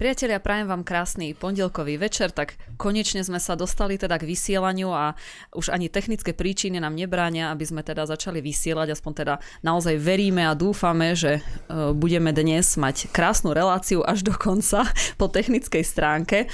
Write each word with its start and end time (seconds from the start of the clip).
Priatelia, 0.00 0.40
prajem 0.40 0.64
vám 0.64 0.80
krásny 0.80 1.36
pondelkový 1.36 2.00
večer, 2.00 2.32
tak 2.32 2.56
konečne 2.80 3.20
sme 3.20 3.36
sa 3.36 3.52
dostali 3.52 4.00
teda 4.00 4.16
k 4.16 4.24
vysielaniu 4.24 4.88
a 4.88 5.12
už 5.52 5.68
ani 5.68 5.92
technické 5.92 6.32
príčiny 6.32 6.80
nám 6.80 6.96
nebránia, 6.96 7.52
aby 7.52 7.68
sme 7.68 7.84
teda 7.84 8.08
začali 8.08 8.40
vysielať, 8.40 8.96
aspoň 8.96 9.12
teda 9.12 9.34
naozaj 9.60 10.00
veríme 10.00 10.48
a 10.48 10.56
dúfame, 10.56 11.12
že 11.12 11.44
e, 11.44 11.92
budeme 11.92 12.32
dnes 12.32 12.80
mať 12.80 13.12
krásnu 13.12 13.52
reláciu 13.52 14.00
až 14.00 14.24
do 14.24 14.32
konca 14.32 14.88
po 15.20 15.28
technickej 15.28 15.84
stránke, 15.84 16.48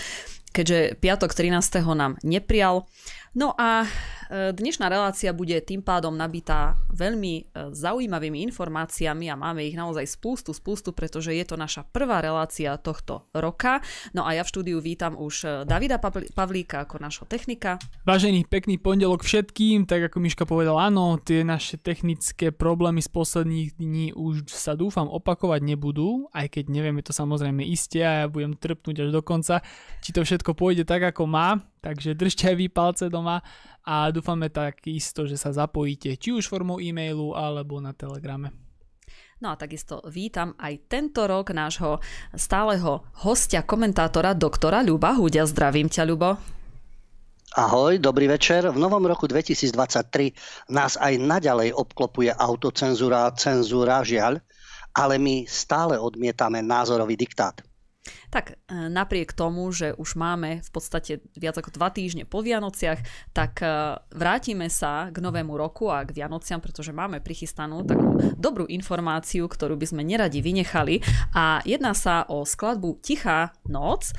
keďže 0.51 0.99
piatok 0.99 1.31
13. 1.31 1.87
nám 1.95 2.19
neprial. 2.27 2.91
No 3.39 3.55
a 3.55 3.87
dnešná 4.31 4.91
relácia 4.91 5.31
bude 5.31 5.55
tým 5.63 5.83
pádom 5.83 6.15
nabitá 6.15 6.75
veľmi 6.91 7.35
e, 7.37 7.43
zaujímavými 7.71 8.43
informáciami 8.51 9.31
a 9.31 9.39
máme 9.39 9.63
ich 9.63 9.79
naozaj 9.79 10.07
spústu, 10.09 10.51
spústu, 10.51 10.91
pretože 10.91 11.31
je 11.31 11.45
to 11.47 11.55
naša 11.55 11.87
prvá 11.87 12.19
relácia 12.19 12.75
tohto 12.81 13.29
roka. 13.37 13.79
No 14.17 14.27
a 14.27 14.35
ja 14.35 14.43
v 14.43 14.51
štúdiu 14.51 14.79
vítam 14.83 15.15
už 15.15 15.35
e, 15.45 15.49
Davida 15.69 16.03
Pavlíka 16.03 16.89
ako 16.89 16.99
našho 16.99 17.25
technika. 17.29 17.79
Vážený 18.03 18.49
pekný 18.51 18.81
pondelok 18.81 19.23
všetkým, 19.23 19.87
tak 19.87 20.11
ako 20.11 20.19
Miška 20.19 20.45
povedal, 20.49 20.79
áno, 20.79 21.19
tie 21.23 21.47
naše 21.47 21.79
technické 21.79 22.51
problémy 22.51 23.03
z 23.05 23.11
posledných 23.13 23.69
dní 23.79 24.07
už 24.17 24.51
sa 24.51 24.75
dúfam 24.75 25.07
opakovať 25.07 25.63
nebudú, 25.63 26.27
aj 26.35 26.59
keď 26.59 26.65
nevieme 26.73 27.03
to 27.05 27.15
samozrejme 27.15 27.63
isté 27.63 28.03
a 28.03 28.25
ja 28.25 28.27
budem 28.27 28.59
trpnúť 28.59 29.07
až 29.07 29.11
do 29.15 29.23
konca, 29.23 29.63
či 30.03 30.11
to 30.11 30.27
všetko 30.27 30.57
pôjde 30.57 30.89
tak, 30.89 31.03
ako 31.07 31.29
má, 31.29 31.61
takže 31.85 32.19
držte 32.19 32.51
aj 32.51 32.57
vy 32.57 32.67
palce 32.67 33.05
doma 33.07 33.39
a 33.87 34.11
dúfame 34.11 34.51
takisto, 34.51 35.31
že 35.31 35.39
sa 35.39 35.55
zapojíte 35.55 36.19
či 36.19 36.35
už 36.35 36.51
formou 36.51 36.83
e-mailu 36.83 37.39
alebo 37.39 37.79
na 37.79 37.95
telegrame. 37.95 38.51
No 39.39 39.53
a 39.53 39.55
takisto 39.55 40.03
vítam 40.11 40.57
aj 40.59 40.91
tento 40.91 41.23
rok 41.29 41.55
nášho 41.55 42.01
stáleho 42.35 43.07
hostia, 43.23 43.63
komentátora, 43.63 44.33
doktora 44.35 44.81
Ľuba 44.83 45.15
Hudia. 45.15 45.45
Zdravím 45.45 45.93
ťa, 45.93 46.03
Ľubo. 46.09 46.31
Ahoj, 47.57 48.01
dobrý 48.01 48.27
večer. 48.27 48.69
V 48.69 48.81
novom 48.81 49.05
roku 49.05 49.29
2023 49.29 50.73
nás 50.73 50.99
aj 50.99 51.21
naďalej 51.21 51.77
obklopuje 51.77 52.33
autocenzúra, 52.33 53.29
cenzúra, 53.37 54.03
žiaľ, 54.03 54.41
ale 54.97 55.21
my 55.21 55.45
stále 55.45 56.01
odmietame 56.01 56.65
názorový 56.65 57.15
diktát. 57.15 57.61
Tak 58.31 58.55
e, 58.55 58.89
napriek 58.91 59.33
tomu, 59.33 59.71
že 59.71 59.95
už 59.95 60.19
máme 60.19 60.63
v 60.63 60.71
podstate 60.71 61.23
viac 61.35 61.59
ako 61.59 61.75
dva 61.75 61.91
týždne 61.91 62.27
po 62.27 62.43
Vianociach, 62.43 63.01
tak 63.33 63.63
e, 63.63 63.99
vrátime 64.15 64.71
sa 64.71 65.11
k 65.11 65.19
novému 65.19 65.55
roku 65.55 65.91
a 65.91 66.05
k 66.07 66.15
Vianociam, 66.15 66.63
pretože 66.63 66.95
máme 66.95 67.23
prichystanú 67.23 67.83
takú 67.87 68.19
dobrú 68.37 68.65
informáciu, 68.67 69.47
ktorú 69.47 69.79
by 69.79 69.87
sme 69.87 70.03
neradi 70.03 70.43
vynechali. 70.43 71.03
A 71.35 71.63
jedná 71.67 71.95
sa 71.95 72.27
o 72.27 72.43
skladbu 72.47 73.03
Tichá 73.03 73.55
noc. 73.67 74.11
E, 74.11 74.15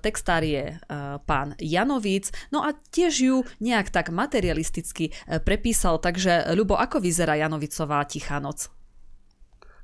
textár 0.00 0.42
je 0.46 0.78
pán 1.26 1.58
Janovic. 1.58 2.30
No 2.50 2.62
a 2.62 2.74
tiež 2.74 3.14
ju 3.14 3.36
nejak 3.62 3.90
tak 3.90 4.10
materialisticky 4.10 5.10
prepísal. 5.42 5.98
Takže, 5.98 6.52
Ľubo, 6.54 6.78
ako 6.78 7.02
vyzerá 7.02 7.34
Janovicová 7.38 8.04
Tichá 8.06 8.38
noc? 8.38 8.70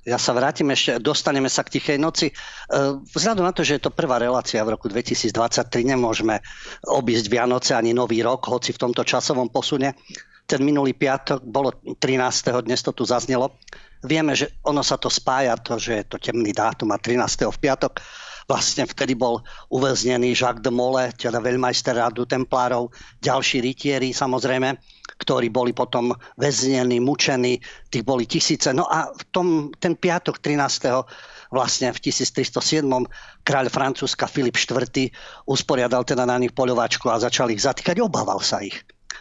Ja 0.03 0.19
sa 0.19 0.35
vrátim 0.35 0.67
ešte, 0.75 0.99
dostaneme 0.99 1.47
sa 1.47 1.63
k 1.63 1.79
Tichej 1.79 1.95
noci. 1.95 2.31
E, 2.31 2.35
vzhľadom 3.15 3.47
na 3.47 3.55
to, 3.55 3.63
že 3.63 3.79
je 3.79 3.87
to 3.87 3.95
prvá 3.95 4.19
relácia 4.19 4.59
v 4.67 4.75
roku 4.75 4.91
2023, 4.91 5.31
nemôžeme 5.87 6.43
obísť 6.91 7.31
Vianoce 7.31 7.71
ani 7.79 7.95
Nový 7.95 8.19
rok, 8.19 8.51
hoci 8.51 8.75
v 8.75 8.83
tomto 8.83 9.07
časovom 9.07 9.47
posune. 9.55 9.95
Ten 10.43 10.67
minulý 10.67 10.99
piatok 10.99 11.47
bolo 11.47 11.79
13. 12.03 12.67
dnes 12.67 12.83
to 12.83 12.91
tu 12.91 13.07
zaznelo. 13.07 13.63
Vieme, 14.03 14.35
že 14.35 14.59
ono 14.67 14.83
sa 14.83 14.99
to 14.99 15.07
spája, 15.07 15.55
to, 15.63 15.79
že 15.79 16.03
je 16.03 16.05
to 16.11 16.19
temný 16.19 16.51
dátum 16.51 16.91
a 16.91 16.99
13. 16.99 17.47
v 17.55 17.59
piatok. 17.63 18.03
Vlastne 18.51 18.91
vtedy 18.91 19.15
bol 19.15 19.39
uväznený 19.71 20.35
Jacques 20.35 20.67
de 20.67 20.75
Mole, 20.75 21.15
teda 21.15 21.39
veľmajster 21.39 21.95
rádu 21.95 22.27
templárov, 22.27 22.91
ďalší 23.23 23.63
rytieri 23.63 24.11
samozrejme 24.11 24.75
ktorí 25.23 25.55
boli 25.55 25.71
potom 25.71 26.11
väznení, 26.35 26.99
mučení, 26.99 27.63
tých 27.89 28.03
boli 28.03 28.27
tisíce. 28.27 28.75
No 28.75 28.91
a 28.91 29.15
v 29.15 29.23
tom, 29.31 29.47
ten 29.79 29.95
piatok 29.95 30.43
13. 30.43 30.91
vlastne 31.55 31.95
v 31.95 31.99
1307. 32.11 32.83
kráľ 33.47 33.71
Francúzska 33.71 34.27
Filip 34.27 34.59
IV. 34.59 35.15
usporiadal 35.47 36.03
teda 36.03 36.27
na 36.27 36.43
nich 36.43 36.51
poľovačku 36.51 37.07
a 37.07 37.23
začal 37.23 37.55
ich 37.55 37.63
zatýkať, 37.63 38.03
obával 38.03 38.43
sa 38.43 38.59
ich. 38.67 38.75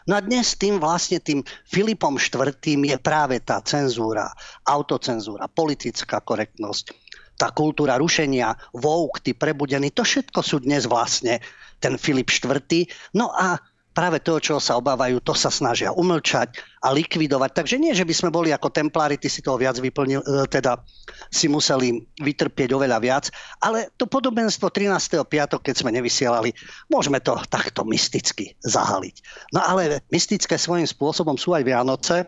No 0.09 0.17
a 0.17 0.23
dnes 0.25 0.57
tým 0.57 0.81
vlastne 0.81 1.21
tým 1.21 1.45
Filipom 1.69 2.17
IV. 2.17 2.57
je 2.65 2.97
práve 2.97 3.37
tá 3.45 3.61
cenzúra, 3.61 4.33
autocenzúra, 4.65 5.45
politická 5.45 6.25
korektnosť, 6.25 6.97
tá 7.37 7.53
kultúra 7.53 8.01
rušenia, 8.01 8.57
vouk, 8.73 9.21
tí 9.21 9.37
prebudení, 9.37 9.93
to 9.93 10.01
všetko 10.01 10.41
sú 10.41 10.65
dnes 10.65 10.89
vlastne 10.89 11.37
ten 11.81 11.97
Filip 11.97 12.29
IV. 12.29 12.89
No 13.17 13.33
a 13.33 13.57
práve 13.91 14.23
to, 14.23 14.39
čo 14.39 14.55
sa 14.57 14.79
obávajú, 14.79 15.19
to 15.19 15.35
sa 15.35 15.51
snažia 15.51 15.91
umlčať 15.91 16.63
a 16.79 16.95
likvidovať. 16.95 17.51
Takže 17.51 17.75
nie, 17.75 17.91
že 17.91 18.07
by 18.07 18.13
sme 18.15 18.29
boli 18.31 18.49
ako 18.55 18.71
templári, 18.71 19.19
ty 19.19 19.27
si 19.27 19.43
toho 19.43 19.59
viac 19.59 19.77
vyplnil, 19.77 20.23
e, 20.23 20.47
teda 20.47 20.79
si 21.27 21.51
museli 21.51 21.99
vytrpieť 22.23 22.71
oveľa 22.71 22.97
viac, 23.03 23.25
ale 23.59 23.91
to 23.99 24.07
podobenstvo 24.07 24.71
13. 24.71 25.27
piatok, 25.27 25.61
keď 25.61 25.75
sme 25.83 25.91
nevysielali, 25.91 26.55
môžeme 26.87 27.19
to 27.19 27.35
takto 27.51 27.83
mysticky 27.83 28.55
zahaliť. 28.63 29.15
No 29.51 29.59
ale 29.59 30.01
mystické 30.09 30.55
svojím 30.55 30.87
spôsobom 30.87 31.35
sú 31.35 31.51
aj 31.51 31.67
Vianoce 31.67 32.23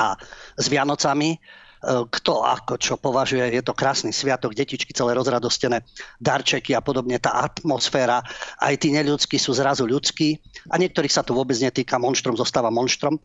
a 0.00 0.16
s 0.56 0.66
Vianocami 0.72 1.36
kto 1.82 2.46
ako 2.46 2.78
čo 2.78 2.94
považuje. 2.94 3.58
Je 3.58 3.62
to 3.62 3.74
krásny 3.74 4.14
sviatok, 4.14 4.54
detičky 4.54 4.94
celé 4.94 5.18
rozradostené, 5.18 5.82
darčeky 6.22 6.78
a 6.78 6.80
podobne. 6.80 7.18
Tá 7.18 7.42
atmosféra, 7.42 8.22
aj 8.62 8.74
tí 8.78 8.94
neľudskí 8.94 9.34
sú 9.34 9.50
zrazu 9.50 9.82
ľudskí 9.90 10.38
a 10.70 10.78
niektorých 10.78 11.10
sa 11.10 11.26
to 11.26 11.34
vôbec 11.34 11.58
netýka, 11.58 11.98
monštrom 11.98 12.38
zostáva 12.38 12.70
monštrom. 12.70 13.18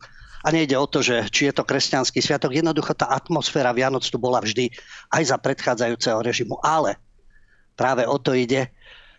A 0.46 0.54
nejde 0.54 0.78
o 0.78 0.86
to, 0.86 1.02
že 1.02 1.26
či 1.34 1.50
je 1.50 1.54
to 1.54 1.66
kresťanský 1.66 2.22
sviatok. 2.22 2.54
Jednoducho 2.54 2.94
tá 2.94 3.10
atmosféra 3.10 3.74
Vianoc 3.74 4.06
tu 4.06 4.22
bola 4.22 4.38
vždy 4.38 4.70
aj 5.10 5.34
za 5.34 5.36
predchádzajúceho 5.38 6.22
režimu. 6.22 6.62
Ale 6.62 6.94
práve 7.74 8.06
o 8.06 8.18
to 8.22 8.38
ide. 8.38 8.70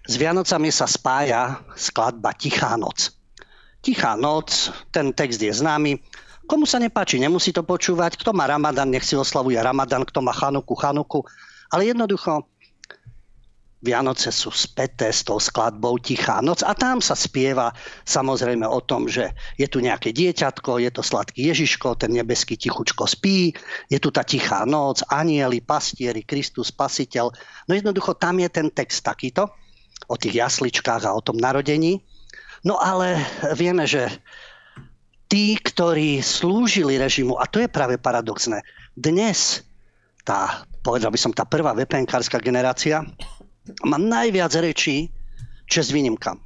S 0.08 0.16
Vianocami 0.16 0.72
sa 0.72 0.88
spája 0.88 1.60
skladba 1.76 2.32
Tichá 2.40 2.80
noc. 2.80 3.12
Tichá 3.84 4.16
noc, 4.16 4.72
ten 4.96 5.12
text 5.12 5.44
je 5.44 5.52
známy, 5.52 6.00
Komu 6.50 6.66
sa 6.66 6.82
nepáči, 6.82 7.22
nemusí 7.22 7.54
to 7.54 7.62
počúvať. 7.62 8.18
Kto 8.18 8.34
má 8.34 8.50
Ramadan, 8.50 8.90
nech 8.90 9.06
si 9.06 9.14
oslavuje 9.14 9.62
Ramadan, 9.62 10.02
kto 10.02 10.26
má 10.26 10.34
Chanuku, 10.34 10.74
Chanuku. 10.74 11.22
Ale 11.70 11.86
jednoducho, 11.86 12.50
Vianoce 13.80 14.28
sú 14.34 14.52
späté 14.52 15.08
s 15.08 15.24
tou 15.24 15.40
skladbou 15.40 15.96
Tichá 16.04 16.44
noc 16.44 16.68
a 16.68 16.76
tam 16.76 17.00
sa 17.00 17.16
spieva 17.16 17.72
samozrejme 18.04 18.68
o 18.68 18.84
tom, 18.84 19.08
že 19.08 19.32
je 19.56 19.72
tu 19.72 19.80
nejaké 19.80 20.12
dieťatko, 20.12 20.84
je 20.84 20.92
to 20.92 21.00
sladký 21.00 21.48
Ježiško, 21.48 21.96
ten 21.96 22.12
nebeský 22.12 22.60
tichučko 22.60 23.08
spí, 23.08 23.56
je 23.88 24.00
tu 24.04 24.12
tá 24.12 24.28
tichá 24.28 24.68
noc, 24.68 25.00
anieli, 25.08 25.64
pastieri, 25.64 26.28
Kristus, 26.28 26.76
spasiteľ. 26.76 27.32
No 27.70 27.72
jednoducho 27.72 28.20
tam 28.20 28.44
je 28.44 28.50
ten 28.52 28.68
text 28.68 29.00
takýto 29.00 29.48
o 30.12 30.16
tých 30.20 30.44
jasličkách 30.44 31.08
a 31.08 31.16
o 31.16 31.24
tom 31.24 31.40
narodení. 31.40 32.04
No 32.68 32.76
ale 32.84 33.16
vieme, 33.56 33.88
že 33.88 34.12
tí, 35.30 35.56
ktorí 35.62 36.20
slúžili 36.26 36.98
režimu, 36.98 37.38
a 37.38 37.46
to 37.46 37.62
je 37.62 37.70
práve 37.70 38.02
paradoxné, 38.02 38.66
dnes 38.98 39.62
tá, 40.26 40.66
povedal 40.82 41.14
by 41.14 41.20
som, 41.22 41.32
tá 41.32 41.46
prvá 41.46 41.72
vpn 41.78 42.10
generácia 42.42 43.06
má 43.86 43.98
najviac 44.02 44.52
rečí 44.60 45.14
čest 45.70 45.94
výnimkám. 45.94 46.42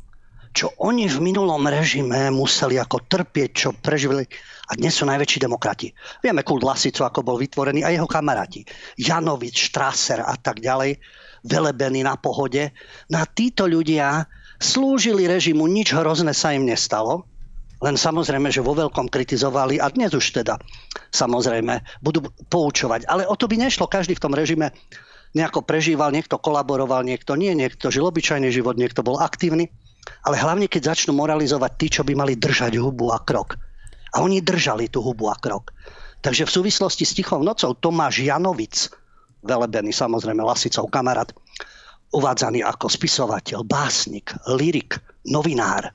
Čo 0.53 0.69
oni 0.77 1.09
v 1.09 1.17
minulom 1.17 1.65
režime 1.65 2.29
museli 2.29 2.77
ako 2.77 3.09
trpieť, 3.09 3.49
čo 3.49 3.69
prežili 3.73 4.21
a 4.69 4.77
dnes 4.77 4.93
sú 4.93 5.09
najväčší 5.09 5.41
demokrati. 5.41 5.89
Vieme 6.21 6.45
kult 6.45 6.61
Lasico, 6.61 7.03
ako 7.03 7.25
bol 7.25 7.41
vytvorený 7.41 7.81
a 7.81 7.89
jeho 7.89 8.05
kamaráti. 8.05 8.61
Janovič, 9.01 9.73
Strasser 9.73 10.21
a 10.21 10.37
tak 10.37 10.61
ďalej, 10.61 11.01
velebení 11.41 12.05
na 12.05 12.15
pohode. 12.15 12.69
No 13.09 13.17
a 13.17 13.25
títo 13.25 13.65
ľudia 13.65 14.29
slúžili 14.61 15.25
režimu, 15.25 15.65
nič 15.65 15.91
hrozné 15.91 16.37
sa 16.37 16.53
im 16.53 16.69
nestalo 16.69 17.25
len 17.83 17.99
samozrejme, 17.99 18.47
že 18.47 18.63
vo 18.63 18.71
veľkom 18.71 19.11
kritizovali 19.11 19.75
a 19.83 19.91
dnes 19.91 20.15
už 20.15 20.39
teda 20.39 20.55
samozrejme 21.11 21.83
budú 21.99 22.23
poučovať. 22.47 23.11
Ale 23.11 23.27
o 23.27 23.35
to 23.35 23.51
by 23.51 23.59
nešlo. 23.59 23.91
Každý 23.91 24.15
v 24.15 24.23
tom 24.23 24.31
režime 24.31 24.71
nejako 25.35 25.67
prežíval, 25.67 26.15
niekto 26.15 26.39
kolaboroval, 26.39 27.03
niekto 27.03 27.35
nie, 27.35 27.51
niekto 27.51 27.91
žil 27.91 28.07
obyčajný 28.07 28.55
život, 28.55 28.79
niekto 28.79 29.03
bol 29.03 29.19
aktívny. 29.19 29.67
Ale 30.23 30.39
hlavne, 30.39 30.71
keď 30.71 30.95
začnú 30.95 31.11
moralizovať 31.11 31.71
tí, 31.75 31.87
čo 31.91 32.01
by 32.07 32.15
mali 32.15 32.39
držať 32.39 32.79
hubu 32.79 33.11
a 33.11 33.19
krok. 33.19 33.59
A 34.15 34.23
oni 34.23 34.39
držali 34.39 34.87
tú 34.87 35.03
hubu 35.03 35.27
a 35.27 35.35
krok. 35.35 35.75
Takže 36.23 36.47
v 36.47 36.55
súvislosti 36.55 37.03
s 37.03 37.19
Tichou 37.19 37.43
nocou 37.43 37.75
Tomáš 37.75 38.23
Janovic, 38.23 38.87
velebený 39.43 39.91
samozrejme 39.91 40.39
Lasicov 40.39 40.87
kamarát, 40.87 41.35
uvádzaný 42.15 42.63
ako 42.63 42.87
spisovateľ, 42.87 43.67
básnik, 43.67 44.31
lirik, 44.47 45.01
novinár, 45.27 45.91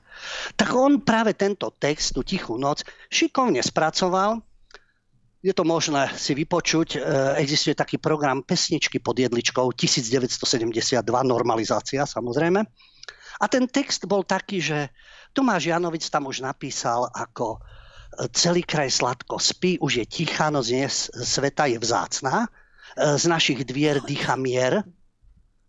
tak 0.55 0.75
on 0.75 1.01
práve 1.01 1.35
tento 1.35 1.71
text, 1.75 2.15
tú 2.15 2.21
tichú 2.23 2.59
noc, 2.59 2.83
šikovne 3.09 3.63
spracoval 3.63 4.43
je 5.39 5.55
to 5.55 5.63
možné 5.63 6.11
si 6.19 6.35
vypočuť. 6.35 6.89
E, 6.95 6.99
existuje 7.39 7.71
taký 7.71 7.95
program 7.95 8.43
Pesničky 8.43 8.99
pod 8.99 9.15
jedličkou 9.15 9.71
1972, 9.71 10.99
normalizácia 11.23 12.03
samozrejme. 12.03 12.59
A 13.39 13.45
ten 13.47 13.71
text 13.71 14.03
bol 14.03 14.27
taký, 14.27 14.59
že 14.59 14.91
Tomáš 15.31 15.71
Janovic 15.71 16.03
tam 16.11 16.27
už 16.27 16.43
napísal 16.43 17.07
ako 17.15 17.55
e, 17.55 17.59
celý 18.35 18.67
kraj 18.67 18.91
sladko 18.91 19.39
spí, 19.39 19.79
už 19.79 20.03
je 20.03 20.05
tichá, 20.05 20.51
noc 20.51 20.67
dnes 20.67 21.07
sveta 21.15 21.71
je 21.71 21.79
vzácná. 21.79 22.43
E, 22.43 22.47
z 23.15 23.23
našich 23.31 23.63
dvier 23.63 24.03
dýcha 24.03 24.35
mier, 24.35 24.83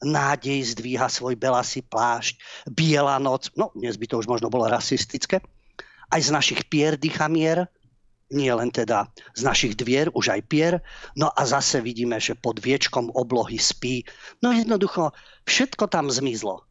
nádej 0.00 0.76
zdvíha 0.76 1.08
svoj 1.08 1.36
belasý 1.36 1.84
plášť, 1.84 2.40
biela 2.68 3.20
noc, 3.20 3.52
no 3.56 3.72
dnes 3.76 4.00
by 4.00 4.06
to 4.08 4.20
už 4.20 4.26
možno 4.26 4.48
bolo 4.48 4.68
rasistické, 4.68 5.44
aj 6.10 6.20
z 6.20 6.30
našich 6.34 6.60
pier 6.66 6.98
dýcha 6.98 7.28
mier, 7.30 7.68
nie 8.30 8.50
len 8.50 8.70
teda 8.70 9.10
z 9.34 9.42
našich 9.42 9.74
dvier, 9.74 10.10
už 10.14 10.38
aj 10.38 10.40
pier. 10.46 10.74
No 11.18 11.34
a 11.34 11.42
zase 11.42 11.82
vidíme, 11.82 12.22
že 12.22 12.38
pod 12.38 12.62
viečkom 12.62 13.10
oblohy 13.10 13.58
spí. 13.58 14.06
No 14.38 14.54
jednoducho, 14.54 15.10
všetko 15.50 15.90
tam 15.90 16.06
zmizlo. 16.14 16.62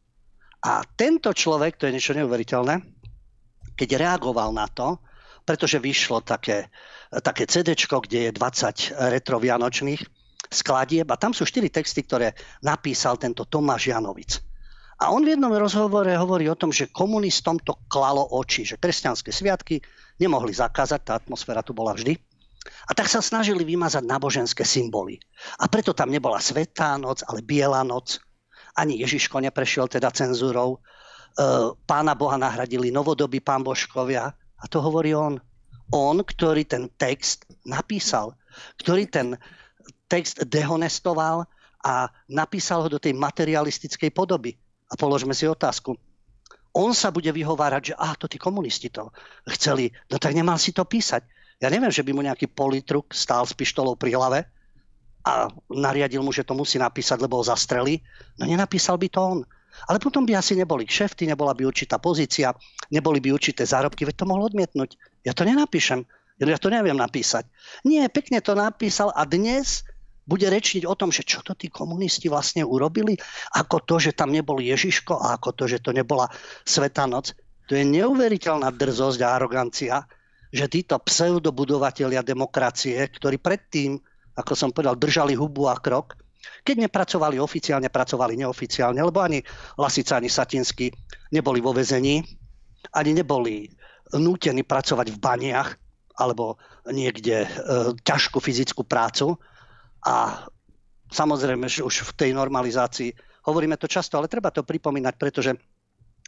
A 0.64 0.84
tento 0.96 1.32
človek, 1.32 1.76
to 1.76 1.88
je 1.88 1.94
niečo 1.96 2.16
neuveriteľné, 2.16 2.80
keď 3.76 3.88
reagoval 3.96 4.52
na 4.52 4.68
to, 4.68 5.00
pretože 5.44 5.80
vyšlo 5.80 6.20
také, 6.20 6.68
také 7.24 7.48
CD, 7.48 7.72
kde 7.76 8.28
je 8.28 8.32
20 8.32 8.96
retrovianočných 8.96 10.19
skladieb 10.50 11.06
a 11.08 11.16
tam 11.16 11.30
sú 11.30 11.46
4 11.46 11.70
texty, 11.70 12.02
ktoré 12.02 12.34
napísal 12.60 13.16
tento 13.16 13.46
Tomáš 13.46 13.94
Janovic. 13.94 14.42
A 15.00 15.16
on 15.16 15.24
v 15.24 15.32
jednom 15.32 15.54
rozhovore 15.56 16.12
hovorí 16.12 16.44
o 16.50 16.58
tom, 16.58 16.68
že 16.68 16.92
komunistom 16.92 17.56
to 17.64 17.72
klalo 17.88 18.20
oči, 18.36 18.68
že 18.68 18.76
kresťanské 18.76 19.32
sviatky 19.32 19.80
nemohli 20.20 20.52
zakázať, 20.52 21.00
tá 21.00 21.12
atmosféra 21.16 21.64
tu 21.64 21.72
bola 21.72 21.96
vždy. 21.96 22.20
A 22.60 22.92
tak 22.92 23.08
sa 23.08 23.24
snažili 23.24 23.64
vymazať 23.64 24.04
náboženské 24.04 24.60
symboly. 24.68 25.16
A 25.56 25.64
preto 25.72 25.96
tam 25.96 26.12
nebola 26.12 26.36
Svetá 26.36 27.00
noc, 27.00 27.24
ale 27.24 27.40
Biela 27.40 27.80
noc. 27.80 28.20
Ani 28.76 29.00
Ježiško 29.00 29.40
neprešiel 29.40 29.88
teda 29.88 30.12
cenzúrou. 30.12 30.76
E, 30.76 30.78
pána 31.88 32.12
Boha 32.12 32.36
nahradili 32.36 32.92
novodobí 32.92 33.40
pán 33.40 33.64
Božkovia. 33.64 34.28
A 34.36 34.64
to 34.68 34.84
hovorí 34.84 35.16
on. 35.16 35.40
On, 35.96 36.20
ktorý 36.20 36.68
ten 36.68 36.92
text 37.00 37.48
napísal, 37.64 38.36
ktorý 38.76 39.08
ten 39.08 39.40
text 40.10 40.42
dehonestoval 40.42 41.46
a 41.86 42.10
napísal 42.26 42.82
ho 42.84 42.88
do 42.90 42.98
tej 42.98 43.14
materialistickej 43.14 44.10
podoby. 44.10 44.58
A 44.90 44.98
položme 44.98 45.30
si 45.30 45.46
otázku. 45.46 45.94
On 46.74 46.90
sa 46.90 47.14
bude 47.14 47.30
vyhovárať, 47.30 47.94
že 47.94 47.98
ah, 47.98 48.14
to 48.18 48.26
tí 48.26 48.38
komunisti 48.38 48.90
to 48.90 49.10
chceli, 49.58 49.90
no 50.10 50.18
tak 50.18 50.34
nemal 50.34 50.58
si 50.58 50.74
to 50.74 50.82
písať. 50.82 51.22
Ja 51.62 51.70
neviem, 51.70 51.90
že 51.90 52.02
by 52.02 52.10
mu 52.14 52.22
nejaký 52.22 52.50
politruk 52.50 53.14
stál 53.14 53.46
s 53.46 53.54
pištolou 53.54 53.94
pri 53.98 54.14
hlave 54.14 54.46
a 55.26 55.50
nariadil 55.68 56.24
mu, 56.24 56.32
že 56.32 56.46
to 56.46 56.56
musí 56.56 56.80
napísať, 56.80 57.20
lebo 57.20 57.42
ho 57.42 57.44
zastreli. 57.44 58.00
No 58.40 58.48
nenapísal 58.48 58.96
by 58.96 59.08
to 59.12 59.20
on. 59.20 59.40
Ale 59.86 60.02
potom 60.02 60.26
by 60.26 60.38
asi 60.38 60.58
neboli 60.58 60.88
kšefty, 60.88 61.28
nebola 61.28 61.54
by 61.54 61.68
určitá 61.68 62.00
pozícia, 62.00 62.54
neboli 62.90 63.22
by 63.22 63.34
určité 63.34 63.62
zárobky, 63.62 64.02
veď 64.08 64.24
to 64.24 64.28
mohol 64.28 64.50
odmietnúť. 64.50 64.96
Ja 65.22 65.36
to 65.36 65.46
nenapíšem, 65.46 66.02
ja 66.40 66.58
to 66.58 66.72
neviem 66.72 66.96
napísať. 66.96 67.44
Nie, 67.84 68.08
pekne 68.08 68.40
to 68.40 68.56
napísal 68.56 69.12
a 69.12 69.28
dnes 69.28 69.84
bude 70.30 70.46
rečniť 70.46 70.86
o 70.86 70.94
tom, 70.94 71.10
že 71.10 71.26
čo 71.26 71.42
to 71.42 71.58
tí 71.58 71.66
komunisti 71.66 72.30
vlastne 72.30 72.62
urobili, 72.62 73.18
ako 73.58 73.82
to, 73.82 73.98
že 73.98 74.14
tam 74.14 74.30
nebol 74.30 74.62
Ježiško 74.62 75.18
a 75.18 75.34
ako 75.34 75.58
to, 75.58 75.64
že 75.66 75.82
to 75.82 75.90
nebola 75.90 76.30
Sveta 76.62 77.10
noc. 77.10 77.34
To 77.66 77.74
je 77.74 77.82
neuveriteľná 77.82 78.70
drzosť 78.70 79.18
a 79.26 79.34
arogancia, 79.34 80.06
že 80.54 80.70
títo 80.70 80.98
pseudobudovatelia 81.02 82.22
demokracie, 82.22 82.98
ktorí 83.10 83.42
predtým, 83.42 83.98
ako 84.38 84.52
som 84.54 84.70
povedal, 84.70 84.94
držali 84.94 85.34
hubu 85.34 85.66
a 85.66 85.74
krok, 85.78 86.14
keď 86.62 86.86
nepracovali 86.86 87.36
oficiálne, 87.38 87.90
pracovali 87.90 88.38
neoficiálne, 88.38 89.02
lebo 89.02 89.20
ani 89.22 89.42
Lasica, 89.78 90.18
ani 90.18 90.30
Satinsky 90.30 90.90
neboli 91.34 91.58
vo 91.58 91.74
vezení, 91.74 92.22
ani 92.94 93.10
neboli 93.14 93.70
nútení 94.14 94.66
pracovať 94.66 95.06
v 95.14 95.18
baniach 95.22 95.68
alebo 96.18 96.58
niekde 96.90 97.46
e, 97.46 97.48
ťažkú 98.02 98.42
fyzickú 98.42 98.84
prácu, 98.84 99.38
a 100.04 100.46
samozrejme, 101.12 101.66
že 101.68 101.84
už 101.84 102.12
v 102.12 102.16
tej 102.16 102.30
normalizácii 102.32 103.12
hovoríme 103.48 103.76
to 103.76 103.90
často, 103.90 104.16
ale 104.16 104.30
treba 104.30 104.52
to 104.52 104.64
pripomínať, 104.64 105.14
pretože 105.16 105.52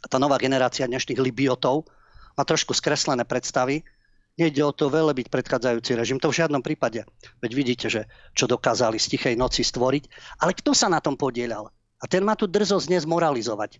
tá 0.09 0.19
nová 0.19 0.35
generácia 0.35 0.89
dnešných 0.89 1.19
libiotov 1.21 1.87
má 2.35 2.43
trošku 2.43 2.75
skreslené 2.75 3.23
predstavy. 3.23 3.85
Nejde 4.33 4.65
o 4.65 4.73
to 4.73 4.89
veľa 4.89 5.13
byť 5.13 5.27
predchádzajúci 5.29 5.93
režim, 5.93 6.17
to 6.17 6.33
v 6.33 6.41
žiadnom 6.41 6.65
prípade. 6.65 7.05
Veď 7.37 7.51
vidíte, 7.53 7.87
že 7.87 8.09
čo 8.33 8.49
dokázali 8.49 8.97
z 8.97 9.13
tichej 9.13 9.35
noci 9.37 9.61
stvoriť. 9.61 10.09
Ale 10.41 10.57
kto 10.57 10.73
sa 10.73 10.89
na 10.89 10.97
tom 10.97 11.13
podielal? 11.13 11.69
A 12.01 12.09
ten 12.09 12.25
má 12.25 12.33
tu 12.33 12.49
drzosť 12.49 12.89
dnes 12.89 13.05
moralizovať. 13.05 13.77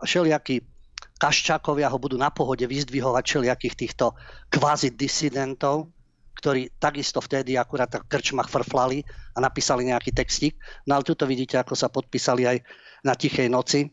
A 0.00 0.08
všelijakí 0.08 0.64
kaščákovia 1.20 1.92
ho 1.92 1.98
budú 2.00 2.16
na 2.18 2.32
pohode 2.32 2.64
vyzdvihovať 2.64 3.22
všelijakých 3.22 3.74
týchto 3.78 4.16
kvázi 4.50 4.96
disidentov, 4.96 5.92
ktorí 6.32 6.74
takisto 6.80 7.20
vtedy 7.20 7.56
akurát 7.56 7.92
v 7.92 8.08
krčmach 8.08 8.48
frflali 8.48 9.04
a 9.36 9.38
napísali 9.40 9.88
nejaký 9.88 10.12
textík. 10.12 10.56
No 10.88 10.96
ale 10.96 11.06
tuto 11.06 11.28
vidíte, 11.28 11.60
ako 11.60 11.76
sa 11.76 11.92
podpísali 11.92 12.48
aj 12.48 12.56
na 13.04 13.14
Tichej 13.14 13.48
noci. 13.52 13.88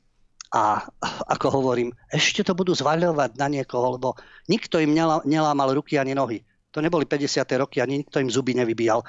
A 0.50 0.82
ako 1.34 1.62
hovorím, 1.62 1.94
ešte 2.10 2.42
to 2.42 2.58
budú 2.58 2.74
zvaľovať 2.74 3.38
na 3.38 3.48
niekoho, 3.48 4.00
lebo 4.00 4.18
nikto 4.50 4.82
im 4.82 4.96
nelámal 5.26 5.76
ruky 5.78 6.00
ani 6.02 6.18
nohy. 6.18 6.42
To 6.74 6.86
neboli 6.86 7.10
50. 7.10 7.46
roky, 7.58 7.82
ani 7.82 8.06
nikto 8.06 8.22
im 8.22 8.30
zuby 8.30 8.54
nevybíjal. 8.54 9.02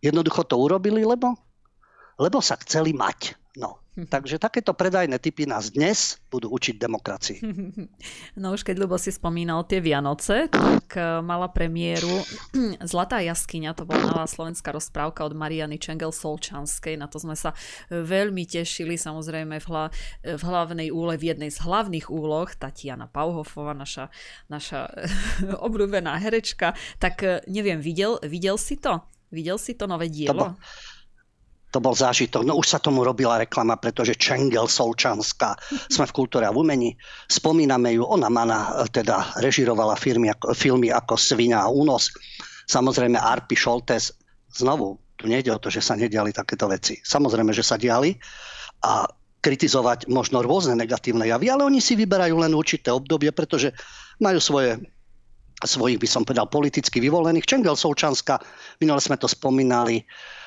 Jednoducho 0.00 0.48
to 0.48 0.56
urobili, 0.56 1.04
lebo, 1.04 1.36
lebo 2.16 2.40
sa 2.40 2.56
chceli 2.56 2.96
mať. 2.96 3.41
No, 3.56 3.82
Takže 4.12 4.40
takéto 4.40 4.72
predajné 4.72 5.20
typy 5.20 5.44
nás 5.44 5.68
dnes 5.68 6.16
budú 6.32 6.48
učiť 6.52 6.74
demokracii. 6.80 7.38
No 8.42 8.56
už 8.56 8.64
keď 8.64 8.80
Ľubo 8.82 8.96
si 8.96 9.12
spomínal 9.12 9.68
tie 9.68 9.78
Vianoce, 9.78 10.48
tak 10.48 10.96
e, 10.96 11.20
mala 11.20 11.52
premiéru 11.52 12.24
Zlatá 12.90 13.20
jaskyňa, 13.20 13.76
to 13.76 13.84
bola 13.84 14.08
nová 14.08 14.24
slovenská 14.24 14.72
rozprávka 14.72 15.22
od 15.28 15.36
Mariany 15.36 15.76
Čengel 15.76 16.10
Solčanskej, 16.10 16.96
na 16.96 17.06
to 17.06 17.20
sme 17.20 17.36
sa 17.36 17.52
veľmi 17.92 18.48
tešili, 18.48 18.96
samozrejme 18.96 19.60
v, 19.60 19.66
hla, 19.68 19.84
v 20.24 20.42
hlavnej 20.42 20.88
úle, 20.88 21.20
v 21.20 21.36
jednej 21.36 21.52
z 21.52 21.60
hlavných 21.60 22.08
úloh, 22.08 22.48
Tatiana 22.48 23.06
Pauhofova, 23.06 23.76
naša, 23.76 24.08
naša 24.48 24.88
obľúbená 25.66 26.16
herečka, 26.16 26.72
tak 26.96 27.44
neviem, 27.46 27.84
videl, 27.84 28.16
videl 28.24 28.56
si 28.56 28.80
to? 28.80 29.04
Videl 29.28 29.56
si 29.60 29.76
to 29.76 29.84
nové 29.84 30.08
dielo? 30.08 30.56
To 30.56 30.91
to 31.72 31.80
bol 31.80 31.96
zážitok. 31.96 32.44
No 32.44 32.60
už 32.60 32.68
sa 32.68 32.78
tomu 32.78 33.00
robila 33.00 33.40
reklama, 33.40 33.80
pretože 33.80 34.20
Čengel 34.20 34.68
Solčanská, 34.68 35.56
sme 35.88 36.04
v 36.04 36.12
kultúre 36.12 36.44
a 36.44 36.52
v 36.52 36.60
umení, 36.60 36.90
spomíname 37.26 37.96
ju, 37.96 38.04
ona 38.04 38.28
mana 38.28 38.84
teda 38.92 39.40
režirovala 39.40 39.96
firmy, 39.96 40.28
filmy 40.52 40.92
ako 40.92 41.16
Svina 41.16 41.64
a 41.64 41.72
Únos. 41.72 42.12
Samozrejme 42.68 43.16
Arpi 43.16 43.56
Šoltes, 43.56 44.12
znovu, 44.52 45.00
tu 45.16 45.24
nejde 45.26 45.48
o 45.48 45.58
to, 45.58 45.72
že 45.72 45.80
sa 45.80 45.96
nediali 45.96 46.30
takéto 46.30 46.68
veci. 46.68 47.00
Samozrejme, 47.00 47.56
že 47.56 47.64
sa 47.64 47.80
diali 47.80 48.12
a 48.84 49.08
kritizovať 49.42 50.06
možno 50.12 50.44
rôzne 50.44 50.76
negatívne 50.76 51.26
javy, 51.26 51.50
ale 51.50 51.66
oni 51.66 51.80
si 51.82 51.98
vyberajú 51.98 52.36
len 52.36 52.52
určité 52.54 52.92
obdobie, 52.92 53.32
pretože 53.32 53.72
majú 54.20 54.38
svoje 54.38 54.78
svojich, 55.62 56.02
by 56.02 56.08
som 56.10 56.26
povedal, 56.26 56.50
politicky 56.50 56.98
vyvolených. 56.98 57.46
Čengel 57.46 57.78
Solčanská, 57.78 58.42
minule 58.82 58.98
sme 58.98 59.14
to 59.14 59.30
spomínali, 59.30 60.02
E, 60.02 60.41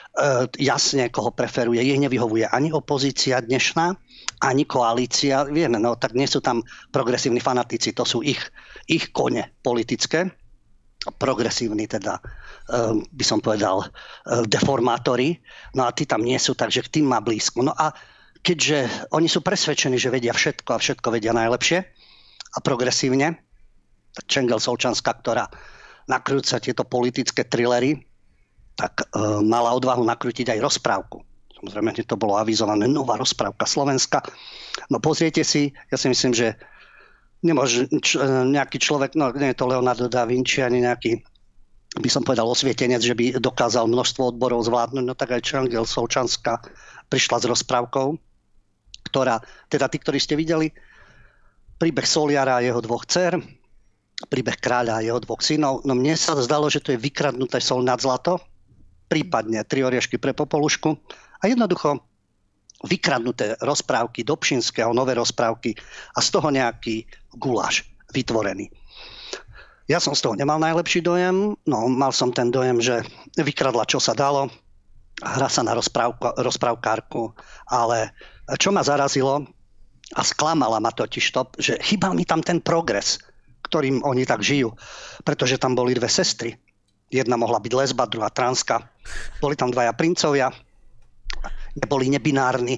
jasne, 0.55 1.11
koho 1.11 1.31
preferuje. 1.35 1.83
Jej 1.83 1.99
nevyhovuje 1.99 2.47
ani 2.47 2.71
opozícia 2.71 3.43
dnešná, 3.43 3.95
ani 4.41 4.63
koalícia. 4.63 5.43
Vieme, 5.43 5.79
no 5.79 5.99
tak 5.99 6.15
nie 6.15 6.27
sú 6.27 6.39
tam 6.39 6.63
progresívni 6.91 7.43
fanatici, 7.43 7.91
to 7.91 8.07
sú 8.07 8.23
ich, 8.23 8.39
ich 8.87 9.11
kone 9.11 9.51
politické. 9.59 10.31
Progresívni 11.05 11.85
teda, 11.85 12.17
e, 12.17 12.21
by 13.05 13.25
som 13.27 13.37
povedal, 13.37 13.85
e, 13.85 13.87
deformátori. 14.49 15.37
No 15.77 15.85
a 15.85 15.93
tí 15.93 16.09
tam 16.09 16.25
nie 16.25 16.39
sú, 16.41 16.57
takže 16.57 16.87
k 16.87 16.99
tým 16.99 17.11
má 17.11 17.21
blízko. 17.21 17.61
No 17.61 17.75
a 17.77 17.93
keďže 18.41 19.09
oni 19.13 19.29
sú 19.29 19.45
presvedčení, 19.45 20.01
že 20.01 20.09
vedia 20.09 20.33
všetko 20.33 20.69
a 20.73 20.81
všetko 20.81 21.07
vedia 21.13 21.35
najlepšie 21.35 21.79
a 22.55 22.57
progresívne, 22.63 23.37
tak 24.15 24.25
Čengel 24.31 24.63
Solčanská, 24.63 25.11
ktorá 25.21 25.51
nakrúca 26.07 26.57
tieto 26.57 26.87
politické 26.87 27.43
trillery, 27.43 27.99
tak 28.75 29.07
e, 29.11 29.19
mala 29.43 29.71
odvahu 29.75 30.03
nakrútiť 30.03 30.51
aj 30.51 30.59
rozprávku. 30.59 31.23
Samozrejme, 31.55 31.95
to 32.03 32.19
bolo 32.19 32.35
avizované, 32.35 32.85
nová 32.85 33.15
rozprávka 33.15 33.63
Slovenska. 33.63 34.19
No 34.91 34.99
pozriete 34.99 35.41
si, 35.47 35.71
ja 35.89 35.97
si 35.97 36.11
myslím, 36.11 36.35
že 36.35 36.59
nemôže 37.39 37.87
č- 38.03 38.19
e, 38.19 38.27
nejaký 38.51 38.77
človek, 38.77 39.15
no 39.15 39.31
nie 39.31 39.55
je 39.55 39.57
to 39.57 39.71
Leonardo 39.71 40.11
da 40.11 40.27
Vinci, 40.27 40.59
ani 40.59 40.83
nejaký 40.83 41.23
by 41.95 42.11
som 42.11 42.27
povedal 42.27 42.43
osvietenec, 42.43 42.99
že 42.99 43.15
by 43.15 43.39
dokázal 43.39 43.87
množstvo 43.87 44.35
odborov 44.35 44.67
zvládnuť, 44.67 45.05
no 45.07 45.15
tak 45.15 45.31
aj 45.31 45.47
Čangel 45.47 45.87
Solčanská 45.87 46.59
prišla 47.07 47.39
s 47.39 47.45
rozprávkou, 47.47 48.19
ktorá, 49.07 49.39
teda 49.71 49.87
tí, 49.87 50.03
ktorí 50.03 50.19
ste 50.19 50.35
videli, 50.35 50.75
príbeh 51.79 52.03
Soliara 52.03 52.59
a 52.59 52.65
jeho 52.67 52.83
dvoch 52.83 53.07
dcer, 53.07 53.39
príbeh 54.27 54.59
kráľa 54.59 54.99
a 54.99 55.05
jeho 55.07 55.23
dvoch 55.23 55.39
synov. 55.39 55.87
No 55.87 55.95
mne 55.95 56.19
sa 56.19 56.35
zdalo, 56.35 56.67
že 56.67 56.83
to 56.83 56.91
je 56.91 56.99
vykradnuté 56.99 57.63
sol 57.63 57.79
nad 57.79 57.99
zlato, 58.03 58.43
prípadne 59.05 59.61
tri 59.65 59.85
oriešky 59.85 60.17
pre 60.17 60.33
popolušku 60.33 60.89
a 61.41 61.43
jednoducho 61.45 62.01
vykradnuté 62.85 63.55
rozprávky 63.63 64.27
Dobšinského, 64.27 64.91
nové 64.93 65.15
rozprávky 65.15 65.73
a 66.15 66.19
z 66.21 66.27
toho 66.29 66.47
nejaký 66.51 67.07
guláš 67.39 67.87
vytvorený. 68.11 68.69
Ja 69.85 70.01
som 70.01 70.17
z 70.17 70.25
toho 70.25 70.33
nemal 70.33 70.57
najlepší 70.57 71.05
dojem, 71.05 71.53
no 71.69 71.77
mal 71.89 72.09
som 72.09 72.33
ten 72.33 72.49
dojem, 72.49 72.81
že 72.81 73.05
vykradla 73.37 73.85
čo 73.85 74.01
sa 74.01 74.17
dalo, 74.17 74.49
hra 75.21 75.47
sa 75.47 75.61
na 75.61 75.77
rozprávkárku, 76.41 77.31
ale 77.69 78.09
čo 78.57 78.73
ma 78.73 78.81
zarazilo 78.81 79.45
a 80.17 80.21
sklamala 80.25 80.81
ma 80.81 80.89
totiž 80.89 81.25
to, 81.33 81.41
že 81.61 81.73
chýbal 81.85 82.17
mi 82.17 82.25
tam 82.25 82.41
ten 82.41 82.61
progres, 82.61 83.21
ktorým 83.69 84.01
oni 84.05 84.25
tak 84.25 84.41
žijú, 84.41 84.73
pretože 85.21 85.61
tam 85.61 85.77
boli 85.77 85.93
dve 85.93 86.09
sestry. 86.09 86.57
Jedna 87.15 87.39
mohla 87.39 87.63
byť 87.63 87.71
lesba, 87.71 88.11
druhá 88.11 88.27
transka. 88.27 88.83
Boli 89.39 89.55
tam 89.55 89.71
dvaja 89.71 89.95
princovia, 89.95 90.51
neboli 91.79 92.11
nebinárni, 92.11 92.75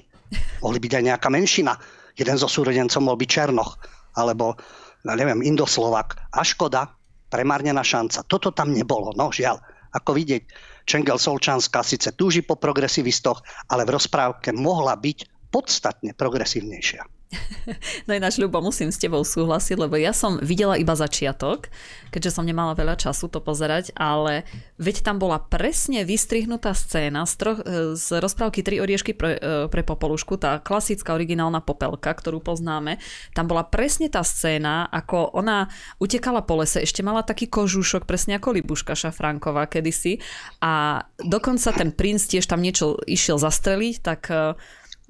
mohli 0.62 0.78
byť 0.78 0.92
aj 0.94 1.04
nejaká 1.10 1.26
menšina. 1.26 1.74
Jeden 2.14 2.38
zo 2.38 2.46
súrodencov 2.46 3.02
mohol 3.02 3.18
byť 3.18 3.30
Černoch, 3.30 3.82
alebo, 4.14 4.54
ja 5.02 5.18
neviem, 5.18 5.42
Indoslovak. 5.42 6.14
A 6.30 6.46
škoda, 6.46 6.86
premárnená 7.34 7.82
šanca. 7.82 8.22
Toto 8.30 8.54
tam 8.54 8.70
nebolo, 8.70 9.10
no 9.18 9.34
žiaľ. 9.34 9.58
Ako 9.90 10.14
vidieť, 10.14 10.46
Čengel 10.86 11.18
Solčanská 11.18 11.82
síce 11.82 12.14
túži 12.14 12.46
po 12.46 12.54
progresivistoch, 12.54 13.42
ale 13.74 13.82
v 13.84 13.98
rozprávke 13.98 14.54
mohla 14.54 14.94
byť 14.94 15.50
podstatne 15.50 16.14
progresívnejšia. 16.14 17.17
No 18.08 18.16
ináč, 18.16 18.40
Ľubo, 18.40 18.64
musím 18.64 18.88
s 18.88 19.00
tebou 19.00 19.20
súhlasiť, 19.20 19.76
lebo 19.76 20.00
ja 20.00 20.16
som 20.16 20.40
videla 20.40 20.80
iba 20.80 20.96
začiatok, 20.96 21.68
keďže 22.08 22.40
som 22.40 22.48
nemala 22.48 22.72
veľa 22.72 22.96
času 22.96 23.28
to 23.28 23.44
pozerať, 23.44 23.92
ale 23.92 24.48
veď 24.80 25.04
tam 25.04 25.20
bola 25.20 25.36
presne 25.36 26.08
vystrihnutá 26.08 26.72
scéna 26.72 27.28
z, 27.28 27.34
troch, 27.36 27.58
e, 27.60 27.94
z 27.94 28.06
rozprávky 28.18 28.64
Tri 28.64 28.80
oriešky 28.80 29.12
pre, 29.12 29.36
e, 29.36 29.40
pre 29.68 29.84
popolušku, 29.84 30.40
tá 30.40 30.60
klasická 30.60 31.12
originálna 31.12 31.60
popelka, 31.60 32.16
ktorú 32.16 32.40
poznáme. 32.40 32.96
Tam 33.36 33.44
bola 33.44 33.64
presne 33.68 34.08
tá 34.08 34.24
scéna, 34.24 34.88
ako 34.88 35.36
ona 35.36 35.68
utekala 36.00 36.40
po 36.40 36.64
lese, 36.64 36.80
ešte 36.80 37.04
mala 37.04 37.20
taký 37.20 37.48
kožúšok, 37.52 38.08
presne 38.08 38.40
ako 38.40 38.56
Libuška 38.56 38.96
Šafránková 38.96 39.68
kedysi 39.68 40.24
a 40.64 41.04
dokonca 41.20 41.76
ten 41.76 41.92
princ 41.92 42.24
tiež 42.24 42.48
tam 42.48 42.64
niečo 42.64 42.96
išiel 43.04 43.36
zastreliť, 43.36 43.94
tak 44.00 44.20
e, 44.32 44.56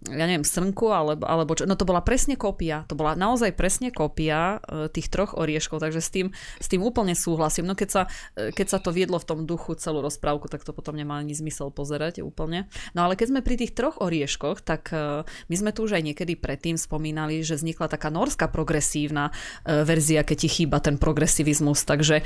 ja 0.07 0.31
neviem, 0.31 0.47
srnku, 0.47 0.95
alebo, 0.95 1.27
alebo 1.27 1.59
čo. 1.59 1.67
No 1.67 1.75
to 1.75 1.83
bola 1.83 1.99
presne 2.07 2.39
kópia. 2.39 2.87
To 2.87 2.95
bola 2.95 3.19
naozaj 3.19 3.51
presne 3.59 3.91
kópia 3.91 4.63
e, 4.63 4.87
tých 4.87 5.11
troch 5.11 5.35
orieškov, 5.35 5.83
takže 5.83 5.99
s 5.99 6.11
tým, 6.15 6.27
s 6.63 6.71
tým 6.71 6.87
úplne 6.87 7.19
súhlasím. 7.19 7.67
No 7.67 7.75
keď 7.75 7.89
sa, 7.91 8.03
e, 8.39 8.55
keď 8.55 8.67
sa 8.71 8.79
to 8.79 8.95
viedlo 8.95 9.19
v 9.19 9.27
tom 9.27 9.41
duchu 9.43 9.75
celú 9.75 9.99
rozprávku, 9.99 10.47
tak 10.47 10.63
to 10.63 10.71
potom 10.71 10.95
nemá 10.95 11.19
ani 11.19 11.35
zmysel 11.35 11.75
pozerať 11.75 12.23
úplne. 12.23 12.71
No 12.95 13.11
ale 13.11 13.19
keď 13.19 13.35
sme 13.35 13.41
pri 13.43 13.59
tých 13.59 13.75
troch 13.75 13.99
orieškoch, 13.99 14.63
tak 14.63 14.95
e, 14.95 15.27
my 15.27 15.55
sme 15.59 15.75
tu 15.75 15.83
už 15.83 15.99
aj 15.99 16.15
niekedy 16.15 16.39
predtým 16.39 16.79
spomínali, 16.79 17.43
že 17.43 17.59
vznikla 17.59 17.91
taká 17.91 18.15
norská 18.15 18.47
progresívna 18.47 19.35
verzia, 19.67 20.23
keď 20.23 20.37
ti 20.47 20.49
chýba 20.49 20.79
ten 20.79 20.95
progresivizmus, 20.95 21.83
takže, 21.83 22.23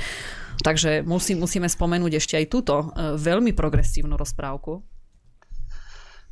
takže 0.61 1.01
musí, 1.01 1.33
musíme 1.33 1.65
spomenúť 1.65 2.21
ešte 2.21 2.35
aj 2.37 2.45
túto 2.47 2.93
veľmi 3.17 3.51
progresívnu 3.57 4.13
rozprávku. 4.13 4.92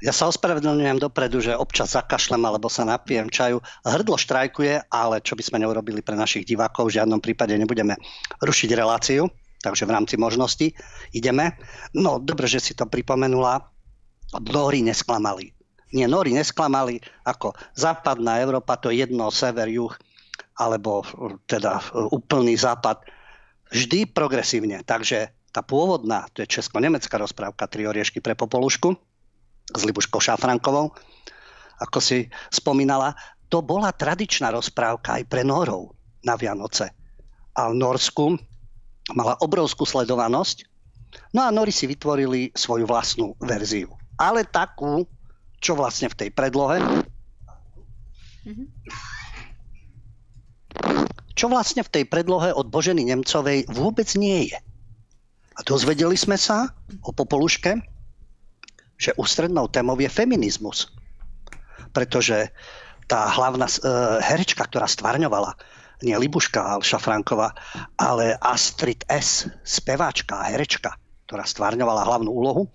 Ja 0.01 0.09
sa 0.09 0.33
ospravedlňujem 0.33 0.97
dopredu, 0.97 1.45
že 1.45 1.53
občas 1.53 1.93
zakašlem 1.93 2.41
alebo 2.41 2.65
sa 2.73 2.81
napijem 2.81 3.29
čaju. 3.29 3.61
Hrdlo 3.85 4.17
štrajkuje, 4.17 4.89
ale 4.89 5.21
čo 5.21 5.37
by 5.37 5.43
sme 5.45 5.61
neurobili 5.61 6.01
pre 6.01 6.17
našich 6.17 6.41
divákov, 6.41 6.89
v 6.89 6.97
žiadnom 6.97 7.21
prípade 7.21 7.53
nebudeme 7.53 7.93
rušiť 8.41 8.69
reláciu, 8.73 9.29
takže 9.61 9.85
v 9.85 9.93
rámci 9.93 10.17
možností 10.17 10.73
ideme. 11.13 11.53
No, 11.93 12.17
dobre, 12.17 12.49
že 12.49 12.57
si 12.57 12.73
to 12.73 12.89
pripomenula. 12.89 13.61
Nóri 14.41 14.81
nesklamali. 14.81 15.53
Nie, 15.93 16.09
Nóri 16.09 16.33
nesklamali 16.33 16.97
ako 17.21 17.53
západná 17.77 18.41
Európa, 18.41 18.81
to 18.81 18.89
je 18.89 19.05
jedno, 19.05 19.29
sever, 19.29 19.69
juh, 19.69 19.93
alebo 20.57 21.05
teda 21.45 21.77
úplný 22.09 22.57
západ. 22.57 23.05
Vždy 23.69 24.09
progresívne. 24.09 24.81
Takže 24.81 25.29
tá 25.53 25.61
pôvodná, 25.61 26.25
to 26.33 26.41
je 26.41 26.57
česko-nemecká 26.57 27.21
rozprávka 27.21 27.69
Tri 27.69 27.85
oriešky 27.85 28.23
pre 28.23 28.33
popolušku, 28.39 29.10
s 29.69 29.81
Libuškou 29.85 30.17
Šafrankovou, 30.17 30.93
ako 31.81 31.99
si 32.01 32.29
spomínala, 32.49 33.13
to 33.51 33.59
bola 33.59 33.91
tradičná 33.91 34.53
rozprávka 34.53 35.19
aj 35.19 35.23
pre 35.27 35.43
Norov 35.43 35.91
na 36.23 36.39
Vianoce. 36.39 36.89
A 37.57 37.67
v 37.67 37.75
Norsku 37.75 38.39
mala 39.11 39.35
obrovskú 39.43 39.83
sledovanosť. 39.83 40.63
No 41.35 41.43
a 41.43 41.51
Nori 41.51 41.75
si 41.75 41.89
vytvorili 41.89 42.55
svoju 42.55 42.87
vlastnú 42.87 43.35
verziu. 43.43 43.91
Ale 44.15 44.47
takú, 44.47 45.03
čo 45.59 45.75
vlastne 45.75 46.07
v 46.07 46.15
tej 46.15 46.29
predlohe 46.31 46.79
čo 51.35 51.49
vlastne 51.49 51.81
v 51.81 51.89
tej 51.89 52.03
predlohe 52.05 52.53
od 52.53 52.69
Boženy 52.69 53.01
Nemcovej 53.09 53.65
vôbec 53.69 54.09
nie 54.13 54.53
je. 54.53 54.59
A 55.57 55.59
dozvedeli 55.65 56.13
sme 56.13 56.37
sa 56.37 56.69
o 57.01 57.09
Popoluške, 57.09 57.81
že 59.01 59.17
ústrednou 59.17 59.65
témou 59.65 59.97
je 59.97 60.05
feminizmus. 60.05 60.93
Pretože 61.89 62.53
tá 63.09 63.25
hlavná 63.33 63.65
uh, 63.65 64.21
herečka, 64.21 64.69
ktorá 64.69 64.85
stvárňovala, 64.85 65.57
nie 66.05 66.13
Libuška 66.13 66.61
Alša 66.61 67.01
ale 67.97 68.37
Astrid 68.41 69.01
S., 69.09 69.49
speváčka 69.65 70.37
a 70.37 70.53
herečka, 70.53 70.93
ktorá 71.25 71.45
stvárňovala 71.45 72.05
hlavnú 72.05 72.29
úlohu, 72.29 72.69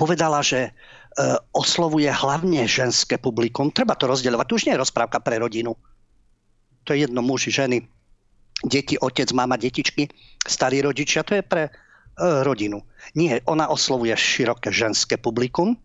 povedala, 0.00 0.40
že 0.40 0.72
uh, 0.72 1.36
oslovuje 1.52 2.08
hlavne 2.08 2.64
ženské 2.64 3.20
publikum. 3.20 3.68
Treba 3.68 3.92
to 3.92 4.08
rozdeľovať. 4.08 4.46
Tu 4.48 4.54
už 4.56 4.64
nie 4.66 4.74
je 4.74 4.82
rozprávka 4.82 5.20
pre 5.20 5.36
rodinu. 5.36 5.76
To 6.88 6.96
je 6.96 7.04
jedno 7.04 7.20
muži, 7.20 7.52
ženy, 7.52 7.84
deti, 8.64 8.96
otec, 8.96 9.28
mama, 9.36 9.60
detičky, 9.60 10.08
starí 10.48 10.80
rodičia. 10.80 11.20
To 11.28 11.36
je 11.36 11.44
pre 11.44 11.68
E, 11.68 11.87
rodinu. 12.18 12.82
Nie, 13.14 13.40
ona 13.46 13.70
oslovuje 13.70 14.12
široké 14.18 14.74
ženské 14.74 15.16
publikum, 15.16 15.78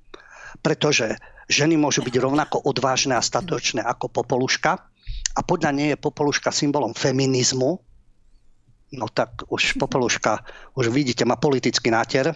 pretože 0.65 1.15
ženy 1.47 1.77
môžu 1.77 2.01
byť 2.01 2.15
rovnako 2.19 2.65
odvážne 2.65 3.13
a 3.13 3.23
statočné 3.23 3.85
ako 3.85 4.09
Popoluška 4.09 4.71
a 5.33 5.39
podľa 5.41 5.71
nej 5.73 5.87
je 5.93 6.01
Popoluška 6.01 6.49
symbolom 6.53 6.93
feminizmu, 6.93 7.81
no 8.93 9.05
tak 9.09 9.45
už 9.49 9.77
Popoluška, 9.81 10.45
už 10.77 10.93
vidíte, 10.93 11.25
má 11.25 11.37
politický 11.37 11.89
náter, 11.89 12.33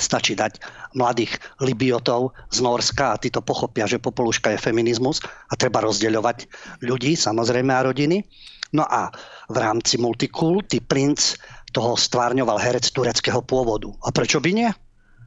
stačí 0.00 0.32
dať 0.32 0.58
mladých 0.96 1.36
libiotov 1.60 2.32
z 2.48 2.58
Norska 2.64 3.14
a 3.14 3.20
tí 3.20 3.28
to 3.28 3.44
pochopia, 3.44 3.84
že 3.84 4.02
Popoluška 4.02 4.56
je 4.56 4.64
feminizmus 4.64 5.20
a 5.50 5.54
treba 5.54 5.84
rozdeľovať 5.84 6.48
ľudí, 6.82 7.14
samozrejme 7.14 7.70
a 7.70 7.84
rodiny. 7.84 8.24
No 8.70 8.86
a 8.86 9.10
v 9.50 9.56
rámci 9.58 9.98
multikulty 9.98 10.78
princ 10.78 11.34
toho 11.70 11.94
stvárňoval 11.94 12.58
herec 12.58 12.86
tureckého 12.90 13.40
pôvodu. 13.42 13.90
A 14.02 14.10
prečo 14.10 14.42
by 14.42 14.50
nie? 14.50 14.70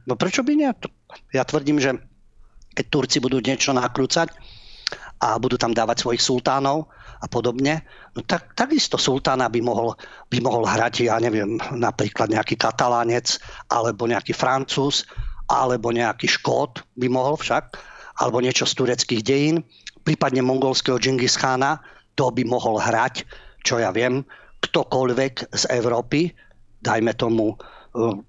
No 0.04 0.16
prečo 0.16 0.44
by 0.44 0.52
nie? 0.52 0.70
Ja 1.32 1.44
tvrdím, 1.44 1.80
že 1.80 1.96
keď 2.74 2.86
Turci 2.90 3.18
budú 3.22 3.40
niečo 3.40 3.72
nakrúcať 3.72 4.28
a 5.24 5.40
budú 5.40 5.56
tam 5.56 5.72
dávať 5.72 6.04
svojich 6.04 6.20
sultánov 6.20 6.90
a 7.22 7.26
podobne, 7.30 7.80
no 8.12 8.20
tak 8.20 8.52
takisto 8.52 9.00
sultána 9.00 9.48
by 9.48 9.64
mohol, 9.64 9.96
by 10.28 10.38
mohol 10.44 10.68
hrať, 10.68 11.08
ja 11.08 11.16
neviem, 11.16 11.56
napríklad 11.72 12.28
nejaký 12.28 12.60
katalánec, 12.60 13.40
alebo 13.72 14.04
nejaký 14.04 14.36
francúz, 14.36 15.08
alebo 15.48 15.88
nejaký 15.94 16.28
škót 16.28 16.84
by 17.00 17.08
mohol 17.08 17.40
však, 17.40 17.78
alebo 18.20 18.44
niečo 18.44 18.68
z 18.68 18.74
tureckých 18.76 19.22
dejín, 19.24 19.64
prípadne 20.04 20.44
mongolského 20.44 21.00
Džingis 21.00 21.40
Khana, 21.40 21.80
to 22.14 22.28
by 22.28 22.44
mohol 22.44 22.76
hrať, 22.76 23.24
čo 23.64 23.80
ja 23.80 23.88
viem, 23.90 24.22
ktokoľvek 24.74 25.54
z 25.54 25.64
Európy, 25.70 26.34
dajme 26.82 27.14
tomu 27.14 27.54
e, 27.54 27.56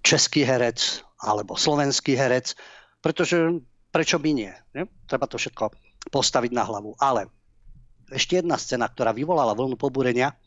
český 0.06 0.46
herec 0.46 1.02
alebo 1.18 1.58
slovenský 1.58 2.14
herec, 2.14 2.54
pretože 3.02 3.66
prečo 3.90 4.22
by 4.22 4.30
nie? 4.30 4.54
nie? 4.78 4.86
Treba 5.10 5.26
to 5.26 5.42
všetko 5.42 5.74
postaviť 6.14 6.54
na 6.54 6.62
hlavu. 6.70 6.94
Ale 7.02 7.26
ešte 8.14 8.46
jedna 8.46 8.62
scéna, 8.62 8.86
ktorá 8.86 9.10
vyvolala 9.10 9.58
vlnu 9.58 9.74
pobúrenia, 9.74 10.38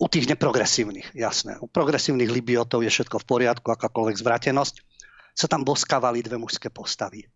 u 0.00 0.08
tých 0.08 0.24
neprogresívnych, 0.24 1.12
jasné. 1.12 1.60
U 1.60 1.68
progresívnych 1.68 2.32
libiotov 2.32 2.80
je 2.80 2.88
všetko 2.88 3.20
v 3.20 3.28
poriadku, 3.28 3.68
akákoľvek 3.76 4.16
zvratenosť. 4.24 4.74
Sa 5.36 5.52
tam 5.52 5.68
boskávali 5.68 6.24
dve 6.24 6.40
mužské 6.40 6.72
postavy. 6.72 7.28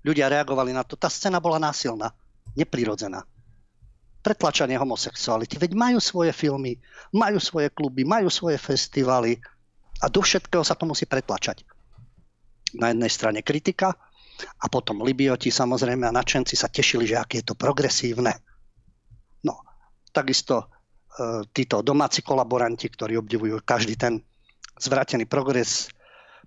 Ľudia 0.00 0.32
reagovali 0.32 0.72
na 0.72 0.80
to. 0.80 0.96
Tá 0.96 1.12
scéna 1.12 1.44
bola 1.44 1.60
násilná, 1.60 2.08
neprirodzená 2.56 3.20
pretlačanie 4.22 4.78
homosexuality. 4.78 5.58
Veď 5.58 5.74
majú 5.74 5.98
svoje 5.98 6.30
filmy, 6.30 6.78
majú 7.10 7.42
svoje 7.42 7.68
kluby, 7.74 8.06
majú 8.06 8.30
svoje 8.30 8.56
festivaly 8.56 9.42
a 9.98 10.06
do 10.06 10.22
všetkého 10.22 10.62
sa 10.62 10.78
to 10.78 10.86
musí 10.86 11.04
pretlačať. 11.10 11.66
Na 12.78 12.94
jednej 12.94 13.10
strane 13.10 13.42
kritika 13.42 13.92
a 14.62 14.66
potom 14.70 15.04
Libioti 15.04 15.52
samozrejme 15.52 16.08
a 16.08 16.14
načenci 16.14 16.56
sa 16.56 16.70
tešili, 16.72 17.04
že 17.04 17.20
aké 17.20 17.42
je 17.42 17.52
to 17.52 17.58
progresívne. 17.58 18.32
No, 19.44 19.60
takisto 20.14 20.70
títo 21.52 21.84
domáci 21.84 22.24
kolaboranti, 22.24 22.88
ktorí 22.88 23.20
obdivujú 23.20 23.60
každý 23.60 24.00
ten 24.00 24.24
zvrátený 24.80 25.28
progres, 25.28 25.92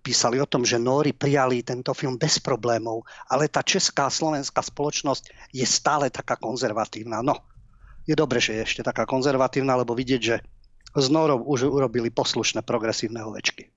písali 0.02 0.42
o 0.42 0.50
tom, 0.50 0.66
že 0.66 0.82
Nóri 0.82 1.14
prijali 1.14 1.62
tento 1.62 1.94
film 1.94 2.18
bez 2.18 2.42
problémov, 2.42 3.06
ale 3.30 3.50
tá 3.50 3.62
česká 3.62 4.10
slovenská 4.10 4.62
spoločnosť 4.66 5.54
je 5.54 5.66
stále 5.66 6.10
taká 6.10 6.38
konzervatívna. 6.38 7.22
No, 7.22 7.42
je 8.06 8.16
dobre, 8.16 8.38
že 8.42 8.58
je 8.58 8.62
ešte 8.66 8.82
taká 8.86 9.10
konzervatívna, 9.10 9.78
lebo 9.78 9.98
vidieť, 9.98 10.22
že 10.22 10.36
z 10.96 11.08
Nórov 11.12 11.44
už 11.44 11.68
urobili 11.68 12.08
poslušné 12.14 12.64
progresívne 12.64 13.26
ovečky. 13.26 13.68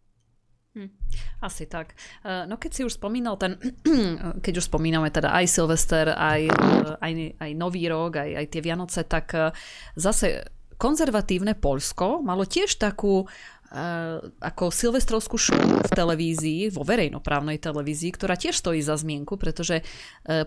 Hm, 0.78 0.94
asi 1.42 1.66
tak. 1.66 1.98
E, 2.22 2.46
no 2.46 2.54
keď 2.60 2.70
si 2.70 2.82
už 2.86 3.00
spomínal 3.00 3.34
ten, 3.40 3.58
keď 4.44 4.54
už 4.62 4.68
spomíname 4.70 5.10
teda 5.10 5.34
aj 5.34 5.46
Silvester, 5.50 6.14
aj, 6.14 6.40
e, 6.46 6.54
aj, 7.02 7.12
aj 7.40 7.50
Nový 7.58 7.90
rok, 7.90 8.22
aj, 8.22 8.30
aj 8.44 8.46
tie 8.46 8.60
Vianoce, 8.62 9.00
tak 9.02 9.26
e, 9.34 9.50
zase 9.98 10.46
konzervatívne 10.78 11.58
Polsko 11.58 12.22
malo 12.22 12.46
tiež 12.46 12.78
takú 12.78 13.26
ako 14.40 14.72
silvestrovskú 14.72 15.36
show 15.36 15.60
v 15.60 15.92
televízii, 15.92 16.72
vo 16.72 16.88
verejnoprávnej 16.88 17.60
televízii, 17.60 18.16
ktorá 18.16 18.32
tiež 18.32 18.56
stojí 18.56 18.80
za 18.80 18.96
zmienku, 18.96 19.36
pretože 19.36 19.84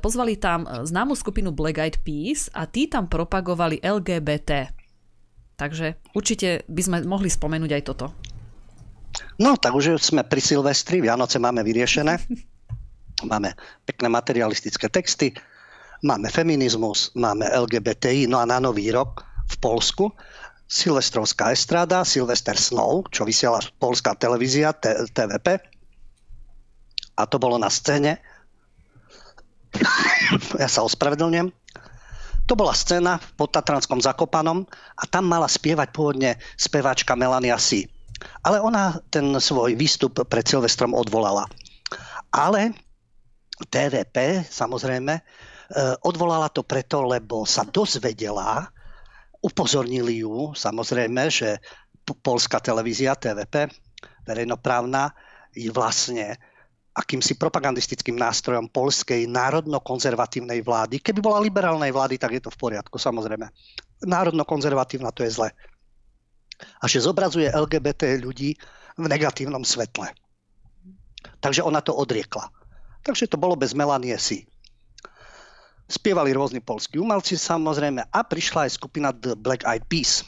pozvali 0.02 0.42
tam 0.42 0.66
známu 0.66 1.14
skupinu 1.14 1.54
Black 1.54 1.78
Eyed 1.78 1.98
Peas 2.02 2.50
a 2.50 2.66
tí 2.66 2.90
tam 2.90 3.06
propagovali 3.06 3.86
LGBT. 3.86 4.74
Takže 5.54 6.02
určite 6.18 6.66
by 6.66 6.82
sme 6.82 6.98
mohli 7.06 7.30
spomenúť 7.30 7.72
aj 7.78 7.84
toto. 7.86 8.10
No, 9.38 9.54
tak 9.54 9.78
už 9.78 10.02
sme 10.02 10.26
pri 10.26 10.42
Silvestri, 10.42 10.98
Vianoce 11.06 11.38
máme 11.38 11.62
vyriešené. 11.62 12.18
Máme 13.22 13.54
pekné 13.86 14.10
materialistické 14.10 14.90
texty, 14.90 15.30
máme 16.02 16.26
feminizmus, 16.34 17.14
máme 17.14 17.46
LGBTI, 17.46 18.26
no 18.26 18.42
a 18.42 18.50
na 18.50 18.58
Nový 18.58 18.90
rok 18.90 19.22
v 19.46 19.56
Polsku 19.62 20.10
Silvestrovská 20.72 21.52
estráda, 21.52 22.08
Silvester 22.08 22.56
Snow, 22.56 23.04
čo 23.12 23.28
vysiela 23.28 23.60
polská 23.76 24.16
televízia 24.16 24.72
T- 24.72 25.04
TVP. 25.12 25.60
A 27.20 27.28
to 27.28 27.36
bolo 27.36 27.60
na 27.60 27.68
scéne. 27.68 28.24
ja 30.64 30.72
sa 30.72 30.88
ospravedlňujem. 30.88 31.52
To 32.48 32.54
bola 32.56 32.72
scéna 32.72 33.20
v 33.20 33.30
podtatranskom 33.36 34.00
Zakopanom 34.00 34.64
a 34.96 35.04
tam 35.12 35.28
mala 35.28 35.52
spievať 35.52 35.92
pôvodne 35.92 36.40
speváčka 36.56 37.20
Melania 37.20 37.60
Si. 37.60 37.92
Ale 38.40 38.64
ona 38.64 38.96
ten 39.12 39.28
svoj 39.28 39.76
výstup 39.76 40.24
pred 40.24 40.48
Silvestrom 40.48 40.96
odvolala. 40.96 41.52
Ale 42.32 42.72
TVP 43.68 44.48
samozrejme 44.48 45.14
e, 45.20 45.22
odvolala 46.08 46.48
to 46.48 46.64
preto, 46.64 47.04
lebo 47.04 47.44
sa 47.44 47.68
dozvedela, 47.68 48.72
upozornili 49.42 50.22
ju 50.22 50.54
samozrejme, 50.54 51.30
že 51.30 51.58
polská 52.22 52.62
televízia 52.62 53.18
TVP, 53.18 53.70
verejnoprávna, 54.26 55.14
je 55.52 55.70
vlastne 55.70 56.38
akýmsi 56.92 57.40
propagandistickým 57.40 58.20
nástrojom 58.20 58.68
polskej 58.68 59.24
národno-konzervatívnej 59.28 60.60
vlády. 60.60 61.00
Keby 61.00 61.24
bola 61.24 61.40
liberálnej 61.40 61.90
vlády, 61.90 62.20
tak 62.20 62.36
je 62.36 62.44
to 62.44 62.52
v 62.52 62.60
poriadku, 62.60 63.00
samozrejme. 63.00 63.48
Národno-konzervatívna 64.04 65.16
to 65.16 65.24
je 65.24 65.32
zle 65.32 65.50
a 66.82 66.86
že 66.86 67.02
zobrazuje 67.02 67.50
LGBT 67.50 68.22
ľudí 68.22 68.54
v 68.98 69.06
negatívnom 69.06 69.66
svetle. 69.66 70.14
Takže 71.42 71.66
ona 71.66 71.82
to 71.82 71.94
odriekla. 71.94 72.50
Takže 73.02 73.34
to 73.34 73.38
bolo 73.42 73.58
bez 73.58 73.74
Melanie 73.74 74.18
si. 74.22 74.46
Spievali 75.92 76.32
rôzni 76.32 76.64
polskí 76.64 76.96
umelci 76.96 77.36
samozrejme 77.36 78.08
a 78.16 78.20
prišla 78.24 78.64
aj 78.64 78.80
skupina 78.80 79.12
The 79.12 79.36
Black 79.36 79.68
Eyed 79.68 79.84
Peas, 79.92 80.24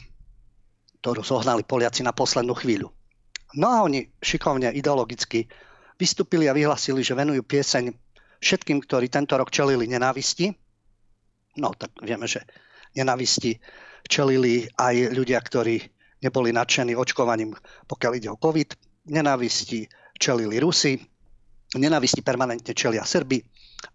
ktorú 1.00 1.24
zohnali 1.24 1.64
Poliaci 1.64 2.04
na 2.04 2.12
poslednú 2.12 2.52
chvíľu. 2.52 2.92
No 3.56 3.72
a 3.72 3.80
oni 3.80 4.04
šikovne 4.20 4.76
ideologicky 4.76 5.48
vystúpili 5.96 6.52
a 6.52 6.56
vyhlasili, 6.56 7.00
že 7.00 7.16
venujú 7.16 7.40
pieseň 7.48 7.96
všetkým, 8.44 8.84
ktorí 8.84 9.08
tento 9.08 9.40
rok 9.40 9.48
čelili 9.48 9.88
nenávisti. 9.88 10.52
No 11.56 11.72
tak 11.72 11.96
vieme, 12.04 12.28
že 12.28 12.44
nenávisti 12.92 13.56
čelili 14.04 14.68
aj 14.76 15.16
ľudia, 15.16 15.40
ktorí 15.40 15.80
neboli 16.20 16.52
nadšení 16.52 16.92
očkovaním, 16.92 17.56
pokiaľ 17.88 18.12
ide 18.20 18.28
o 18.28 18.36
COVID. 18.36 18.76
Nenávisti 19.08 19.88
čelili 20.20 20.60
Rusi, 20.60 21.00
nenávisti 21.72 22.20
permanentne 22.20 22.76
čelia 22.76 23.00
Srby, 23.00 23.40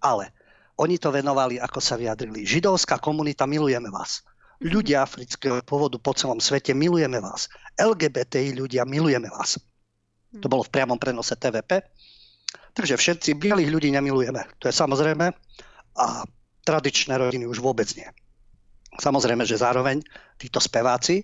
ale 0.01 0.38
oni 0.79 0.95
to 0.95 1.11
venovali, 1.11 1.59
ako 1.59 1.83
sa 1.83 1.99
vyjadrili. 1.99 2.47
Židovská 2.47 3.03
komunita, 3.03 3.43
milujeme 3.43 3.91
vás. 3.91 4.23
Ľudia 4.63 5.03
afrického 5.03 5.59
pôvodu 5.63 5.99
po 5.99 6.15
celom 6.15 6.39
svete, 6.39 6.71
milujeme 6.71 7.19
vás. 7.19 7.51
LGBTI 7.75 8.55
ľudia, 8.55 8.87
milujeme 8.87 9.27
vás. 9.27 9.59
To 10.39 10.47
bolo 10.47 10.63
v 10.63 10.71
priamom 10.71 10.95
prenose 10.95 11.35
TVP. 11.35 11.83
Takže 12.71 12.95
všetci 12.95 13.35
bielých 13.35 13.71
ľudí 13.71 13.89
nemilujeme. 13.91 14.47
To 14.63 14.71
je 14.71 14.75
samozrejme. 14.75 15.25
A 15.99 16.05
tradičné 16.63 17.17
rodiny 17.19 17.43
už 17.43 17.59
vôbec 17.59 17.87
nie. 17.99 18.07
Samozrejme, 18.99 19.43
že 19.43 19.59
zároveň 19.59 19.99
títo 20.39 20.63
speváci 20.63 21.23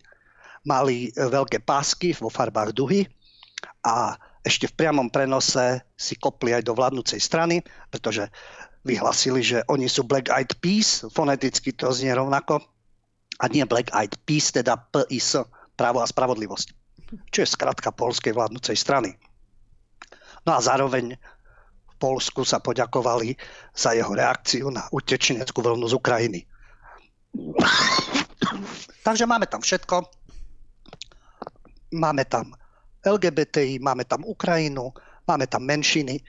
mali 0.68 1.14
veľké 1.16 1.64
pásky 1.64 2.12
vo 2.18 2.28
farbách 2.28 2.76
duhy 2.76 3.08
a 3.86 4.18
ešte 4.46 4.70
v 4.70 4.78
priamom 4.78 5.10
prenose 5.10 5.82
si 5.98 6.14
kopli 6.22 6.54
aj 6.54 6.70
do 6.70 6.78
vládnúcej 6.78 7.18
strany, 7.18 7.66
pretože 7.90 8.30
vyhlasili, 8.86 9.42
že 9.42 9.66
oni 9.68 9.90
sú 9.90 10.06
Black 10.06 10.30
Eyed 10.30 10.54
Peas, 10.62 11.04
foneticky 11.10 11.74
to 11.74 11.90
znie 11.90 12.14
rovnako, 12.14 12.62
a 13.42 13.46
nie 13.52 13.66
Black 13.66 13.92
Eyed 13.92 14.16
Peas, 14.24 14.54
teda 14.54 14.78
PIS, 14.78 15.42
právo 15.76 16.00
a 16.00 16.08
spravodlivosť, 16.08 16.68
čo 17.34 17.44
je 17.44 17.50
skratka 17.50 17.92
polskej 17.92 18.32
vládnúcej 18.32 18.78
strany. 18.78 19.18
No 20.46 20.56
a 20.56 20.64
zároveň 20.64 21.18
v 21.18 21.96
Polsku 21.98 22.46
sa 22.46 22.62
poďakovali 22.62 23.36
za 23.74 23.92
jeho 23.98 24.14
reakciu 24.14 24.72
na 24.72 24.88
utečeneckú 24.94 25.60
vlnu 25.60 25.90
z 25.90 25.98
Ukrajiny. 25.98 26.40
Takže 29.04 29.26
máme 29.28 29.50
tam 29.50 29.60
všetko 29.60 30.08
máme 31.96 32.26
tam 32.28 32.52
LGBTI, 33.06 33.80
máme 33.80 34.04
tam 34.06 34.28
Ukrajinu, 34.28 34.92
máme 35.28 35.48
tam 35.48 35.64
menšiny. 35.64 36.20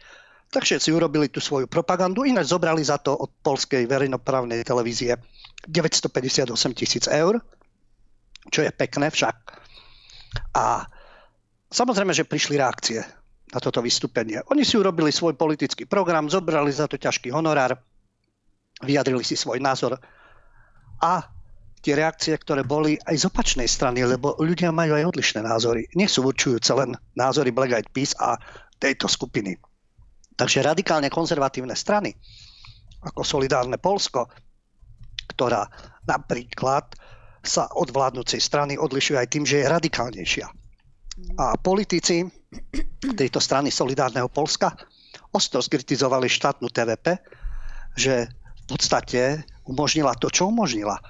Takže 0.46 0.78
si 0.78 0.94
urobili 0.94 1.26
tú 1.26 1.42
svoju 1.42 1.66
propagandu, 1.66 2.22
ináč 2.22 2.54
zobrali 2.54 2.80
za 2.80 3.02
to 3.02 3.12
od 3.12 3.30
polskej 3.42 3.84
verejnoprávnej 3.84 4.62
televízie 4.62 5.18
958 5.66 6.46
tisíc 6.72 7.04
eur, 7.10 7.42
čo 8.48 8.62
je 8.62 8.70
pekné 8.70 9.10
však. 9.10 9.36
A 10.54 10.86
samozrejme, 11.68 12.14
že 12.14 12.28
prišli 12.28 12.56
reakcie 12.56 13.02
na 13.50 13.58
toto 13.58 13.82
vystúpenie. 13.82 14.42
Oni 14.50 14.62
si 14.62 14.78
urobili 14.78 15.10
svoj 15.10 15.34
politický 15.34 15.86
program, 15.86 16.30
zobrali 16.30 16.70
za 16.70 16.86
to 16.86 16.98
ťažký 16.98 17.34
honorár, 17.34 17.78
vyjadrili 18.82 19.26
si 19.26 19.34
svoj 19.34 19.58
názor 19.58 19.98
a 21.02 21.12
tie 21.82 21.94
reakcie, 21.94 22.34
ktoré 22.34 22.66
boli 22.66 22.98
aj 23.06 23.14
z 23.14 23.24
opačnej 23.30 23.68
strany, 23.70 24.02
lebo 24.02 24.34
ľudia 24.42 24.74
majú 24.74 24.98
aj 24.98 25.06
odlišné 25.14 25.40
názory. 25.46 25.86
Nie 25.94 26.10
sú 26.10 26.26
určujúce 26.26 26.74
len 26.74 26.98
názory 27.14 27.54
Black 27.54 27.78
Eyed 27.78 27.90
Peas 27.94 28.10
a 28.18 28.34
tejto 28.82 29.06
skupiny. 29.06 29.54
Takže 30.36 30.60
radikálne 30.60 31.08
konzervatívne 31.08 31.72
strany, 31.72 32.12
ako 33.00 33.24
Solidárne 33.24 33.80
Polsko, 33.80 34.28
ktorá 35.32 35.64
napríklad 36.04 36.92
sa 37.40 37.70
od 37.72 37.88
vládnúcej 37.88 38.42
strany 38.42 38.76
odlišuje 38.76 39.16
aj 39.16 39.28
tým, 39.32 39.44
že 39.48 39.64
je 39.64 39.72
radikálnejšia. 39.72 40.46
A 41.40 41.56
politici 41.56 42.28
tejto 43.00 43.40
strany 43.40 43.72
Solidárneho 43.72 44.28
Polska 44.28 44.76
ostro 45.32 45.64
skritizovali 45.64 46.28
štátnu 46.28 46.68
TVP, 46.68 47.16
že 47.96 48.28
v 48.28 48.62
podstate 48.68 49.46
umožnila 49.64 50.12
to, 50.20 50.28
čo 50.28 50.52
umožnila 50.52 51.00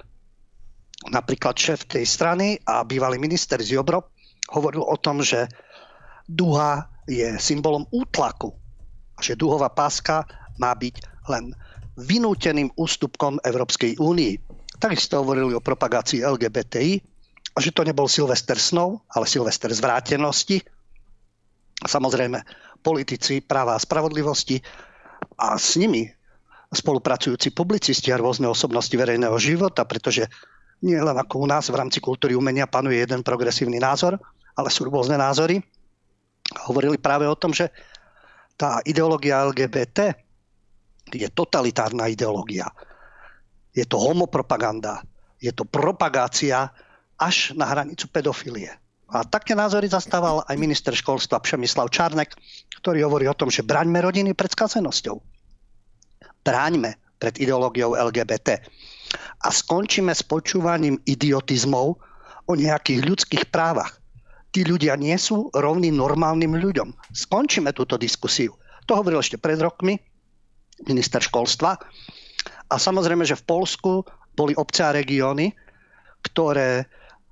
napríklad 1.11 1.53
šéf 1.59 1.85
tej 1.85 2.07
strany 2.07 2.57
a 2.63 2.81
bývalý 2.87 3.19
minister 3.19 3.59
Ziobro 3.59 4.13
hovoril 4.49 4.81
o 4.81 4.95
tom, 4.97 5.19
že 5.19 5.45
duha 6.25 6.87
je 7.07 7.35
symbolom 7.39 7.83
útlaku 7.91 8.55
a 9.17 9.19
že 9.25 9.33
duhová 9.33 9.73
páska 9.73 10.23
má 10.61 10.71
byť 10.77 10.95
len 11.33 11.51
vynúteným 11.97 12.69
ústupkom 12.77 13.41
Európskej 13.41 13.97
únii. 13.97 14.33
Takisto 14.77 15.25
hovorili 15.25 15.57
o 15.57 15.65
propagácii 15.65 16.21
LGBTI 16.21 17.01
a 17.57 17.59
že 17.59 17.73
to 17.73 17.81
nebol 17.81 18.05
Silvester 18.05 18.61
snov, 18.61 19.01
ale 19.17 19.25
Silvester 19.25 19.73
zvrátenosti. 19.73 20.61
Samozrejme 21.81 22.45
politici 22.85 23.41
práva 23.41 23.73
a 23.73 23.81
spravodlivosti 23.81 24.61
a 25.41 25.57
s 25.57 25.81
nimi 25.81 26.05
spolupracujúci 26.69 27.57
publicisti 27.57 28.13
a 28.13 28.21
rôzne 28.21 28.45
osobnosti 28.45 28.93
verejného 28.93 29.33
života, 29.41 29.81
pretože 29.87 30.29
nie 30.85 30.99
len 30.99 31.17
ako 31.17 31.41
u 31.41 31.47
nás 31.49 31.73
v 31.73 31.79
rámci 31.79 31.97
kultúry 31.97 32.37
umenia 32.37 32.69
panuje 32.69 33.01
jeden 33.01 33.25
progresívny 33.25 33.81
názor, 33.81 34.21
ale 34.53 34.69
sú 34.69 34.85
rôzne 34.85 35.17
názory. 35.17 35.57
Hovorili 36.69 37.01
práve 37.01 37.25
o 37.25 37.33
tom, 37.33 37.49
že 37.49 37.73
tá 38.57 38.81
ideológia 38.83 39.45
LGBT 39.45 40.17
je 41.13 41.29
totalitárna 41.31 42.09
ideológia. 42.09 42.67
Je 43.71 43.85
to 43.85 44.01
homopropaganda, 44.01 45.05
je 45.37 45.53
to 45.53 45.63
propagácia 45.63 46.73
až 47.15 47.53
na 47.53 47.69
hranicu 47.69 48.09
pedofilie. 48.09 48.73
A 49.07 49.23
také 49.23 49.55
názory 49.55 49.87
zastával 49.87 50.43
aj 50.43 50.59
minister 50.59 50.91
školstva 50.91 51.39
Přemyslav 51.39 51.87
Čárnek, 51.87 52.35
ktorý 52.83 53.07
hovorí 53.07 53.29
o 53.31 53.37
tom, 53.37 53.47
že 53.47 53.63
braňme 53.63 54.03
rodiny 54.03 54.35
pred 54.35 54.51
skazenosťou. 54.51 55.15
Bráňme 56.43 56.99
pred 57.15 57.39
ideológiou 57.39 57.95
LGBT. 57.95 58.59
A 59.41 59.47
skončíme 59.47 60.11
s 60.11 60.27
počúvaním 60.27 60.99
idiotizmov 61.07 61.95
o 62.47 62.53
nejakých 62.53 62.99
ľudských 63.07 63.43
právach. 63.47 63.95
Tí 64.51 64.63
ľudia 64.63 64.95
nie 64.95 65.15
sú 65.19 65.51
rovní 65.51 65.91
normálnym 65.91 66.55
ľuďom. 66.57 66.95
Skončíme 67.13 67.75
túto 67.75 67.99
diskusiu. 67.99 68.55
To 68.87 68.95
hovoril 68.95 69.19
ešte 69.19 69.37
pred 69.37 69.59
rokmi 69.59 69.99
minister 70.87 71.19
školstva. 71.19 71.75
A 72.67 72.75
samozrejme, 72.75 73.27
že 73.27 73.39
v 73.39 73.47
Polsku 73.47 73.91
boli 74.37 74.53
obce 74.55 74.85
a 74.85 74.95
regióny, 74.95 75.51
ktoré 76.23 76.85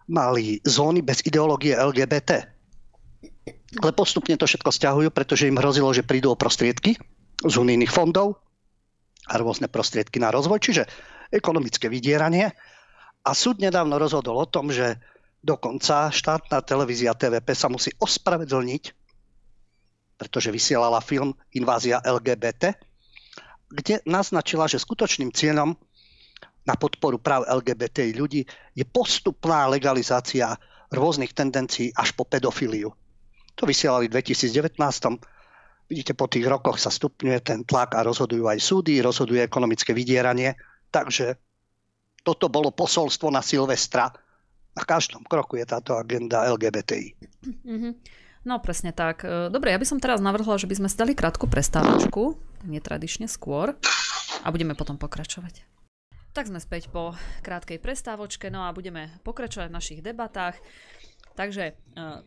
mali 0.10 0.62
zóny 0.66 1.02
bez 1.02 1.22
ideológie 1.26 1.78
LGBT. 1.78 2.46
Ale 3.82 3.92
postupne 3.92 4.38
to 4.40 4.48
všetko 4.48 4.72
stiahujú, 4.72 5.10
pretože 5.12 5.50
im 5.50 5.60
hrozilo, 5.60 5.92
že 5.92 6.06
prídu 6.06 6.34
o 6.34 6.40
prostriedky 6.40 6.96
z 7.44 7.54
unijných 7.56 7.92
fondov 7.92 8.40
a 9.28 9.36
rôzne 9.42 9.68
prostriedky 9.68 10.22
na 10.22 10.32
rozvoj, 10.32 10.62
čiže 10.62 10.84
ekonomické 11.34 11.90
vydieranie. 11.90 12.54
A 13.26 13.32
súd 13.34 13.58
nedávno 13.58 13.98
rozhodol 13.98 14.38
o 14.38 14.48
tom, 14.48 14.70
že 14.70 15.02
dokonca 15.46 16.10
štátna 16.10 16.66
televízia 16.66 17.14
TVP 17.14 17.54
sa 17.54 17.70
musí 17.70 17.94
ospravedlniť, 18.02 18.84
pretože 20.18 20.50
vysielala 20.50 20.98
film 21.06 21.38
Invázia 21.54 22.02
LGBT, 22.02 22.74
kde 23.70 24.02
naznačila, 24.10 24.66
že 24.66 24.82
skutočným 24.82 25.30
cieľom 25.30 25.78
na 26.66 26.74
podporu 26.74 27.22
práv 27.22 27.46
LGBTI 27.46 28.18
ľudí 28.18 28.42
je 28.74 28.86
postupná 28.90 29.70
legalizácia 29.70 30.58
rôznych 30.90 31.38
tendencií 31.38 31.94
až 31.94 32.18
po 32.18 32.26
pedofíliu. 32.26 32.90
To 33.56 33.64
vysielali 33.70 34.10
v 34.10 34.18
2019. 34.18 34.74
Vidíte, 35.86 36.18
po 36.18 36.26
tých 36.26 36.50
rokoch 36.50 36.82
sa 36.82 36.90
stupňuje 36.90 37.40
ten 37.46 37.62
tlak 37.62 37.94
a 37.94 38.02
rozhodujú 38.02 38.50
aj 38.50 38.58
súdy, 38.58 39.06
rozhoduje 39.06 39.46
ekonomické 39.46 39.94
vydieranie. 39.94 40.58
Takže 40.90 41.38
toto 42.26 42.50
bolo 42.50 42.74
posolstvo 42.74 43.30
na 43.30 43.46
Silvestra. 43.46 44.10
Na 44.76 44.84
každom 44.84 45.24
kroku 45.24 45.56
je 45.56 45.66
táto 45.66 45.96
agenda 45.96 46.44
LGBTI. 46.52 47.16
Mm-hmm. 47.64 47.94
No 48.46 48.62
presne 48.62 48.92
tak. 48.94 49.26
E, 49.26 49.50
dobre, 49.50 49.74
ja 49.74 49.80
by 49.80 49.88
som 49.88 49.98
teraz 49.98 50.22
navrhla, 50.22 50.60
že 50.60 50.70
by 50.70 50.84
sme 50.84 50.90
si 50.92 51.16
krátku 51.18 51.50
prestávačku, 51.50 52.38
netradične 52.68 53.26
skôr, 53.26 53.74
a 54.44 54.48
budeme 54.54 54.78
potom 54.78 55.02
pokračovať. 55.02 55.66
Tak 56.36 56.52
sme 56.52 56.60
späť 56.60 56.92
po 56.92 57.16
krátkej 57.42 57.80
prestávočke, 57.80 58.52
no 58.52 58.68
a 58.68 58.76
budeme 58.76 59.10
pokračovať 59.24 59.72
v 59.72 59.78
našich 59.80 60.00
debatách. 60.04 60.60
Takže 61.40 61.80
uh, 61.96 62.20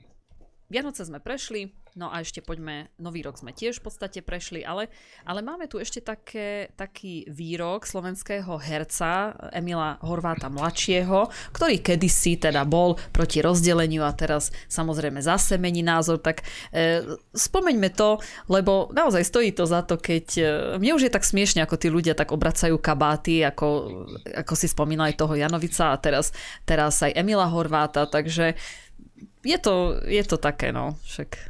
Vianoce 0.69 1.01
sme 1.01 1.17
prešli, 1.17 1.73
no 1.97 2.13
a 2.13 2.21
ešte 2.21 2.45
poďme, 2.45 2.93
nový 3.01 3.25
rok 3.25 3.41
sme 3.41 3.57
tiež 3.57 3.81
v 3.81 3.89
podstate 3.89 4.21
prešli, 4.21 4.61
ale, 4.69 4.93
ale 5.25 5.41
máme 5.41 5.65
tu 5.65 5.81
ešte 5.81 6.05
také, 6.05 6.69
taký 6.77 7.25
výrok 7.25 7.89
slovenského 7.89 8.53
herca 8.61 9.33
Emila 9.49 9.97
Horváta 10.05 10.53
mladšieho, 10.53 11.33
ktorý 11.57 11.81
kedysi 11.81 12.37
teda 12.37 12.69
bol 12.69 13.01
proti 13.17 13.41
rozdeleniu 13.41 14.05
a 14.05 14.13
teraz 14.13 14.53
samozrejme 14.69 15.25
zase 15.25 15.57
mení 15.57 15.81
názor, 15.81 16.21
tak 16.21 16.45
e, 16.69 17.01
spomeňme 17.33 17.89
to, 17.97 18.21
lebo 18.53 18.93
naozaj 18.93 19.25
stojí 19.25 19.57
to 19.57 19.65
za 19.65 19.81
to, 19.89 19.97
keď 19.97 20.27
e, 20.37 20.45
mne 20.77 21.01
už 21.01 21.09
je 21.09 21.15
tak 21.17 21.25
smiešne, 21.25 21.65
ako 21.65 21.81
tí 21.81 21.89
ľudia 21.89 22.13
tak 22.13 22.29
obracajú 22.29 22.77
kabáty, 22.77 23.41
ako, 23.41 24.05
ako 24.37 24.53
si 24.53 24.69
spomínal 24.69 25.09
aj 25.09 25.17
toho 25.17 25.33
Janovica 25.33 25.97
a 25.97 25.97
teraz, 25.97 26.37
teraz 26.69 27.01
aj 27.01 27.17
Emila 27.17 27.49
Horváta, 27.49 28.05
takže 28.05 28.53
je 29.49 29.59
to, 29.59 29.97
je 30.05 30.21
to 30.29 30.37
také, 30.37 30.69
no, 30.77 31.01
však 31.09 31.41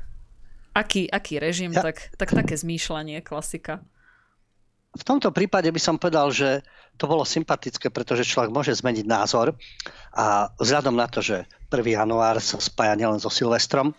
aký, 0.71 1.11
aký 1.11 1.43
režim, 1.43 1.75
ja. 1.75 1.83
tak, 1.83 2.15
tak 2.15 2.31
také 2.31 2.55
zmýšľanie, 2.55 3.19
klasika. 3.27 3.83
V 4.95 5.05
tomto 5.05 5.35
prípade 5.35 5.69
by 5.69 5.81
som 5.83 5.99
povedal, 5.99 6.31
že 6.31 6.63
to 6.97 7.11
bolo 7.11 7.27
sympatické, 7.27 7.91
pretože 7.91 8.27
človek 8.27 8.55
môže 8.55 8.73
zmeniť 8.79 9.07
názor 9.07 9.55
a 10.15 10.51
vzhľadom 10.59 10.95
na 10.95 11.07
to, 11.11 11.21
že 11.23 11.45
1. 11.71 11.99
január 11.99 12.39
sa 12.39 12.59
spája 12.59 12.95
nielen 12.95 13.21
so 13.21 13.31
Silvestrom, 13.31 13.93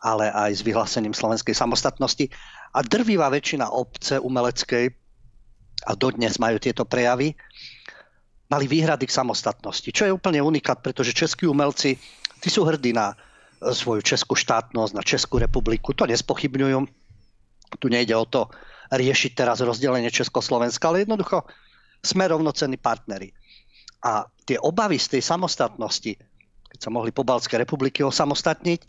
ale 0.00 0.28
aj 0.32 0.60
s 0.60 0.66
vyhlásením 0.66 1.16
slovenskej 1.16 1.54
samostatnosti 1.54 2.28
a 2.74 2.82
drvivá 2.82 3.30
väčšina 3.30 3.72
obce 3.72 4.20
umeleckej 4.20 4.90
a 5.86 5.92
dodnes 5.96 6.36
majú 6.40 6.56
tieto 6.60 6.84
prejavy, 6.84 7.36
mali 8.50 8.64
výhrady 8.68 9.08
k 9.08 9.16
samostatnosti, 9.16 9.88
čo 9.88 10.04
je 10.04 10.12
úplne 10.12 10.44
unikát, 10.44 10.80
pretože 10.84 11.16
českí 11.16 11.48
umelci 11.48 11.96
Tí 12.44 12.52
sú 12.52 12.68
hrdí 12.68 12.92
na 12.92 13.16
svoju 13.72 14.04
českú 14.04 14.36
štátnosť, 14.36 14.92
na 14.92 15.00
Českú 15.00 15.40
republiku. 15.40 15.96
To 15.96 16.04
nespochybňujú. 16.04 16.78
Tu 17.80 17.86
nejde 17.88 18.12
o 18.12 18.26
to 18.28 18.52
riešiť 18.92 19.32
teraz 19.32 19.64
rozdelenie 19.64 20.12
Československa, 20.12 20.92
ale 20.92 21.08
jednoducho 21.08 21.48
sme 22.04 22.28
rovnocenní 22.28 22.76
partneri. 22.76 23.32
A 24.04 24.28
tie 24.44 24.60
obavy 24.60 25.00
z 25.00 25.16
tej 25.16 25.22
samostatnosti, 25.24 26.12
keď 26.68 26.78
sa 26.78 26.92
mohli 26.92 27.08
pobaltské 27.08 27.56
republiky 27.56 28.04
osamostatniť, 28.04 28.80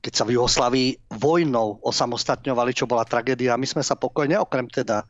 keď 0.00 0.12
sa 0.12 0.24
v 0.24 0.40
Jugoslavii 0.40 1.18
vojnou 1.20 1.84
osamostatňovali, 1.84 2.72
čo 2.72 2.88
bola 2.88 3.04
tragédia, 3.04 3.58
my 3.60 3.68
sme 3.68 3.84
sa 3.84 3.98
pokojne, 3.98 4.40
okrem 4.40 4.70
teda 4.70 5.04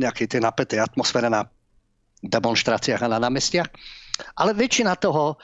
nejakej 0.00 0.36
tej 0.36 0.40
napätej 0.40 0.80
atmosfére 0.80 1.28
na 1.28 1.44
demonstráciách 2.24 3.04
a 3.04 3.12
na 3.12 3.20
námestiach. 3.20 3.68
Ale 4.40 4.56
väčšina 4.56 4.96
toho 4.96 5.36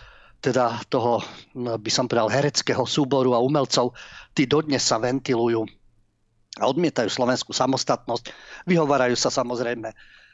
teda 0.42 0.82
toho, 0.90 1.22
by 1.54 1.90
som 1.90 2.10
povedal, 2.10 2.26
hereckého 2.26 2.82
súboru 2.82 3.38
a 3.38 3.40
umelcov, 3.40 3.94
tí 4.34 4.50
dodnes 4.50 4.82
sa 4.82 4.98
ventilujú 4.98 5.62
a 6.58 6.66
odmietajú 6.66 7.06
slovenskú 7.08 7.54
samostatnosť. 7.54 8.34
Vyhovárajú 8.66 9.14
sa 9.14 9.30
samozrejme 9.30 9.88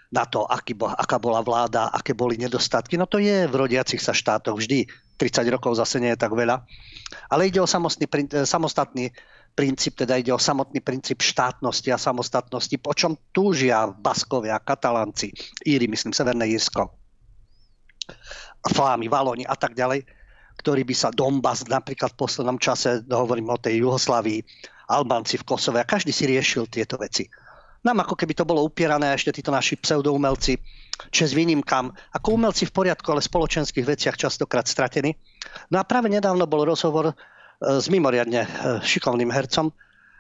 na 0.08 0.24
to, 0.24 0.48
aký, 0.48 0.72
aká 0.74 1.20
bola 1.20 1.44
vláda, 1.44 1.92
aké 1.92 2.16
boli 2.16 2.40
nedostatky. 2.40 2.96
No 2.96 3.04
to 3.04 3.20
je 3.20 3.44
v 3.44 3.54
rodiacich 3.54 4.00
sa 4.00 4.16
štátoch 4.16 4.56
vždy. 4.56 4.88
30 5.20 5.44
rokov 5.52 5.76
zase 5.76 6.00
nie 6.00 6.16
je 6.16 6.22
tak 6.24 6.32
veľa. 6.32 6.64
Ale 7.28 7.52
ide 7.52 7.60
o 7.60 7.68
samostný, 7.68 8.08
samostatný 8.48 9.12
princíp, 9.52 9.98
teda 9.98 10.16
ide 10.16 10.32
o 10.32 10.40
samotný 10.40 10.80
princíp 10.80 11.20
štátnosti 11.20 11.90
a 11.92 11.98
samostatnosti, 12.00 12.78
po 12.80 12.94
čom 12.94 13.18
túžia 13.34 13.90
Baskovia, 13.90 14.62
Katalánci, 14.62 15.34
Íry, 15.66 15.90
myslím, 15.90 16.14
Severné 16.14 16.48
Írsko. 16.48 16.94
Flámy, 18.66 19.06
Valoni 19.06 19.46
a 19.46 19.54
tak 19.54 19.78
ďalej, 19.78 20.02
ktorí 20.58 20.82
by 20.82 20.94
sa 20.94 21.14
Donbass 21.14 21.62
napríklad 21.70 22.14
v 22.14 22.20
poslednom 22.26 22.58
čase, 22.58 23.06
hovorím 23.06 23.54
o 23.54 23.58
tej 23.58 23.86
Juhoslavii, 23.86 24.42
Albánci 24.88 25.38
v 25.38 25.46
Kosove 25.46 25.78
a 25.78 25.86
každý 25.86 26.10
si 26.10 26.26
riešil 26.26 26.66
tieto 26.66 26.98
veci. 26.98 27.28
Nám 27.86 28.02
ako 28.02 28.18
keby 28.18 28.34
to 28.34 28.48
bolo 28.48 28.66
upierané 28.66 29.14
ešte 29.14 29.38
títo 29.38 29.54
naši 29.54 29.78
pseudoumelci, 29.78 30.58
čes 31.14 31.30
výnimkám, 31.30 31.94
ako 32.18 32.34
umelci 32.34 32.66
v 32.66 32.74
poriadku, 32.74 33.06
ale 33.14 33.22
v 33.22 33.30
spoločenských 33.30 33.86
veciach 33.86 34.18
častokrát 34.18 34.66
stratení. 34.66 35.14
No 35.70 35.78
a 35.78 35.86
práve 35.86 36.10
nedávno 36.10 36.50
bol 36.50 36.66
rozhovor 36.66 37.12
e, 37.12 37.14
s 37.62 37.86
mimoriadne 37.86 38.42
e, 38.42 38.48
šikovným 38.82 39.30
hercom, 39.30 39.70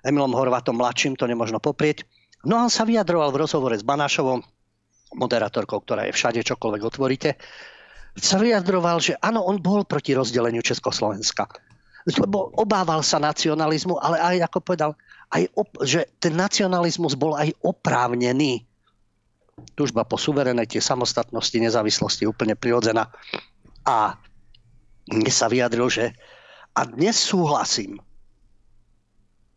Emilom 0.06 0.38
Horvatom 0.38 0.78
mladším, 0.78 1.18
to 1.18 1.26
nemožno 1.26 1.58
poprieť. 1.58 2.06
No 2.46 2.62
a 2.62 2.70
on 2.70 2.70
sa 2.70 2.86
vyjadroval 2.86 3.34
v 3.34 3.42
rozhovore 3.42 3.74
s 3.74 3.82
Banášovou, 3.82 4.38
moderátorkou, 5.18 5.82
ktorá 5.82 6.06
je 6.06 6.14
všade, 6.14 6.46
čokoľvek 6.46 6.82
otvoríte, 6.86 7.34
sa 8.22 8.36
vyjadroval, 8.38 8.98
že 8.98 9.14
áno, 9.20 9.44
on 9.46 9.58
bol 9.58 9.86
proti 9.86 10.14
rozdeleniu 10.14 10.62
Československa. 10.64 11.46
Lebo 12.08 12.54
obával 12.56 13.04
sa 13.04 13.20
nacionalizmu, 13.20 14.00
ale 14.00 14.16
aj, 14.16 14.36
ako 14.48 14.58
povedal, 14.64 14.90
aj 15.34 15.44
op- 15.52 15.80
že 15.84 16.08
ten 16.16 16.32
nacionalizmus 16.32 17.12
bol 17.18 17.36
aj 17.36 17.52
oprávnený. 17.60 18.64
Tužba 19.76 20.06
po 20.08 20.16
suverenite, 20.16 20.80
samostatnosti, 20.80 21.58
nezávislosti 21.58 22.24
úplne 22.24 22.56
prirodzená. 22.56 23.12
A 23.84 24.16
dnes 25.04 25.34
sa 25.36 25.52
vyjadril, 25.52 25.88
že 25.92 26.04
a 26.78 26.86
dnes 26.86 27.18
súhlasím. 27.18 27.98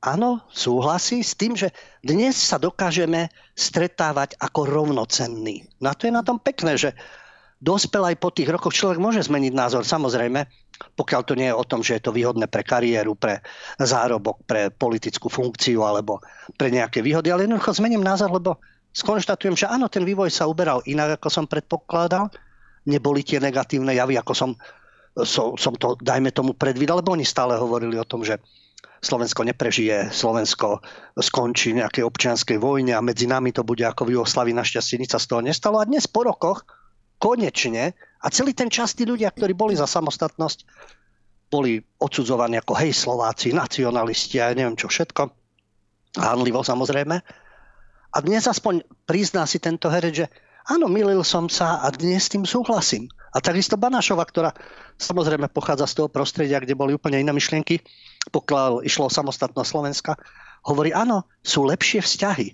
Áno, 0.01 0.41
súhlasí 0.49 1.21
s 1.21 1.37
tým, 1.37 1.53
že 1.53 1.69
dnes 2.01 2.33
sa 2.33 2.57
dokážeme 2.57 3.29
stretávať 3.53 4.33
ako 4.41 4.65
rovnocenní. 4.65 5.69
No 5.77 5.93
a 5.93 5.95
to 5.95 6.09
je 6.09 6.17
na 6.17 6.25
tom 6.25 6.41
pekné, 6.41 6.73
že 6.73 6.97
dospel 7.61 8.01
aj 8.09 8.17
po 8.17 8.33
tých 8.33 8.49
rokoch. 8.49 8.73
Človek 8.73 8.97
môže 8.97 9.21
zmeniť 9.21 9.53
názor, 9.53 9.85
samozrejme, 9.85 10.49
pokiaľ 10.97 11.21
to 11.21 11.37
nie 11.37 11.47
je 11.53 11.55
o 11.55 11.63
tom, 11.63 11.85
že 11.85 12.01
je 12.01 12.09
to 12.09 12.11
výhodné 12.11 12.49
pre 12.49 12.65
kariéru, 12.65 13.13
pre 13.13 13.45
zárobok, 13.77 14.41
pre 14.49 14.73
politickú 14.73 15.29
funkciu 15.29 15.85
alebo 15.85 16.25
pre 16.57 16.73
nejaké 16.73 17.05
výhody, 17.05 17.29
ale 17.29 17.45
jednoducho 17.45 17.77
zmením 17.77 18.01
názor, 18.01 18.33
lebo 18.33 18.57
skonštatujem, 18.97 19.53
že 19.53 19.69
áno, 19.69 19.87
ten 19.87 20.01
vývoj 20.01 20.33
sa 20.33 20.49
uberal 20.49 20.81
inak, 20.89 21.21
ako 21.21 21.29
som 21.29 21.45
predpokladal. 21.45 22.33
Neboli 22.89 23.21
tie 23.21 23.37
negatívne 23.37 23.93
javy, 23.93 24.17
ako 24.17 24.33
som, 24.33 24.49
som, 25.21 25.53
som 25.53 25.77
to, 25.77 25.93
dajme 26.01 26.33
tomu, 26.33 26.57
predvídal, 26.57 27.05
lebo 27.05 27.13
oni 27.13 27.23
stále 27.23 27.53
hovorili 27.61 27.93
o 28.01 28.09
tom, 28.09 28.25
že 28.25 28.41
Slovensko 29.01 29.45
neprežije, 29.45 30.13
Slovensko 30.13 30.81
skončí 31.17 31.73
nejakej 31.77 32.05
občianskej 32.05 32.57
vojne 32.57 32.97
a 32.97 33.05
medzi 33.05 33.25
nami 33.25 33.49
to 33.53 33.65
bude 33.65 33.81
ako 33.81 34.05
v 34.05 34.17
Jugoslavi. 34.17 34.53
Našťastie 34.53 35.01
nič 35.01 35.13
sa 35.13 35.21
z 35.21 35.29
toho 35.29 35.41
nestalo. 35.41 35.81
A 35.81 35.89
dnes 35.89 36.05
po 36.05 36.21
rokoch 36.21 36.65
konečne, 37.21 37.93
a 38.21 38.27
celý 38.29 38.53
ten 38.53 38.69
čas 38.69 38.97
tí 38.97 39.05
ľudia, 39.05 39.29
ktorí 39.33 39.53
boli 39.53 39.73
za 39.77 39.85
samostatnosť, 39.85 40.65
boli 41.51 41.81
odsudzovaní 41.99 42.61
ako 42.61 42.73
hej 42.79 42.93
Slováci, 42.93 43.51
nacionalisti 43.51 44.39
a 44.39 44.49
ja 44.49 44.57
neviem 44.57 44.77
čo 44.77 44.87
všetko. 44.87 45.29
Hánlivo 46.21 46.61
samozrejme. 46.63 47.17
A 48.11 48.17
dnes 48.23 48.45
aspoň 48.45 48.85
prizná 49.03 49.43
si 49.49 49.59
tento 49.59 49.91
herec, 49.91 50.13
že 50.13 50.27
áno, 50.69 50.87
milil 50.87 51.25
som 51.25 51.49
sa 51.49 51.81
a 51.83 51.91
dnes 51.91 52.29
s 52.29 52.31
tým 52.31 52.45
súhlasím. 52.47 53.09
A 53.31 53.39
takisto 53.39 53.79
Banášova, 53.79 54.27
ktorá 54.27 54.51
samozrejme 54.99 55.47
pochádza 55.51 55.87
z 55.87 56.03
toho 56.03 56.07
prostredia, 56.11 56.59
kde 56.59 56.75
boli 56.75 56.95
úplne 56.95 57.19
iné 57.19 57.31
myšlienky, 57.31 57.79
pokiaľ 58.31 58.83
išlo 58.83 59.07
o 59.07 59.11
samostatnosť 59.11 59.69
Slovenska, 59.71 60.13
hovorí, 60.67 60.91
áno, 60.91 61.25
sú 61.41 61.63
lepšie 61.63 62.03
vzťahy. 62.03 62.53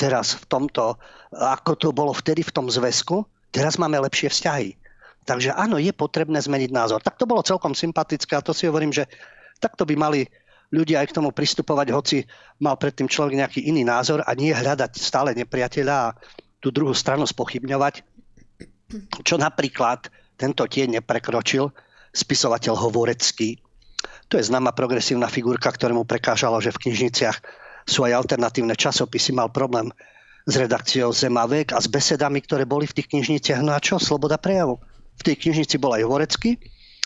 Teraz 0.00 0.40
v 0.40 0.44
tomto, 0.48 0.96
ako 1.30 1.72
to 1.76 1.88
bolo 1.92 2.16
vtedy 2.16 2.40
v 2.40 2.52
tom 2.52 2.72
zväzku, 2.72 3.28
teraz 3.50 3.76
máme 3.76 3.98
lepšie 4.00 4.30
vzťahy. 4.30 4.70
Takže 5.28 5.52
áno, 5.52 5.76
je 5.76 5.92
potrebné 5.92 6.40
zmeniť 6.40 6.70
názor. 6.72 7.04
Tak 7.04 7.20
to 7.20 7.28
bolo 7.28 7.44
celkom 7.44 7.76
sympatické 7.76 8.34
a 8.34 8.42
to 8.42 8.56
si 8.56 8.66
hovorím, 8.66 8.90
že 8.90 9.06
takto 9.60 9.84
by 9.84 9.94
mali 9.94 10.24
ľudia 10.70 11.02
aj 11.02 11.10
k 11.10 11.16
tomu 11.18 11.30
pristupovať, 11.34 11.86
hoci 11.90 12.18
mal 12.62 12.78
predtým 12.78 13.10
človek 13.10 13.36
nejaký 13.36 13.60
iný 13.66 13.82
názor 13.82 14.22
a 14.22 14.30
nie 14.38 14.54
hľadať 14.54 14.96
stále 14.96 15.34
nepriateľa 15.34 15.94
a 15.94 16.14
tú 16.62 16.70
druhú 16.70 16.94
stranu 16.94 17.26
spochybňovať. 17.26 18.06
Čo 19.26 19.38
napríklad 19.38 20.08
tento 20.38 20.64
tieň 20.64 21.02
neprekročil 21.02 21.68
spisovateľ 22.10 22.74
Hovorecký. 22.74 23.58
To 24.30 24.38
je 24.38 24.46
známa 24.46 24.72
progresívna 24.72 25.26
figurka, 25.26 25.74
ktorému 25.74 26.06
prekážalo, 26.06 26.62
že 26.62 26.70
v 26.70 26.88
knižniciach 26.88 27.38
sú 27.86 28.06
aj 28.06 28.14
alternatívne 28.14 28.78
časopisy. 28.78 29.34
Mal 29.34 29.50
problém 29.50 29.90
s 30.46 30.54
redakciou 30.56 31.12
Zemavek 31.12 31.76
a 31.76 31.78
s 31.80 31.88
besedami, 31.90 32.40
ktoré 32.44 32.64
boli 32.64 32.88
v 32.88 32.96
tých 32.96 33.08
knižniciach. 33.12 33.60
No 33.60 33.76
a 33.76 33.80
čo? 33.82 34.00
Sloboda 34.00 34.40
prejavu 34.40 34.80
v 35.20 35.22
tej 35.22 35.36
knižnici 35.36 35.76
bol 35.76 35.92
aj 35.92 36.08
Horecký 36.08 36.56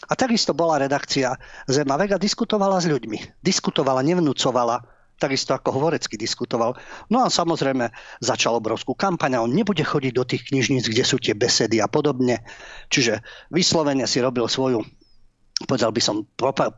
a 0.07 0.13
takisto 0.15 0.55
bola 0.55 0.79
redakcia 0.79 1.35
Zemavek 1.67 2.15
a 2.15 2.23
diskutovala 2.23 2.79
s 2.79 2.87
ľuďmi. 2.87 3.43
Diskutovala, 3.43 4.07
nevnúcovala, 4.07 4.85
takisto 5.19 5.55
ako 5.57 5.75
Hovorecký 5.81 6.15
diskutoval. 6.15 6.77
No 7.11 7.25
a 7.25 7.33
samozrejme 7.33 7.91
začal 8.23 8.59
obrovskú 8.59 8.95
kampaň 8.95 9.39
a 9.39 9.43
on 9.43 9.51
nebude 9.51 9.83
chodiť 9.83 10.13
do 10.15 10.25
tých 10.27 10.47
knižníc, 10.51 10.91
kde 10.91 11.05
sú 11.07 11.17
tie 11.19 11.35
besedy 11.35 11.81
a 11.81 11.89
podobne. 11.91 12.43
Čiže 12.91 13.23
vyslovene 13.51 14.07
si 14.07 14.23
robil 14.23 14.47
svoju 14.47 14.85
povedal 15.55 15.95
by 15.95 16.03
som, 16.03 16.27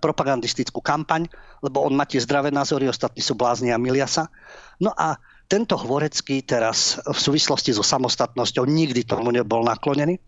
propagandistickú 0.04 0.84
kampaň, 0.84 1.24
lebo 1.64 1.80
on 1.80 1.96
má 1.96 2.04
tie 2.04 2.20
zdravé 2.20 2.52
názory, 2.52 2.84
ostatní 2.84 3.24
sú 3.24 3.32
blázni 3.32 3.72
a 3.72 3.80
milia 3.80 4.04
sa. 4.04 4.28
No 4.76 4.92
a 4.92 5.16
tento 5.46 5.78
Hvorecký 5.78 6.42
teraz 6.42 6.98
v 7.02 7.18
súvislosti 7.18 7.70
so 7.70 7.86
samostatnosťou 7.86 8.66
nikdy 8.66 9.06
tomu 9.06 9.30
nebol 9.30 9.62
naklonený 9.62 10.18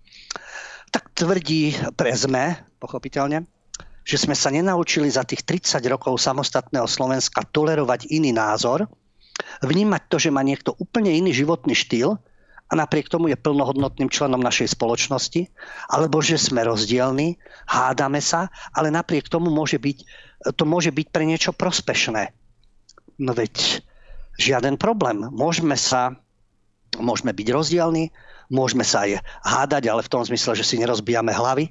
tak 0.88 1.12
tvrdí 1.12 1.76
pre 1.94 2.12
ZME, 2.16 2.81
pochopiteľne, 2.81 3.44
že 4.09 4.16
sme 4.16 4.33
sa 4.33 4.48
nenaučili 4.48 5.09
za 5.12 5.24
tých 5.24 5.44
30 5.44 5.85
rokov 5.92 6.16
samostatného 6.16 6.88
Slovenska 6.88 7.44
tolerovať 7.44 8.09
iný 8.09 8.33
názor, 8.33 8.88
vnímať 9.61 10.02
to, 10.09 10.16
že 10.16 10.33
má 10.33 10.40
niekto 10.40 10.72
úplne 10.81 11.12
iný 11.12 11.37
životný 11.37 11.76
štýl 11.76 12.16
a 12.68 12.72
napriek 12.76 13.09
tomu 13.09 13.33
je 13.33 13.37
plnohodnotným 13.37 14.12
členom 14.12 14.40
našej 14.40 14.76
spoločnosti, 14.76 15.48
alebo 15.92 16.20
že 16.24 16.40
sme 16.40 16.64
rozdielni, 16.64 17.37
hádame 17.68 18.20
sa, 18.20 18.48
ale 18.72 18.92
napriek 18.92 19.28
tomu 19.28 19.52
môže 19.52 19.76
byť, 19.76 19.98
to 20.57 20.64
môže 20.64 20.92
byť 20.92 21.07
pre 21.12 21.24
niečo 21.28 21.52
prospešné. 21.52 22.33
No 23.20 23.33
veď 23.37 23.85
žiaden 24.38 24.79
problém. 24.79 25.27
Môžeme 25.35 25.74
sa, 25.74 26.14
môžeme 26.96 27.35
byť 27.35 27.48
rozdielni, 27.51 28.14
Môžeme 28.48 28.81
sa 28.81 29.05
aj 29.05 29.20
hádať, 29.44 29.92
ale 29.92 30.01
v 30.01 30.12
tom 30.12 30.24
zmysle, 30.24 30.57
že 30.57 30.64
si 30.64 30.81
nerozbijame 30.81 31.33
hlavy. 31.37 31.68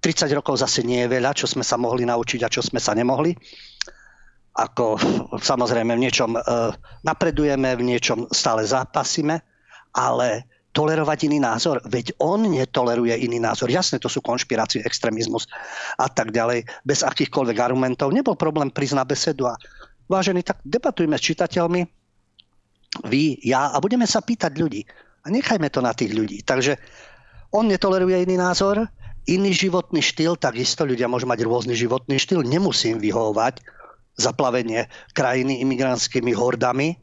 30 0.00 0.32
rokov 0.32 0.64
zase 0.64 0.80
nie 0.80 1.04
je 1.04 1.12
veľa, 1.12 1.36
čo 1.36 1.44
sme 1.44 1.60
sa 1.60 1.76
mohli 1.76 2.08
naučiť 2.08 2.40
a 2.44 2.52
čo 2.52 2.64
sme 2.64 2.80
sa 2.80 2.96
nemohli. 2.96 3.36
Ako 4.56 4.96
samozrejme 5.38 5.92
v 5.94 6.02
niečom 6.08 6.34
e, 6.34 6.40
napredujeme, 7.04 7.76
v 7.76 7.86
niečom 7.94 8.26
stále 8.32 8.64
zápasíme, 8.64 9.36
ale 9.94 10.48
tolerovať 10.72 11.28
iný 11.28 11.42
názor, 11.42 11.82
veď 11.84 12.16
on 12.22 12.46
netoleruje 12.46 13.12
iný 13.20 13.42
názor. 13.42 13.68
Jasne, 13.68 14.00
to 14.00 14.08
sú 14.08 14.22
konšpirácie, 14.24 14.80
extrémizmus 14.86 15.50
a 15.98 16.08
tak 16.08 16.30
ďalej, 16.30 16.64
bez 16.86 17.04
akýchkoľvek 17.04 17.58
argumentov. 17.58 18.14
Nebol 18.14 18.38
problém 18.38 18.70
prísť 18.72 18.96
na 18.96 19.04
besedu 19.04 19.50
a 19.50 19.58
vážení, 20.08 20.42
tak 20.42 20.64
debatujme 20.64 21.14
s 21.14 21.26
čitateľmi, 21.28 21.80
vy, 23.04 23.44
ja 23.44 23.68
a 23.70 23.76
budeme 23.78 24.08
sa 24.08 24.24
pýtať 24.24 24.52
ľudí. 24.56 24.82
A 25.22 25.26
nechajme 25.28 25.68
to 25.68 25.84
na 25.84 25.92
tých 25.92 26.16
ľudí. 26.16 26.40
Takže 26.40 26.80
on 27.52 27.68
netoleruje 27.68 28.24
iný 28.24 28.40
názor, 28.40 28.88
iný 29.28 29.52
životný 29.52 30.00
štýl, 30.00 30.40
takisto 30.40 30.88
ľudia 30.88 31.04
môžu 31.04 31.28
mať 31.28 31.44
rôzny 31.44 31.76
životný 31.76 32.16
štýl, 32.16 32.40
nemusím 32.40 32.96
vyhovovať 32.96 33.60
zaplavenie 34.16 34.88
krajiny 35.12 35.60
imigrantskými 35.62 36.32
hordami, 36.32 36.96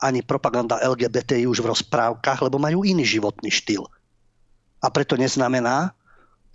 ani 0.00 0.20
propaganda 0.20 0.80
LGBTI 0.80 1.48
už 1.48 1.64
v 1.64 1.70
rozprávkach, 1.72 2.44
lebo 2.44 2.60
majú 2.60 2.84
iný 2.84 3.04
životný 3.04 3.48
štýl. 3.48 3.84
A 4.84 4.92
preto 4.92 5.16
neznamená, 5.16 5.96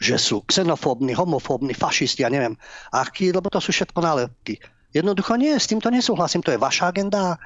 že 0.01 0.17
sú 0.17 0.41
xenofóbni, 0.45 1.13
homofóbni, 1.13 1.77
fašisti, 1.77 2.25
ja 2.25 2.29
neviem 2.29 2.57
akí, 2.89 3.29
lebo 3.29 3.49
to 3.49 3.61
sú 3.61 3.73
všetko 3.73 3.97
nálepky. 4.01 4.57
Jednoducho 4.91 5.39
nie, 5.39 5.55
s 5.55 5.71
týmto 5.71 5.87
nesúhlasím, 5.87 6.43
to 6.43 6.51
je 6.51 6.59
vaša 6.59 6.91
agenda 6.91 7.39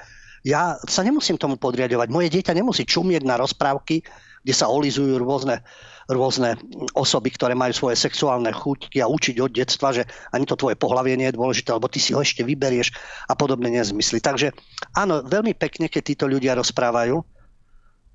ja 0.45 0.77
sa 0.85 1.01
nemusím 1.01 1.41
tomu 1.41 1.57
podriadovať. 1.57 2.07
Moje 2.13 2.29
dieťa 2.29 2.53
nemusí 2.53 2.85
čumieť 2.85 3.25
na 3.25 3.41
rozprávky, 3.41 4.05
kde 4.45 4.53
sa 4.53 4.69
olizujú 4.69 5.17
rôzne, 5.17 5.65
rôzne 6.05 6.53
osoby, 6.93 7.33
ktoré 7.33 7.57
majú 7.57 7.73
svoje 7.73 7.97
sexuálne 7.97 8.53
chuťky 8.53 9.01
a 9.01 9.09
učiť 9.09 9.41
od 9.41 9.49
detstva, 9.49 9.89
že 9.89 10.05
ani 10.29 10.45
to 10.45 10.53
tvoje 10.53 10.77
pohlavie 10.77 11.17
nie 11.17 11.33
je 11.33 11.37
dôležité, 11.41 11.73
lebo 11.73 11.89
ty 11.89 11.97
si 11.97 12.13
ho 12.13 12.21
ešte 12.21 12.45
vyberieš 12.45 12.93
a 13.25 13.33
podobné 13.33 13.73
nezmysly. 13.73 14.21
Takže 14.21 14.53
áno, 14.93 15.25
veľmi 15.25 15.57
pekne, 15.57 15.89
keď 15.89 16.13
títo 16.13 16.25
ľudia 16.29 16.53
rozprávajú, 16.53 17.17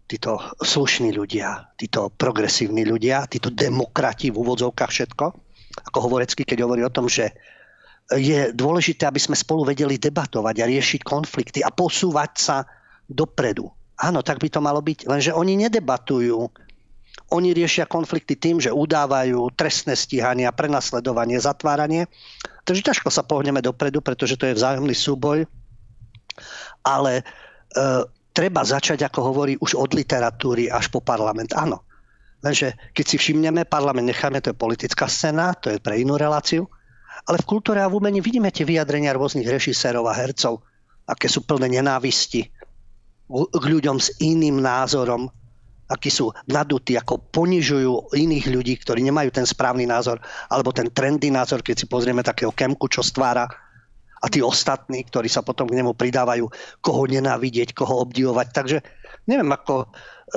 títo 0.06 0.38
slušní 0.62 1.10
ľudia, 1.10 1.74
títo 1.74 2.14
progresívni 2.14 2.86
ľudia, 2.86 3.26
títo 3.26 3.50
demokrati 3.50 4.30
v 4.30 4.38
úvodzovkách 4.38 4.90
všetko, 4.90 5.24
ako 5.90 5.98
Hovorecký, 5.98 6.46
keď 6.46 6.62
hovorí 6.62 6.86
o 6.86 6.94
tom, 6.94 7.10
že 7.10 7.34
je 8.18 8.50
dôležité, 8.50 9.06
aby 9.06 9.22
sme 9.22 9.38
spolu 9.38 9.62
vedeli 9.70 9.94
debatovať 9.94 10.56
a 10.58 10.66
riešiť 10.66 11.00
konflikty 11.06 11.62
a 11.62 11.70
posúvať 11.70 12.30
sa 12.34 12.56
dopredu. 13.06 13.70
Áno, 14.00 14.24
tak 14.24 14.42
by 14.42 14.48
to 14.50 14.58
malo 14.58 14.82
byť, 14.82 15.06
lenže 15.06 15.30
oni 15.30 15.54
nedebatujú. 15.68 16.38
Oni 17.30 17.54
riešia 17.54 17.86
konflikty 17.86 18.34
tým, 18.34 18.58
že 18.58 18.74
udávajú 18.74 19.54
trestné 19.54 19.94
stíhania, 19.94 20.50
prenasledovanie, 20.50 21.38
zatváranie. 21.38 22.10
Takže 22.66 22.90
ťažko 22.90 23.06
sa 23.06 23.22
pohneme 23.22 23.62
dopredu, 23.62 24.02
pretože 24.02 24.34
to 24.34 24.50
je 24.50 24.58
vzájomný 24.58 24.90
súboj. 24.90 25.46
Ale 26.82 27.22
e, 27.22 27.24
treba 28.34 28.66
začať, 28.66 29.06
ako 29.06 29.30
hovorí, 29.30 29.54
už 29.62 29.78
od 29.78 29.94
literatúry 29.94 30.66
až 30.66 30.90
po 30.90 30.98
parlament. 30.98 31.54
Áno. 31.54 31.86
Lenže 32.42 32.74
keď 32.98 33.04
si 33.06 33.16
všimneme, 33.20 33.62
parlament 33.62 34.10
necháme, 34.10 34.42
to 34.42 34.50
je 34.50 34.58
politická 34.58 35.06
scéna, 35.06 35.54
to 35.54 35.70
je 35.70 35.78
pre 35.78 36.02
inú 36.02 36.18
reláciu 36.18 36.66
ale 37.28 37.36
v 37.40 37.48
kultúre 37.48 37.82
a 37.82 37.90
v 37.90 38.00
umení 38.00 38.24
vidíme 38.24 38.48
tie 38.48 38.64
vyjadrenia 38.64 39.16
rôznych 39.16 39.48
režisérov 39.48 40.08
a 40.08 40.16
hercov, 40.16 40.64
aké 41.04 41.26
sú 41.26 41.44
plné 41.44 41.80
nenávisti 41.80 42.48
k 43.30 43.64
ľuďom 43.64 43.96
s 43.98 44.14
iným 44.18 44.58
názorom, 44.58 45.30
akí 45.90 46.10
sú 46.10 46.30
nadutí, 46.46 46.94
ako 46.94 47.18
ponižujú 47.34 48.14
iných 48.14 48.46
ľudí, 48.50 48.74
ktorí 48.78 49.02
nemajú 49.06 49.34
ten 49.34 49.46
správny 49.46 49.90
názor, 49.90 50.22
alebo 50.46 50.70
ten 50.70 50.86
trendy 50.90 51.30
názor, 51.34 51.66
keď 51.66 51.82
si 51.82 51.86
pozrieme 51.90 52.22
takého 52.22 52.54
Kemku, 52.54 52.86
čo 52.86 53.02
stvára 53.02 53.50
a 54.20 54.26
tí 54.28 54.44
ostatní, 54.44 55.02
ktorí 55.02 55.26
sa 55.26 55.40
potom 55.40 55.66
k 55.66 55.80
nemu 55.80 55.96
pridávajú, 55.96 56.46
koho 56.84 57.02
nenávidieť, 57.08 57.72
koho 57.72 58.04
obdivovať. 58.04 58.46
Takže 58.52 58.78
neviem, 59.26 59.48
ako 59.50 59.88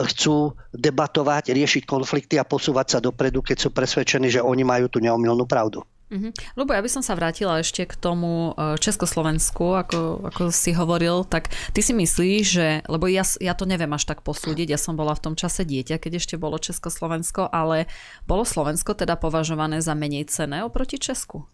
chcú 0.09 0.57
debatovať, 0.73 1.53
riešiť 1.53 1.83
konflikty 1.85 2.41
a 2.41 2.47
posúvať 2.47 2.97
sa 2.97 2.99
dopredu, 3.03 3.45
keď 3.45 3.57
sú 3.59 3.69
presvedčení, 3.69 4.31
že 4.31 4.41
oni 4.41 4.65
majú 4.65 4.89
tú 4.89 4.97
neomilnú 5.03 5.45
pravdu. 5.45 5.85
Mm-hmm. 6.13 6.53
Lebo 6.53 6.69
ja 6.77 6.81
by 6.85 6.89
som 6.93 7.01
sa 7.01 7.17
vrátila 7.17 7.57
ešte 7.57 7.89
k 7.89 7.97
tomu 7.97 8.53
e, 8.53 8.77
Československu, 8.77 9.73
ako, 9.73 10.29
ako 10.29 10.53
si 10.53 10.69
hovoril, 10.77 11.25
tak 11.25 11.49
ty 11.73 11.81
si 11.81 11.89
myslíš, 11.89 12.43
že, 12.45 12.67
lebo 12.85 13.09
ja, 13.09 13.25
ja 13.41 13.57
to 13.57 13.65
neviem 13.65 13.89
až 13.89 14.05
tak 14.05 14.21
posúdiť, 14.21 14.69
ja 14.69 14.77
som 14.77 14.93
bola 14.93 15.17
v 15.17 15.25
tom 15.25 15.33
čase 15.33 15.65
dieťa, 15.65 15.97
keď 15.97 16.21
ešte 16.21 16.35
bolo 16.37 16.61
Československo, 16.61 17.49
ale 17.49 17.89
bolo 18.29 18.45
Slovensko 18.45 18.93
teda 18.93 19.17
považované 19.17 19.81
za 19.81 19.97
menej 19.97 20.29
cené 20.29 20.61
oproti 20.61 21.01
Česku? 21.01 21.49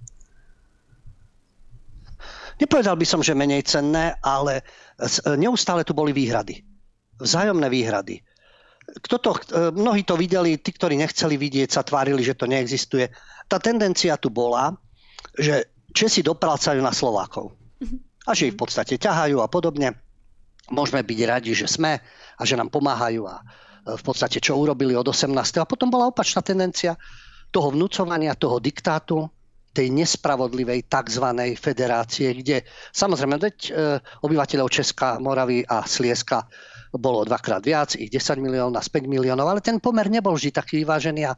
Nepovedal 2.59 2.99
by 2.99 3.05
som, 3.07 3.23
že 3.23 3.31
menej 3.31 3.63
cenné, 3.63 4.19
ale 4.19 4.67
neustále 5.39 5.87
tu 5.87 5.95
boli 5.95 6.11
výhrady. 6.11 6.59
Vzájomné 7.15 7.71
výhrady. 7.71 8.19
Kto 8.89 9.15
to, 9.21 9.31
e, 9.35 9.69
mnohí 9.75 10.01
to 10.07 10.17
videli, 10.17 10.57
tí, 10.57 10.73
ktorí 10.73 10.97
nechceli 10.97 11.37
vidieť, 11.37 11.69
sa 11.69 11.85
tvárili, 11.85 12.25
že 12.25 12.33
to 12.33 12.49
neexistuje 12.49 13.09
tá 13.49 13.57
tendencia 13.57 14.13
tu 14.21 14.29
bola, 14.29 14.77
že 15.33 15.65
Česi 15.89 16.21
dopracajú 16.21 16.77
na 16.85 16.93
Slovákov. 16.93 17.57
A 18.29 18.37
že 18.37 18.53
ich 18.53 18.55
v 18.55 18.61
podstate 18.61 19.01
ťahajú 19.01 19.41
a 19.41 19.49
podobne. 19.49 19.97
Môžeme 20.69 21.01
byť 21.01 21.19
radi, 21.25 21.57
že 21.57 21.65
sme 21.65 21.97
a 22.37 22.41
že 22.45 22.53
nám 22.53 22.69
pomáhajú 22.69 23.25
a 23.25 23.41
v 23.89 24.03
podstate 24.05 24.37
čo 24.37 24.53
urobili 24.53 24.93
od 24.93 25.09
18. 25.09 25.33
A 25.57 25.65
potom 25.65 25.89
bola 25.89 26.05
opačná 26.05 26.45
tendencia 26.45 26.93
toho 27.49 27.73
vnúcovania, 27.73 28.37
toho 28.37 28.61
diktátu, 28.61 29.25
tej 29.73 29.89
nespravodlivej 29.89 30.85
tzv. 30.85 31.25
federácie, 31.57 32.29
kde 32.37 32.61
samozrejme 32.93 33.37
veď, 33.41 33.57
e, 33.65 33.71
obyvateľov 34.21 34.69
Česka, 34.69 35.17
Moravy 35.17 35.65
a 35.65 35.85
Slieska 35.89 36.45
bolo 36.93 37.21
dvakrát 37.25 37.61
viac, 37.61 37.93
ich 37.93 38.09
10 38.09 38.41
miliónov 38.41 38.77
a 38.77 38.83
5 38.83 39.05
miliónov, 39.05 39.45
ale 39.45 39.61
ten 39.61 39.77
pomer 39.77 40.09
nebol 40.09 40.33
vždy 40.33 40.49
taký 40.49 40.81
vyvážený 40.81 41.21
a 41.29 41.37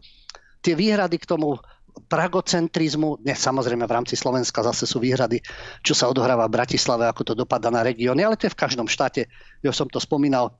tie 0.63 0.77
výhrady 0.77 1.19
k 1.19 1.27
tomu 1.27 1.59
pragocentrizmu, 2.07 3.19
dnes 3.19 3.39
samozrejme 3.39 3.83
v 3.83 3.95
rámci 3.99 4.15
Slovenska 4.15 4.63
zase 4.63 4.87
sú 4.87 5.03
výhrady, 5.03 5.43
čo 5.83 5.91
sa 5.91 6.07
odohráva 6.07 6.47
v 6.47 6.55
Bratislave, 6.55 7.03
ako 7.07 7.21
to 7.27 7.33
dopadá 7.35 7.67
na 7.67 7.83
regióny, 7.83 8.23
ale 8.23 8.39
to 8.39 8.47
je 8.47 8.55
v 8.55 8.61
každom 8.61 8.87
štáte. 8.87 9.27
Ja 9.59 9.75
som 9.75 9.91
to 9.91 9.99
spomínal, 9.99 10.55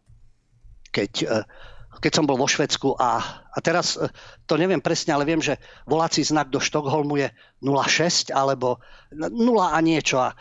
keď, 0.92 1.12
e, 1.24 1.38
keď 2.04 2.12
som 2.12 2.28
bol 2.28 2.36
vo 2.36 2.52
Švedsku 2.52 3.00
a, 3.00 3.24
a 3.48 3.58
teraz 3.64 3.96
e, 3.96 4.12
to 4.44 4.60
neviem 4.60 4.84
presne, 4.84 5.16
ale 5.16 5.24
viem, 5.24 5.40
že 5.40 5.56
volací 5.88 6.20
znak 6.20 6.52
do 6.52 6.60
Štokholmu 6.60 7.16
je 7.24 7.28
06 7.64 8.36
alebo 8.36 8.84
0 9.16 9.32
a 9.72 9.80
niečo 9.80 10.20
a 10.20 10.36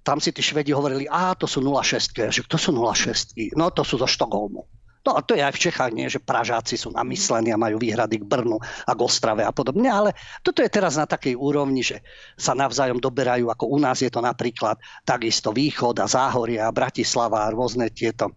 tam 0.00 0.18
si 0.18 0.32
tí 0.32 0.40
Švedi 0.40 0.72
hovorili, 0.72 1.04
a 1.08 1.36
to 1.36 1.44
sú 1.44 1.60
06, 1.60 2.32
že 2.32 2.40
to 2.48 2.56
sú 2.56 2.72
06, 2.72 3.36
no 3.56 3.68
to 3.70 3.84
sú 3.84 4.00
zo 4.00 4.08
Štokholmu. 4.08 4.64
No 5.00 5.16
a 5.16 5.24
to 5.24 5.32
je 5.32 5.40
aj 5.40 5.56
v 5.56 5.62
Čechách, 5.64 5.92
nie, 5.96 6.12
že 6.12 6.20
Pražáci 6.20 6.76
sú 6.76 6.92
namyslení 6.92 7.48
a 7.56 7.60
majú 7.60 7.80
výhrady 7.80 8.20
k 8.20 8.28
Brnu 8.28 8.60
a 8.60 8.92
k 8.92 9.00
Ostrave 9.00 9.40
a 9.40 9.48
podobne, 9.48 9.88
ale 9.88 10.12
toto 10.44 10.60
je 10.60 10.68
teraz 10.68 11.00
na 11.00 11.08
takej 11.08 11.40
úrovni, 11.40 11.80
že 11.80 12.04
sa 12.36 12.52
navzájom 12.52 13.00
doberajú, 13.00 13.48
ako 13.48 13.64
u 13.64 13.78
nás 13.80 14.04
je 14.04 14.12
to 14.12 14.20
napríklad 14.20 14.76
takisto 15.08 15.56
Východ 15.56 15.96
a 16.04 16.06
Záhoria, 16.06 16.68
Bratislava 16.68 17.48
a 17.48 17.52
rôzne 17.52 17.88
tieto 17.88 18.36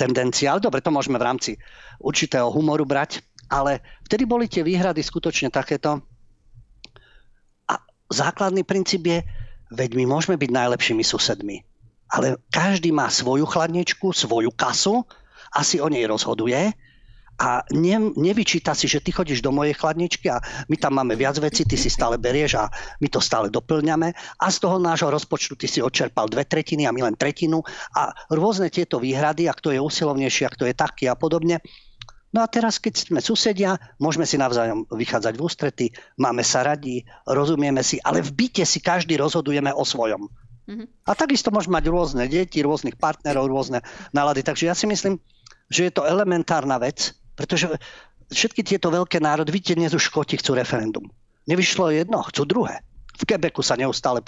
tendencie. 0.00 0.48
Ale 0.48 0.64
dobre, 0.64 0.80
to 0.80 0.88
môžeme 0.88 1.20
v 1.20 1.28
rámci 1.28 1.50
určitého 2.00 2.48
humoru 2.48 2.88
brať, 2.88 3.20
ale 3.52 3.84
vtedy 4.08 4.24
boli 4.24 4.48
tie 4.48 4.64
výhrady 4.64 5.04
skutočne 5.04 5.52
takéto. 5.52 6.00
A 7.68 7.74
základný 8.08 8.64
princíp 8.64 9.12
je, 9.12 9.20
Veď 9.72 9.96
my 9.98 10.04
môžeme 10.08 10.36
byť 10.40 10.50
najlepšími 10.50 11.04
susedmi. 11.04 11.64
Ale 12.08 12.40
každý 12.48 12.88
má 12.88 13.12
svoju 13.12 13.44
chladničku, 13.44 14.16
svoju 14.16 14.48
kasu 14.56 15.04
a 15.52 15.60
si 15.60 15.76
o 15.76 15.88
nej 15.92 16.08
rozhoduje 16.08 16.72
a 17.38 17.62
ne, 17.70 18.10
nevyčíta 18.18 18.74
si, 18.74 18.90
že 18.90 18.98
ty 18.98 19.14
chodíš 19.14 19.38
do 19.46 19.54
mojej 19.54 19.78
chladničky 19.78 20.26
a 20.26 20.42
my 20.66 20.74
tam 20.74 20.98
máme 20.98 21.14
viac 21.14 21.38
vecí, 21.38 21.62
ty 21.62 21.78
si 21.78 21.86
stále 21.86 22.18
berieš 22.18 22.58
a 22.58 22.66
my 22.98 23.06
to 23.06 23.22
stále 23.22 23.46
doplňame 23.46 24.10
a 24.42 24.46
z 24.50 24.58
toho 24.58 24.82
nášho 24.82 25.06
rozpočtu 25.06 25.54
ty 25.54 25.70
si 25.70 25.78
odčerpal 25.78 26.26
dve 26.26 26.42
tretiny 26.42 26.90
a 26.90 26.94
my 26.96 27.06
len 27.06 27.14
tretinu 27.14 27.62
a 27.94 28.10
rôzne 28.34 28.74
tieto 28.74 28.98
výhrady, 28.98 29.46
a 29.46 29.54
kto 29.54 29.70
je 29.70 29.78
usilovnejší, 29.78 30.50
a 30.50 30.54
kto 30.54 30.66
je 30.66 30.74
taký 30.74 31.06
a 31.06 31.14
podobne, 31.14 31.62
No 32.28 32.44
a 32.44 32.46
teraz, 32.46 32.76
keď 32.76 33.08
sme 33.08 33.20
susedia, 33.24 33.80
môžeme 33.96 34.28
si 34.28 34.36
navzájom 34.36 34.84
vychádzať 34.92 35.32
v 35.32 35.44
ústrety, 35.44 35.86
máme 36.20 36.44
sa 36.44 36.60
radi, 36.60 37.00
rozumieme 37.24 37.80
si, 37.80 37.96
ale 38.04 38.20
v 38.20 38.36
byte 38.36 38.68
si 38.68 38.84
každý 38.84 39.16
rozhodujeme 39.16 39.72
o 39.72 39.80
svojom. 39.80 40.28
Mm-hmm. 40.68 41.08
A 41.08 41.16
takisto 41.16 41.48
môžeme 41.48 41.80
mať 41.80 41.88
rôzne 41.88 42.24
deti, 42.28 42.60
rôznych 42.60 43.00
partnerov, 43.00 43.48
rôzne 43.48 43.80
nálady. 44.12 44.44
Takže 44.44 44.68
ja 44.68 44.76
si 44.76 44.84
myslím, 44.84 45.16
že 45.72 45.88
je 45.88 45.92
to 45.96 46.04
elementárna 46.04 46.76
vec, 46.76 47.16
pretože 47.32 47.72
všetky 48.28 48.60
tieto 48.60 48.92
veľké 48.92 49.24
národy, 49.24 49.48
vidíte, 49.48 49.80
dnes 49.80 49.96
už 49.96 50.12
Škoti 50.12 50.36
chcú 50.36 50.52
referendum. 50.52 51.08
Nevyšlo 51.48 51.96
jedno, 51.96 52.20
chcú 52.28 52.44
druhé. 52.44 52.84
V 53.16 53.24
Quebecu 53.24 53.64
sa 53.64 53.80
neustále 53.80 54.20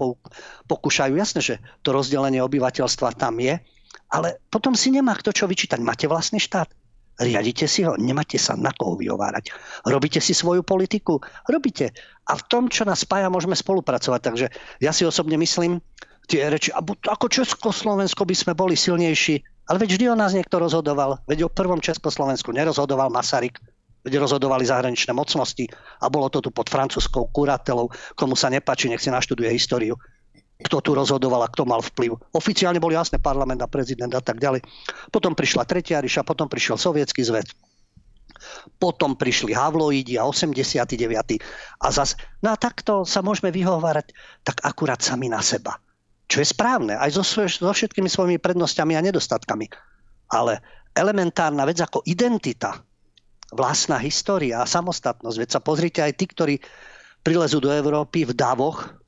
pokúšajú. 0.64 1.12
Jasné, 1.20 1.40
že 1.44 1.54
to 1.84 1.92
rozdelenie 1.92 2.40
obyvateľstva 2.40 3.12
tam 3.20 3.36
je, 3.38 3.60
ale 4.08 4.40
potom 4.48 4.72
si 4.72 4.88
nemá 4.88 5.12
kto 5.20 5.36
čo 5.36 5.44
vyčítať. 5.44 5.78
Máte 5.84 6.08
vlastný 6.08 6.40
štát? 6.40 6.80
Riadite 7.20 7.68
si 7.68 7.85
ho, 7.85 8.00
nemáte 8.00 8.40
sa 8.40 8.56
na 8.56 8.72
koho 8.72 8.96
vyhovárať. 8.96 9.52
Robíte 9.85 10.24
si 10.24 10.33
svoju 10.33 10.64
politiku? 10.64 11.20
Robíte. 11.44 11.92
A 12.24 12.33
v 12.40 12.42
tom, 12.48 12.72
čo 12.72 12.88
nás 12.88 13.04
spája, 13.04 13.28
môžeme 13.28 13.52
spolupracovať. 13.52 14.20
Takže 14.24 14.46
ja 14.80 14.88
si 14.96 15.04
osobne 15.04 15.37
myslím, 15.37 15.85
tie 16.24 16.48
reči, 16.48 16.72
ako 16.72 17.26
Československo 17.28 18.24
by 18.24 18.33
sme 18.33 18.52
boli 18.56 18.72
silnejší, 18.72 19.44
ale 19.68 19.76
veď 19.85 19.90
vždy 20.00 20.04
o 20.09 20.16
nás 20.16 20.33
niekto 20.33 20.56
rozhodoval. 20.56 21.20
Veď 21.28 21.44
o 21.44 21.52
prvom 21.52 21.85
Československu 21.85 22.56
nerozhodoval 22.56 23.12
Masaryk, 23.12 23.61
veď 24.00 24.16
rozhodovali 24.16 24.64
zahraničné 24.64 25.12
mocnosti 25.12 25.68
a 26.00 26.09
bolo 26.09 26.33
to 26.33 26.40
tu 26.40 26.48
pod 26.48 26.72
francúzskou 26.72 27.28
kuratelou. 27.37 27.92
Komu 28.16 28.33
sa 28.33 28.48
nepáči, 28.48 28.88
nech 28.88 29.04
si 29.04 29.12
naštuduje 29.12 29.52
históriu 29.52 30.00
kto 30.61 30.85
tu 30.85 30.90
rozhodoval 30.92 31.44
a 31.44 31.53
kto 31.53 31.64
mal 31.64 31.81
vplyv. 31.81 32.16
Oficiálne 32.37 32.81
boli 32.81 32.96
jasné 32.96 33.16
parlament 33.16 33.61
a 33.64 33.68
prezident 33.70 34.12
a 34.12 34.23
tak 34.23 34.38
ďalej. 34.38 34.61
Potom 35.09 35.33
prišla 35.33 35.64
Tretia 35.64 36.01
ríša, 36.01 36.27
potom 36.27 36.46
prišiel 36.46 36.77
Sovietský 36.77 37.25
zväz. 37.25 37.49
Potom 38.81 39.16
prišli 39.16 39.53
Havloidi 39.53 40.16
a 40.16 40.25
89. 40.25 40.96
A 41.81 41.87
zas, 41.92 42.16
no 42.40 42.53
a 42.53 42.57
takto 42.57 43.05
sa 43.05 43.20
môžeme 43.20 43.53
vyhovárať 43.53 44.12
tak 44.44 44.64
akurát 44.64 45.01
sami 45.01 45.29
na 45.29 45.44
seba. 45.44 45.77
Čo 46.31 46.40
je 46.40 46.49
správne, 46.49 46.94
aj 46.94 47.11
so, 47.20 47.25
so 47.25 47.73
všetkými 47.75 48.07
svojimi 48.07 48.38
prednosťami 48.38 48.94
a 48.94 49.05
nedostatkami. 49.05 49.66
Ale 50.31 50.62
elementárna 50.94 51.66
vec 51.66 51.83
ako 51.83 52.07
identita, 52.07 52.81
vlastná 53.51 53.99
história 53.99 54.62
a 54.62 54.68
samostatnosť. 54.68 55.37
Veď 55.37 55.51
sa 55.51 55.61
pozrite 55.61 56.01
aj 56.07 56.12
tí, 56.14 56.31
ktorí 56.31 56.55
prilezú 57.27 57.59
do 57.59 57.68
Európy 57.75 58.25
v 58.25 58.33
davoch, 58.33 58.99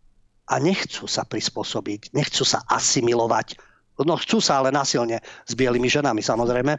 a 0.52 0.60
nechcú 0.60 1.08
sa 1.08 1.24
prispôsobiť, 1.24 2.12
nechcú 2.12 2.44
sa 2.44 2.60
asimilovať. 2.68 3.56
No 4.04 4.20
chcú 4.20 4.44
sa 4.44 4.60
ale 4.60 4.68
násilne 4.68 5.24
s 5.48 5.52
bielými 5.56 5.88
ženami 5.88 6.20
samozrejme. 6.20 6.76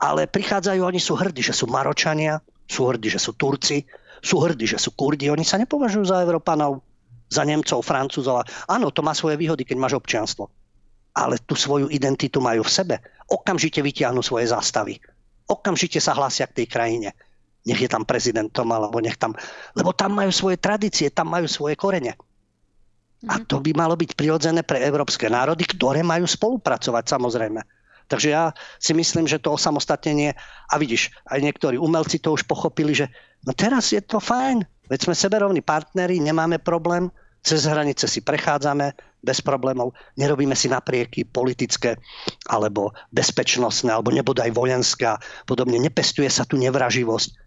Ale 0.00 0.24
prichádzajú, 0.24 0.80
oni 0.80 0.96
sú 0.96 1.20
hrdí, 1.20 1.44
že 1.44 1.52
sú 1.52 1.68
Maročania, 1.68 2.40
sú 2.64 2.88
hrdí, 2.88 3.12
že 3.12 3.20
sú 3.20 3.36
Turci, 3.36 3.84
sú 4.24 4.40
hrdí, 4.40 4.64
že 4.64 4.80
sú 4.80 4.96
Kurdi. 4.96 5.28
Oni 5.28 5.44
sa 5.44 5.60
nepovažujú 5.60 6.08
za 6.08 6.22
Európanov, 6.24 6.80
za 7.28 7.44
Nemcov, 7.44 7.84
Francúzov. 7.84 8.46
Áno, 8.70 8.88
to 8.94 9.04
má 9.04 9.12
svoje 9.12 9.36
výhody, 9.36 9.66
keď 9.66 9.76
máš 9.76 9.94
občianstvo. 9.98 10.48
Ale 11.12 11.36
tú 11.44 11.52
svoju 11.52 11.92
identitu 11.92 12.40
majú 12.40 12.64
v 12.64 12.72
sebe. 12.72 12.96
Okamžite 13.28 13.84
vytiahnu 13.84 14.24
svoje 14.24 14.48
zástavy. 14.48 14.96
Okamžite 15.50 16.00
sa 16.00 16.16
hlásia 16.16 16.48
k 16.48 16.64
tej 16.64 16.66
krajine. 16.70 17.08
Nech 17.68 17.78
je 17.78 17.90
tam 17.90 18.08
prezidentom, 18.08 18.64
alebo 18.72 19.02
nech 19.02 19.20
tam... 19.20 19.36
Lebo 19.76 19.92
tam 19.92 20.16
majú 20.16 20.32
svoje 20.32 20.56
tradície, 20.56 21.12
tam 21.12 21.28
majú 21.30 21.44
svoje 21.50 21.76
korene. 21.76 22.16
A 23.30 23.38
to 23.46 23.62
by 23.62 23.70
malo 23.76 23.94
byť 23.94 24.18
prirodzené 24.18 24.66
pre 24.66 24.82
európske 24.82 25.30
národy, 25.30 25.62
ktoré 25.62 26.02
majú 26.02 26.26
spolupracovať 26.26 27.04
samozrejme. 27.06 27.62
Takže 28.10 28.28
ja 28.34 28.50
si 28.82 28.92
myslím, 28.92 29.30
že 29.30 29.38
to 29.38 29.54
osamostatnenie, 29.54 30.34
a 30.68 30.74
vidíš, 30.76 31.14
aj 31.30 31.38
niektorí 31.40 31.78
umelci 31.78 32.18
to 32.18 32.34
už 32.34 32.44
pochopili, 32.44 32.92
že 32.92 33.06
no 33.46 33.54
teraz 33.54 33.94
je 33.94 34.02
to 34.02 34.18
fajn, 34.18 34.66
veď 34.90 35.00
sme 35.06 35.14
seberovní 35.14 35.62
partneri, 35.62 36.18
nemáme 36.18 36.58
problém, 36.58 37.08
cez 37.42 37.66
hranice 37.66 38.06
si 38.06 38.22
prechádzame 38.22 38.94
bez 39.22 39.42
problémov, 39.42 39.94
nerobíme 40.14 40.54
si 40.54 40.70
naprieky 40.70 41.26
politické 41.26 41.98
alebo 42.46 42.94
bezpečnostné, 43.10 43.90
alebo 43.90 44.14
nebodaj 44.14 44.50
vojenské 44.54 45.10
a 45.10 45.18
podobne. 45.46 45.78
Nepestuje 45.82 46.30
sa 46.30 46.46
tu 46.46 46.54
nevraživosť. 46.58 47.41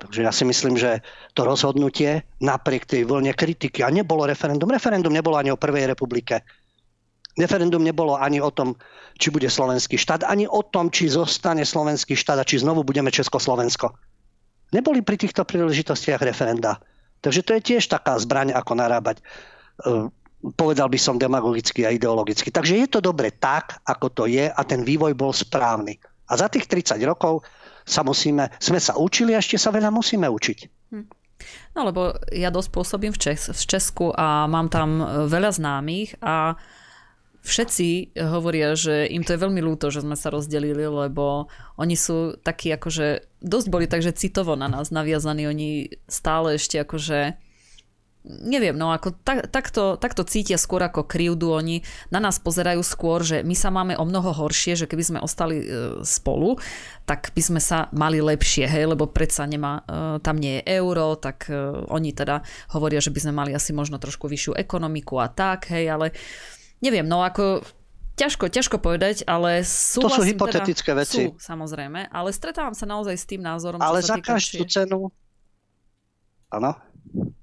Takže 0.00 0.24
ja 0.24 0.32
si 0.32 0.48
myslím, 0.48 0.80
že 0.80 1.04
to 1.36 1.44
rozhodnutie 1.44 2.24
napriek 2.40 2.88
tej 2.88 3.04
vlne 3.04 3.36
kritiky, 3.36 3.84
a 3.84 3.92
nebolo 3.92 4.24
referendum, 4.24 4.72
referendum 4.72 5.12
nebolo 5.12 5.36
ani 5.36 5.52
o 5.52 5.60
Prvej 5.60 5.84
republike, 5.84 6.40
referendum 7.36 7.84
nebolo 7.84 8.16
ani 8.16 8.40
o 8.40 8.48
tom, 8.48 8.74
či 9.20 9.28
bude 9.28 9.52
slovenský 9.52 10.00
štát, 10.00 10.24
ani 10.24 10.48
o 10.48 10.64
tom, 10.64 10.88
či 10.88 11.12
zostane 11.12 11.68
slovenský 11.68 12.16
štát 12.16 12.40
a 12.40 12.48
či 12.48 12.64
znovu 12.64 12.80
budeme 12.80 13.12
Československo. 13.12 13.92
Neboli 14.72 15.04
pri 15.04 15.20
týchto 15.20 15.44
príležitostiach 15.44 16.22
referenda. 16.24 16.80
Takže 17.20 17.44
to 17.44 17.52
je 17.58 17.66
tiež 17.74 17.84
taká 17.92 18.16
zbraň, 18.16 18.56
ako 18.56 18.72
narábať. 18.80 19.20
E, 19.20 19.22
povedal 20.56 20.88
by 20.88 20.96
som 20.96 21.20
demagogicky 21.20 21.84
a 21.84 21.92
ideologicky. 21.92 22.48
Takže 22.48 22.80
je 22.80 22.88
to 22.88 23.04
dobre 23.04 23.34
tak, 23.36 23.76
ako 23.84 24.08
to 24.08 24.24
je 24.24 24.48
a 24.48 24.60
ten 24.64 24.80
vývoj 24.86 25.12
bol 25.12 25.34
správny. 25.34 26.00
A 26.30 26.38
za 26.38 26.48
tých 26.48 26.70
30 26.70 26.96
rokov 27.04 27.44
sa 27.84 28.00
musíme, 28.06 28.50
sme 28.58 28.80
sa 28.80 28.96
učili 28.96 29.34
a 29.34 29.42
ešte 29.42 29.56
sa 29.60 29.70
veľa 29.70 29.90
musíme 29.92 30.26
učiť. 30.26 30.58
Hm. 30.92 31.06
No 31.72 31.80
lebo 31.88 32.16
ja 32.34 32.52
dosť 32.52 32.70
pôsobím 32.70 33.12
v, 33.16 33.20
Čes- 33.20 33.52
v 33.52 33.62
Česku 33.64 34.12
a 34.12 34.44
mám 34.44 34.68
tam 34.68 35.00
veľa 35.28 35.50
známych 35.56 36.20
a 36.20 36.60
všetci 37.40 38.20
hovoria, 38.20 38.76
že 38.76 39.08
im 39.08 39.24
to 39.24 39.32
je 39.32 39.42
veľmi 39.42 39.60
ľúto, 39.64 39.88
že 39.88 40.04
sme 40.04 40.16
sa 40.16 40.28
rozdelili, 40.28 40.84
lebo 40.84 41.48
oni 41.80 41.96
sú 41.96 42.36
takí 42.44 42.68
akože, 42.76 43.40
dosť 43.40 43.66
boli 43.72 43.88
takže 43.88 44.12
citovo 44.12 44.52
na 44.56 44.68
nás 44.68 44.92
naviazaní, 44.92 45.48
oni 45.48 45.70
stále 46.04 46.60
ešte 46.60 46.76
akože 46.84 47.40
neviem, 48.24 48.76
no 48.76 48.92
ako 48.92 49.16
tak, 49.24 49.48
takto, 49.48 49.96
takto 49.96 50.28
cítia 50.28 50.60
skôr 50.60 50.84
ako 50.84 51.08
krivdu, 51.08 51.56
oni 51.56 51.80
na 52.12 52.20
nás 52.20 52.36
pozerajú 52.36 52.84
skôr, 52.84 53.24
že 53.24 53.40
my 53.40 53.56
sa 53.56 53.72
máme 53.72 53.96
o 53.96 54.04
mnoho 54.04 54.36
horšie, 54.36 54.76
že 54.76 54.84
keby 54.84 55.04
sme 55.04 55.18
ostali 55.24 55.64
e, 55.64 56.04
spolu, 56.04 56.60
tak 57.08 57.32
by 57.32 57.40
sme 57.40 57.60
sa 57.64 57.88
mali 57.96 58.20
lepšie, 58.20 58.68
hej, 58.68 58.92
lebo 58.92 59.08
predsa 59.08 59.48
nemá, 59.48 59.80
e, 59.88 60.20
tam 60.20 60.36
nie 60.36 60.60
je 60.60 60.68
euro, 60.76 61.16
tak 61.16 61.48
e, 61.48 61.56
oni 61.88 62.12
teda 62.12 62.44
hovoria, 62.76 63.00
že 63.00 63.08
by 63.08 63.20
sme 63.24 63.32
mali 63.32 63.50
asi 63.56 63.72
možno 63.72 63.96
trošku 63.96 64.28
vyššiu 64.28 64.52
ekonomiku 64.52 65.16
a 65.16 65.32
tak, 65.32 65.72
hej, 65.72 65.88
ale 65.88 66.12
neviem, 66.84 67.08
no 67.08 67.24
ako 67.24 67.64
ťažko, 68.20 68.52
ťažko 68.52 68.76
povedať, 68.84 69.24
ale 69.24 69.64
sú 69.64 70.04
To 70.04 70.12
sú 70.12 70.20
teda 70.20 70.36
hypotetické 70.36 70.92
teda, 70.92 71.00
veci. 71.08 71.32
Sú, 71.32 71.40
samozrejme, 71.40 72.12
ale 72.12 72.28
stretávam 72.36 72.76
sa 72.76 72.84
naozaj 72.84 73.16
s 73.16 73.24
tým 73.24 73.40
názorom, 73.40 73.80
Ale 73.80 74.04
za 74.04 74.20
každú 74.20 74.68
či... 74.68 74.84
cenu... 74.84 75.08
Áno? 76.52 76.76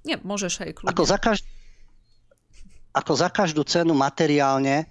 Nie, 0.08 0.16
môžeš 0.22 0.53
aj 0.64 0.72
kľudne. 0.80 0.91
Ako 0.95 1.03
za, 1.03 1.18
každ... 1.20 1.43
ako 2.95 3.14
za 3.16 3.30
každú 3.32 3.62
cenu 3.68 3.91
materiálne 3.91 4.88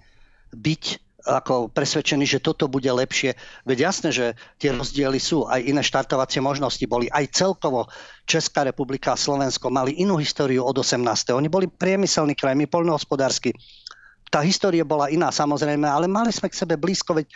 byť 0.53 0.83
ako 1.27 1.67
presvedčený, 1.75 2.23
že 2.23 2.39
toto 2.39 2.71
bude 2.71 2.87
lepšie. 2.87 3.35
Veď 3.67 3.91
jasné, 3.91 4.09
že 4.15 4.25
tie 4.55 4.71
rozdiely 4.71 5.19
sú, 5.19 5.43
aj 5.43 5.59
iné 5.59 5.83
štartovacie 5.83 6.39
možnosti 6.39 6.81
boli. 6.87 7.11
Aj 7.11 7.27
celkovo 7.27 7.91
Česká 8.23 8.63
republika 8.63 9.11
a 9.11 9.19
Slovensko 9.19 9.67
mali 9.67 9.99
inú 9.99 10.15
históriu 10.15 10.63
od 10.63 10.79
18. 10.79 11.03
Oni 11.35 11.51
boli 11.51 11.67
priemyselný 11.67 12.31
kraj, 12.31 12.55
my 12.55 12.63
poľnohospodársky. 12.71 13.51
Tá 14.31 14.39
história 14.39 14.87
bola 14.87 15.11
iná 15.11 15.27
samozrejme, 15.27 15.83
ale 15.83 16.07
mali 16.07 16.31
sme 16.31 16.47
k 16.47 16.59
sebe 16.63 16.79
blízko, 16.79 17.19
veď 17.19 17.27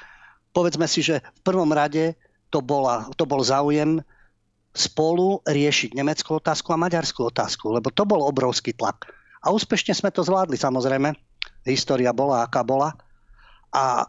povedzme 0.56 0.88
si, 0.88 1.04
že 1.04 1.20
v 1.20 1.42
prvom 1.44 1.72
rade 1.72 2.16
to, 2.48 2.64
bola, 2.64 3.12
to 3.16 3.28
bol 3.28 3.44
záujem 3.44 4.00
spolu 4.72 5.44
riešiť 5.44 5.96
nemeckú 5.96 6.40
otázku 6.40 6.72
a 6.72 6.80
maďarskú 6.80 7.28
otázku, 7.28 7.76
lebo 7.76 7.92
to 7.92 8.08
bol 8.08 8.24
obrovský 8.24 8.72
tlak. 8.72 9.12
A 9.44 9.52
úspešne 9.52 9.92
sme 9.92 10.14
to 10.14 10.24
zvládli 10.24 10.56
samozrejme. 10.56 11.12
História 11.68 12.16
bola, 12.16 12.48
aká 12.48 12.64
bola 12.64 12.96
a 13.72 14.08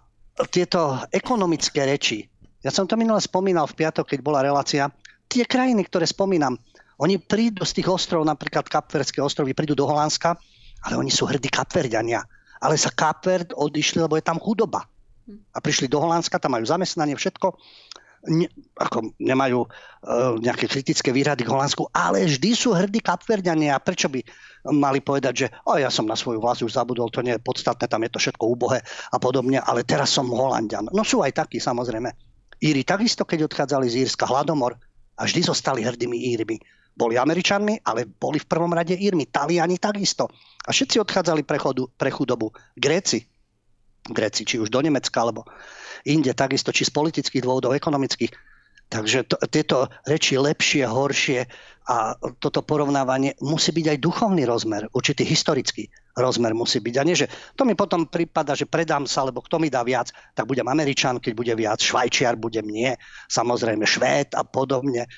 tieto 0.49 0.99
ekonomické 1.13 1.85
reči, 1.85 2.27
ja 2.63 2.71
som 2.71 2.87
to 2.87 2.95
minule 2.95 3.19
spomínal 3.19 3.67
v 3.67 3.85
piatok, 3.85 4.15
keď 4.15 4.21
bola 4.23 4.41
relácia, 4.43 4.87
tie 5.27 5.43
krajiny, 5.43 5.83
ktoré 5.87 6.07
spomínam, 6.07 6.55
oni 7.03 7.19
prídu 7.19 7.67
z 7.67 7.83
tých 7.83 7.91
ostrov, 7.91 8.23
napríklad 8.23 8.71
Kapverdské 8.71 9.19
ostrovy, 9.19 9.51
prídu 9.53 9.75
do 9.75 9.91
Holandska, 9.91 10.39
ale 10.87 10.95
oni 10.95 11.11
sú 11.11 11.27
hrdí 11.27 11.51
Kapverdiania. 11.51 12.23
Ale 12.63 12.79
sa 12.79 12.95
Kapverd 12.95 13.51
odišli, 13.59 13.99
lebo 13.99 14.15
je 14.15 14.23
tam 14.23 14.39
chudoba. 14.39 14.87
A 15.27 15.59
prišli 15.59 15.91
do 15.91 15.99
Holandska, 15.99 16.39
tam 16.39 16.55
majú 16.55 16.67
zamestnanie, 16.67 17.19
všetko 17.19 17.59
ne, 18.29 18.47
ako 18.79 19.15
nemajú 19.19 19.67
uh, 19.67 20.39
nejaké 20.39 20.71
kritické 20.71 21.11
výrady 21.11 21.43
k 21.43 21.53
Holandsku, 21.53 21.91
ale 21.91 22.27
vždy 22.27 22.55
sú 22.55 22.71
hrdí 22.71 23.03
kapverďania. 23.03 23.83
Prečo 23.83 24.07
by 24.07 24.23
mali 24.71 25.03
povedať, 25.03 25.35
že 25.35 25.47
o, 25.67 25.75
ja 25.75 25.91
som 25.91 26.07
na 26.07 26.15
svoju 26.15 26.39
vlast 26.39 26.63
už 26.63 26.79
zabudol, 26.79 27.11
to 27.11 27.25
nie 27.25 27.35
je 27.35 27.43
podstatné, 27.43 27.91
tam 27.91 28.07
je 28.07 28.11
to 28.15 28.23
všetko 28.23 28.45
úbohé 28.47 28.79
a 29.11 29.17
podobne, 29.19 29.59
ale 29.59 29.83
teraz 29.83 30.15
som 30.15 30.31
Holandian. 30.31 30.87
No 30.95 31.03
sú 31.03 31.27
aj 31.27 31.35
takí, 31.35 31.59
samozrejme. 31.59 32.15
Íri 32.63 32.87
takisto, 32.87 33.27
keď 33.27 33.51
odchádzali 33.51 33.91
z 33.91 34.07
Írska 34.07 34.23
hladomor 34.31 34.79
a 35.19 35.27
vždy 35.27 35.43
zostali 35.43 35.83
hrdými 35.83 36.31
Írmi. 36.31 36.63
Boli 36.95 37.19
Američanmi, 37.19 37.83
ale 37.83 38.07
boli 38.07 38.39
v 38.39 38.47
prvom 38.47 38.71
rade 38.71 38.95
Írmi. 38.95 39.27
Taliani 39.27 39.81
takisto. 39.83 40.31
A 40.63 40.71
všetci 40.71 41.03
odchádzali 41.03 41.43
pre, 41.43 41.59
chodu, 41.59 41.91
pre 41.99 42.13
chudobu. 42.13 42.55
Gréci. 42.79 43.27
Gréci, 44.11 44.43
či 44.43 44.59
už 44.59 44.71
do 44.71 44.83
Nemecka, 44.83 45.23
alebo 45.23 45.47
inde 46.03 46.35
takisto, 46.35 46.75
či 46.75 46.83
z 46.83 46.91
politických 46.91 47.43
dôvodov, 47.47 47.79
ekonomických. 47.79 48.35
Takže 48.93 49.25
to, 49.25 49.41
tieto 49.49 49.89
reči 50.05 50.37
lepšie, 50.37 50.85
horšie 50.85 51.49
a 51.89 52.13
toto 52.37 52.61
porovnávanie 52.61 53.33
musí 53.41 53.73
byť 53.73 53.87
aj 53.89 53.99
duchovný 54.05 54.45
rozmer, 54.45 54.85
určitý 54.93 55.25
historický 55.25 55.89
rozmer 56.13 56.53
musí 56.53 56.77
byť. 56.77 56.95
A 57.01 57.07
nie, 57.07 57.17
že 57.17 57.31
to 57.57 57.65
mi 57.65 57.73
potom 57.73 58.05
prípada, 58.05 58.53
že 58.53 58.69
predám 58.69 59.09
sa, 59.09 59.25
lebo 59.25 59.41
kto 59.41 59.57
mi 59.57 59.73
dá 59.73 59.81
viac, 59.81 60.13
tak 60.37 60.45
budem 60.45 60.69
Američan, 60.69 61.25
keď 61.25 61.33
bude 61.33 61.55
viac, 61.57 61.81
Švajčiar 61.81 62.37
budem 62.37 62.69
nie, 62.69 62.93
samozrejme 63.33 63.89
Švéd 63.89 64.37
a 64.37 64.45
podobne. 64.45 65.09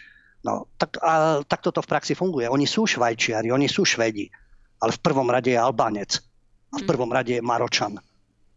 No, 0.47 0.70
tak, 0.78 1.01
a, 1.03 1.43
tak 1.43 1.64
toto 1.64 1.82
v 1.82 1.91
praxi 1.91 2.14
funguje. 2.14 2.47
Oni 2.47 2.70
sú 2.70 2.87
Švajčiari, 2.87 3.51
oni 3.51 3.66
sú 3.66 3.82
Švedi, 3.82 4.30
ale 4.78 4.95
v 4.95 5.03
prvom 5.03 5.26
rade 5.26 5.51
je 5.51 5.59
Albánec 5.59 6.22
a 6.70 6.78
v 6.78 6.85
hm. 6.85 6.89
prvom 6.95 7.11
rade 7.11 7.41
je 7.41 7.43
Maročan 7.43 7.99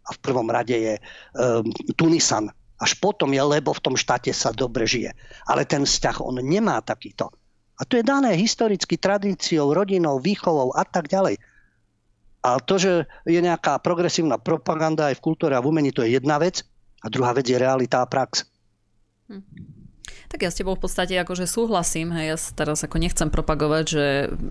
a 0.07 0.15
v 0.15 0.19
prvom 0.23 0.47
rade 0.47 0.73
je 0.73 0.95
um, 1.35 1.67
Tunisan. 1.99 2.47
Až 2.77 2.95
potom 3.01 3.33
je, 3.33 3.41
lebo 3.41 3.73
v 3.73 3.83
tom 3.83 3.95
štáte 3.97 4.29
sa 4.31 4.53
dobre 4.53 4.85
žije. 4.85 5.11
Ale 5.49 5.65
ten 5.65 5.83
vzťah 5.83 6.21
on 6.23 6.39
nemá 6.39 6.79
takýto. 6.79 7.33
A 7.77 7.85
to 7.85 7.97
je 7.97 8.05
dané 8.05 8.33
historicky 8.37 8.97
tradíciou, 8.97 9.73
rodinou, 9.73 10.17
výchovou 10.21 10.73
a 10.73 10.85
tak 10.85 11.09
ďalej. 11.09 11.37
A 12.45 12.61
to, 12.61 12.77
že 12.77 12.91
je 13.25 13.39
nejaká 13.41 13.81
progresívna 13.81 14.37
propaganda 14.37 15.09
aj 15.09 15.19
v 15.19 15.25
kultúre 15.25 15.53
a 15.57 15.61
v 15.61 15.69
umení, 15.73 15.89
to 15.89 16.05
je 16.05 16.15
jedna 16.15 16.37
vec. 16.37 16.63
A 17.01 17.09
druhá 17.09 17.33
vec 17.33 17.49
je 17.49 17.57
realita 17.57 18.01
a 18.01 18.09
prax. 18.09 18.45
Hm. 19.29 19.43
Tak 20.27 20.43
ja 20.43 20.51
s 20.51 20.59
tebou 20.59 20.75
v 20.75 20.83
podstate 20.83 21.15
akože 21.23 21.47
súhlasím, 21.47 22.11
hej, 22.11 22.35
ja 22.35 22.37
teraz 22.51 22.83
ako 22.83 22.99
nechcem 22.99 23.31
propagovať, 23.31 23.83
že 23.87 24.05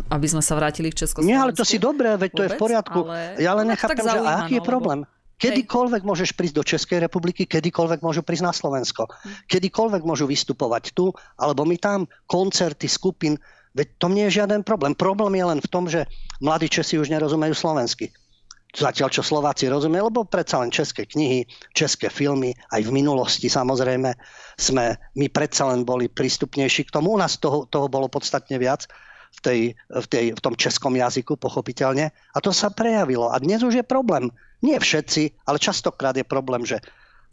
aby 0.08 0.26
sme 0.28 0.40
sa 0.40 0.56
vrátili 0.56 0.88
k 0.88 1.04
Československu. 1.04 1.28
Nie, 1.28 1.36
ale 1.36 1.52
to 1.52 1.68
si 1.68 1.76
dobré, 1.76 2.16
veď 2.16 2.30
to 2.32 2.42
Vôbec, 2.42 2.48
je 2.48 2.56
v 2.56 2.60
poriadku. 2.60 3.00
Ale... 3.04 3.36
Ja 3.36 3.52
len 3.54 3.66
nechápem, 3.68 4.04
že 4.04 4.20
aký 4.24 4.54
je 4.56 4.64
problém. 4.64 5.04
Lebo... 5.04 5.15
Kedykoľvek 5.36 6.00
môžeš 6.00 6.32
prísť 6.32 6.56
do 6.56 6.64
Českej 6.64 6.98
republiky, 7.04 7.44
kedykoľvek 7.44 8.00
môžu 8.00 8.24
prísť 8.24 8.44
na 8.48 8.52
Slovensko. 8.56 9.04
Kedykoľvek 9.52 10.02
môžu 10.08 10.24
vystupovať 10.24 10.96
tu, 10.96 11.12
alebo 11.36 11.68
my 11.68 11.76
tam, 11.76 12.08
koncerty, 12.24 12.88
skupín. 12.88 13.36
Veď 13.76 13.88
to 14.00 14.08
nie 14.08 14.24
je 14.32 14.40
žiaden 14.40 14.64
problém. 14.64 14.96
Problém 14.96 15.36
je 15.36 15.44
len 15.44 15.60
v 15.60 15.68
tom, 15.68 15.84
že 15.84 16.08
mladí 16.40 16.72
Česi 16.72 16.96
už 16.96 17.12
nerozumejú 17.12 17.52
slovensky. 17.52 18.08
Zatiaľ, 18.72 19.08
čo 19.12 19.20
Slováci 19.24 19.68
rozumejú, 19.68 20.08
lebo 20.08 20.24
predsa 20.24 20.60
len 20.60 20.72
české 20.72 21.04
knihy, 21.04 21.44
české 21.76 22.08
filmy, 22.08 22.56
aj 22.72 22.88
v 22.88 22.92
minulosti 22.92 23.48
samozrejme 23.48 24.12
sme 24.56 24.96
my 25.16 25.26
predsa 25.32 25.68
len 25.68 25.84
boli 25.84 26.08
prístupnejší 26.08 26.88
k 26.88 26.92
tomu. 26.96 27.12
U 27.12 27.20
nás 27.20 27.36
toho, 27.36 27.68
toho 27.68 27.88
bolo 27.88 28.08
podstatne 28.08 28.56
viac 28.56 28.88
v, 29.36 29.40
tej, 29.44 29.60
v, 29.76 30.06
tej, 30.08 30.24
v 30.32 30.40
tom 30.40 30.56
českom 30.56 30.96
jazyku, 30.96 31.36
pochopiteľne. 31.36 32.08
A 32.08 32.38
to 32.40 32.52
sa 32.52 32.72
prejavilo. 32.72 33.28
A 33.32 33.36
dnes 33.36 33.60
už 33.60 33.80
je 33.80 33.84
problém 33.84 34.32
nie 34.64 34.76
všetci, 34.76 35.44
ale 35.44 35.60
častokrát 35.60 36.16
je 36.16 36.24
problém, 36.24 36.64
že 36.64 36.80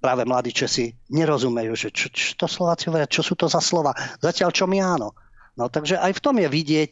práve 0.03 0.27
mladí 0.27 0.51
Česi 0.51 0.91
nerozumejú, 1.07 1.73
že 1.79 1.89
čo, 1.95 2.11
čo 2.11 2.35
to 2.35 2.47
Slováci 2.51 2.91
hovoria, 2.91 3.07
čo 3.07 3.23
sú 3.23 3.39
to 3.39 3.47
za 3.47 3.63
slova. 3.63 3.95
Zatiaľ 4.19 4.51
čo 4.51 4.67
my 4.67 4.83
áno. 4.83 5.15
No 5.55 5.71
takže 5.71 5.95
aj 5.95 6.19
v 6.19 6.23
tom 6.23 6.35
je 6.43 6.49
vidieť 6.51 6.89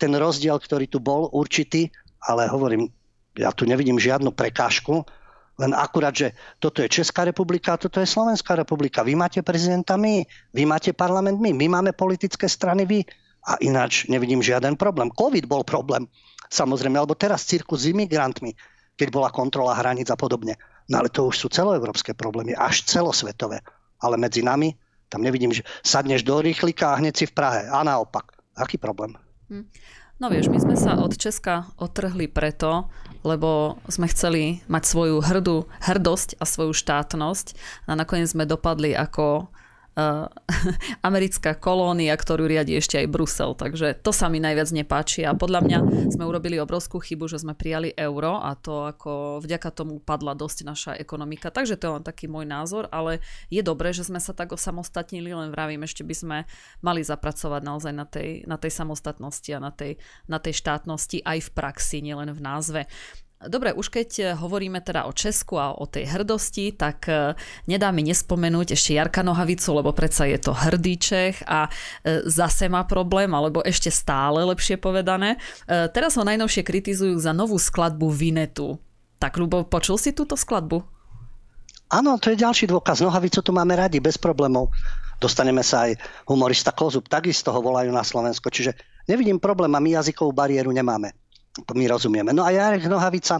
ten 0.00 0.12
rozdiel, 0.16 0.56
ktorý 0.56 0.88
tu 0.88 0.98
bol 0.98 1.28
určitý, 1.28 1.92
ale 2.24 2.48
hovorím, 2.48 2.88
ja 3.36 3.52
tu 3.52 3.68
nevidím 3.68 4.00
žiadnu 4.00 4.32
prekážku, 4.32 5.04
len 5.54 5.70
akurát, 5.70 6.10
že 6.10 6.34
toto 6.58 6.82
je 6.82 6.90
Česká 6.90 7.22
republika 7.22 7.76
a 7.76 7.80
toto 7.80 8.02
je 8.02 8.08
Slovenská 8.10 8.58
republika. 8.58 9.06
Vy 9.06 9.14
máte 9.14 9.38
prezidenta 9.44 9.94
my, 9.94 10.26
vy 10.50 10.62
máte 10.66 10.90
parlament 10.90 11.38
my, 11.38 11.54
my 11.54 11.66
máme 11.78 11.90
politické 11.94 12.50
strany 12.50 12.82
vy 12.88 13.06
a 13.44 13.60
ináč 13.62 14.10
nevidím 14.10 14.42
žiaden 14.42 14.74
problém. 14.74 15.14
COVID 15.14 15.46
bol 15.46 15.62
problém, 15.62 16.10
samozrejme, 16.50 16.98
alebo 16.98 17.14
teraz 17.14 17.46
cirkus 17.46 17.86
s 17.86 17.90
imigrantmi 17.94 18.56
keď 18.94 19.08
bola 19.10 19.28
kontrola 19.30 19.74
hraníc 19.74 20.10
a 20.10 20.18
podobne. 20.18 20.58
No 20.90 21.00
ale 21.00 21.08
to 21.08 21.26
už 21.28 21.36
sú 21.40 21.46
celoeurópske 21.48 22.12
problémy, 22.12 22.52
až 22.54 22.84
celosvetové. 22.84 23.64
Ale 24.02 24.20
medzi 24.20 24.44
nami, 24.44 24.76
tam 25.08 25.24
nevidím, 25.24 25.54
že 25.54 25.66
sadneš 25.86 26.26
do 26.26 26.42
rýchlika 26.42 26.94
a 26.94 26.98
hneď 27.00 27.14
si 27.14 27.24
v 27.26 27.36
Prahe. 27.36 27.66
A 27.70 27.80
naopak. 27.86 28.34
Aký 28.54 28.78
problém? 28.78 29.16
Hm. 29.50 29.66
No 30.22 30.30
vieš, 30.30 30.46
my 30.46 30.62
sme 30.62 30.76
sa 30.78 30.94
od 30.94 31.10
Česka 31.18 31.74
otrhli 31.74 32.30
preto, 32.30 32.86
lebo 33.26 33.82
sme 33.90 34.06
chceli 34.06 34.62
mať 34.70 34.86
svoju 34.86 35.18
hrdú, 35.18 35.66
hrdosť 35.82 36.38
a 36.38 36.46
svoju 36.46 36.70
štátnosť 36.70 37.58
a 37.90 37.98
nakoniec 37.98 38.30
sme 38.30 38.46
dopadli 38.46 38.94
ako 38.94 39.50
americká 41.08 41.54
kolónia, 41.54 42.14
ktorú 42.18 42.50
riadi 42.50 42.78
ešte 42.78 42.98
aj 42.98 43.06
Brusel. 43.06 43.54
Takže 43.54 43.94
to 44.02 44.10
sa 44.10 44.26
mi 44.26 44.42
najviac 44.42 44.68
nepáči 44.74 45.22
a 45.22 45.38
podľa 45.38 45.60
mňa 45.62 45.78
sme 46.10 46.26
urobili 46.26 46.58
obrovskú 46.58 46.98
chybu, 46.98 47.30
že 47.30 47.42
sme 47.42 47.54
prijali 47.54 47.94
euro 47.94 48.42
a 48.42 48.58
to 48.58 48.90
ako 48.90 49.38
vďaka 49.42 49.70
tomu 49.70 50.02
padla 50.02 50.34
dosť 50.34 50.58
naša 50.66 50.92
ekonomika. 50.98 51.54
Takže 51.54 51.78
to 51.78 51.84
je 51.86 51.94
len 52.00 52.04
taký 52.04 52.26
môj 52.26 52.46
názor, 52.46 52.90
ale 52.90 53.22
je 53.48 53.62
dobré, 53.62 53.94
že 53.94 54.02
sme 54.02 54.18
sa 54.18 54.34
tak 54.34 54.50
osamostatnili, 54.50 55.30
len 55.30 55.54
vravím, 55.54 55.86
ešte 55.86 56.02
by 56.02 56.14
sme 56.14 56.38
mali 56.82 57.06
zapracovať 57.06 57.62
naozaj 57.62 57.92
na 57.94 58.06
tej, 58.06 58.42
na 58.50 58.58
tej 58.58 58.72
samostatnosti 58.74 59.50
a 59.54 59.62
na 59.62 59.70
tej, 59.70 59.96
na 60.26 60.42
tej 60.42 60.58
štátnosti 60.58 61.22
aj 61.22 61.38
v 61.38 61.50
praxi, 61.54 62.02
nielen 62.02 62.34
v 62.34 62.40
názve. 62.42 62.82
Dobre, 63.44 63.76
už 63.76 63.92
keď 63.92 64.08
eh, 64.20 64.24
hovoríme 64.32 64.80
teda 64.80 65.04
o 65.04 65.12
Česku 65.12 65.60
a 65.60 65.76
o 65.76 65.84
tej 65.84 66.08
hrdosti, 66.08 66.72
tak 66.72 67.08
eh, 67.08 67.36
nedá 67.68 67.92
mi 67.92 68.00
nespomenúť 68.06 68.72
ešte 68.72 68.96
Jarka 68.96 69.20
Nohavicu, 69.20 69.76
lebo 69.76 69.92
predsa 69.92 70.24
je 70.24 70.40
to 70.40 70.56
hrdý 70.56 70.96
Čech 70.96 71.44
a 71.44 71.68
eh, 71.68 72.24
zase 72.24 72.72
má 72.72 72.88
problém, 72.88 73.28
alebo 73.36 73.60
ešte 73.60 73.92
stále 73.92 74.44
lepšie 74.44 74.76
povedané. 74.80 75.36
Teraz 75.66 76.16
ho 76.16 76.24
najnovšie 76.24 76.62
kritizujú 76.62 77.16
za 77.18 77.32
novú 77.32 77.56
skladbu 77.56 78.08
Vinetu. 78.10 78.76
Tak, 79.18 79.36
Lubo, 79.40 79.64
počul 79.64 79.96
si 79.96 80.12
túto 80.12 80.36
skladbu? 80.36 80.82
Áno, 81.92 82.16
to 82.18 82.32
je 82.32 82.40
ďalší 82.40 82.68
dôkaz. 82.68 83.00
Nohavicu 83.00 83.40
tu 83.40 83.50
máme 83.54 83.76
radi, 83.76 84.00
bez 84.00 84.18
problémov. 84.18 84.72
Dostaneme 85.22 85.62
sa 85.62 85.88
aj 85.88 85.96
humorista 86.28 86.74
Kozub, 86.74 87.06
takisto 87.06 87.54
ho 87.54 87.60
volajú 87.62 87.90
na 87.94 88.02
Slovensko. 88.02 88.50
Čiže 88.50 88.76
nevidím 89.08 89.38
problém 89.38 89.72
a 89.72 89.80
my 89.80 90.00
jazykovú 90.00 90.34
bariéru 90.34 90.74
nemáme 90.74 91.23
my 91.62 91.84
rozumieme. 91.86 92.34
No 92.34 92.42
a 92.42 92.50
Jarek 92.50 92.90
Nohavica, 92.90 93.38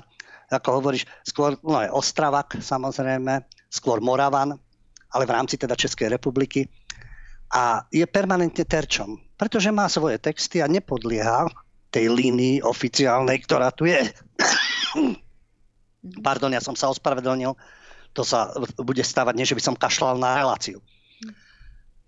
ako 0.50 0.78
hovoríš, 0.78 1.08
skôr 1.26 1.58
no 1.66 1.82
je 1.82 1.90
Ostravak 1.90 2.62
samozrejme, 2.62 3.42
skôr 3.66 3.98
Moravan, 3.98 4.54
ale 5.10 5.24
v 5.26 5.34
rámci 5.34 5.58
teda 5.58 5.74
Českej 5.74 6.10
republiky. 6.14 6.70
A 7.54 7.86
je 7.90 8.02
permanentne 8.06 8.66
terčom, 8.66 9.18
pretože 9.38 9.70
má 9.70 9.86
svoje 9.86 10.18
texty 10.18 10.58
a 10.58 10.66
nepodlieha 10.66 11.46
tej 11.94 12.10
línii 12.10 12.62
oficiálnej, 12.66 13.38
ktorá 13.46 13.70
tu 13.70 13.86
je. 13.86 14.02
Pardon, 16.26 16.50
ja 16.50 16.58
som 16.58 16.74
sa 16.74 16.90
ospravedlnil. 16.90 17.54
to 18.14 18.22
sa 18.22 18.50
bude 18.78 19.02
stávať, 19.02 19.34
nie 19.34 19.46
že 19.46 19.58
by 19.58 19.62
som 19.62 19.78
kašľal 19.78 20.18
na 20.18 20.38
reláciu. 20.38 20.78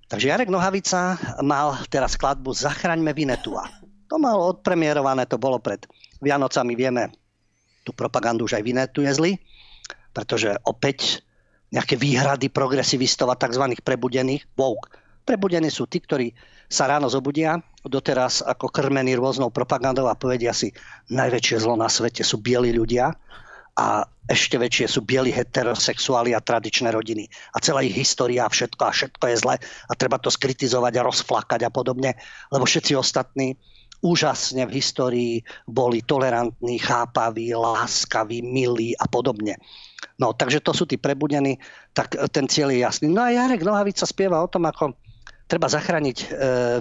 Takže 0.07 0.31
Jarek 0.31 0.51
Nohavica 0.51 1.19
mal 1.43 1.83
teraz 1.91 2.15
skladbu 2.15 2.55
Zachraňme 2.55 3.11
Vinetua. 3.11 3.67
To 4.07 4.17
malo 4.23 4.55
odpremierované, 4.55 5.27
to 5.27 5.39
bolo 5.39 5.59
pred 5.59 5.83
Vianocami, 6.23 6.79
vieme, 6.79 7.13
tú 7.85 7.93
propagandu 7.93 8.47
už 8.47 8.59
aj 8.59 8.65
Vinetu 8.67 9.05
jezli, 9.05 9.39
pretože 10.11 10.57
opäť 10.65 11.23
nejaké 11.75 11.99
výhrady 11.99 12.49
progresivistov 12.49 13.31
a 13.31 13.39
tzv. 13.39 13.75
prebudených, 13.83 14.47
woke. 14.55 14.91
Prebudení 15.27 15.69
sú 15.69 15.91
tí, 15.91 15.99
ktorí 15.99 16.31
sa 16.71 16.87
ráno 16.87 17.11
zobudia, 17.11 17.59
doteraz 17.83 18.43
ako 18.43 18.71
krmení 18.71 19.19
rôznou 19.19 19.51
propagandou 19.51 20.07
a 20.07 20.19
povedia 20.19 20.55
si, 20.55 20.71
najväčšie 21.11 21.63
zlo 21.63 21.75
na 21.79 21.91
svete 21.91 22.23
sú 22.23 22.39
bieli 22.39 22.75
ľudia 22.75 23.11
a 23.77 23.87
ešte 24.27 24.59
väčšie 24.59 24.87
sú 24.91 25.07
bieli 25.07 25.31
heterosexuáli 25.31 26.35
a 26.35 26.43
tradičné 26.43 26.91
rodiny. 26.91 27.31
A 27.55 27.63
celá 27.63 27.87
ich 27.87 27.95
história 27.95 28.47
a 28.47 28.51
všetko 28.51 28.83
a 28.83 28.91
všetko 28.91 29.25
je 29.31 29.37
zle 29.37 29.55
a 29.61 29.93
treba 29.95 30.19
to 30.19 30.31
skritizovať 30.33 30.95
a 30.99 31.07
rozflakať 31.07 31.61
a 31.67 31.71
podobne, 31.71 32.19
lebo 32.51 32.67
všetci 32.67 32.99
ostatní 32.99 33.55
úžasne 34.05 34.67
v 34.69 34.77
histórii 34.77 35.35
boli 35.65 36.03
tolerantní, 36.05 36.79
chápaví, 36.81 37.55
láskaví, 37.55 38.43
milí 38.45 38.97
a 38.97 39.07
podobne. 39.09 39.57
No, 40.17 40.33
takže 40.33 40.65
to 40.65 40.73
sú 40.73 40.85
tí 40.89 40.97
prebudení, 40.97 41.61
tak 41.93 42.17
ten 42.33 42.49
cieľ 42.49 42.73
je 42.73 42.85
jasný. 42.85 43.09
No 43.13 43.25
a 43.25 43.33
Jarek 43.33 43.65
Nohavica 43.65 44.09
spieva 44.09 44.41
o 44.41 44.49
tom, 44.49 44.65
ako 44.69 44.97
treba 45.47 45.71
zachrániť 45.71 46.19
e, 46.21 46.27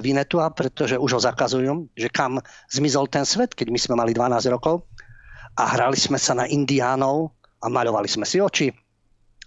Vinetua, 0.02 0.52
pretože 0.52 0.98
už 0.98 1.12
ho 1.16 1.22
zakazujú, 1.22 1.88
že 1.94 2.10
kam 2.10 2.42
zmizol 2.72 3.08
ten 3.08 3.24
svet, 3.24 3.54
keď 3.54 3.68
my 3.70 3.80
sme 3.80 3.96
mali 3.96 4.12
12 4.12 4.56
rokov 4.56 4.84
a 5.56 5.64
hrali 5.78 5.96
sme 5.96 6.20
sa 6.20 6.36
na 6.36 6.50
indiánov 6.50 7.32
a 7.62 7.70
maľovali 7.72 8.10
sme 8.10 8.26
si 8.28 8.42
oči 8.42 8.68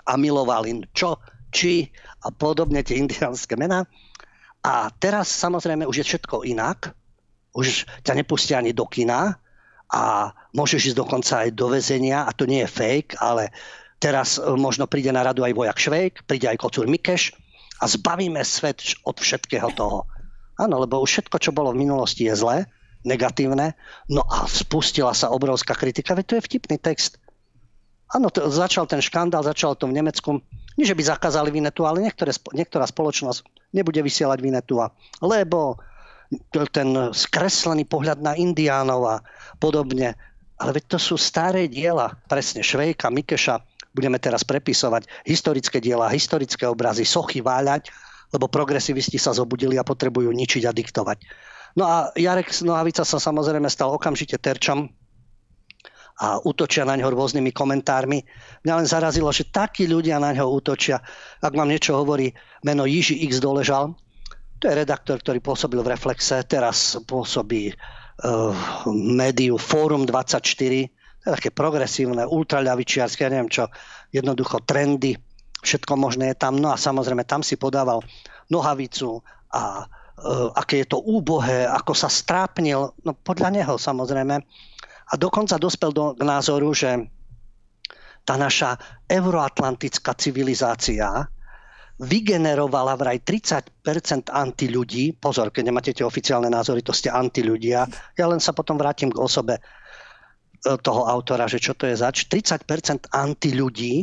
a 0.08 0.16
milovali 0.16 0.88
čo, 0.96 1.20
či 1.52 1.88
a 2.24 2.32
podobne 2.32 2.80
tie 2.80 2.96
indiánske 3.02 3.58
mená. 3.58 3.84
A 4.64 4.90
teraz 4.98 5.30
samozrejme 5.30 5.86
už 5.86 6.02
je 6.02 6.08
všetko 6.14 6.48
inak. 6.48 6.94
Už 7.56 7.88
ťa 8.04 8.12
nepustia 8.18 8.60
ani 8.60 8.76
do 8.76 8.84
kina 8.84 9.40
a 9.88 10.32
môžeš 10.52 10.92
ísť 10.92 10.98
dokonca 11.00 11.34
aj 11.46 11.56
do 11.56 11.72
väzenia 11.72 12.28
a 12.28 12.30
to 12.36 12.44
nie 12.44 12.60
je 12.64 12.68
fake, 12.68 13.16
ale 13.18 13.48
teraz 13.96 14.36
e, 14.36 14.44
možno 14.54 14.84
príde 14.84 15.08
na 15.08 15.24
radu 15.24 15.42
aj 15.42 15.56
vojak 15.56 15.78
Švejk, 15.80 16.14
príde 16.28 16.46
aj 16.46 16.60
kocúr 16.60 16.84
Mikeš 16.84 17.32
a 17.80 17.88
zbavíme 17.88 18.44
svet 18.44 18.84
od 19.08 19.16
všetkého 19.16 19.72
toho. 19.72 20.04
Áno, 20.58 20.82
lebo 20.82 21.00
už 21.00 21.08
všetko, 21.08 21.36
čo 21.38 21.54
bolo 21.54 21.72
v 21.72 21.86
minulosti, 21.86 22.26
je 22.26 22.34
zlé 22.36 22.68
negatívne. 23.06 23.78
No 24.10 24.26
a 24.26 24.44
spustila 24.50 25.14
sa 25.14 25.30
obrovská 25.30 25.72
kritika, 25.78 26.18
veď 26.18 26.24
to 26.26 26.34
je 26.38 26.46
vtipný 26.50 26.76
text. 26.76 27.16
Áno, 28.08 28.32
to, 28.32 28.48
začal 28.48 28.88
ten 28.88 29.04
škandál, 29.04 29.44
začal 29.44 29.76
to 29.76 29.86
v 29.86 29.96
Nemecku. 30.00 30.40
Nie, 30.80 30.86
že 30.88 30.96
by 30.96 31.02
zakázali 31.04 31.52
Vinetu, 31.52 31.84
ale 31.84 32.00
niektoré, 32.00 32.32
niektorá 32.56 32.88
spoločnosť 32.88 33.44
nebude 33.76 34.00
vysielať 34.00 34.38
Vinetu, 34.40 34.80
lebo 35.20 35.76
ten 36.72 36.88
skreslený 37.12 37.88
pohľad 37.88 38.20
na 38.20 38.36
indiánov 38.36 39.02
a 39.08 39.16
podobne. 39.56 40.12
Ale 40.58 40.70
veď 40.74 40.96
to 40.96 40.98
sú 40.98 41.14
staré 41.14 41.70
diela, 41.70 42.18
presne 42.26 42.66
Švejka, 42.66 43.08
Mikeša, 43.08 43.62
budeme 43.94 44.18
teraz 44.18 44.42
prepisovať 44.42 45.06
historické 45.24 45.78
diela, 45.78 46.10
historické 46.10 46.66
obrazy, 46.66 47.06
sochy 47.06 47.40
váľať, 47.40 47.88
lebo 48.34 48.50
progresivisti 48.50 49.16
sa 49.16 49.32
zobudili 49.32 49.80
a 49.80 49.86
potrebujú 49.86 50.28
ničiť 50.34 50.62
a 50.68 50.72
diktovať. 50.74 51.18
No 51.78 51.86
a 51.86 51.96
Jarek 52.18 52.50
Nohavica 52.66 53.06
sa 53.06 53.18
samozrejme 53.22 53.70
stal 53.70 53.94
okamžite 53.94 54.36
terčom 54.36 54.90
a 56.18 56.42
útočia 56.42 56.82
na 56.82 56.98
ňo 56.98 57.14
rôznymi 57.14 57.54
komentármi. 57.54 58.26
Mňa 58.66 58.74
len 58.82 58.88
zarazilo, 58.90 59.30
že 59.30 59.46
takí 59.46 59.86
ľudia 59.86 60.18
na 60.18 60.34
ňo 60.34 60.50
útočia. 60.50 60.98
Ak 61.38 61.54
vám 61.54 61.70
niečo 61.70 61.94
hovorí 61.94 62.34
meno 62.66 62.82
Jiži 62.82 63.22
X 63.30 63.38
doležal, 63.38 63.94
to 64.58 64.68
je 64.68 64.78
redaktor, 64.78 65.22
ktorý 65.22 65.38
pôsobil 65.38 65.80
v 65.80 65.94
Reflexe, 65.94 66.42
teraz 66.44 66.98
pôsobí 67.06 67.70
uh, 67.72 68.52
médiu 68.92 69.56
Fórum 69.56 70.04
24, 70.04 70.42
to 70.50 71.24
je 71.26 71.32
také 71.34 71.50
progresívne, 71.54 72.26
ultraľavičiarské, 72.26 73.26
ja 73.26 73.32
neviem 73.32 73.50
čo, 73.50 73.70
jednoducho 74.10 74.62
trendy, 74.66 75.18
všetko 75.62 75.94
možné 75.98 76.34
je 76.34 76.36
tam. 76.38 76.58
No 76.58 76.70
a 76.70 76.78
samozrejme 76.78 77.26
tam 77.26 77.42
si 77.42 77.58
podával 77.58 78.02
nohavicu 78.50 79.22
a 79.54 79.86
Eh, 80.18 80.48
aké 80.58 80.82
je 80.82 80.90
to 80.90 80.98
úbohé, 80.98 81.62
ako 81.62 81.94
sa 81.94 82.10
strápnil, 82.10 82.90
no 83.06 83.14
podľa 83.14 83.54
neho 83.54 83.78
samozrejme. 83.78 84.34
A 85.08 85.12
dokonca 85.14 85.62
dospel 85.62 85.94
do, 85.94 86.18
k 86.18 86.26
názoru, 86.26 86.74
že 86.74 87.06
tá 88.26 88.34
naša 88.34 88.74
euroatlantická 89.06 90.18
civilizácia 90.18 91.22
vygenerovala 91.98 92.94
vraj 92.94 93.18
30% 93.26 94.30
antiľudí. 94.30 95.18
Pozor, 95.18 95.50
keď 95.50 95.62
nemáte 95.66 95.90
tie 95.90 96.06
oficiálne 96.06 96.46
názory, 96.46 96.82
to 96.82 96.94
ste 96.94 97.10
antiľudia. 97.10 97.86
Ja 98.14 98.26
len 98.30 98.38
sa 98.38 98.54
potom 98.54 98.78
vrátim 98.78 99.10
k 99.10 99.18
osobe 99.18 99.58
eh, 99.58 99.62
toho 100.78 101.10
autora, 101.10 101.50
že 101.50 101.58
čo 101.58 101.74
to 101.74 101.90
je 101.90 101.98
zač. 101.98 102.30
30% 102.30 103.10
antiľudí, 103.10 103.94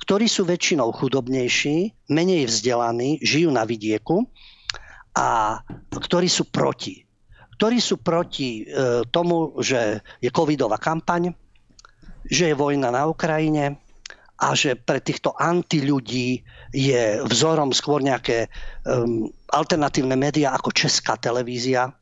ktorí 0.00 0.26
sú 0.26 0.48
väčšinou 0.48 0.90
chudobnejší, 0.90 2.10
menej 2.10 2.50
vzdelaní, 2.50 3.22
žijú 3.22 3.52
na 3.54 3.62
vidieku 3.62 4.26
a 5.14 5.60
ktorí 5.94 6.26
sú 6.26 6.50
proti. 6.50 7.06
Ktorí 7.54 7.78
sú 7.78 8.02
proti 8.02 8.66
e, 8.66 9.06
tomu, 9.14 9.54
že 9.62 10.02
je 10.18 10.34
covidová 10.34 10.82
kampaň, 10.82 11.30
že 12.26 12.50
je 12.50 12.58
vojna 12.58 12.90
na 12.90 13.06
Ukrajine 13.06 13.78
a 14.40 14.52
že 14.58 14.74
pre 14.74 14.98
týchto 14.98 15.34
antiľudí 15.38 16.42
je 16.74 17.02
vzorom 17.22 17.70
skôr 17.70 18.02
nejaké 18.02 18.50
um, 18.82 19.30
alternatívne 19.54 20.18
médiá 20.18 20.54
ako 20.58 20.74
česká 20.74 21.14
televízia. 21.14 21.94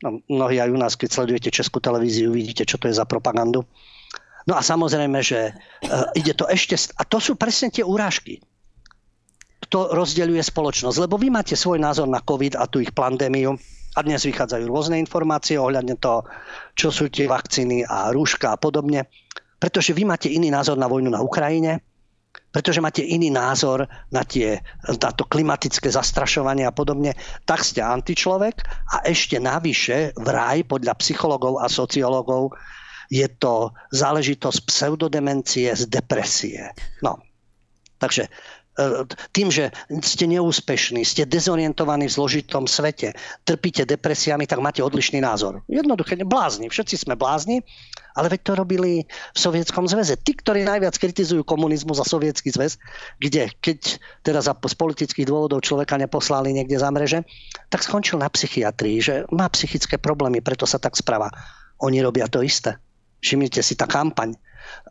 No, 0.00 0.22
mnohí 0.30 0.62
aj 0.62 0.70
u 0.70 0.78
nás, 0.78 0.94
keď 0.94 1.08
sledujete 1.12 1.50
českú 1.50 1.82
televíziu, 1.82 2.30
vidíte, 2.30 2.64
čo 2.64 2.78
to 2.78 2.86
je 2.86 2.94
za 2.94 3.04
propagandu. 3.04 3.66
No 4.48 4.56
a 4.56 4.62
samozrejme, 4.62 5.18
že 5.20 5.52
uh, 5.52 6.08
ide 6.16 6.32
to 6.32 6.46
ešte... 6.46 6.78
A 6.96 7.02
to 7.04 7.18
sú 7.18 7.34
presne 7.36 7.68
tie 7.74 7.84
urážky 7.84 8.40
kto 9.70 9.94
rozdeľuje 9.94 10.42
spoločnosť. 10.42 10.98
Lebo 10.98 11.14
vy 11.14 11.30
máte 11.30 11.54
svoj 11.54 11.78
názor 11.78 12.10
na 12.10 12.18
COVID 12.18 12.58
a 12.58 12.66
tú 12.66 12.82
ich 12.82 12.90
pandémiu 12.90 13.54
a 13.94 13.98
dnes 14.02 14.26
vychádzajú 14.26 14.66
rôzne 14.66 14.98
informácie 14.98 15.54
ohľadne 15.62 15.94
toho, 15.94 16.26
čo 16.74 16.90
sú 16.90 17.06
tie 17.06 17.30
vakcíny 17.30 17.86
a 17.86 18.10
rúška 18.10 18.50
a 18.50 18.58
podobne. 18.58 19.06
Pretože 19.60 19.92
vy 19.92 20.08
máte 20.08 20.32
iný 20.32 20.48
názor 20.48 20.80
na 20.80 20.88
vojnu 20.88 21.12
na 21.12 21.20
Ukrajine, 21.20 21.84
pretože 22.50 22.82
máte 22.82 23.04
iný 23.04 23.30
názor 23.30 23.86
na, 24.10 24.22
tie, 24.24 24.58
na 24.86 25.10
to 25.12 25.26
klimatické 25.28 25.90
zastrašovanie 25.90 26.66
a 26.66 26.74
podobne, 26.74 27.14
tak 27.46 27.62
ste 27.62 27.84
antičlovek 27.84 28.64
a 28.90 29.06
ešte 29.06 29.38
navyše 29.38 30.16
vraj 30.18 30.66
podľa 30.66 30.98
psychologov 30.98 31.62
a 31.62 31.70
sociológov 31.70 32.54
je 33.10 33.26
to 33.26 33.74
záležitosť 33.90 34.58
pseudodemencie 34.66 35.74
z 35.74 35.82
depresie. 35.90 36.70
No, 37.02 37.18
takže 37.98 38.30
E, 38.80 39.04
tým, 39.34 39.52
že 39.52 39.74
ste 40.00 40.24
neúspešní, 40.30 41.04
ste 41.04 41.28
dezorientovaní 41.28 42.08
v 42.08 42.16
zložitom 42.16 42.64
svete, 42.64 43.12
trpíte 43.44 43.84
depresiami, 43.84 44.48
tak 44.48 44.62
máte 44.64 44.80
odlišný 44.80 45.20
názor. 45.20 45.60
Jednoduché, 45.68 46.16
blázni, 46.22 46.72
všetci 46.72 46.96
sme 47.04 47.14
blázni, 47.18 47.60
ale 48.20 48.36
veď 48.36 48.40
to 48.44 48.52
robili 48.52 49.08
v 49.08 49.38
Sovietskom 49.40 49.88
zväze. 49.88 50.20
Tí, 50.20 50.36
ktorí 50.36 50.60
najviac 50.68 50.92
kritizujú 51.00 51.40
komunizmus 51.40 51.96
a 51.96 52.04
Sovietský 52.04 52.52
zväz, 52.52 52.76
kde 53.16 53.48
keď 53.64 53.96
teda 54.20 54.44
za, 54.44 54.52
z 54.52 54.76
politických 54.76 55.24
dôvodov 55.24 55.64
človeka 55.64 55.96
neposlali 55.96 56.52
niekde 56.52 56.76
za 56.76 56.92
mreže, 56.92 57.24
tak 57.72 57.80
skončil 57.80 58.20
na 58.20 58.28
psychiatrii, 58.28 59.00
že 59.00 59.14
má 59.32 59.48
psychické 59.48 59.96
problémy, 59.96 60.44
preto 60.44 60.68
sa 60.68 60.76
tak 60.76 61.00
správa. 61.00 61.32
Oni 61.80 62.04
robia 62.04 62.28
to 62.28 62.44
isté. 62.44 62.76
Všimnite 63.24 63.64
si 63.64 63.72
tá 63.72 63.88
kampaň. 63.88 64.36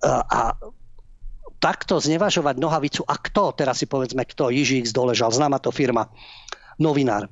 A 0.09 0.57
takto 1.61 2.01
znevažovať 2.01 2.57
nohavicu 2.57 3.05
a 3.05 3.13
kto, 3.13 3.53
teraz 3.53 3.83
si 3.83 3.85
povedzme 3.85 4.25
kto, 4.25 4.49
Jižík 4.49 4.89
doležal, 4.89 5.29
známa 5.29 5.61
to 5.61 5.69
firma, 5.69 6.09
novinár. 6.81 7.29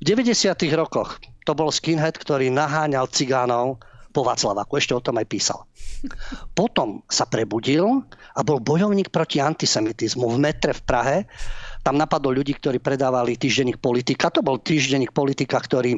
V 0.00 0.04
90. 0.04 0.52
rokoch 0.76 1.16
to 1.48 1.52
bol 1.56 1.72
skinhead, 1.72 2.18
ktorý 2.20 2.52
naháňal 2.52 3.08
cigánov 3.08 3.80
po 4.10 4.26
Václavaku, 4.26 4.76
ešte 4.76 4.92
o 4.92 5.02
tom 5.02 5.18
aj 5.18 5.26
písal. 5.30 5.60
Potom 6.52 7.06
sa 7.06 7.24
prebudil 7.26 7.86
a 8.34 8.40
bol 8.42 8.58
bojovník 8.58 9.14
proti 9.14 9.38
antisemitizmu 9.38 10.26
v 10.26 10.38
metre 10.38 10.74
v 10.74 10.82
Prahe. 10.82 11.18
Tam 11.86 11.96
napadol 11.96 12.42
ľudí, 12.42 12.58
ktorí 12.58 12.82
predávali 12.82 13.38
týždenník 13.38 13.78
politika. 13.78 14.28
To 14.34 14.42
bol 14.42 14.58
týždenník 14.58 15.14
politika, 15.14 15.56
ktorý 15.62 15.96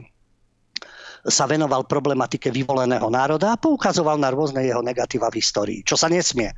sa 1.23 1.47
venoval 1.47 1.87
problematike 1.87 2.51
vyvoleného 2.51 3.07
národa 3.07 3.55
a 3.55 3.61
poukazoval 3.61 4.19
na 4.19 4.35
rôzne 4.35 4.67
jeho 4.67 4.83
negatíva 4.83 5.31
v 5.31 5.39
histórii, 5.39 5.81
čo 5.87 5.95
sa 5.95 6.11
nesmie. 6.11 6.51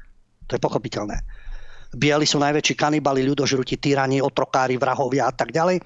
To 0.48 0.56
je 0.56 0.60
pochopiteľné. 0.60 1.20
Bieli 1.94 2.26
sú 2.26 2.40
najväčší 2.42 2.74
kanibali, 2.74 3.22
ľudožruti, 3.22 3.78
tyrani, 3.78 4.18
otrokári, 4.18 4.80
vrahovia 4.80 5.30
a 5.30 5.32
tak 5.36 5.54
ďalej. 5.54 5.78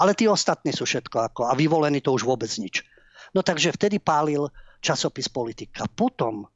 Ale 0.00 0.12
tí 0.16 0.24
ostatní 0.30 0.72
sú 0.72 0.86
všetko 0.86 1.16
ako. 1.32 1.40
A 1.50 1.56
vyvolení 1.58 2.00
to 2.00 2.14
už 2.14 2.24
vôbec 2.24 2.48
nič. 2.56 2.86
No 3.34 3.44
takže 3.44 3.74
vtedy 3.74 3.98
pálil 4.00 4.48
časopis 4.80 5.28
politika. 5.28 5.86
Potom 5.86 6.48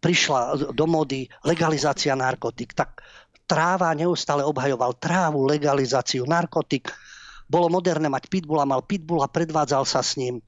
prišla 0.00 0.72
do 0.76 0.84
mody 0.84 1.24
legalizácia 1.44 2.12
narkotik. 2.12 2.76
Tak 2.76 3.00
tráva, 3.48 3.92
neustále 3.96 4.44
obhajoval 4.44 4.96
trávu, 5.00 5.48
legalizáciu, 5.48 6.28
narkotik. 6.28 6.92
Bolo 7.48 7.68
moderné 7.72 8.08
mať 8.08 8.28
pitbulla, 8.28 8.68
mal 8.68 8.84
pitbulla, 8.84 9.28
predvádzal 9.28 9.84
sa 9.84 10.00
s 10.00 10.16
ním. 10.16 10.40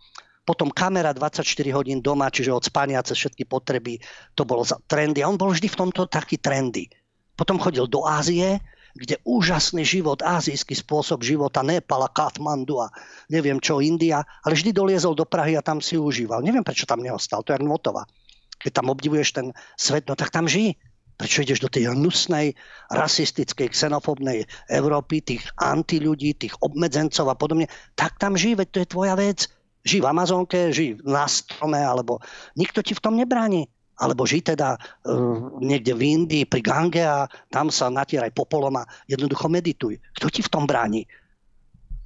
Potom 0.46 0.70
kamera 0.70 1.10
24 1.10 1.42
hodín 1.74 1.98
doma, 1.98 2.30
čiže 2.30 2.54
od 2.54 2.62
spania 2.62 3.02
cez 3.02 3.18
všetky 3.18 3.50
potreby, 3.50 3.98
to 4.38 4.46
bolo 4.46 4.62
trendy. 4.86 5.20
A 5.20 5.28
on 5.28 5.34
bol 5.34 5.50
vždy 5.50 5.66
v 5.66 5.78
tomto 5.86 6.06
taký 6.06 6.38
trendy. 6.38 6.86
Potom 7.34 7.58
chodil 7.58 7.84
do 7.90 8.06
Ázie, 8.06 8.62
kde 8.96 9.20
úžasný 9.28 9.84
život, 9.84 10.24
azijský 10.24 10.72
spôsob 10.72 11.20
života, 11.20 11.60
Nepala, 11.60 12.08
Kathmandu 12.08 12.80
a 12.80 12.88
neviem 13.28 13.60
čo, 13.60 13.84
India, 13.84 14.24
ale 14.42 14.56
vždy 14.56 14.72
doliezol 14.72 15.12
do 15.12 15.28
Prahy 15.28 15.54
a 15.54 15.62
tam 15.62 15.84
si 15.84 16.00
užíval. 16.00 16.40
Neviem, 16.40 16.64
prečo 16.64 16.88
tam 16.88 17.04
neostal, 17.04 17.44
to 17.44 17.52
je 17.52 17.60
jak. 17.60 18.08
Keď 18.56 18.72
tam 18.72 18.88
obdivuješ 18.88 19.36
ten 19.36 19.46
svet, 19.76 20.08
no 20.08 20.16
tak 20.16 20.32
tam 20.32 20.48
žij. 20.48 20.72
Prečo 21.16 21.40
ideš 21.40 21.64
do 21.64 21.72
tej 21.72 21.92
hnusnej, 21.96 22.52
rasistickej, 22.92 23.72
xenofobnej 23.72 24.44
Európy, 24.68 25.24
tých 25.24 25.48
antiľudí, 25.56 26.36
tých 26.36 26.52
obmedzencov 26.60 27.32
a 27.32 27.36
podobne? 27.36 27.72
Tak 27.96 28.20
tam 28.20 28.36
žij, 28.36 28.60
veď 28.60 28.68
to 28.68 28.78
je 28.84 28.92
tvoja 28.92 29.14
vec. 29.16 29.48
Žij 29.88 30.04
v 30.04 30.10
Amazonke, 30.12 30.60
žij 30.76 31.00
na 31.08 31.24
strome, 31.24 31.80
alebo 31.80 32.20
nikto 32.52 32.84
ti 32.84 32.92
v 32.92 33.00
tom 33.00 33.16
nebráni. 33.16 33.64
Alebo 33.96 34.28
žij 34.28 34.52
teda 34.52 34.76
uh, 34.76 35.56
niekde 35.60 35.96
v 35.96 36.02
Indii 36.04 36.44
pri 36.44 36.60
Gange 36.60 37.00
a 37.00 37.24
tam 37.48 37.72
sa 37.72 37.88
natieraj 37.88 38.36
popolom 38.36 38.76
a 38.76 38.88
jednoducho 39.08 39.48
medituj. 39.48 39.96
Kto 40.20 40.28
ti 40.28 40.44
v 40.44 40.52
tom 40.52 40.68
bráni? 40.68 41.08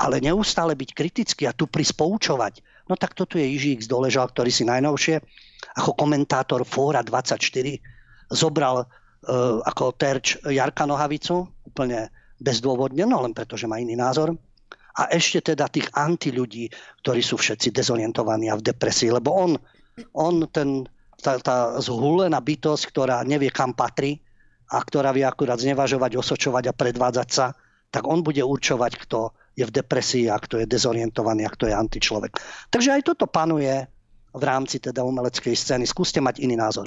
Ale 0.01 0.23
neustále 0.23 0.79
byť 0.79 0.91
kritický 0.97 1.45
a 1.51 1.57
tu 1.57 1.67
prispoučovať. 1.67 2.87
No 2.89 2.95
tak 2.95 3.19
toto 3.19 3.37
je 3.37 3.45
Ižík 3.45 3.85
z 3.85 3.91
Doležal, 3.91 4.31
ktorý 4.31 4.49
si 4.49 4.65
najnovšie 4.65 5.21
ako 5.77 5.95
komentátor 5.95 6.65
Fóra 6.65 7.05
24 7.05 7.39
zobral 8.31 8.87
uh, 8.87 9.59
ako 9.67 9.95
terč 9.95 10.39
Jarka 10.47 10.87
Nohavicu, 10.87 11.47
úplne 11.67 12.11
bezdôvodne, 12.41 13.05
no 13.05 13.21
len 13.21 13.37
preto, 13.37 13.55
že 13.55 13.69
má 13.69 13.79
iný 13.79 13.95
názor. 13.95 14.35
A 14.99 15.07
ešte 15.15 15.55
teda 15.55 15.71
tých 15.71 15.87
antiľudí, 15.95 16.67
ktorí 17.05 17.23
sú 17.23 17.39
všetci 17.39 17.71
dezorientovaní 17.71 18.51
a 18.51 18.59
v 18.59 18.67
depresii, 18.67 19.15
lebo 19.15 19.31
on, 19.31 19.53
on 20.19 20.45
ten, 20.51 20.89
tá, 21.21 21.39
tá 21.41 21.57
zhulená 21.81 22.41
bytosť, 22.41 22.85
ktorá 22.91 23.23
nevie, 23.25 23.53
kam 23.53 23.77
patrí 23.77 24.21
a 24.71 24.81
ktorá 24.81 25.11
vie 25.11 25.27
akurát 25.27 25.61
znevažovať, 25.61 26.17
osočovať 26.17 26.71
a 26.71 26.77
predvádzať 26.77 27.29
sa, 27.29 27.53
tak 27.91 28.07
on 28.07 28.23
bude 28.23 28.41
určovať, 28.41 28.93
kto 29.07 29.35
je 29.59 29.65
v 29.67 29.75
depresii 29.75 30.27
a 30.31 30.39
kto 30.39 30.63
je 30.63 30.67
dezorientovaný 30.71 31.45
a 31.45 31.53
kto 31.53 31.67
je 31.69 31.75
antičlovek. 31.75 32.39
Takže 32.71 32.97
aj 32.97 33.03
toto 33.03 33.27
panuje 33.27 33.87
v 34.31 34.43
rámci 34.47 34.79
teda 34.79 35.03
umeleckej 35.03 35.59
scény. 35.59 35.85
Skúste 35.91 36.23
mať 36.23 36.39
iný 36.39 36.55
názor. 36.55 36.87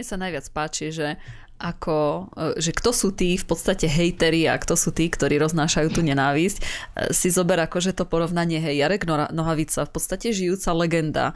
Mne 0.00 0.04
sa 0.04 0.16
najviac 0.16 0.48
páči, 0.56 0.88
že 0.88 1.20
ako, 1.58 2.30
e, 2.32 2.62
že 2.62 2.70
kto 2.70 2.90
sú 2.94 3.10
tí 3.10 3.34
v 3.34 3.44
podstate 3.44 3.90
hejteri 3.90 4.46
a 4.46 4.54
kto 4.56 4.78
sú 4.78 4.94
tí, 4.94 5.10
ktorí 5.10 5.42
roznášajú 5.42 5.90
tú 5.90 6.00
nenávisť, 6.06 6.58
e, 6.58 6.64
si 7.10 7.34
zober 7.34 7.58
ako, 7.58 7.82
že 7.82 7.92
to 7.98 8.06
porovnanie, 8.06 8.62
hej, 8.62 8.78
Jarek 8.78 9.04
Nohavica, 9.34 9.82
v 9.82 9.92
podstate 9.92 10.30
žijúca 10.30 10.70
legenda, 10.72 11.26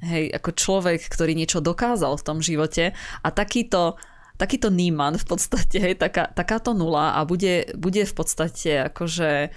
hej, 0.00 0.30
ako 0.30 0.50
človek, 0.54 1.02
ktorý 1.10 1.34
niečo 1.34 1.58
dokázal 1.58 2.14
v 2.14 2.26
tom 2.26 2.38
živote 2.38 2.94
a 3.20 3.28
takýto 3.28 3.98
takýto 4.40 4.74
Niemann 4.74 5.22
v 5.22 5.26
podstate, 5.28 5.78
hej, 5.78 5.94
taká, 5.94 6.26
takáto 6.26 6.74
nula 6.74 7.14
a 7.14 7.22
bude, 7.22 7.70
bude 7.78 8.02
v 8.02 8.14
podstate 8.16 8.90
akože 8.90 9.54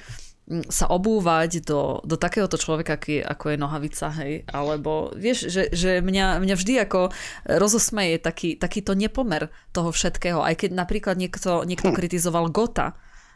sa 0.69 0.85
obúvať 0.93 1.65
do, 1.65 2.05
do 2.05 2.15
takéhoto 2.21 2.53
človeka, 2.53 3.01
aký, 3.01 3.17
ako 3.17 3.45
je 3.49 3.57
nohavica, 3.57 4.13
hej, 4.21 4.45
alebo 4.53 5.09
vieš, 5.17 5.49
že, 5.49 5.73
že 5.73 6.05
mňa, 6.05 6.37
mňa 6.37 6.55
vždy 6.55 6.73
ako 6.85 7.09
rozosmeje 7.49 8.21
taký, 8.21 8.53
takýto 8.53 8.93
nepomer 8.93 9.49
toho 9.73 9.89
všetkého, 9.89 10.45
aj 10.45 10.65
keď 10.65 10.71
napríklad 10.77 11.17
niekto, 11.17 11.65
niekto 11.65 11.89
hm. 11.89 11.97
kritizoval 11.97 12.53
Gota, 12.53 12.93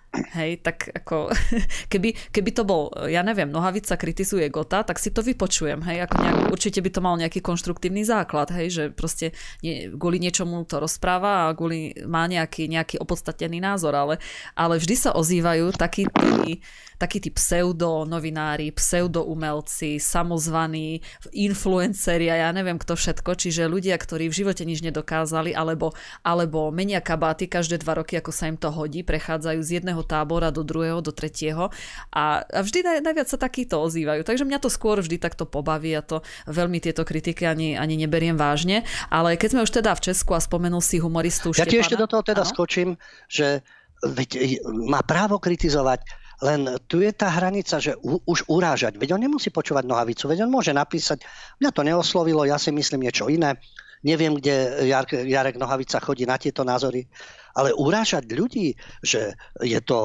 Hej, 0.09 0.65
tak 0.65 0.89
ako, 0.89 1.29
keby, 1.93 2.33
keby 2.33 2.49
to 2.49 2.65
bol, 2.65 2.89
ja 3.05 3.21
neviem, 3.21 3.45
Nohavica 3.45 3.93
kritizuje 3.93 4.49
Gota, 4.49 4.81
tak 4.81 4.97
si 4.97 5.13
to 5.13 5.21
vypočujem, 5.21 5.85
hej, 5.85 6.09
ako 6.09 6.15
nejak, 6.17 6.37
určite 6.49 6.81
by 6.81 6.89
to 6.89 7.01
mal 7.05 7.13
nejaký 7.13 7.45
konštruktívny 7.45 8.01
základ, 8.01 8.49
hej, 8.49 8.67
že 8.73 8.83
proste 8.89 9.37
nie, 9.61 9.85
kvôli 9.93 10.17
niečomu 10.17 10.65
to 10.65 10.81
rozpráva 10.81 11.45
a 11.45 11.53
kvôli, 11.53 11.93
má 12.09 12.25
nejaký, 12.25 12.65
nejaký 12.65 12.97
opodstatnený 12.97 13.61
názor, 13.61 13.93
ale, 13.93 14.17
ale 14.57 14.81
vždy 14.81 14.95
sa 14.97 15.13
ozývajú 15.13 15.77
takí 15.77 16.09
tí, 16.09 16.65
takí 16.99 17.23
tí 17.23 17.31
pseudo-novinári, 17.31 18.75
pseudo-umelci, 18.75 20.03
samozvaní, 20.03 20.99
influenceri 21.31 22.27
a 22.27 22.45
ja 22.45 22.49
neviem 22.51 22.75
kto 22.75 22.99
všetko, 22.99 23.39
čiže 23.39 23.71
ľudia, 23.71 23.95
ktorí 23.95 24.27
v 24.27 24.37
živote 24.43 24.67
nič 24.67 24.83
nedokázali, 24.83 25.55
alebo, 25.55 25.95
alebo 26.27 26.69
menia 26.75 26.99
kabáty 26.99 27.47
každé 27.47 27.79
dva 27.79 28.03
roky, 28.03 28.19
ako 28.19 28.35
sa 28.35 28.51
im 28.51 28.59
to 28.59 28.67
hodí, 28.67 29.07
prechádzajú 29.07 29.59
z 29.63 29.69
jedného 29.79 30.03
tábora 30.03 30.51
do 30.51 30.67
druhého, 30.67 30.99
do 30.99 31.15
tretieho 31.15 31.71
a, 32.11 32.43
a 32.43 32.59
vždy 32.59 32.83
naj, 32.83 32.97
najviac 32.99 33.27
sa 33.31 33.39
takýto 33.39 33.79
ozývajú. 33.79 34.27
Takže 34.27 34.43
mňa 34.43 34.59
to 34.59 34.67
skôr 34.67 34.99
vždy 34.99 35.15
takto 35.15 35.47
pobaví 35.47 35.95
a 35.95 36.03
to 36.03 36.19
veľmi 36.51 36.83
tieto 36.83 37.07
kritiky 37.07 37.47
ani, 37.47 37.79
ani 37.79 37.95
neberiem 37.95 38.35
vážne, 38.35 38.83
ale 39.07 39.39
keď 39.39 39.55
sme 39.55 39.63
už 39.63 39.71
teda 39.71 39.95
v 39.95 40.11
Česku 40.11 40.35
a 40.35 40.43
spomenul 40.43 40.83
si 40.83 40.99
humoristu 40.99 41.55
Ja 41.55 41.63
ti 41.63 41.79
ešte 41.79 41.95
do 41.95 42.11
toho 42.11 42.27
teda 42.27 42.43
ano? 42.43 42.51
skočím, 42.51 42.99
že 43.31 43.63
veď, 44.03 44.59
má 44.67 44.99
právo 45.03 45.39
kritizovať 45.39 46.03
len 46.39 46.79
tu 46.87 47.03
je 47.03 47.11
tá 47.11 47.27
hranica, 47.27 47.79
že 47.83 47.99
u, 47.99 48.23
už 48.23 48.47
urážať. 48.47 48.95
Veď 48.95 49.19
on 49.19 49.23
nemusí 49.23 49.51
počúvať 49.51 49.83
nohavicu, 49.83 50.27
veď 50.31 50.47
on 50.47 50.51
môže 50.51 50.71
napísať, 50.71 51.23
mňa 51.59 51.71
to 51.75 51.81
neoslovilo, 51.83 52.47
ja 52.47 52.55
si 52.55 52.71
myslím 52.71 53.07
niečo 53.07 53.27
iné. 53.27 53.59
Neviem, 53.99 54.39
kde 54.39 54.87
Jarek, 54.87 55.27
Jarek 55.27 55.59
Nohavica 55.59 55.99
chodí 55.99 56.23
na 56.23 56.39
tieto 56.39 56.63
názory, 56.63 57.03
ale 57.51 57.75
urážať 57.75 58.31
ľudí, 58.31 58.71
že 59.03 59.35
je 59.59 59.79
to 59.83 59.97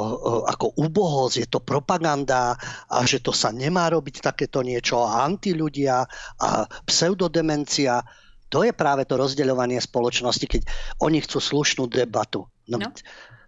ako 0.51 0.75
ubohosť, 0.75 1.37
je 1.39 1.49
to 1.49 1.63
propaganda 1.63 2.59
a 2.91 3.07
že 3.07 3.23
to 3.23 3.31
sa 3.31 3.55
nemá 3.55 3.87
robiť 3.95 4.19
takéto 4.19 4.67
niečo 4.67 5.07
a 5.07 5.23
antiľudia 5.23 6.03
a 6.43 6.49
pseudodemencia, 6.83 8.03
to 8.51 8.67
je 8.67 8.75
práve 8.75 9.07
to 9.07 9.15
rozdeľovanie 9.15 9.79
spoločnosti, 9.79 10.47
keď 10.47 10.63
oni 10.99 11.23
chcú 11.23 11.39
slušnú 11.39 11.87
debatu. 11.87 12.51
No, 12.67 12.83
no. 12.83 12.91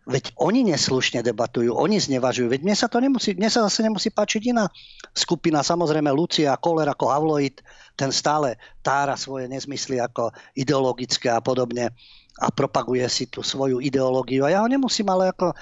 Veď 0.07 0.39
oni 0.39 0.63
neslušne 0.71 1.19
debatujú, 1.27 1.75
oni 1.75 1.99
znevažujú. 1.99 2.47
Veď 2.47 2.63
mne 2.63 2.77
sa 2.79 2.87
to 2.87 3.03
nemusí, 3.03 3.35
mne 3.35 3.51
sa 3.51 3.67
zase 3.67 3.83
nemusí 3.83 4.15
páčiť 4.15 4.55
iná 4.55 4.71
skupina. 5.11 5.67
Samozrejme 5.67 6.15
Lucia, 6.15 6.55
Koler 6.63 6.87
ako 6.87 7.11
Havloid, 7.11 7.59
ten 7.99 8.15
stále 8.15 8.55
tára 8.87 9.19
svoje 9.19 9.51
nezmysly 9.51 9.99
ako 9.99 10.31
ideologické 10.55 11.27
a 11.35 11.43
podobne 11.43 11.91
a 12.39 12.47
propaguje 12.55 13.03
si 13.11 13.27
tú 13.27 13.43
svoju 13.43 13.83
ideológiu. 13.83 14.47
A 14.47 14.55
ja 14.55 14.63
ho 14.63 14.69
nemusím, 14.71 15.11
ale 15.11 15.35
ako 15.35 15.51
e, 15.51 15.57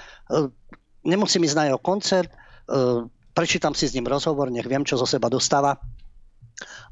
nemusím 1.09 1.47
ísť 1.47 1.57
na 1.57 1.65
jeho 1.71 1.79
koncert, 1.81 2.29
e, 2.29 2.35
prečítam 3.33 3.73
si 3.73 3.89
s 3.89 3.95
ním 3.97 4.05
rozhovor, 4.05 4.53
nech 4.53 4.67
viem, 4.67 4.85
čo 4.85 4.99
zo 4.99 5.07
seba 5.07 5.25
dostáva, 5.25 5.79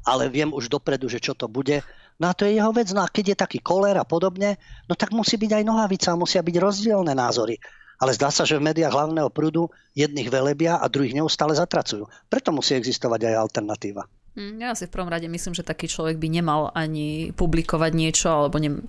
ale 0.04 0.28
viem 0.28 0.52
už 0.52 0.68
dopredu, 0.68 1.08
že 1.08 1.20
čo 1.20 1.32
to 1.32 1.48
bude 1.48 1.80
No 2.22 2.30
a 2.30 2.36
to 2.36 2.46
je 2.46 2.56
jeho 2.56 2.70
vec. 2.70 2.88
No 2.94 3.02
a 3.02 3.10
keď 3.10 3.34
je 3.34 3.42
taký 3.42 3.58
koler 3.58 3.98
a 3.98 4.06
podobne, 4.06 4.56
no 4.86 4.94
tak 4.94 5.10
musí 5.10 5.34
byť 5.34 5.50
aj 5.60 5.64
nohavica, 5.66 6.14
musia 6.14 6.42
byť 6.42 6.56
rozdielne 6.62 7.12
názory. 7.14 7.58
Ale 7.98 8.10
zdá 8.14 8.30
sa, 8.30 8.42
že 8.42 8.58
v 8.58 8.66
médiách 8.70 8.94
hlavného 8.94 9.30
prúdu 9.30 9.70
jedných 9.94 10.30
velebia 10.30 10.82
a 10.82 10.90
druhých 10.90 11.14
neustále 11.14 11.54
zatracujú. 11.54 12.10
Preto 12.26 12.50
musí 12.50 12.74
existovať 12.74 13.30
aj 13.30 13.34
alternatíva. 13.38 14.02
Hm, 14.34 14.58
ja 14.58 14.74
si 14.74 14.90
v 14.90 14.94
prvom 14.94 15.10
rade 15.10 15.30
myslím, 15.30 15.54
že 15.54 15.62
taký 15.62 15.86
človek 15.86 16.18
by 16.18 16.28
nemal 16.30 16.74
ani 16.74 17.30
publikovať 17.38 17.90
niečo, 17.94 18.26
alebo 18.34 18.58
ne, 18.58 18.82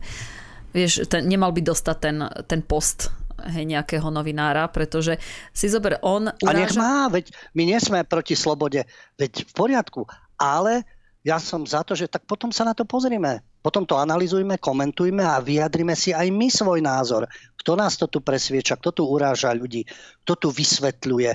vieš, 0.74 1.06
ten, 1.06 1.30
nemal 1.30 1.54
by 1.54 1.62
dostať 1.62 1.98
ten, 2.02 2.18
ten 2.50 2.62
post 2.66 3.14
hej, 3.54 3.66
nejakého 3.70 4.10
novinára, 4.10 4.66
pretože 4.74 5.22
si 5.54 5.70
zober, 5.70 6.02
on 6.02 6.34
uráža... 6.42 6.50
A 6.50 6.62
nech 6.66 6.74
má, 6.74 7.06
veď 7.14 7.30
my 7.54 7.64
nie 7.70 7.78
sme 7.78 8.02
proti 8.02 8.34
slobode, 8.34 8.90
veď 9.22 9.46
v 9.46 9.52
poriadku, 9.54 10.10
ale 10.42 10.82
ja 11.26 11.42
som 11.42 11.66
za 11.66 11.82
to, 11.82 11.98
že 11.98 12.06
tak 12.06 12.30
potom 12.30 12.54
sa 12.54 12.62
na 12.62 12.78
to 12.78 12.86
pozrime. 12.86 13.42
Potom 13.66 13.82
to 13.82 13.98
analizujme, 13.98 14.62
komentujme 14.62 15.26
a 15.26 15.42
vyjadrime 15.42 15.98
si 15.98 16.14
aj 16.14 16.30
my 16.30 16.54
svoj 16.54 16.86
názor. 16.86 17.26
Kto 17.58 17.74
nás 17.74 17.98
to 17.98 18.06
tu 18.06 18.22
presvieča, 18.22 18.78
kto 18.78 18.94
tu 18.94 19.04
uráža 19.10 19.50
ľudí, 19.58 19.90
kto 20.22 20.38
tu 20.38 20.48
vysvetľuje, 20.54 21.32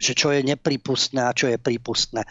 že 0.00 0.12
čo 0.16 0.32
je 0.32 0.40
nepripustné 0.40 1.20
a 1.20 1.36
čo 1.36 1.52
je 1.52 1.60
prípustné. 1.60 2.24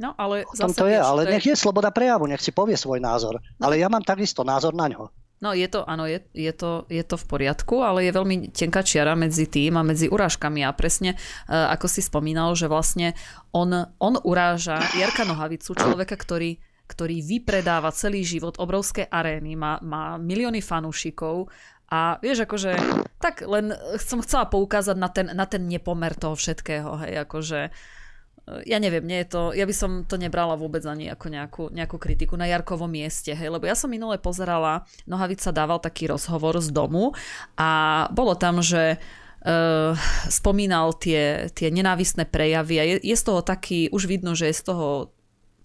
No, 0.00 0.16
ale 0.16 0.48
zase, 0.56 0.76
to 0.76 0.88
je, 0.88 0.96
ale 0.96 1.28
to 1.28 1.36
nech 1.36 1.44
je... 1.44 1.52
je 1.52 1.60
sloboda 1.60 1.92
prejavu, 1.92 2.24
nech 2.24 2.40
si 2.40 2.48
povie 2.48 2.80
svoj 2.80 2.96
názor. 2.96 3.36
No. 3.60 3.68
Ale 3.68 3.76
ja 3.76 3.92
mám 3.92 4.04
takisto 4.04 4.40
názor 4.40 4.72
na 4.72 4.88
ňo. 4.88 5.12
No 5.36 5.52
je 5.52 5.68
to, 5.68 5.84
áno, 5.84 6.08
je, 6.08 6.24
je, 6.32 6.48
to, 6.56 6.88
je 6.88 7.04
to 7.04 7.20
v 7.20 7.28
poriadku, 7.28 7.84
ale 7.84 8.08
je 8.08 8.16
veľmi 8.16 8.56
tenká 8.56 8.80
čiara 8.80 9.12
medzi 9.12 9.44
tým 9.44 9.76
a 9.76 9.84
medzi 9.84 10.08
urážkami. 10.08 10.64
A 10.64 10.72
presne 10.72 11.12
uh, 11.12 11.68
ako 11.76 11.86
si 11.92 12.00
spomínal, 12.00 12.56
že 12.56 12.72
vlastne 12.72 13.12
on, 13.52 13.68
on 14.00 14.14
uráža 14.24 14.80
Jarka 14.96 15.28
Nohavicu, 15.28 15.76
človeka, 15.76 16.16
ktorý, 16.16 16.56
ktorý 16.88 17.20
vypredáva 17.20 17.92
celý 17.92 18.24
život 18.24 18.56
obrovské 18.56 19.04
arény, 19.12 19.60
má, 19.60 19.76
má 19.84 20.16
milióny 20.16 20.64
fanúšikov. 20.64 21.52
A 21.92 22.16
vieš, 22.18 22.48
akože, 22.48 22.72
tak 23.20 23.44
len 23.44 23.76
som 24.00 24.24
chcela 24.24 24.48
poukázať 24.48 24.96
na 24.96 25.12
ten, 25.12 25.26
na 25.36 25.44
ten 25.44 25.68
nepomer 25.68 26.16
toho 26.16 26.32
všetkého, 26.32 26.96
hej, 27.04 27.28
akože 27.28 27.70
ja 28.46 28.78
neviem, 28.78 29.02
nie 29.02 29.26
je 29.26 29.28
to, 29.34 29.42
ja 29.50 29.66
by 29.66 29.74
som 29.74 29.90
to 30.06 30.14
nebrala 30.14 30.54
vôbec 30.54 30.86
ani 30.86 31.10
ako 31.10 31.26
nejakú, 31.26 31.64
nejakú 31.74 31.98
kritiku 31.98 32.38
na 32.38 32.46
Jarkovom 32.46 32.86
mieste, 32.86 33.34
hej, 33.34 33.50
lebo 33.50 33.66
ja 33.66 33.74
som 33.74 33.90
minule 33.90 34.22
pozerala, 34.22 34.86
Nohavica 35.10 35.50
dával 35.50 35.82
taký 35.82 36.06
rozhovor 36.14 36.54
z 36.62 36.70
domu 36.70 37.10
a 37.58 38.06
bolo 38.14 38.38
tam, 38.38 38.62
že 38.62 39.02
uh, 39.02 39.98
spomínal 40.30 40.94
tie, 40.94 41.50
tie 41.50 41.74
nenávistné 41.74 42.30
prejavy 42.30 42.74
a 42.78 42.84
je, 42.86 42.96
je 43.02 43.16
z 43.18 43.24
toho 43.26 43.42
taký, 43.42 43.90
už 43.90 44.06
vidno, 44.06 44.38
že 44.38 44.54
je 44.54 44.58
z 44.62 44.64
toho 44.70 45.10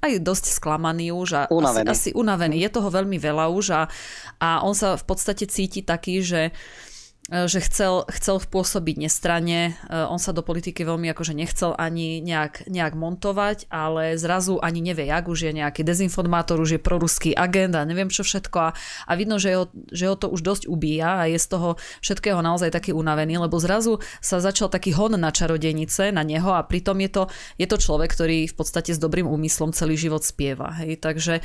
aj 0.02 0.18
dosť 0.18 0.58
sklamaný 0.58 1.14
už 1.14 1.30
a 1.38 1.42
unavený. 1.54 1.94
Asi, 1.94 2.10
asi 2.10 2.18
unavený. 2.18 2.58
Je 2.66 2.74
toho 2.74 2.90
veľmi 2.90 3.22
veľa 3.22 3.54
už 3.54 3.66
a, 3.78 3.82
a 4.42 4.66
on 4.66 4.74
sa 4.74 4.98
v 4.98 5.06
podstate 5.06 5.46
cíti 5.46 5.86
taký, 5.86 6.26
že 6.26 6.50
že 7.30 7.62
chcel, 7.62 8.10
chcel 8.10 8.42
pôsobiť 8.42 8.98
nestranne. 8.98 9.78
E, 9.88 9.94
on 10.10 10.18
sa 10.18 10.34
do 10.34 10.42
politiky 10.42 10.82
veľmi 10.82 11.14
akože 11.14 11.38
nechcel 11.38 11.78
ani 11.78 12.18
nejak, 12.20 12.66
nejak 12.66 12.98
montovať, 12.98 13.70
ale 13.70 14.18
zrazu 14.18 14.58
ani 14.58 14.82
nevie, 14.82 15.06
jak 15.06 15.30
už 15.30 15.48
je 15.48 15.52
nejaký 15.54 15.86
dezinformátor, 15.86 16.58
už 16.58 16.76
je 16.76 16.82
proruský 16.82 17.32
agent 17.38 17.78
a 17.78 17.86
neviem 17.86 18.10
čo 18.10 18.26
všetko 18.26 18.58
a, 18.58 18.70
a 19.06 19.12
vidno, 19.14 19.38
že 19.38 19.54
ho, 19.54 19.70
že 19.94 20.10
ho 20.10 20.18
to 20.18 20.34
už 20.34 20.42
dosť 20.42 20.64
ubíja 20.66 21.22
a 21.22 21.30
je 21.30 21.38
z 21.38 21.48
toho 21.48 21.78
všetkého 22.02 22.42
naozaj 22.42 22.74
taký 22.74 22.90
unavený, 22.92 23.38
lebo 23.38 23.62
zrazu 23.62 24.02
sa 24.18 24.42
začal 24.42 24.74
taký 24.74 24.92
hon 24.98 25.14
na 25.14 25.30
čarodenice, 25.30 26.10
na 26.10 26.26
neho 26.26 26.52
a 26.52 26.66
pritom 26.66 26.98
je 27.06 27.10
to, 27.16 27.24
je 27.62 27.68
to 27.70 27.78
človek, 27.78 28.12
ktorý 28.12 28.50
v 28.50 28.56
podstate 28.58 28.98
s 28.98 29.00
dobrým 29.00 29.30
úmyslom 29.30 29.72
celý 29.78 29.94
život 29.94 30.26
spieva. 30.26 30.74
Hej? 30.82 30.98
Takže 31.00 31.40
e, 31.40 31.44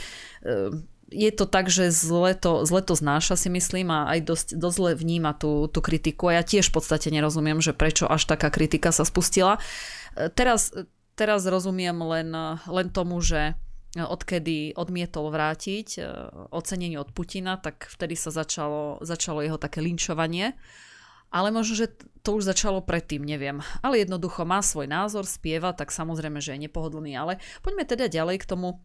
je 1.11 1.31
to 1.31 1.47
tak, 1.47 1.71
že 1.71 1.95
zle 1.95 2.35
to, 2.35 2.67
zle 2.67 2.83
to 2.83 2.99
znáša 2.99 3.39
si 3.39 3.47
myslím 3.47 3.95
a 3.95 4.11
aj 4.11 4.21
dosť, 4.27 4.49
dosť 4.59 4.77
zle 4.77 4.93
vníma 4.99 5.39
tú, 5.39 5.71
tú 5.71 5.79
kritiku 5.79 6.31
a 6.31 6.39
ja 6.39 6.43
tiež 6.43 6.71
v 6.71 6.83
podstate 6.83 7.15
nerozumiem, 7.15 7.63
že 7.63 7.71
prečo 7.71 8.11
až 8.11 8.27
taká 8.27 8.51
kritika 8.51 8.91
sa 8.91 9.07
spustila. 9.07 9.63
E, 10.19 10.27
teraz, 10.35 10.75
teraz 11.15 11.47
rozumiem 11.47 11.95
len, 12.03 12.35
len 12.67 12.87
tomu, 12.91 13.23
že 13.23 13.55
odkedy 13.97 14.77
odmietol 14.77 15.33
vrátiť 15.33 15.89
e, 15.97 16.01
ocenenie 16.53 17.01
od 17.01 17.15
Putina, 17.17 17.57
tak 17.57 17.89
vtedy 17.89 18.13
sa 18.19 18.29
začalo, 18.29 19.01
začalo 19.01 19.41
jeho 19.41 19.57
také 19.57 19.81
linčovanie. 19.81 20.53
Ale 21.31 21.51
možno, 21.51 21.75
že 21.75 21.91
to 22.23 22.39
už 22.39 22.47
začalo 22.47 22.85
predtým, 22.85 23.23
neviem. 23.25 23.59
Ale 23.83 23.99
jednoducho 24.03 24.47
má 24.47 24.63
svoj 24.63 24.87
názor, 24.87 25.27
spieva, 25.27 25.75
tak 25.75 25.91
samozrejme, 25.91 26.39
že 26.39 26.55
je 26.55 26.65
nepohodlný. 26.69 27.19
Ale 27.19 27.43
poďme 27.67 27.83
teda 27.83 28.07
ďalej 28.07 28.43
k 28.43 28.49
tomu 28.49 28.79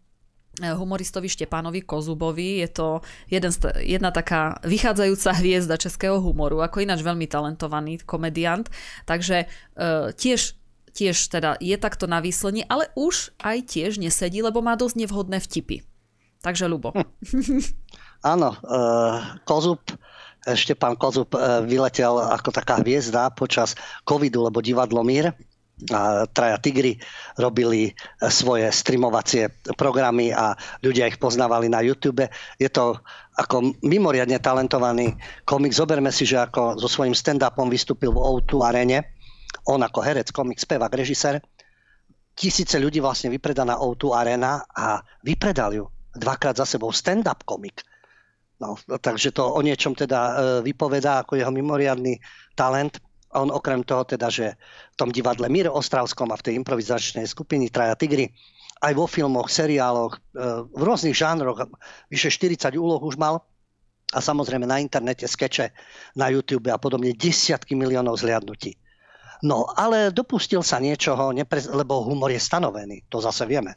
humoristovi 0.59 1.31
Štepánovi 1.31 1.81
Kozubovi. 1.81 2.59
Je 2.59 2.69
to 2.69 2.87
jeden, 3.31 3.51
jedna 3.79 4.11
taká 4.11 4.59
vychádzajúca 4.67 5.31
hviezda 5.39 5.75
českého 5.79 6.19
humoru, 6.19 6.59
ako 6.59 6.83
ináč 6.83 7.01
veľmi 7.01 7.25
talentovaný 7.25 8.03
komediant. 8.03 8.67
Takže 9.07 9.45
e, 9.45 10.11
tiež 10.15 10.59
tiež 10.91 11.31
teda 11.31 11.55
je 11.63 11.79
takto 11.79 12.03
na 12.03 12.19
výslení, 12.19 12.67
ale 12.67 12.91
už 12.99 13.31
aj 13.39 13.63
tiež 13.63 13.95
nesedí, 13.95 14.43
lebo 14.43 14.59
má 14.59 14.75
dosť 14.75 15.07
nevhodné 15.07 15.39
vtipy. 15.39 15.87
Takže 16.43 16.67
Lubo. 16.67 16.91
Hm. 16.91 17.07
Áno, 18.35 18.53
e, 18.59 18.77
Kozub, 19.47 19.79
Štepán 20.43 20.99
Kozub 20.99 21.31
e, 21.31 21.63
vyletel 21.63 22.11
ako 22.19 22.51
taká 22.51 22.83
hviezda 22.83 23.31
počas 23.31 23.79
covidu, 24.03 24.43
lebo 24.43 24.59
divadlo 24.59 24.99
Mír 24.99 25.31
Traja 26.33 26.57
Tigry 26.61 27.01
robili 27.41 27.89
e, 27.89 27.91
svoje 28.29 28.69
streamovacie 28.69 29.49
programy 29.73 30.29
a 30.29 30.53
ľudia 30.85 31.09
ich 31.09 31.17
poznávali 31.17 31.67
na 31.73 31.81
YouTube. 31.81 32.29
Je 32.61 32.69
to 32.69 33.01
ako 33.37 33.73
mimoriadne 33.81 34.37
talentovaný 34.37 35.17
komik. 35.41 35.73
Zoberme 35.73 36.13
si, 36.13 36.29
že 36.29 36.37
ako 36.37 36.77
so 36.77 36.85
svojím 36.85 37.17
stand-upom 37.17 37.65
vystúpil 37.71 38.13
v 38.13 38.21
O2 38.21 38.61
arene. 38.61 39.17
On 39.65 39.81
ako 39.81 39.99
herec, 40.05 40.29
komik, 40.29 40.61
spevák, 40.61 40.93
režisér. 40.93 41.41
Tisíce 42.37 42.77
ľudí 42.77 43.01
vlastne 43.01 43.33
vypredá 43.33 43.65
na 43.65 43.81
O2 43.81 44.13
arena 44.13 44.61
a 44.69 45.01
vypredal 45.25 45.73
ju 45.73 45.85
dvakrát 46.13 46.57
za 46.57 46.65
sebou 46.67 46.93
stand-up 46.93 47.41
komik. 47.47 47.81
No, 48.61 48.77
takže 48.77 49.33
to 49.33 49.49
o 49.49 49.61
niečom 49.65 49.97
teda 49.97 50.19
e, 50.21 50.33
vypovedá 50.61 51.25
ako 51.25 51.33
jeho 51.33 51.49
mimoriadný 51.49 52.21
talent 52.53 53.01
on 53.33 53.51
okrem 53.51 53.83
toho 53.83 54.03
teda, 54.03 54.27
že 54.27 54.59
v 54.93 54.95
tom 54.99 55.09
divadle 55.09 55.47
Mír 55.47 55.71
Ostravskom 55.71 56.31
a 56.31 56.39
v 56.39 56.45
tej 56.51 56.53
improvizačnej 56.59 57.27
skupiny 57.27 57.71
Traja 57.71 57.95
Tigry, 57.95 58.31
aj 58.81 58.93
vo 58.97 59.05
filmoch, 59.05 59.47
seriáloch, 59.47 60.17
e, 60.17 60.19
v 60.67 60.81
rôznych 60.81 61.13
žánroch, 61.13 61.69
vyše 62.09 62.33
40 62.33 62.73
úloh 62.75 62.99
už 62.99 63.15
mal 63.15 63.45
a 64.11 64.19
samozrejme 64.19 64.65
na 64.67 64.81
internete 64.81 65.29
skeče, 65.29 65.71
na 66.17 66.27
YouTube 66.33 66.67
a 66.73 66.81
podobne 66.81 67.13
desiatky 67.15 67.77
miliónov 67.77 68.19
zliadnutí. 68.19 68.75
No, 69.41 69.69
ale 69.73 70.13
dopustil 70.13 70.61
sa 70.61 70.77
niečoho, 70.77 71.33
lebo 71.73 72.05
humor 72.05 72.29
je 72.29 72.41
stanovený, 72.41 73.09
to 73.09 73.17
zase 73.21 73.45
vieme. 73.49 73.73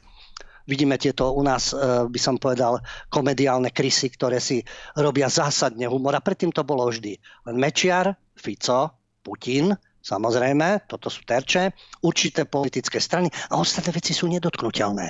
Vidíme 0.65 0.97
tieto 0.97 1.29
u 1.33 1.45
nás, 1.45 1.73
e, 1.73 2.09
by 2.09 2.19
som 2.19 2.41
povedal, 2.41 2.81
komediálne 3.13 3.69
krysy, 3.69 4.09
ktoré 4.09 4.41
si 4.41 4.65
robia 4.97 5.29
zásadne 5.29 5.85
humor 5.85 6.17
a 6.17 6.25
predtým 6.25 6.49
to 6.49 6.65
bolo 6.65 6.89
vždy. 6.89 7.21
Len 7.45 7.55
Mečiar, 7.61 8.17
Fico, 8.33 9.04
Putin, 9.25 9.73
samozrejme, 10.05 10.85
toto 10.85 11.09
sú 11.09 11.25
terče, 11.25 11.73
určité 12.05 12.45
politické 12.45 13.01
strany 13.01 13.33
a 13.49 13.57
ostatné 13.57 13.89
veci 13.89 14.13
sú 14.13 14.29
nedotknutelné. 14.29 15.09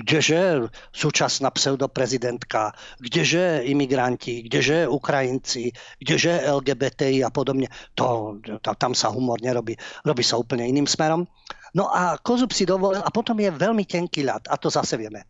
Kdeže 0.00 0.72
súčasná 0.96 1.52
pseudoprezidentka, 1.52 2.72
kdeže 3.04 3.68
imigranti, 3.68 4.48
kdeže 4.48 4.88
Ukrajinci, 4.88 5.76
kdeže 6.00 6.40
LGBTI 6.48 7.20
a 7.20 7.28
podobne. 7.28 7.68
To, 8.00 8.38
to, 8.40 8.70
tam 8.80 8.96
sa 8.96 9.12
humor 9.12 9.36
nerobí, 9.44 9.76
robí 10.08 10.24
sa 10.24 10.40
úplne 10.40 10.64
iným 10.64 10.88
smerom. 10.88 11.28
No 11.76 11.92
a 11.92 12.16
Kozub 12.16 12.50
si 12.56 12.64
dovolil, 12.64 13.04
a 13.04 13.10
potom 13.12 13.36
je 13.38 13.52
veľmi 13.52 13.84
tenký 13.84 14.24
ľad, 14.24 14.48
a 14.48 14.56
to 14.56 14.72
zase 14.72 14.96
vieme. 14.96 15.22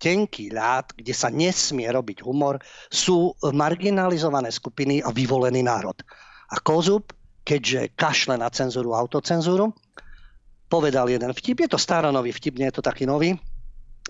Tenký 0.00 0.50
ľad, 0.50 0.96
kde 0.96 1.12
sa 1.12 1.28
nesmie 1.28 1.86
robiť 1.86 2.24
humor, 2.24 2.58
sú 2.88 3.36
marginalizované 3.44 4.48
skupiny 4.50 5.04
a 5.04 5.12
vyvolený 5.12 5.62
národ. 5.62 5.94
A 6.50 6.58
Kozub 6.64 7.12
keďže 7.44 7.92
kašle 7.94 8.40
na 8.40 8.48
cenzúru, 8.48 8.96
autocenzúru, 8.96 9.70
povedal 10.66 11.06
jeden 11.12 11.30
vtip, 11.30 11.68
je 11.68 11.70
to 11.70 11.78
staronový 11.78 12.32
vtip, 12.32 12.56
nie 12.56 12.68
je 12.72 12.80
to 12.80 12.82
taký 12.82 13.04
nový, 13.04 13.36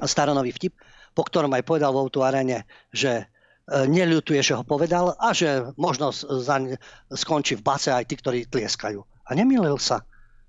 staronový 0.01 0.55
vtip, 0.55 0.73
po 1.13 1.23
ktorom 1.27 1.53
aj 1.55 1.67
povedal 1.67 1.93
vo 1.95 2.07
arene, 2.23 2.67
že 2.91 3.13
e, 3.21 3.25
neľutuje, 3.87 4.41
že 4.41 4.55
ho 4.55 4.65
povedal 4.67 5.15
a 5.19 5.35
že 5.35 5.75
možno 5.79 6.11
skončí 7.11 7.59
v 7.59 7.67
base 7.67 7.91
aj 7.91 8.07
tí, 8.07 8.15
ktorí 8.19 8.47
tlieskajú. 8.51 9.03
A 9.03 9.31
nemilil 9.35 9.79
sa. 9.79 10.03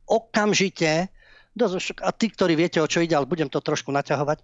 Okamžite, 0.05 1.09
a 2.03 2.09
tí, 2.11 2.27
ktorí 2.31 2.53
viete, 2.59 2.83
o 2.83 2.87
čo 2.89 2.99
ide, 2.99 3.15
ale 3.15 3.29
budem 3.29 3.47
to 3.47 3.63
trošku 3.63 3.87
naťahovať, 3.91 4.43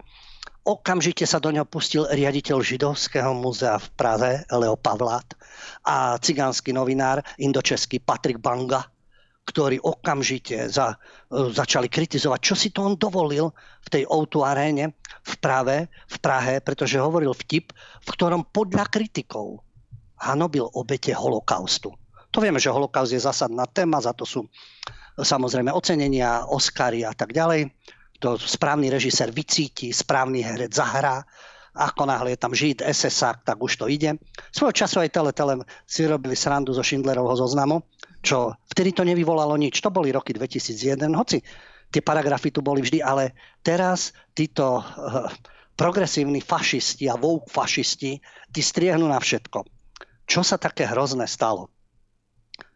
Okamžite 0.62 1.26
sa 1.26 1.42
do 1.42 1.50
ňoho 1.50 1.66
pustil 1.66 2.06
riaditeľ 2.06 2.62
Židovského 2.62 3.34
múzea 3.34 3.82
v 3.82 3.88
Prahe, 3.98 4.34
Leo 4.54 4.78
Pavlát, 4.78 5.26
a 5.90 6.22
cigánsky 6.22 6.70
novinár 6.70 7.26
indočeský 7.42 7.98
Patrik 7.98 8.38
Banga, 8.38 8.86
ktorí 9.42 9.82
okamžite 9.82 10.70
za, 10.70 10.94
e, 10.94 11.50
začali 11.50 11.90
kritizovať, 11.90 12.40
čo 12.46 12.54
si 12.54 12.70
to 12.70 12.86
on 12.86 12.94
dovolil 12.94 13.50
v 13.82 13.88
tej 13.90 14.04
o 14.06 14.22
aréne 14.46 14.94
v 15.26 15.34
Prahe, 15.42 15.90
v 15.90 16.18
Prahe, 16.22 16.62
pretože 16.62 17.02
hovoril 17.02 17.34
vtip, 17.34 17.74
v 18.06 18.10
ktorom 18.14 18.46
podľa 18.54 18.86
kritikov 18.86 19.66
hanobil 20.22 20.70
obete 20.78 21.10
holokaustu. 21.10 21.90
To 22.30 22.38
vieme, 22.38 22.62
že 22.62 22.70
holokaust 22.70 23.18
je 23.18 23.26
zásadná 23.26 23.66
téma, 23.66 23.98
za 23.98 24.14
to 24.14 24.30
sú 24.30 24.46
samozrejme 25.18 25.74
ocenenia, 25.74 26.48
Oscary 26.48 27.04
a 27.04 27.12
tak 27.12 27.36
ďalej 27.36 27.72
to 28.22 28.38
správny 28.38 28.94
režisér 28.94 29.34
vycíti, 29.34 29.90
správny 29.90 30.46
herec 30.46 30.70
zahrá, 30.70 31.26
ako 31.74 32.06
náhle 32.06 32.38
je 32.38 32.40
tam 32.40 32.54
žid, 32.54 32.86
ss 32.86 33.26
tak 33.42 33.58
už 33.58 33.82
to 33.82 33.90
ide. 33.90 34.22
Svojho 34.54 34.86
času 34.86 35.02
aj 35.02 35.10
Teletele 35.10 35.66
si 35.90 36.06
robili 36.06 36.38
srandu 36.38 36.70
zo 36.78 36.86
Schindlerovho 36.86 37.34
zoznamu, 37.34 37.82
čo 38.22 38.54
vtedy 38.70 38.94
to 38.94 39.02
nevyvolalo 39.02 39.58
nič. 39.58 39.82
To 39.82 39.90
boli 39.90 40.14
roky 40.14 40.38
2001, 40.38 41.02
hoci 41.18 41.42
tie 41.90 42.02
paragrafy 42.06 42.54
tu 42.54 42.62
boli 42.62 42.86
vždy, 42.86 43.02
ale 43.02 43.34
teraz 43.66 44.14
títo 44.38 44.80
uh, 44.80 45.28
progresívni 45.74 46.40
fašisti 46.40 47.10
a 47.10 47.18
woke 47.18 47.50
fašisti, 47.50 48.22
tí 48.54 48.62
striehnú 48.62 49.10
na 49.10 49.18
všetko. 49.18 49.66
Čo 50.30 50.46
sa 50.46 50.62
také 50.62 50.86
hrozné 50.86 51.26
stalo? 51.26 51.74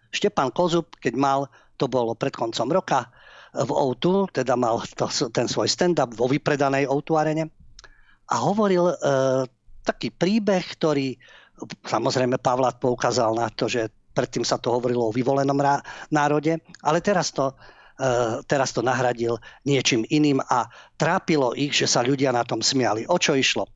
Štepan 0.09 0.49
Kozub, 0.55 0.95
keď 0.99 1.13
mal, 1.19 1.39
to 1.75 1.85
bolo 1.91 2.15
pred 2.15 2.33
koncom 2.33 2.71
roka, 2.71 3.11
v 3.55 3.71
O2, 3.71 4.35
teda 4.35 4.59
mal 4.59 4.83
to, 4.83 5.07
ten 5.31 5.47
svoj 5.47 5.71
stand-up 5.71 6.11
vo 6.11 6.27
vypredanej 6.27 6.91
O2 6.91 7.09
arene 7.15 7.47
a 8.27 8.35
hovoril 8.43 8.91
e, 8.91 8.95
taký 9.85 10.11
príbeh, 10.11 10.75
ktorý 10.75 11.15
samozrejme 11.87 12.35
Pavlát 12.41 12.75
poukázal 12.83 13.31
na 13.39 13.47
to, 13.47 13.71
že 13.71 13.87
predtým 14.11 14.43
sa 14.43 14.59
to 14.59 14.75
hovorilo 14.75 15.07
o 15.07 15.15
vyvolenom 15.15 15.55
rá, 15.55 15.79
národe, 16.11 16.59
ale 16.83 16.99
teraz 16.99 17.31
to, 17.31 17.55
e, 17.95 18.43
teraz 18.43 18.75
to 18.75 18.83
nahradil 18.83 19.39
niečím 19.63 20.03
iným 20.11 20.43
a 20.51 20.67
trápilo 20.99 21.55
ich, 21.55 21.71
že 21.71 21.87
sa 21.87 22.03
ľudia 22.03 22.35
na 22.35 22.43
tom 22.43 22.59
smiali. 22.59 23.07
O 23.07 23.15
čo 23.15 23.39
išlo? 23.39 23.71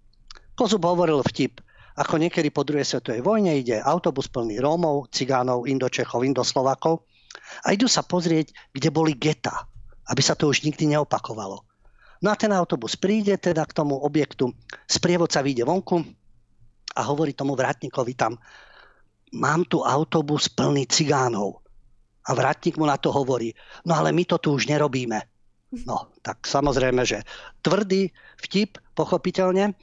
Kozub 0.59 0.83
hovoril 0.83 1.23
vtip, 1.23 1.63
ako 1.95 2.19
niekedy 2.19 2.51
po 2.51 2.67
druhej 2.67 2.83
svetovej 2.83 3.23
vojne 3.23 3.55
ide 3.55 3.79
autobus 3.79 4.27
plný 4.27 4.59
Rómov, 4.59 5.11
Cigánov, 5.11 5.67
Indočechov, 5.67 6.23
Indoslovakov 6.23 7.07
a 7.65 7.73
idú 7.75 7.85
sa 7.89 8.05
pozrieť, 8.05 8.53
kde 8.71 8.89
boli 8.89 9.13
geta. 9.15 9.67
Aby 10.09 10.21
sa 10.25 10.33
to 10.33 10.49
už 10.49 10.65
nikdy 10.65 10.89
neopakovalo. 10.89 11.61
No 12.19 12.27
a 12.33 12.35
ten 12.35 12.51
autobus 12.51 12.99
príde 12.99 13.37
teda 13.39 13.63
k 13.63 13.75
tomu 13.77 13.95
objektu, 13.95 14.51
sprievodca 14.89 15.39
vyjde 15.39 15.63
vonku 15.63 16.03
a 16.97 17.01
hovorí 17.07 17.31
tomu 17.31 17.55
vrátnikovi 17.55 18.13
tam, 18.17 18.35
mám 19.31 19.63
tu 19.69 19.85
autobus 19.85 20.51
plný 20.51 20.89
cigánov. 20.89 21.63
A 22.27 22.35
vrátnik 22.35 22.75
mu 22.75 22.83
na 22.83 22.99
to 22.99 23.13
hovorí, 23.15 23.55
no 23.87 23.95
ale 23.95 24.11
my 24.11 24.27
to 24.27 24.35
tu 24.37 24.51
už 24.51 24.67
nerobíme. 24.67 25.23
No, 25.85 26.09
tak 26.25 26.43
samozrejme, 26.49 27.05
že 27.05 27.23
tvrdý 27.61 28.09
vtip, 28.41 28.81
pochopiteľne, 28.97 29.77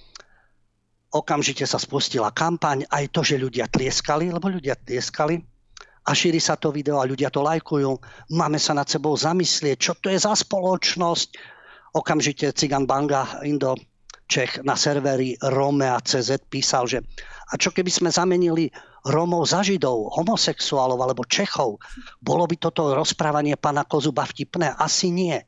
okamžite 1.15 1.65
sa 1.65 1.79
spustila 1.79 2.35
kampaň, 2.35 2.85
aj 2.91 3.15
to, 3.15 3.23
že 3.23 3.41
ľudia 3.41 3.71
tlieskali, 3.71 4.29
lebo 4.35 4.51
ľudia 4.51 4.75
tlieskali, 4.77 5.41
a 6.07 6.11
šíri 6.15 6.39
sa 6.39 6.55
to 6.55 6.71
video 6.71 7.03
a 7.03 7.09
ľudia 7.09 7.35
to 7.35 7.43
lajkujú. 7.43 7.99
Máme 8.39 8.63
sa 8.63 8.79
nad 8.79 8.87
sebou 8.87 9.19
zamyslieť, 9.19 9.77
čo 9.77 9.93
to 9.99 10.07
je 10.07 10.19
za 10.23 10.39
spoločnosť. 10.39 11.29
Okamžite 11.99 12.55
Cigan 12.55 12.87
Banga 12.87 13.43
Indo 13.43 13.75
Čech 14.27 14.63
na 14.63 14.75
serveri 14.75 15.39
Romea 15.39 15.99
CZ 16.03 16.51
písal, 16.51 16.87
že 16.91 16.99
a 17.47 17.55
čo 17.55 17.71
keby 17.71 17.91
sme 17.91 18.11
zamenili 18.11 18.67
Romov 19.07 19.47
za 19.47 19.63
Židov, 19.63 20.19
homosexuálov 20.19 20.99
alebo 20.99 21.23
Čechov, 21.23 21.79
bolo 22.19 22.45
by 22.51 22.59
toto 22.59 22.91
rozprávanie 22.91 23.55
pana 23.55 23.87
Kozuba 23.87 24.27
vtipné? 24.27 24.75
Asi 24.75 25.15
nie. 25.15 25.39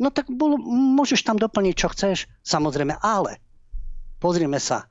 No 0.00 0.08
tak 0.08 0.32
bol, 0.32 0.56
môžeš 0.96 1.20
tam 1.20 1.36
doplniť, 1.36 1.74
čo 1.76 1.92
chceš, 1.92 2.24
samozrejme, 2.40 2.96
ale 3.04 3.44
pozrime 4.24 4.56
sa, 4.56 4.88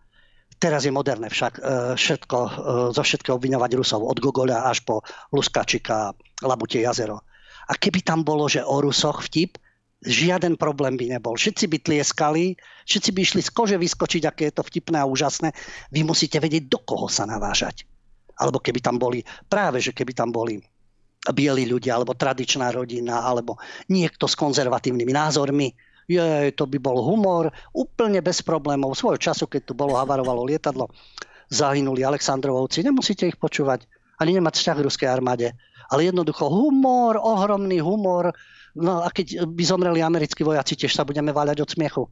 Teraz 0.64 0.88
je 0.88 0.96
moderné 0.96 1.28
však 1.28 1.54
e, 1.60 1.62
všetko, 2.00 2.38
e, 2.40 2.50
zo 2.96 3.04
všetkého 3.04 3.36
obviňovať 3.36 3.72
Rusov, 3.76 4.08
od 4.08 4.16
Gogoľa 4.16 4.72
až 4.72 4.88
po 4.88 5.04
Luskačika, 5.36 6.16
Labutie 6.40 6.88
jazero. 6.88 7.20
A 7.68 7.76
keby 7.76 8.00
tam 8.00 8.24
bolo, 8.24 8.48
že 8.48 8.64
o 8.64 8.80
Rusoch 8.80 9.28
vtip, 9.28 9.60
žiaden 10.08 10.56
problém 10.56 10.96
by 10.96 11.20
nebol. 11.20 11.36
Všetci 11.36 11.68
by 11.68 11.78
tlieskali, 11.84 12.56
všetci 12.88 13.10
by 13.12 13.20
išli 13.20 13.42
z 13.44 13.52
kože 13.52 13.76
vyskočiť, 13.76 14.24
aké 14.24 14.44
je 14.48 14.56
to 14.56 14.64
vtipné 14.64 15.04
a 15.04 15.08
úžasné. 15.08 15.52
Vy 15.92 16.08
musíte 16.08 16.40
vedieť, 16.40 16.72
do 16.72 16.80
koho 16.80 17.12
sa 17.12 17.28
navážať. 17.28 17.84
Alebo 18.40 18.64
keby 18.64 18.80
tam 18.80 18.96
boli, 18.96 19.20
práve 19.52 19.84
že 19.84 19.92
keby 19.92 20.16
tam 20.16 20.32
boli 20.32 20.64
bieli 21.32 21.68
ľudia, 21.68 22.00
alebo 22.00 22.16
tradičná 22.16 22.72
rodina, 22.72 23.24
alebo 23.24 23.60
niekto 23.92 24.32
s 24.32 24.36
konzervatívnymi 24.40 25.12
názormi, 25.12 25.72
je, 26.08 26.52
to 26.54 26.68
by 26.68 26.78
bol 26.80 27.00
humor, 27.00 27.52
úplne 27.72 28.20
bez 28.20 28.44
problémov. 28.44 28.98
Svojho 28.98 29.20
času, 29.20 29.48
keď 29.48 29.62
tu 29.70 29.74
bolo 29.76 29.96
havarovalo 29.96 30.44
lietadlo, 30.48 30.92
zahynuli 31.54 32.04
Aleksandrovovci, 32.04 32.84
nemusíte 32.84 33.30
ich 33.30 33.38
počúvať, 33.38 33.86
ani 34.20 34.38
nemať 34.38 34.54
vzťah 34.56 34.78
k 34.80 34.86
ruskej 34.86 35.10
armáde. 35.10 35.52
Ale 35.92 36.10
jednoducho 36.10 36.48
humor, 36.48 37.20
ohromný 37.20 37.84
humor. 37.84 38.32
No 38.74 39.04
a 39.04 39.12
keď 39.14 39.46
by 39.46 39.64
zomreli 39.68 40.02
americkí 40.02 40.42
vojaci, 40.42 40.74
tiež 40.74 40.96
sa 40.96 41.06
budeme 41.06 41.30
váľať 41.30 41.62
od 41.62 41.70
smiechu. 41.70 42.04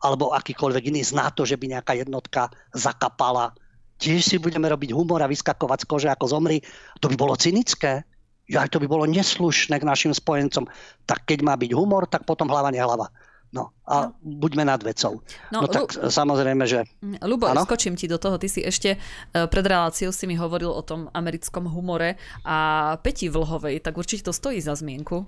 Alebo 0.00 0.30
akýkoľvek 0.32 0.94
iný 0.94 1.02
z 1.02 1.18
NATO, 1.18 1.42
že 1.42 1.58
by 1.58 1.76
nejaká 1.76 1.98
jednotka 1.98 2.48
zakapala. 2.72 3.52
Tiež 3.98 4.22
si 4.22 4.36
budeme 4.38 4.70
robiť 4.70 4.94
humor 4.94 5.20
a 5.20 5.28
vyskakovať 5.28 5.84
z 5.84 5.86
kože, 5.90 6.08
ako 6.08 6.30
zomri. 6.30 6.62
To 7.02 7.10
by 7.10 7.16
bolo 7.18 7.34
cynické. 7.34 8.06
Ja, 8.48 8.64
to 8.64 8.80
by 8.80 8.88
bolo 8.88 9.04
neslušné 9.04 9.76
k 9.76 9.84
našim 9.84 10.14
spojencom. 10.14 10.70
Tak 11.04 11.28
keď 11.28 11.44
má 11.44 11.58
byť 11.58 11.74
humor, 11.74 12.06
tak 12.08 12.24
potom 12.24 12.48
hlava 12.48 12.72
nehlava. 12.72 13.10
No 13.48 13.72
a 13.88 14.12
no. 14.12 14.16
buďme 14.20 14.68
nad 14.68 14.84
vecou. 14.84 15.24
No, 15.48 15.64
no 15.64 15.68
tak 15.72 15.96
Lu- 15.96 16.12
samozrejme, 16.12 16.68
že... 16.68 16.84
Lubo, 17.24 17.48
ano? 17.48 17.64
skočím 17.64 17.96
ti 17.96 18.04
do 18.04 18.20
toho. 18.20 18.36
Ty 18.36 18.48
si 18.48 18.60
ešte 18.60 18.94
e, 18.94 18.98
pred 19.48 19.64
reláciou 19.64 20.12
si 20.12 20.28
mi 20.28 20.36
hovoril 20.36 20.68
o 20.68 20.84
tom 20.84 21.08
americkom 21.16 21.64
humore 21.64 22.20
a 22.44 22.96
Peti 23.00 23.32
Vlhovej, 23.32 23.80
tak 23.80 23.96
určite 23.96 24.28
to 24.28 24.36
stojí 24.36 24.60
za 24.60 24.76
zmienku. 24.76 25.24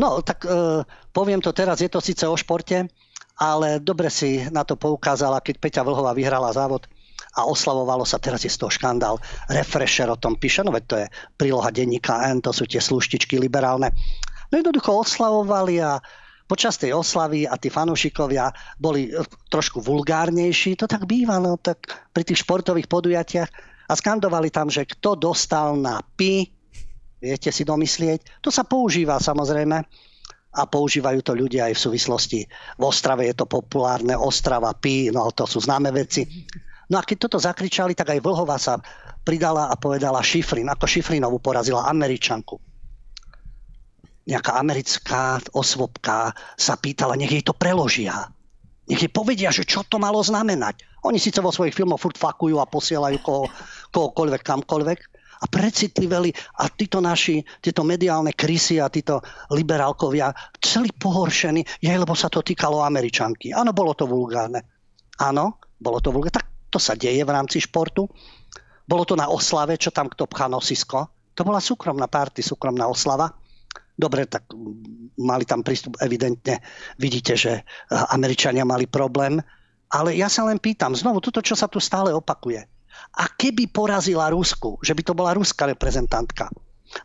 No, 0.00 0.24
tak 0.24 0.48
uh, 0.48 0.88
poviem 1.12 1.44
to 1.44 1.52
teraz, 1.52 1.84
je 1.84 1.90
to 1.92 2.00
síce 2.00 2.24
o 2.24 2.32
športe, 2.32 2.88
ale 3.36 3.76
dobre 3.76 4.08
si 4.08 4.40
na 4.48 4.64
to 4.64 4.80
poukázala, 4.80 5.44
keď 5.44 5.60
Peťa 5.60 5.82
Vlhová 5.84 6.16
vyhrala 6.16 6.48
závod 6.48 6.88
a 7.36 7.44
oslavovalo 7.44 8.04
sa, 8.04 8.20
teraz 8.20 8.44
je 8.44 8.52
z 8.52 8.60
toho 8.60 8.72
škandál. 8.72 9.20
Refresher 9.52 10.08
o 10.08 10.20
tom 10.20 10.36
píše, 10.36 10.64
no 10.64 10.72
veď 10.72 10.84
to 10.84 10.96
je 11.00 11.06
príloha 11.36 11.68
denníka 11.72 12.24
N, 12.28 12.40
to 12.44 12.52
sú 12.52 12.64
tie 12.64 12.80
sluštičky 12.80 13.40
liberálne. 13.40 13.92
No 14.52 14.60
jednoducho 14.60 15.00
oslavovali 15.00 15.80
a 15.80 16.00
počas 16.52 16.76
tej 16.76 16.92
oslavy 16.92 17.48
a 17.48 17.56
tí 17.56 17.72
fanúšikovia 17.72 18.52
boli 18.76 19.08
trošku 19.48 19.80
vulgárnejší, 19.80 20.76
to 20.76 20.84
tak 20.84 21.08
býva, 21.08 21.40
no 21.40 21.56
tak 21.56 21.80
pri 22.12 22.28
tých 22.28 22.44
športových 22.44 22.92
podujatiach 22.92 23.50
a 23.88 23.92
skandovali 23.96 24.52
tam, 24.52 24.68
že 24.68 24.84
kto 24.84 25.16
dostal 25.16 25.80
na 25.80 26.04
pi, 26.04 26.44
viete 27.24 27.48
si 27.48 27.64
domyslieť, 27.64 28.44
to 28.44 28.52
sa 28.52 28.68
používa 28.68 29.16
samozrejme 29.16 29.80
a 30.52 30.62
používajú 30.68 31.24
to 31.24 31.32
ľudia 31.32 31.72
aj 31.72 31.80
v 31.80 31.84
súvislosti. 31.88 32.40
V 32.76 32.82
Ostrave 32.84 33.32
je 33.32 33.40
to 33.40 33.48
populárne, 33.48 34.12
Ostrava, 34.12 34.76
Pi, 34.76 35.08
no 35.08 35.32
to 35.32 35.48
sú 35.48 35.64
známe 35.64 35.88
veci. 35.88 36.28
No 36.92 37.00
a 37.00 37.06
keď 37.08 37.16
toto 37.16 37.40
zakričali, 37.40 37.96
tak 37.96 38.12
aj 38.12 38.20
Vlhová 38.20 38.60
sa 38.60 38.76
pridala 39.24 39.72
a 39.72 39.74
povedala 39.80 40.20
Šifrin, 40.20 40.68
ako 40.68 40.84
Šifrinovú 40.84 41.40
porazila 41.40 41.88
Američanku 41.88 42.71
nejaká 44.22 44.58
americká 44.58 45.42
osvobka 45.54 46.30
sa 46.54 46.78
pýtala, 46.78 47.18
nech 47.18 47.32
jej 47.32 47.44
to 47.44 47.54
preložia. 47.54 48.30
Nech 48.86 49.02
jej 49.02 49.10
povedia, 49.10 49.50
že 49.54 49.66
čo 49.66 49.86
to 49.86 49.98
malo 49.98 50.22
znamenať. 50.22 50.82
Oni 51.06 51.18
síce 51.18 51.42
vo 51.42 51.50
svojich 51.50 51.74
filmoch 51.74 51.98
furt 51.98 52.18
fakujú 52.18 52.62
a 52.62 52.70
posielajú 52.70 53.18
koho, 53.22 53.46
kohokoľvek, 53.90 54.42
kamkoľvek 54.42 54.98
a 55.42 55.46
precitliveli 55.50 56.30
a 56.62 56.70
títo 56.70 57.02
naši, 57.02 57.42
tieto 57.58 57.82
mediálne 57.82 58.30
krysy 58.30 58.78
a 58.78 58.86
títo 58.86 59.18
liberálkovia 59.50 60.30
celý 60.62 60.94
pohoršení, 60.94 61.82
je, 61.82 61.90
lebo 61.90 62.14
sa 62.14 62.30
to 62.30 62.46
týkalo 62.46 62.86
Američanky. 62.86 63.50
Áno, 63.50 63.74
bolo 63.74 63.98
to 63.98 64.06
vulgárne. 64.06 64.62
Áno, 65.18 65.58
bolo 65.82 65.98
to 65.98 66.14
vulgárne. 66.14 66.38
Tak 66.38 66.46
to 66.70 66.78
sa 66.78 66.94
deje 66.94 67.26
v 67.26 67.34
rámci 67.34 67.58
športu. 67.58 68.06
Bolo 68.86 69.02
to 69.02 69.18
na 69.18 69.26
oslave, 69.26 69.74
čo 69.74 69.90
tam 69.90 70.06
kto 70.06 70.30
pchá 70.30 70.46
nosisko. 70.46 71.10
To 71.34 71.42
bola 71.42 71.58
súkromná 71.58 72.06
party, 72.06 72.44
súkromná 72.44 72.86
oslava. 72.86 73.41
Dobre, 73.92 74.24
tak 74.24 74.48
mali 75.20 75.44
tam 75.44 75.60
prístup, 75.60 76.00
evidentne 76.00 76.64
vidíte, 76.96 77.36
že 77.36 77.62
Američania 78.10 78.64
mali 78.64 78.88
problém. 78.88 79.38
Ale 79.92 80.16
ja 80.16 80.32
sa 80.32 80.48
len 80.48 80.56
pýtam, 80.56 80.96
znovu, 80.96 81.20
toto, 81.20 81.44
čo 81.44 81.52
sa 81.52 81.68
tu 81.68 81.76
stále 81.76 82.08
opakuje. 82.16 82.64
A 83.20 83.24
keby 83.28 83.68
porazila 83.68 84.32
Rusku, 84.32 84.80
že 84.80 84.96
by 84.96 85.02
to 85.04 85.12
bola 85.12 85.36
ruská 85.36 85.68
reprezentantka 85.68 86.48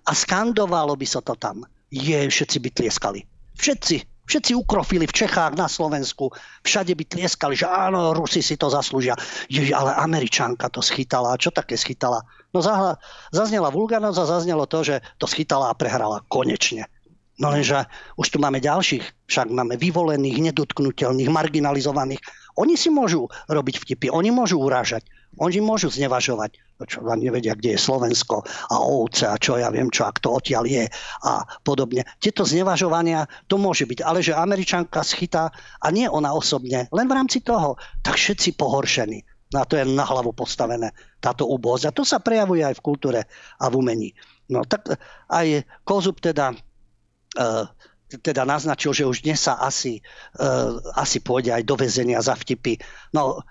a 0.07 0.11
skandovalo 0.11 0.95
by 0.95 1.07
sa 1.07 1.19
to 1.19 1.35
tam, 1.35 1.67
je, 1.91 2.15
všetci 2.27 2.57
by 2.59 2.69
tlieskali. 2.71 3.19
Všetci. 3.55 4.16
Všetci 4.27 4.59
ukrofili 4.59 5.07
v 5.07 5.15
Čechách, 5.15 5.55
na 5.55 5.71
Slovensku, 5.71 6.35
všade 6.67 6.91
by 6.91 7.03
tlieskali, 7.07 7.55
že 7.55 7.63
áno, 7.63 8.11
Rusi 8.11 8.43
si 8.43 8.59
to 8.59 8.67
zaslúžia. 8.67 9.15
Je, 9.47 9.71
ale 9.71 9.95
Američanka 9.95 10.67
to 10.67 10.83
schytala. 10.83 11.39
Čo 11.39 11.55
také 11.55 11.79
schytala? 11.79 12.27
No 12.51 12.59
zahla, 12.59 12.99
zaznela 13.31 13.71
a 13.71 14.11
zaznelo 14.11 14.67
to, 14.67 14.83
že 14.83 14.95
to 15.15 15.31
schytala 15.31 15.71
a 15.71 15.77
prehrala 15.79 16.27
konečne. 16.27 16.91
No 17.37 17.53
lenže 17.53 17.85
už 18.17 18.33
tu 18.33 18.37
máme 18.41 18.57
ďalších, 18.57 19.29
však 19.29 19.47
máme 19.53 19.77
vyvolených, 19.77 20.51
nedotknutelných, 20.51 21.29
marginalizovaných. 21.29 22.21
Oni 22.57 22.73
si 22.73 22.89
môžu 22.89 23.29
robiť 23.45 23.77
vtipy, 23.77 24.09
oni 24.09 24.33
môžu 24.33 24.57
urážať, 24.57 25.05
oni 25.37 25.59
môžu 25.61 25.89
znevažovať 25.93 26.67
čo 26.85 27.01
vám 27.01 27.17
nevedia, 27.17 27.57
kde 27.57 27.73
je 27.73 27.79
Slovensko 27.81 28.45
a 28.45 28.75
ovce 28.77 29.25
a 29.25 29.41
čo 29.41 29.57
ja 29.57 29.73
viem 29.73 29.89
čo, 29.89 30.05
ak 30.05 30.21
to 30.21 30.29
odtiaľ 30.29 30.69
je 30.69 30.85
a 31.25 31.41
podobne. 31.65 32.05
Tieto 32.21 32.45
znevažovania, 32.45 33.25
to 33.49 33.57
môže 33.57 33.89
byť, 33.89 34.05
ale 34.05 34.21
že 34.21 34.37
Američanka 34.37 35.01
schytá 35.01 35.49
a 35.81 35.87
nie 35.89 36.05
ona 36.05 36.37
osobne, 36.37 36.85
len 36.93 37.07
v 37.09 37.15
rámci 37.17 37.41
toho, 37.41 37.81
tak 38.05 38.21
všetci 38.21 38.53
pohoršení. 38.53 39.25
No 39.55 39.63
a 39.63 39.65
to 39.65 39.79
je 39.79 39.87
na 39.87 40.03
hlavu 40.03 40.35
postavené, 40.35 40.91
táto 41.23 41.47
úbozť. 41.47 41.89
A 41.89 41.95
to 41.95 42.03
sa 42.03 42.19
prejavuje 42.19 42.67
aj 42.67 42.77
v 42.77 42.85
kultúre 42.85 43.21
a 43.57 43.65
v 43.71 43.79
umení. 43.79 44.11
No 44.51 44.67
tak 44.67 44.91
aj 45.31 45.63
Kozub 45.87 46.19
teda 46.19 46.51
uh, 46.51 47.65
teda 48.07 48.47
naznačil, 48.47 48.95
že 48.95 49.03
už 49.03 49.27
dnes 49.27 49.43
sa 49.43 49.59
asi, 49.59 49.99
uh, 50.39 50.79
asi 50.95 51.19
pôjde 51.19 51.51
aj 51.51 51.63
do 51.67 51.75
väzenia 51.75 52.23
za 52.23 52.39
vtipy. 52.39 52.79
No, 53.11 53.43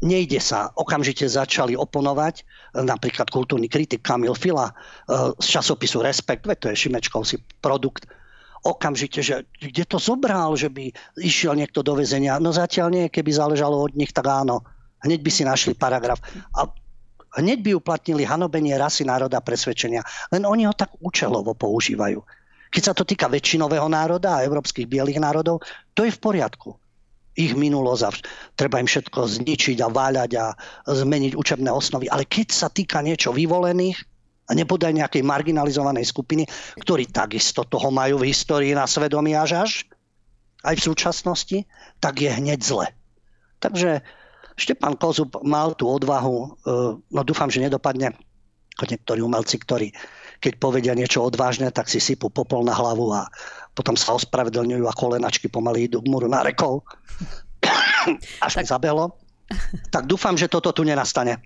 nejde 0.00 0.40
sa. 0.40 0.72
Okamžite 0.72 1.28
začali 1.28 1.76
oponovať 1.76 2.44
napríklad 2.80 3.28
kultúrny 3.28 3.68
kritik 3.68 4.00
Kamil 4.00 4.32
Fila 4.32 4.72
eh, 4.72 5.32
z 5.36 5.46
časopisu 5.46 6.00
Respekt, 6.00 6.48
veď 6.48 6.58
to 6.58 6.66
je 6.72 6.80
Šimečkovský 6.86 7.36
produkt, 7.60 8.08
okamžite, 8.66 9.22
že 9.22 9.46
kde 9.62 9.84
to 9.86 10.02
zobral, 10.02 10.58
že 10.58 10.66
by 10.72 10.90
išiel 11.22 11.54
niekto 11.54 11.86
do 11.86 11.94
väzenia. 11.94 12.42
No 12.42 12.50
zatiaľ 12.50 12.88
nie, 12.90 13.04
keby 13.06 13.30
záležalo 13.30 13.78
od 13.78 13.94
nich, 13.94 14.10
tak 14.10 14.26
áno. 14.26 14.66
Hneď 15.06 15.22
by 15.22 15.30
si 15.30 15.42
našli 15.46 15.72
paragraf. 15.78 16.18
A 16.56 16.66
hneď 17.38 17.62
by 17.62 17.70
uplatnili 17.78 18.26
hanobenie 18.26 18.74
rasy 18.74 19.06
národa 19.06 19.38
presvedčenia. 19.38 20.02
Len 20.34 20.42
oni 20.42 20.66
ho 20.66 20.74
tak 20.74 20.98
účelovo 20.98 21.54
používajú. 21.54 22.18
Keď 22.74 22.82
sa 22.82 22.92
to 22.96 23.06
týka 23.06 23.30
väčšinového 23.30 23.86
národa 23.86 24.40
a 24.40 24.42
európskych 24.42 24.90
bielých 24.90 25.22
národov, 25.22 25.62
to 25.94 26.02
je 26.02 26.10
v 26.10 26.18
poriadku 26.18 26.74
ich 27.36 27.52
minulosť 27.52 28.02
a 28.02 28.10
treba 28.56 28.80
im 28.80 28.88
všetko 28.88 29.28
zničiť 29.28 29.78
a 29.84 29.92
váľať 29.92 30.30
a 30.40 30.46
zmeniť 30.88 31.36
učebné 31.36 31.68
osnovy. 31.68 32.08
Ale 32.08 32.24
keď 32.24 32.48
sa 32.50 32.68
týka 32.72 33.04
niečo 33.04 33.36
vyvolených, 33.36 34.00
a 34.46 34.54
nebodaj 34.54 34.94
nejakej 34.94 35.26
marginalizovanej 35.26 36.06
skupiny, 36.06 36.46
ktorí 36.78 37.10
takisto 37.10 37.66
toho 37.66 37.90
majú 37.90 38.22
v 38.22 38.30
histórii 38.30 38.78
na 38.78 38.86
svedomí 38.86 39.34
až 39.34 39.66
až, 39.66 39.70
aj 40.62 40.78
v 40.78 40.86
súčasnosti, 40.86 41.58
tak 41.98 42.22
je 42.22 42.30
hneď 42.30 42.62
zle. 42.62 42.86
Takže 43.58 44.06
Štepan 44.54 44.94
Kozub 44.94 45.34
mal 45.42 45.74
tú 45.74 45.90
odvahu, 45.90 46.36
e, 46.38 46.48
no 47.02 47.20
dúfam, 47.26 47.50
že 47.50 47.58
nedopadne 47.58 48.14
ako 48.78 48.84
niektorí 48.86 49.20
umelci, 49.24 49.58
ktorí 49.58 49.90
keď 50.40 50.52
povedia 50.60 50.92
niečo 50.92 51.24
odvážne, 51.24 51.72
tak 51.72 51.88
si 51.88 51.96
sypú 51.96 52.28
popol 52.28 52.60
na 52.64 52.76
hlavu 52.76 53.08
a 53.12 53.28
potom 53.76 53.92
sa 53.92 54.16
ospravedlňujú 54.16 54.88
a 54.88 54.96
kolenačky 54.96 55.52
pomaly 55.52 55.92
idú 55.92 56.00
k 56.00 56.08
muru 56.08 56.26
na 56.32 56.40
rekol. 56.40 56.80
Až 58.44 58.52
tak... 58.56 58.64
mi 58.64 58.66
zabelo. 58.66 59.04
Tak 59.92 60.08
dúfam, 60.08 60.34
že 60.34 60.48
toto 60.48 60.72
tu 60.72 60.82
nenastane 60.82 61.38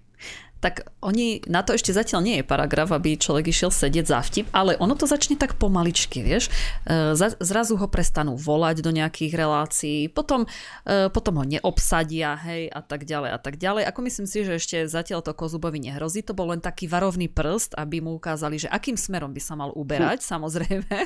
tak 0.61 0.93
oni, 1.01 1.41
na 1.49 1.65
to 1.65 1.73
ešte 1.73 1.97
zatiaľ 1.97 2.21
nie 2.21 2.37
je 2.41 2.45
paragraf, 2.45 2.93
aby 2.93 3.17
človek 3.17 3.49
išiel 3.49 3.73
sedieť 3.73 4.07
za 4.07 4.21
vtip, 4.21 4.47
ale 4.53 4.77
ono 4.77 4.93
to 4.93 5.09
začne 5.09 5.41
tak 5.41 5.57
pomaličky, 5.57 6.21
vieš. 6.21 6.53
E, 6.85 7.17
zrazu 7.41 7.81
ho 7.81 7.89
prestanú 7.89 8.37
volať 8.37 8.85
do 8.85 8.93
nejakých 8.93 9.33
relácií, 9.33 10.13
potom, 10.13 10.45
e, 10.85 11.09
potom 11.09 11.41
ho 11.41 11.45
neobsadia, 11.49 12.37
hej, 12.45 12.69
a 12.69 12.85
tak 12.85 13.09
ďalej 13.09 13.31
a 13.33 13.39
tak 13.41 13.57
ďalej. 13.57 13.89
Ako 13.89 14.01
myslím 14.05 14.29
si, 14.29 14.45
že 14.45 14.61
ešte 14.61 14.85
zatiaľ 14.85 15.25
to 15.25 15.33
Kozubovi 15.33 15.81
nehrozí, 15.81 16.21
to 16.21 16.37
bol 16.37 16.53
len 16.53 16.61
taký 16.61 16.85
varovný 16.85 17.33
prst, 17.33 17.81
aby 17.81 18.05
mu 18.05 18.21
ukázali, 18.21 18.61
že 18.61 18.69
akým 18.69 19.01
smerom 19.01 19.33
by 19.33 19.41
sa 19.41 19.57
mal 19.57 19.73
uberať, 19.73 20.21
hm. 20.21 20.29
samozrejme. 20.37 20.97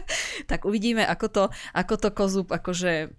tak 0.51 0.67
uvidíme, 0.67 1.07
ako 1.07 1.27
to, 1.31 1.45
ako 1.71 1.95
to 1.95 2.09
Kozub 2.11 2.51
akože 2.51 3.15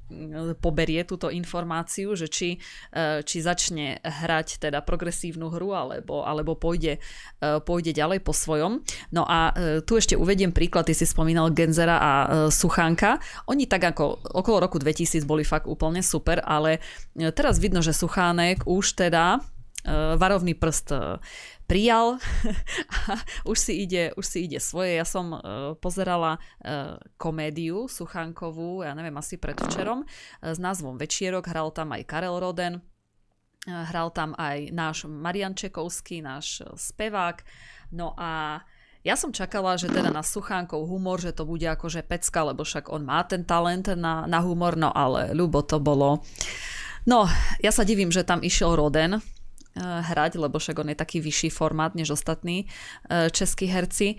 poberie 0.60 1.08
túto 1.08 1.32
informáciu, 1.32 2.12
že 2.20 2.28
či, 2.28 2.60
e, 2.92 3.24
či 3.24 3.38
začne 3.40 4.04
hrať 4.04 4.68
teda 4.68 4.84
progresívnu 4.84 5.48
hru, 5.48 5.72
alebo 5.72 6.25
alebo 6.26 6.58
pôjde, 6.58 6.98
e, 6.98 7.00
pôjde 7.62 7.94
ďalej 7.94 8.26
po 8.26 8.34
svojom. 8.34 8.82
No 9.14 9.24
a 9.30 9.54
e, 9.54 9.86
tu 9.86 9.96
ešte 9.96 10.18
uvediem 10.18 10.50
príklad, 10.50 10.90
ty 10.90 10.98
si 10.98 11.06
spomínal 11.06 11.54
Genzera 11.54 12.02
a 12.02 12.12
e, 12.12 12.28
Suchánka. 12.50 13.22
Oni 13.46 13.70
tak 13.70 13.86
ako 13.94 14.34
okolo 14.34 14.66
roku 14.66 14.82
2000 14.82 15.22
boli 15.30 15.46
fakt 15.46 15.70
úplne 15.70 16.02
super, 16.02 16.42
ale 16.42 16.82
teraz 17.38 17.62
vidno, 17.62 17.86
že 17.86 17.94
Suchánek 17.94 18.66
už 18.66 18.98
teda 18.98 19.40
varovný 20.18 20.58
prst 20.58 20.98
prijal 21.70 22.18
už 23.52 23.58
si 23.58 23.86
ide, 23.86 24.18
už 24.18 24.26
si 24.26 24.50
ide 24.50 24.58
svoje. 24.58 24.98
Ja 24.98 25.06
som 25.06 25.38
pozerala 25.78 26.42
komédiu 27.22 27.86
Suchánkovú, 27.86 28.82
ja 28.82 28.98
neviem, 28.98 29.14
asi 29.14 29.38
predvčerom, 29.38 30.02
s 30.42 30.58
názvom 30.58 30.98
Večierok, 30.98 31.46
hral 31.46 31.70
tam 31.70 31.94
aj 31.94 32.02
Karel 32.10 32.42
Roden, 32.42 32.82
Hral 33.66 34.14
tam 34.14 34.38
aj 34.38 34.70
náš 34.70 35.10
Marian 35.10 35.58
Čekovský, 35.58 36.22
náš 36.22 36.62
spevák. 36.78 37.42
No 37.90 38.14
a 38.14 38.62
ja 39.06 39.14
som 39.14 39.30
čakala, 39.30 39.78
že 39.78 39.90
teda 39.90 40.10
na 40.10 40.26
Suchánkov 40.26 40.90
humor, 40.90 41.22
že 41.22 41.30
to 41.30 41.46
bude 41.46 41.66
akože 41.66 42.02
pecka, 42.06 42.42
lebo 42.42 42.66
však 42.66 42.90
on 42.90 43.06
má 43.06 43.22
ten 43.26 43.46
talent 43.46 43.90
na, 43.94 44.26
na 44.26 44.42
humor, 44.42 44.74
no 44.74 44.90
ale 44.90 45.30
ľubo 45.34 45.62
to 45.62 45.78
bolo. 45.78 46.26
No, 47.06 47.30
ja 47.62 47.70
sa 47.70 47.86
divím, 47.86 48.10
že 48.10 48.26
tam 48.26 48.42
išiel 48.42 48.74
Roden, 48.74 49.18
eh, 49.18 49.22
hrať, 49.82 50.42
lebo 50.42 50.58
však 50.58 50.82
on 50.82 50.90
je 50.90 50.98
taký 50.98 51.22
vyšší 51.22 51.54
formát 51.54 51.94
než 51.94 52.18
ostatní 52.18 52.66
eh, 52.66 53.30
českí 53.30 53.70
herci. 53.70 54.18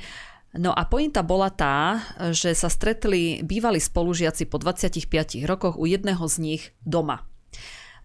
No 0.55 0.71
a 0.71 0.87
pointa 0.87 1.21
bola 1.21 1.51
tá, 1.53 2.01
že 2.33 2.57
sa 2.57 2.73
stretli 2.73 3.45
bývalí 3.45 3.77
spolužiaci 3.83 4.49
po 4.49 4.57
25 4.57 5.45
rokoch 5.45 5.77
u 5.77 5.85
jedného 5.85 6.23
z 6.31 6.37
nich 6.39 6.63
doma. 6.87 7.27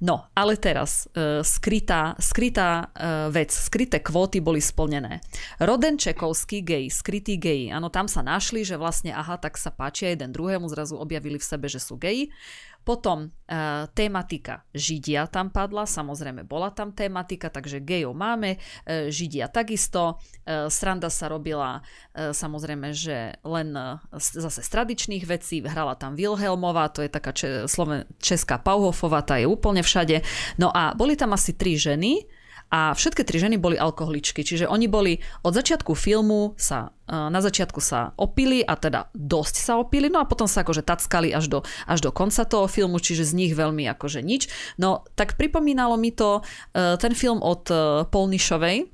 No, 0.01 0.25
ale 0.33 0.57
teraz 0.57 1.05
uh, 1.13 1.45
skrytá, 1.45 2.17
skrytá 2.17 2.89
uh, 2.89 3.29
vec, 3.29 3.53
skryté 3.53 4.01
kvóty 4.01 4.41
boli 4.41 4.57
splnené. 4.57 5.21
Roden 5.61 6.01
Čekovský, 6.01 6.65
gej, 6.65 6.89
skrytý 6.89 7.37
gej, 7.37 7.69
áno, 7.69 7.93
tam 7.93 8.09
sa 8.09 8.25
našli, 8.25 8.65
že 8.65 8.81
vlastne 8.81 9.13
aha, 9.13 9.37
tak 9.37 9.61
sa 9.61 9.69
páčia 9.69 10.09
jeden 10.09 10.33
druhému, 10.33 10.65
zrazu 10.73 10.97
objavili 10.97 11.37
v 11.37 11.45
sebe, 11.45 11.69
že 11.69 11.77
sú 11.77 12.01
geji. 12.01 12.33
Potom 12.81 13.29
uh, 13.29 13.85
tematika 13.93 14.65
Židia 14.73 15.29
tam 15.29 15.53
padla, 15.53 15.85
samozrejme 15.85 16.49
bola 16.49 16.73
tam 16.73 16.89
tematika, 16.91 17.53
takže 17.53 17.77
gejov 17.77 18.17
máme, 18.17 18.57
uh, 18.57 19.07
Židia 19.13 19.47
takisto. 19.53 20.17
Uh, 20.45 20.65
sranda 20.65 21.13
sa 21.13 21.29
robila 21.29 21.79
uh, 21.79 22.33
samozrejme, 22.33 22.89
že 22.89 23.37
len 23.45 23.69
uh, 23.77 24.01
zase 24.17 24.65
z 24.65 24.69
tradičných 24.69 25.23
vecí, 25.29 25.61
hrala 25.61 25.93
tam 25.93 26.17
Wilhelmová, 26.17 26.89
to 26.89 27.05
je 27.05 27.09
taká 27.13 27.31
če- 27.31 27.69
sloven- 27.69 28.09
česká 28.17 28.57
Pauhofová, 28.57 29.21
tá 29.21 29.37
je 29.37 29.45
úplne 29.45 29.85
všade. 29.85 30.25
No 30.57 30.73
a 30.73 30.97
boli 30.97 31.13
tam 31.13 31.37
asi 31.37 31.53
tri 31.53 31.77
ženy, 31.77 32.40
a 32.71 32.95
všetky 32.95 33.27
tri 33.27 33.35
ženy 33.35 33.59
boli 33.59 33.75
alkoholičky, 33.75 34.47
čiže 34.47 34.63
oni 34.63 34.87
boli 34.87 35.19
od 35.43 35.51
začiatku 35.51 35.91
filmu 35.91 36.55
sa, 36.55 36.95
e, 37.03 37.11
na 37.11 37.43
začiatku 37.43 37.83
sa 37.83 38.15
opili 38.15 38.63
a 38.63 38.79
teda 38.79 39.11
dosť 39.11 39.55
sa 39.59 39.73
opili, 39.75 40.07
no 40.07 40.23
a 40.23 40.29
potom 40.29 40.47
sa 40.47 40.63
akože 40.63 40.87
tackali 40.87 41.35
až 41.35 41.51
do, 41.51 41.59
až 41.83 41.99
do 41.99 42.15
konca 42.15 42.47
toho 42.47 42.71
filmu, 42.71 43.03
čiže 43.03 43.27
z 43.27 43.35
nich 43.35 43.51
veľmi 43.51 43.91
akože 43.91 44.23
nič. 44.23 44.47
No 44.79 45.03
tak 45.19 45.35
pripomínalo 45.35 45.99
mi 45.99 46.15
to 46.15 46.39
e, 46.71 46.95
ten 46.95 47.11
film 47.11 47.43
od 47.43 47.67
e, 47.67 48.07
Polnišovej, 48.07 48.87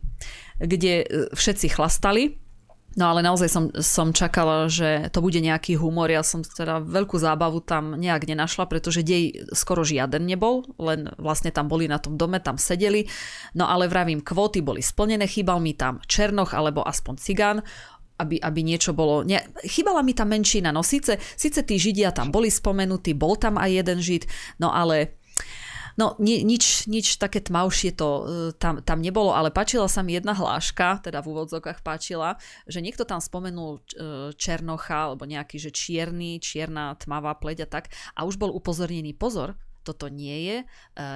kde 0.57 1.05
všetci 1.37 1.69
chlastali, 1.69 2.46
No 2.97 3.13
ale 3.13 3.21
naozaj 3.21 3.49
som, 3.49 3.69
som 3.77 4.09
čakala, 4.09 4.65
že 4.65 5.13
to 5.13 5.21
bude 5.21 5.37
nejaký 5.37 5.77
humor. 5.77 6.09
Ja 6.09 6.25
som 6.25 6.41
teda 6.41 6.81
veľkú 6.81 7.21
zábavu 7.21 7.61
tam 7.61 7.93
nejak 7.93 8.25
nenašla, 8.25 8.65
pretože 8.65 9.05
dej 9.05 9.53
skoro 9.53 9.85
žiaden 9.85 10.25
nebol, 10.25 10.65
len 10.81 11.13
vlastne 11.21 11.53
tam 11.53 11.69
boli 11.69 11.85
na 11.85 12.01
tom 12.01 12.17
dome, 12.17 12.41
tam 12.41 12.57
sedeli. 12.57 13.05
No 13.53 13.69
ale 13.69 13.85
vravím, 13.85 14.25
kvóty 14.25 14.65
boli 14.65 14.81
splnené, 14.81 15.29
chýbal 15.29 15.61
mi 15.61 15.77
tam 15.77 16.01
Černoch 16.09 16.57
alebo 16.57 16.81
aspoň 16.81 17.15
Cigán 17.21 17.61
aby, 18.17 18.41
aby 18.41 18.65
niečo 18.65 18.97
bolo... 18.97 19.21
Ne, 19.21 19.45
chýbala 19.61 20.01
mi 20.01 20.17
tam 20.17 20.33
menšina, 20.33 20.73
no 20.73 20.81
síce, 20.81 21.21
síce 21.37 21.61
tí 21.61 21.77
Židia 21.77 22.09
tam 22.09 22.33
boli 22.33 22.49
spomenutí, 22.49 23.13
bol 23.13 23.37
tam 23.37 23.61
aj 23.61 23.69
jeden 23.69 24.01
Žid, 24.01 24.23
no 24.57 24.73
ale 24.73 25.16
No 25.97 26.13
ni, 26.21 26.45
nič, 26.45 26.85
nič 26.85 27.17
také 27.17 27.41
tmavšie 27.41 27.97
to 27.97 28.09
e, 28.09 28.23
tam, 28.53 28.85
tam 28.85 29.01
nebolo, 29.01 29.33
ale 29.33 29.49
páčila 29.49 29.89
sa 29.89 30.05
mi 30.05 30.13
jedna 30.13 30.37
hláška, 30.37 31.01
teda 31.01 31.25
v 31.25 31.33
úvodzokách 31.33 31.81
páčila, 31.81 32.37
že 32.69 32.85
niekto 32.85 33.01
tam 33.01 33.17
spomenul 33.17 33.81
e, 33.81 34.29
Černocha, 34.37 35.09
alebo 35.09 35.25
nejaký, 35.25 35.57
že 35.57 35.73
čierny, 35.73 36.37
čierna, 36.37 36.93
tmavá 37.01 37.33
pleť 37.33 37.65
a 37.65 37.67
tak 37.67 37.89
a 38.13 38.29
už 38.29 38.37
bol 38.37 38.53
upozornený 38.53 39.17
pozor, 39.17 39.57
toto 39.81 40.05
nie 40.05 40.37
je, 40.45 40.57
e, 40.61 40.65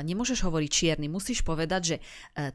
nemôžeš 0.01 0.41
hovoriť 0.41 0.69
čierny, 0.73 1.05
musíš 1.05 1.45
povedať, 1.45 1.81
že 1.85 1.95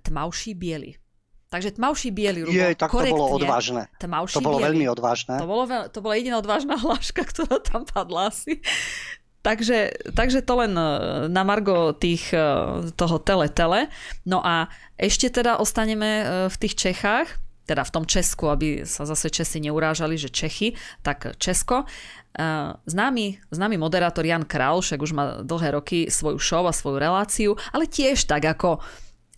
tmavší 0.03 0.59
biely. 0.59 0.99
Takže 1.47 1.79
tmavší 1.79 2.11
biely 2.11 2.43
rubo, 2.43 2.59
Je, 2.59 2.75
tak 2.75 2.91
to 2.91 3.07
bolo 3.07 3.39
odvážne. 3.39 3.87
Tmavší 4.03 4.35
to 4.35 4.43
bolo 4.43 4.59
biely. 4.59 4.67
veľmi 4.67 4.87
odvážne. 4.91 5.39
To, 5.39 5.47
bolo 5.47 5.65
veľ, 5.71 5.83
to 5.95 6.03
bola 6.03 6.19
jediná 6.19 6.43
odvážna 6.43 6.75
hláška, 6.83 7.23
ktorá 7.23 7.63
tam 7.63 7.87
padla 7.87 8.35
asi. 8.35 8.59
Takže, 9.47 10.11
takže 10.11 10.43
to 10.43 10.59
len 10.59 10.75
e, 10.75 10.87
na 11.31 11.47
margo 11.47 11.95
tých, 11.95 12.35
e, 12.35 12.43
toho 12.99 13.23
tele-tele. 13.23 13.87
No 14.27 14.43
a 14.43 14.67
ešte 14.99 15.31
teda 15.31 15.63
ostaneme 15.63 16.11
e, 16.11 16.25
v 16.51 16.57
tých 16.59 16.75
Čechách, 16.75 17.39
teda 17.71 17.87
v 17.87 17.95
tom 17.95 18.05
Česku, 18.11 18.51
aby 18.51 18.83
sa 18.83 19.07
zase 19.07 19.31
Česi 19.31 19.63
neurážali, 19.63 20.19
že 20.19 20.35
Čechy, 20.35 20.75
tak 21.03 21.35
Česko. 21.39 21.83
Známy, 22.87 23.43
známy 23.51 23.75
moderátor 23.75 24.23
Jan 24.23 24.47
Král, 24.47 24.79
však 24.79 25.03
už 25.03 25.11
má 25.11 25.25
dlhé 25.43 25.75
roky 25.75 26.07
svoju 26.07 26.39
show 26.39 26.63
a 26.63 26.71
svoju 26.71 27.03
reláciu, 27.03 27.59
ale 27.75 27.91
tiež 27.91 28.23
tak 28.29 28.47
ako 28.47 28.79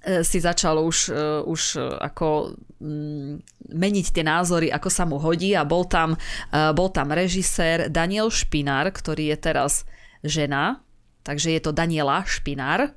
si 0.04 0.44
začal 0.44 0.82
už, 0.82 1.08
už 1.48 1.60
ako 2.04 2.58
mm, 2.82 3.32
meniť 3.72 4.06
tie 4.12 4.24
názory, 4.26 4.68
ako 4.68 4.88
sa 4.92 5.08
mu 5.08 5.16
hodí 5.16 5.56
a 5.56 5.64
bol 5.64 5.88
tam, 5.88 6.18
bol 6.52 6.92
tam 6.92 7.08
režisér 7.14 7.88
Daniel 7.88 8.28
Špinár, 8.28 8.92
ktorý 8.92 9.32
je 9.32 9.38
teraz 9.40 9.88
žena, 10.24 10.82
takže 11.22 11.54
je 11.54 11.60
to 11.62 11.70
Daniela 11.74 12.24
Špinár, 12.24 12.94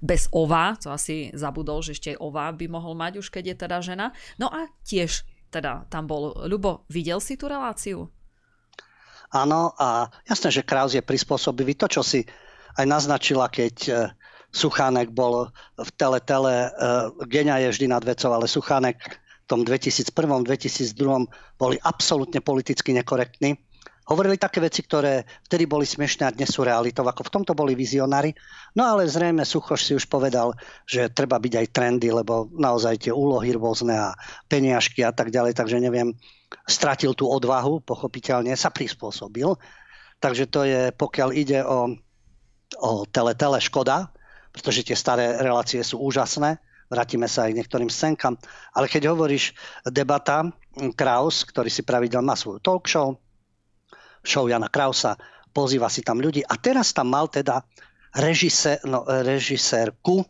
bez 0.00 0.32
ova, 0.32 0.72
to 0.80 0.88
asi 0.88 1.28
zabudol, 1.36 1.84
že 1.84 1.92
ešte 1.92 2.16
ova 2.16 2.48
by 2.48 2.66
mohol 2.72 2.96
mať 2.96 3.20
už, 3.20 3.28
keď 3.28 3.52
je 3.52 3.56
teda 3.56 3.78
žena. 3.84 4.06
No 4.40 4.48
a 4.48 4.64
tiež 4.88 5.28
teda 5.52 5.84
tam 5.92 6.08
bol. 6.08 6.32
Ľubo, 6.48 6.88
videl 6.88 7.20
si 7.20 7.36
tú 7.36 7.52
reláciu? 7.52 8.08
Áno, 9.30 9.76
a 9.76 10.08
jasné, 10.26 10.50
že 10.50 10.66
Kraus 10.66 10.96
je 10.96 11.04
prispôsobivý. 11.04 11.76
To, 11.78 11.86
čo 11.86 12.02
si 12.02 12.24
aj 12.80 12.86
naznačila, 12.88 13.46
keď 13.52 13.76
e, 13.86 13.92
Suchánek 14.50 15.14
bol 15.14 15.54
v 15.78 15.90
tele, 15.94 16.18
uh, 16.74 17.14
Genia 17.30 17.62
je 17.62 17.70
vždy 17.70 17.86
nad 17.86 18.02
vecou, 18.02 18.34
ale 18.34 18.50
Suchánek 18.50 18.98
v 18.98 19.46
tom 19.46 19.62
2001, 19.62 20.10
2002 20.10 20.98
boli 21.54 21.78
absolútne 21.86 22.42
politicky 22.42 22.90
nekorektní 22.90 23.54
hovorili 24.10 24.34
také 24.42 24.58
veci, 24.58 24.82
ktoré 24.82 25.22
vtedy 25.46 25.70
boli 25.70 25.86
smiešné 25.86 26.22
a 26.26 26.34
dnes 26.34 26.50
sú 26.50 26.66
realitou. 26.66 27.06
Ako 27.06 27.30
v 27.30 27.32
tomto 27.40 27.54
boli 27.54 27.78
vizionári. 27.78 28.34
No 28.74 28.82
ale 28.82 29.06
zrejme 29.06 29.46
Suchoš 29.46 29.86
si 29.86 29.92
už 29.94 30.10
povedal, 30.10 30.58
že 30.82 31.14
treba 31.14 31.38
byť 31.38 31.54
aj 31.54 31.66
trendy, 31.70 32.10
lebo 32.10 32.50
naozaj 32.50 33.06
tie 33.06 33.14
úlohy 33.14 33.54
rôzne 33.54 33.94
a 33.94 34.18
peniažky 34.50 35.06
a 35.06 35.14
tak 35.14 35.30
ďalej, 35.30 35.54
takže 35.54 35.78
neviem, 35.78 36.18
stratil 36.66 37.14
tú 37.14 37.30
odvahu, 37.30 37.86
pochopiteľne 37.86 38.58
sa 38.58 38.74
prispôsobil. 38.74 39.54
Takže 40.18 40.44
to 40.50 40.66
je, 40.66 40.82
pokiaľ 40.90 41.28
ide 41.32 41.62
o, 41.62 41.94
o 42.82 42.90
tele, 43.06 43.32
tele 43.38 43.62
škoda, 43.62 44.10
pretože 44.50 44.82
tie 44.82 44.98
staré 44.98 45.38
relácie 45.38 45.80
sú 45.86 46.02
úžasné. 46.02 46.58
vrátime 46.90 47.30
sa 47.30 47.46
aj 47.46 47.54
k 47.54 47.58
niektorým 47.62 47.86
scénkam. 47.86 48.34
Ale 48.74 48.90
keď 48.90 49.14
hovoríš 49.14 49.54
debata, 49.86 50.50
Kraus, 50.98 51.46
ktorý 51.46 51.70
si 51.70 51.86
pravidel 51.86 52.20
má 52.26 52.34
svoju 52.34 52.58
talk 52.58 52.90
show, 52.90 53.14
show 54.24 54.46
Jana 54.48 54.68
Krausa, 54.68 55.16
pozýva 55.50 55.90
si 55.90 56.04
tam 56.04 56.22
ľudí 56.22 56.46
a 56.46 56.54
teraz 56.56 56.94
tam 56.94 57.10
mal 57.10 57.26
teda 57.26 57.64
režisér, 58.14 58.82
no, 58.86 59.06
režisérku, 59.06 60.26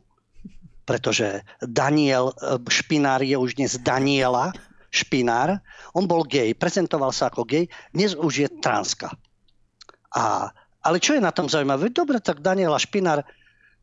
pretože 0.84 1.45
Daniel 1.62 2.32
e, 2.34 2.59
Špinár 2.66 3.22
je 3.22 3.36
už 3.36 3.57
dnes 3.57 3.78
Daniela 3.78 4.51
Špinár. 4.91 5.62
On 5.95 6.05
bol 6.05 6.26
gay, 6.26 6.51
prezentoval 6.51 7.14
sa 7.14 7.30
ako 7.30 7.47
gay, 7.47 7.70
dnes 7.95 8.18
už 8.18 8.32
je 8.43 8.49
transka. 8.59 9.14
A, 10.11 10.51
ale 10.82 10.99
čo 10.99 11.14
je 11.14 11.22
na 11.22 11.30
tom 11.30 11.47
zaujímavé? 11.47 11.95
Dobre, 11.95 12.18
tak 12.18 12.43
Daniela 12.43 12.80
Špinár, 12.80 13.22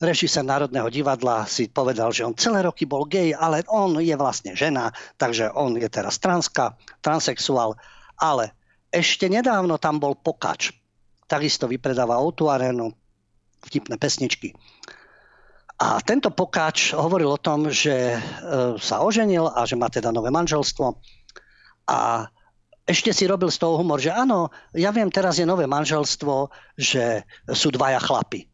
režisér 0.04 0.44
Národného 0.44 0.92
divadla, 0.92 1.48
si 1.48 1.72
povedal, 1.72 2.12
že 2.12 2.28
on 2.28 2.36
celé 2.36 2.62
roky 2.62 2.84
bol 2.84 3.08
gay, 3.08 3.32
ale 3.32 3.64
on 3.72 3.98
je 4.04 4.14
vlastne 4.20 4.52
žena, 4.54 4.92
takže 5.16 5.50
on 5.56 5.80
je 5.80 5.88
teraz 5.88 6.20
transka, 6.20 6.76
transexuál. 7.00 7.80
Ale 8.20 8.57
ešte 8.92 9.28
nedávno 9.28 9.76
tam 9.78 10.00
bol 10.00 10.16
Pokač. 10.16 10.72
Takisto 11.28 11.68
vypredáva 11.68 12.20
Outu 12.24 12.48
Arenu, 12.48 12.92
vtipné 13.68 14.00
pesničky. 14.00 14.56
A 15.78 16.02
tento 16.02 16.34
pokáč 16.34 16.98
hovoril 16.98 17.30
o 17.30 17.38
tom, 17.38 17.70
že 17.70 18.18
e, 18.18 18.20
sa 18.82 19.06
oženil 19.06 19.46
a 19.46 19.62
že 19.62 19.78
má 19.78 19.94
teda 19.94 20.10
nové 20.10 20.34
manželstvo. 20.34 20.98
A 21.86 22.26
ešte 22.88 23.14
si 23.14 23.30
robil 23.30 23.54
z 23.54 23.62
toho 23.62 23.78
humor, 23.78 24.02
že 24.02 24.10
áno, 24.10 24.50
ja 24.74 24.90
viem, 24.90 25.14
teraz 25.14 25.38
je 25.38 25.46
nové 25.46 25.70
manželstvo, 25.70 26.50
že 26.74 27.22
sú 27.54 27.70
dvaja 27.70 28.02
chlapi. 28.02 28.50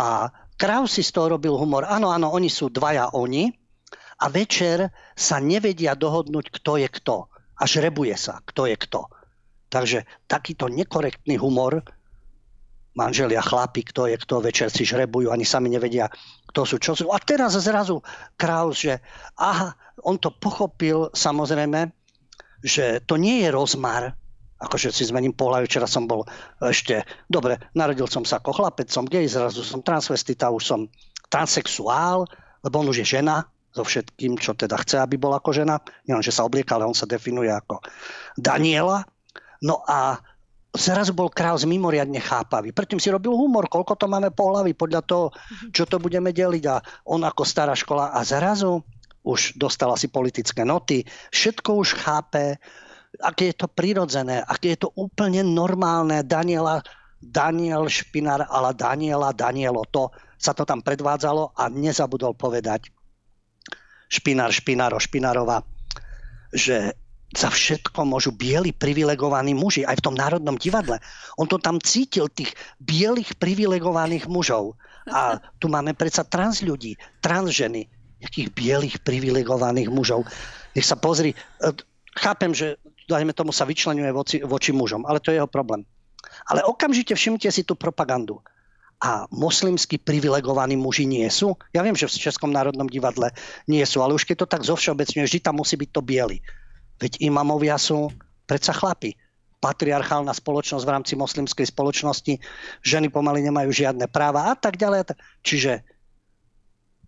A 0.00 0.32
Kraus 0.56 0.96
si 0.96 1.04
z 1.04 1.12
toho 1.12 1.36
robil 1.36 1.52
humor, 1.52 1.84
áno, 1.84 2.08
áno, 2.08 2.32
oni 2.32 2.48
sú 2.48 2.72
dvaja 2.72 3.12
oni 3.12 3.52
a 4.16 4.32
večer 4.32 4.88
sa 5.12 5.36
nevedia 5.36 5.92
dohodnúť, 5.92 6.48
kto 6.56 6.80
je 6.80 6.88
kto. 6.88 7.28
A 7.56 7.62
žrebuje 7.68 8.16
sa, 8.16 8.40
kto 8.48 8.64
je 8.64 8.76
kto. 8.80 9.12
Takže 9.66 10.06
takýto 10.30 10.70
nekorektný 10.70 11.36
humor 11.36 11.82
manželia, 12.96 13.44
chlapi, 13.44 13.84
kto 13.84 14.08
je 14.08 14.16
kto, 14.16 14.40
večer 14.40 14.72
si 14.72 14.88
žrebujú, 14.88 15.28
ani 15.28 15.44
sami 15.44 15.68
nevedia, 15.68 16.08
kto 16.50 16.64
sú, 16.64 16.76
čo 16.80 16.96
sú. 16.96 17.12
A 17.12 17.20
teraz 17.20 17.52
zrazu 17.60 18.00
Kraus, 18.40 18.80
že 18.80 19.04
aha, 19.36 19.76
on 20.00 20.16
to 20.16 20.32
pochopil 20.32 21.12
samozrejme, 21.12 21.92
že 22.64 23.04
to 23.04 23.20
nie 23.20 23.44
je 23.44 23.52
rozmar, 23.52 24.16
akože 24.56 24.88
si 24.88 25.04
zmením 25.04 25.36
pohľad, 25.36 25.68
včera 25.68 25.84
som 25.84 26.08
bol 26.08 26.24
ešte, 26.64 27.04
dobre, 27.28 27.60
narodil 27.76 28.08
som 28.08 28.24
sa 28.24 28.40
ako 28.40 28.56
chlapec, 28.56 28.88
som 28.88 29.04
gay, 29.04 29.28
zrazu 29.28 29.60
som 29.60 29.84
transvestita, 29.84 30.48
už 30.48 30.64
som 30.64 30.80
transexuál, 31.28 32.24
lebo 32.64 32.80
on 32.80 32.88
už 32.88 33.04
je 33.04 33.20
žena, 33.20 33.44
so 33.76 33.84
všetkým, 33.84 34.40
čo 34.40 34.56
teda 34.56 34.80
chce, 34.80 35.04
aby 35.04 35.20
bol 35.20 35.36
ako 35.36 35.52
žena. 35.52 35.76
Nielen, 36.08 36.24
že 36.24 36.32
sa 36.32 36.48
oblieka, 36.48 36.80
ale 36.80 36.88
on 36.88 36.96
sa 36.96 37.04
definuje 37.04 37.52
ako 37.52 37.84
Daniela. 38.40 39.04
No 39.64 39.80
a 39.86 40.20
zrazu 40.76 41.16
bol 41.16 41.32
Kraus 41.32 41.64
mimoriadne 41.64 42.20
chápavý. 42.20 42.70
Predtým 42.76 43.00
si 43.00 43.08
robil 43.08 43.32
humor, 43.32 43.66
koľko 43.66 43.96
to 43.96 44.06
máme 44.06 44.28
po 44.32 44.52
hlavi 44.52 44.76
podľa 44.76 45.02
toho, 45.04 45.26
čo 45.72 45.88
to 45.88 45.96
budeme 45.96 46.30
deliť. 46.30 46.64
A 46.68 46.76
on 47.08 47.24
ako 47.24 47.42
stará 47.42 47.72
škola 47.72 48.12
a 48.12 48.20
zrazu 48.22 48.84
už 49.26 49.58
dostala 49.58 49.98
si 49.98 50.06
politické 50.06 50.62
noty, 50.62 51.02
všetko 51.34 51.82
už 51.82 51.98
chápe, 51.98 52.62
aké 53.18 53.50
je 53.50 53.56
to 53.58 53.66
prirodzené, 53.66 54.38
aké 54.38 54.78
je 54.78 54.86
to 54.86 54.94
úplne 54.94 55.42
normálne. 55.42 56.22
Daniela, 56.22 56.78
Daniel 57.18 57.90
Špinár, 57.90 58.46
ale 58.46 58.70
Daniela, 58.78 59.34
Danielo, 59.34 59.82
to 59.90 60.14
sa 60.38 60.54
to 60.54 60.62
tam 60.62 60.84
predvádzalo 60.84 61.58
a 61.58 61.66
nezabudol 61.66 62.38
povedať 62.38 62.92
Špinár, 64.06 64.54
Špináro, 64.54 65.02
Špinárova, 65.02 65.66
že 66.54 66.94
za 67.34 67.50
všetko 67.50 68.06
môžu 68.06 68.30
bieli 68.30 68.70
privilegovaní 68.70 69.50
muži, 69.50 69.82
aj 69.82 69.98
v 69.98 70.04
tom 70.04 70.14
Národnom 70.14 70.54
divadle. 70.54 71.02
On 71.34 71.50
to 71.50 71.58
tam 71.58 71.82
cítil, 71.82 72.30
tých 72.30 72.54
bielých 72.78 73.34
privilegovaných 73.42 74.30
mužov. 74.30 74.78
A 75.10 75.38
tu 75.58 75.66
máme 75.66 75.94
predsa 75.94 76.22
trans 76.22 76.62
ľudí, 76.62 76.94
trans 77.18 77.50
ženy, 77.50 77.90
nejakých 78.22 78.48
bielých 78.54 78.96
privilegovaných 79.02 79.90
mužov. 79.90 80.26
Nech 80.74 80.86
sa 80.86 80.94
pozri, 80.98 81.34
e, 81.34 81.36
chápem, 82.18 82.54
že 82.54 82.78
dajme 83.06 83.34
tomu 83.34 83.50
sa 83.54 83.66
vyčlenuje 83.66 84.10
voči, 84.10 84.36
voči 84.42 84.70
mužom, 84.74 85.06
ale 85.06 85.22
to 85.22 85.30
je 85.30 85.38
jeho 85.38 85.50
problém. 85.50 85.86
Ale 86.50 86.62
okamžite 86.66 87.14
všimte 87.14 87.46
si 87.50 87.62
tú 87.62 87.78
propagandu. 87.78 88.42
A 88.96 89.28
moslimsky 89.28 90.00
privilegovaní 90.00 90.72
muži 90.72 91.04
nie 91.04 91.28
sú. 91.28 91.52
Ja 91.76 91.84
viem, 91.84 91.92
že 91.92 92.08
v 92.08 92.16
Českom 92.16 92.48
národnom 92.48 92.88
divadle 92.88 93.28
nie 93.68 93.84
sú, 93.84 94.00
ale 94.00 94.16
už 94.16 94.24
keď 94.24 94.46
to 94.46 94.52
tak 94.56 94.62
zovšeobecňuje, 94.64 95.28
vždy 95.28 95.40
tam 95.44 95.60
musí 95.60 95.76
byť 95.76 95.90
to 95.92 96.00
biely. 96.00 96.40
Veď 96.96 97.20
imamovia 97.20 97.76
sú 97.76 98.08
predsa 98.48 98.72
chlapi. 98.72 99.12
Patriarchálna 99.56 100.36
spoločnosť 100.36 100.84
v 100.84 100.92
rámci 100.92 101.12
moslimskej 101.16 101.66
spoločnosti, 101.72 102.38
ženy 102.84 103.08
pomaly 103.08 103.40
nemajú 103.44 103.72
žiadne 103.72 104.06
práva 104.06 104.52
a 104.52 104.54
tak 104.54 104.76
ďalej. 104.76 105.16
Čiže 105.42 105.82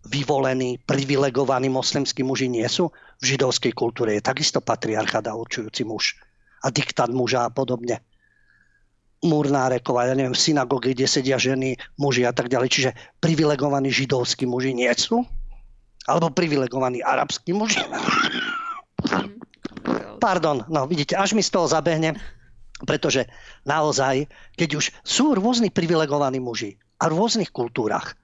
vyvolení, 0.09 0.79
privilegovaní 0.83 1.69
moslimskí 1.69 2.25
muži 2.25 2.47
nie 2.47 2.65
sú. 2.65 2.89
V 3.19 3.35
židovskej 3.35 3.73
kultúre 3.75 4.17
je 4.17 4.25
takisto 4.25 4.63
patriarchát 4.63 5.25
a 5.27 5.37
určujúci 5.37 5.83
muž. 5.83 6.17
A 6.63 6.73
diktát 6.73 7.11
muža 7.11 7.47
a 7.47 7.53
podobne. 7.53 8.01
Murnárekov, 9.19 9.99
ja 9.99 10.15
neviem, 10.15 10.31
v 10.31 10.39
kde 10.95 11.03
sedia 11.03 11.35
ženy, 11.35 11.75
muži 11.99 12.23
a 12.23 12.31
tak 12.31 12.47
ďalej. 12.47 12.69
Čiže 12.71 12.91
privilegovaní 13.19 13.91
židovskí 13.91 14.47
muži 14.47 14.71
nie 14.71 14.91
sú? 14.95 15.27
Alebo 16.07 16.31
privilegovaní 16.31 17.03
arabskí 17.03 17.51
muži? 17.51 17.83
Pardon, 20.19 20.67
no 20.67 20.85
vidíte, 20.85 21.15
až 21.15 21.33
mi 21.33 21.41
z 21.41 21.55
toho 21.55 21.65
zabehne, 21.65 22.19
pretože 22.83 23.27
naozaj, 23.63 24.27
keď 24.55 24.69
už 24.79 24.85
sú 25.03 25.35
rôzni 25.35 25.71
privilegovaní 25.71 26.39
muži 26.39 26.75
a 26.99 27.07
v 27.07 27.15
rôznych 27.15 27.51
kultúrach, 27.51 28.19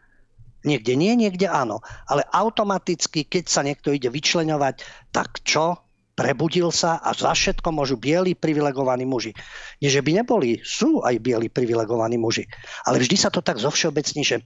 niekde 0.66 0.98
nie, 0.98 1.16
niekde 1.16 1.48
áno, 1.48 1.80
ale 2.10 2.26
automaticky, 2.34 3.24
keď 3.28 3.44
sa 3.48 3.62
niekto 3.62 3.94
ide 3.94 4.10
vyčleňovať, 4.12 4.84
tak 5.16 5.40
čo? 5.46 5.80
Prebudil 6.16 6.72
sa 6.72 6.96
a 7.04 7.12
za 7.12 7.36
všetko 7.36 7.76
môžu 7.76 8.00
bieli 8.00 8.40
privilegovaní 8.40 9.04
muži. 9.04 9.36
Nie, 9.84 9.92
že 9.92 10.00
by 10.00 10.24
neboli, 10.24 10.64
sú 10.64 11.04
aj 11.04 11.20
bieli 11.20 11.52
privilegovaní 11.52 12.16
muži. 12.16 12.48
Ale 12.88 13.04
vždy 13.04 13.20
sa 13.20 13.28
to 13.28 13.44
tak 13.44 13.60
zovšeobecní, 13.60 14.24
že 14.24 14.40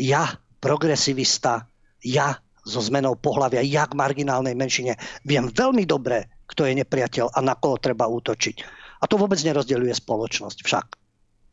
ja, 0.00 0.40
progresivista, 0.64 1.68
ja 2.00 2.40
so 2.64 2.80
zmenou 2.80 3.20
pohľavia, 3.20 3.60
jak 3.68 3.92
marginálnej 3.92 4.56
menšine, 4.56 4.96
viem 5.28 5.52
veľmi 5.52 5.84
dobre, 5.84 6.33
kto 6.46 6.68
je 6.68 6.78
nepriateľ 6.84 7.32
a 7.34 7.38
na 7.40 7.54
koho 7.56 7.80
treba 7.80 8.08
útočiť. 8.08 8.56
A 9.00 9.04
to 9.04 9.20
vôbec 9.20 9.40
nerozdeľuje 9.40 9.92
spoločnosť 9.96 10.58
však. 10.64 10.86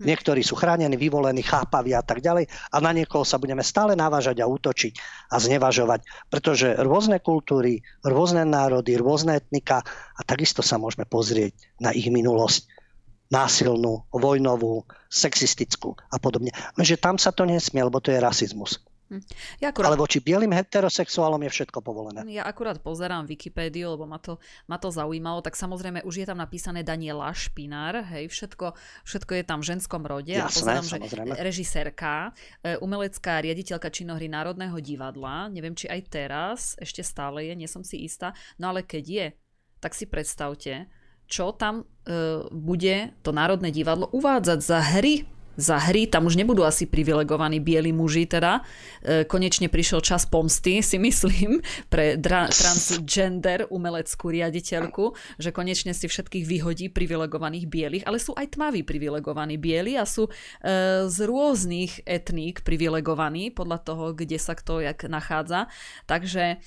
Hm. 0.02 0.10
Niektorí 0.10 0.42
sú 0.42 0.58
chránení, 0.58 0.98
vyvolení, 0.98 1.46
chápaví 1.46 1.94
a 1.94 2.02
tak 2.02 2.26
ďalej 2.26 2.50
a 2.50 2.78
na 2.82 2.92
niekoho 2.92 3.22
sa 3.22 3.38
budeme 3.38 3.62
stále 3.62 3.94
navážať 3.94 4.42
a 4.42 4.50
útočiť 4.50 4.94
a 5.30 5.38
znevažovať, 5.38 6.02
pretože 6.34 6.74
rôzne 6.82 7.22
kultúry, 7.22 7.86
rôzne 8.02 8.42
národy, 8.44 8.98
rôzne 8.98 9.38
etnika 9.38 9.86
a 10.18 10.22
takisto 10.26 10.66
sa 10.66 10.82
môžeme 10.82 11.06
pozrieť 11.06 11.54
na 11.78 11.94
ich 11.94 12.10
minulosť 12.10 12.66
násilnú, 13.32 14.12
vojnovú, 14.12 14.84
sexistickú 15.08 15.96
a 16.12 16.20
podobne. 16.20 16.52
Lenže 16.76 17.00
tam 17.00 17.16
sa 17.16 17.32
to 17.32 17.48
nesmie, 17.48 17.80
lebo 17.80 18.04
to 18.04 18.12
je 18.12 18.20
rasizmus. 18.20 18.84
Hm. 19.12 19.20
Ja 19.60 19.76
akurát... 19.76 19.92
Ale 19.92 20.00
voči 20.00 20.24
bielým 20.24 20.56
heterosexuálom 20.56 21.44
je 21.44 21.52
všetko 21.52 21.84
povolené. 21.84 22.24
Ja 22.32 22.48
akurát 22.48 22.80
pozerám 22.80 23.28
Wikipédiu, 23.28 24.00
lebo 24.00 24.08
ma 24.08 24.24
to, 24.24 24.40
ma 24.72 24.80
to 24.80 24.88
zaujímalo, 24.88 25.44
tak 25.44 25.60
samozrejme 25.60 26.08
už 26.08 26.24
je 26.24 26.26
tam 26.32 26.40
napísané 26.40 26.80
Daniela 26.80 27.28
Špinár, 27.36 28.08
hej, 28.16 28.32
všetko, 28.32 28.72
všetko 29.04 29.32
je 29.36 29.44
tam 29.44 29.60
v 29.60 29.76
ženskom 29.76 30.08
rode. 30.08 30.32
Jasné, 30.32 30.48
a 30.48 30.80
pozerám, 30.80 30.86
samozrejme. 30.88 31.36
že 31.36 31.44
režisérka, 31.44 32.32
e, 32.64 32.80
umelecká 32.80 33.44
riaditeľka 33.44 33.92
činohry 33.92 34.32
Národného 34.32 34.80
divadla, 34.80 35.52
neviem, 35.52 35.76
či 35.76 35.92
aj 35.92 36.02
teraz, 36.08 36.60
ešte 36.80 37.04
stále 37.04 37.52
je, 37.52 37.54
nie 37.60 37.68
som 37.68 37.84
si 37.84 38.00
istá, 38.08 38.32
no 38.56 38.72
ale 38.72 38.88
keď 38.88 39.04
je, 39.04 39.28
tak 39.84 39.92
si 39.92 40.08
predstavte, 40.08 40.88
čo 41.28 41.52
tam 41.52 41.84
e, 41.84 42.48
bude 42.48 43.12
to 43.20 43.36
Národné 43.36 43.76
divadlo 43.76 44.08
uvádzať 44.16 44.60
za 44.64 44.80
hry 44.80 45.28
za 45.60 45.78
hry, 45.78 46.08
tam 46.08 46.28
už 46.28 46.40
nebudú 46.40 46.64
asi 46.64 46.88
privilegovaní 46.88 47.60
bieli 47.60 47.92
muži 47.92 48.28
teda. 48.28 48.64
E, 49.04 49.24
konečne 49.28 49.68
prišiel 49.68 50.00
čas 50.00 50.24
pomsty, 50.24 50.80
si 50.80 50.96
myslím, 50.98 51.60
pre 51.92 52.16
dra- 52.16 52.48
transgender 52.48 53.68
umeleckú 53.68 54.32
riaditeľku, 54.32 55.14
že 55.38 55.52
konečne 55.52 55.92
si 55.92 56.08
všetkých 56.08 56.46
vyhodí 56.48 56.88
privilegovaných 56.90 57.66
bielých, 57.68 58.04
ale 58.08 58.18
sú 58.18 58.32
aj 58.36 58.56
tmaví 58.56 58.88
privilegovaní 58.88 59.60
bieli 59.60 60.00
a 60.00 60.08
sú 60.08 60.28
e, 60.28 60.32
z 61.08 61.18
rôznych 61.28 62.08
etník 62.08 62.64
privilegovaní 62.64 63.52
podľa 63.52 63.80
toho, 63.84 64.06
kde 64.16 64.40
sa 64.40 64.56
kto 64.56 64.82
jak 64.82 65.06
nachádza. 65.08 65.68
Takže 66.08 66.64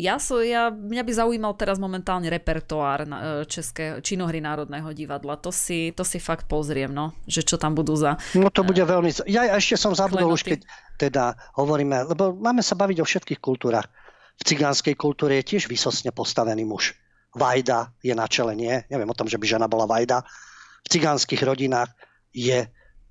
ja, 0.00 0.16
so, 0.16 0.40
ja, 0.40 0.72
mňa 0.72 1.02
by 1.04 1.12
zaujímal 1.12 1.52
teraz 1.60 1.76
momentálne 1.76 2.32
repertoár 2.32 3.04
na, 3.04 3.44
e, 3.44 3.44
České 3.44 4.00
činohry 4.00 4.40
Národného 4.40 4.88
divadla. 4.96 5.36
To 5.44 5.52
si, 5.52 5.92
to 5.92 6.00
si 6.00 6.16
fakt 6.16 6.48
pozriem, 6.48 6.88
no, 6.88 7.12
že 7.28 7.44
čo 7.44 7.60
tam 7.60 7.76
budú 7.76 7.92
za... 7.92 8.16
No 8.32 8.48
to 8.48 8.64
bude 8.64 8.80
veľmi... 8.80 9.12
Ja 9.28 9.52
ešte 9.52 9.76
som 9.76 9.92
zabudol 9.92 10.32
už, 10.32 10.48
keď 10.48 10.64
teda 10.96 11.36
hovoríme, 11.60 12.08
lebo 12.08 12.32
máme 12.32 12.64
sa 12.64 12.72
baviť 12.72 12.98
o 13.04 13.06
všetkých 13.06 13.40
kultúrach. 13.44 13.86
V 14.40 14.42
cigánskej 14.48 14.96
kultúre 14.96 15.36
je 15.44 15.56
tiež 15.56 15.68
vysosne 15.68 16.16
postavený 16.16 16.64
muž. 16.64 16.96
Vajda 17.36 17.92
je 18.00 18.16
na 18.16 18.24
čele, 18.24 18.56
nie? 18.56 18.72
Neviem 18.88 19.12
o 19.12 19.18
tom, 19.18 19.28
že 19.28 19.36
by 19.36 19.44
žena 19.44 19.68
bola 19.68 19.84
Vajda. 19.84 20.24
V 20.80 20.88
cigánskych 20.88 21.44
rodinách 21.44 21.92
je 22.32 22.64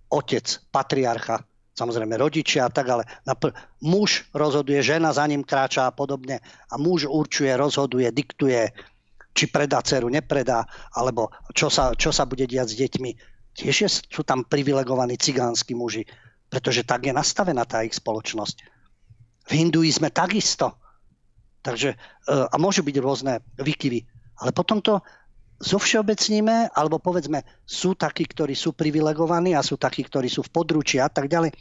otec, 0.10 0.46
patriarcha, 0.74 1.46
samozrejme 1.78 2.16
rodičia 2.20 2.68
a 2.68 2.74
tak, 2.74 2.88
ale 2.90 3.04
napr- 3.24 3.56
muž 3.84 4.28
rozhoduje, 4.36 4.84
žena 4.84 5.14
za 5.16 5.24
ním 5.28 5.46
kráča 5.46 5.88
a 5.88 5.96
podobne 5.96 6.42
a 6.44 6.76
muž 6.76 7.08
určuje, 7.08 7.52
rozhoduje, 7.56 8.10
diktuje, 8.12 8.72
či 9.34 9.46
predá 9.48 9.80
dceru, 9.80 10.10
nepredá, 10.10 10.66
alebo 10.92 11.32
čo 11.56 11.72
sa, 11.72 11.96
čo 11.96 12.12
sa 12.12 12.28
bude 12.28 12.44
diať 12.50 12.76
s 12.76 12.80
deťmi. 12.80 13.12
Tiež 13.56 13.76
je, 13.86 13.90
sú 13.90 14.22
tam 14.26 14.44
privilegovaní 14.44 15.16
cigánsky 15.16 15.78
muži, 15.78 16.04
pretože 16.50 16.84
tak 16.84 17.08
je 17.08 17.14
nastavená 17.14 17.64
tá 17.64 17.86
ich 17.86 17.96
spoločnosť. 17.96 18.58
V 19.50 19.52
hinduizme 19.54 20.10
takisto. 20.12 20.78
Takže, 21.64 21.94
e, 21.94 21.98
a 22.30 22.56
môžu 22.58 22.84
byť 22.84 22.96
rôzne 23.00 23.34
vykyvy. 23.60 24.06
Ale 24.40 24.56
potom 24.56 24.80
to 24.80 25.04
zovšeobecníme, 25.60 26.72
alebo 26.76 27.00
povedzme, 27.00 27.44
sú 27.68 27.96
takí, 27.96 28.24
ktorí 28.26 28.56
sú 28.56 28.72
privilegovaní 28.72 29.56
a 29.56 29.64
sú 29.64 29.76
takí, 29.76 30.08
ktorí 30.08 30.32
sú 30.32 30.48
v 30.48 30.54
područí 30.56 30.98
a 31.00 31.12
tak 31.12 31.28
ďalej. 31.28 31.52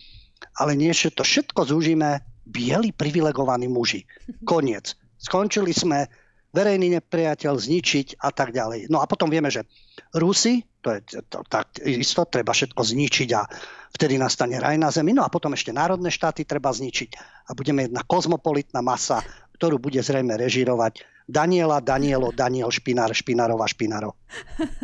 Ale 0.63 0.73
nie, 0.79 0.95
že 0.95 1.11
to 1.11 1.27
všetko 1.27 1.67
zúžime 1.67 2.23
bieli 2.47 2.95
privilegovaní 2.95 3.67
muži. 3.67 4.07
Koniec. 4.47 4.95
Skončili 5.19 5.75
sme, 5.75 6.07
verejný 6.55 6.97
nepriateľ 6.97 7.55
zničiť 7.61 8.25
a 8.25 8.33
tak 8.33 8.57
ďalej. 8.57 8.89
No 8.89 9.05
a 9.05 9.07
potom 9.07 9.29
vieme, 9.29 9.53
že 9.53 9.69
Rusi, 10.17 10.65
to 10.81 10.97
je 10.97 11.21
to, 11.29 11.45
tak 11.51 11.77
isto, 11.85 12.25
treba 12.25 12.57
všetko 12.57 12.81
zničiť 12.81 13.29
a 13.37 13.45
vtedy 13.93 14.17
nastane 14.17 14.57
raj 14.57 14.81
na 14.81 14.89
zemi. 14.89 15.13
No 15.13 15.27
a 15.27 15.33
potom 15.33 15.53
ešte 15.53 15.75
národné 15.75 16.09
štáty 16.09 16.49
treba 16.49 16.73
zničiť 16.73 17.11
a 17.49 17.51
budeme 17.53 17.85
jedna 17.85 18.01
kozmopolitná 18.07 18.81
masa, 18.81 19.21
ktorú 19.61 19.77
bude 19.77 20.01
zrejme 20.01 20.39
režirovať 20.41 21.05
Daniela, 21.29 21.85
Danielo, 21.85 22.33
Daniel, 22.33 22.73
Špinár, 22.73 23.13
Špinárova, 23.13 23.69
Špinárov. 23.69 24.17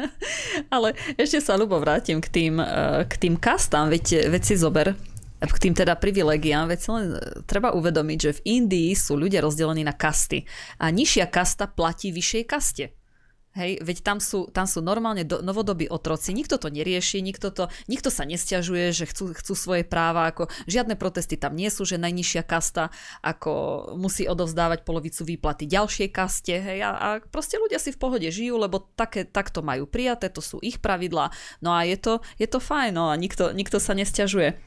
Ale 0.74 0.92
ešte 1.16 1.40
sa, 1.40 1.56
ľubo, 1.56 1.80
vrátim 1.80 2.20
k 2.20 2.28
tým, 2.28 2.60
eh, 2.60 3.08
k 3.08 3.14
tým 3.16 3.40
kastám. 3.40 3.88
Veď, 3.88 4.28
veď 4.28 4.42
si 4.44 4.54
zober, 4.60 4.92
k 5.40 5.56
tým 5.56 5.72
teda 5.72 5.96
privilegiám, 5.96 6.68
veď 6.68 6.80
len 6.92 7.06
eh, 7.16 7.40
treba 7.48 7.72
uvedomiť, 7.72 8.18
že 8.20 8.30
v 8.36 8.60
Indii 8.60 8.92
sú 8.92 9.16
ľudia 9.16 9.40
rozdelení 9.40 9.88
na 9.88 9.96
kasty 9.96 10.44
a 10.76 10.92
nižšia 10.92 11.32
kasta 11.32 11.64
platí 11.64 12.12
vyššej 12.12 12.44
kaste. 12.44 12.92
Hej, 13.54 13.86
veď 13.86 14.02
tam 14.02 14.18
sú, 14.18 14.50
tam 14.50 14.66
sú 14.66 14.82
normálne 14.82 15.22
do, 15.22 15.38
novodobí 15.38 15.86
otroci, 15.86 16.34
nikto 16.34 16.58
to 16.58 16.74
nerieši, 16.74 17.22
nikto, 17.22 17.54
to, 17.54 17.70
nikto 17.86 18.10
sa 18.10 18.26
nestiažuje, 18.26 18.90
že 18.90 19.06
chcú, 19.06 19.30
chcú 19.30 19.54
svoje 19.54 19.86
práva, 19.86 20.26
ako 20.26 20.50
žiadne 20.66 20.98
protesty 20.98 21.38
tam 21.38 21.54
nie 21.54 21.70
sú, 21.70 21.86
že 21.86 21.94
najnižšia 21.94 22.42
kasta 22.42 22.90
ako 23.22 23.52
musí 23.94 24.26
odovzdávať 24.26 24.82
polovicu 24.82 25.22
výplaty 25.22 25.70
ďalšej 25.70 26.08
kaste, 26.10 26.58
hej, 26.58 26.82
a, 26.82 26.90
a 26.98 27.08
proste 27.22 27.54
ľudia 27.62 27.78
si 27.78 27.94
v 27.94 28.02
pohode 28.02 28.26
žijú, 28.26 28.58
lebo 28.58 28.90
také, 28.98 29.22
takto 29.22 29.62
majú 29.62 29.86
prijaté, 29.86 30.34
to 30.34 30.42
sú 30.42 30.58
ich 30.58 30.82
pravidlá, 30.82 31.30
no 31.62 31.70
a 31.70 31.86
je 31.86 31.94
to, 31.94 32.26
je 32.42 32.50
to 32.50 32.58
fajn, 32.58 32.90
no 32.90 33.06
a 33.06 33.14
nikto, 33.14 33.54
nikto 33.54 33.78
sa 33.78 33.94
nestiažuje. 33.94 34.58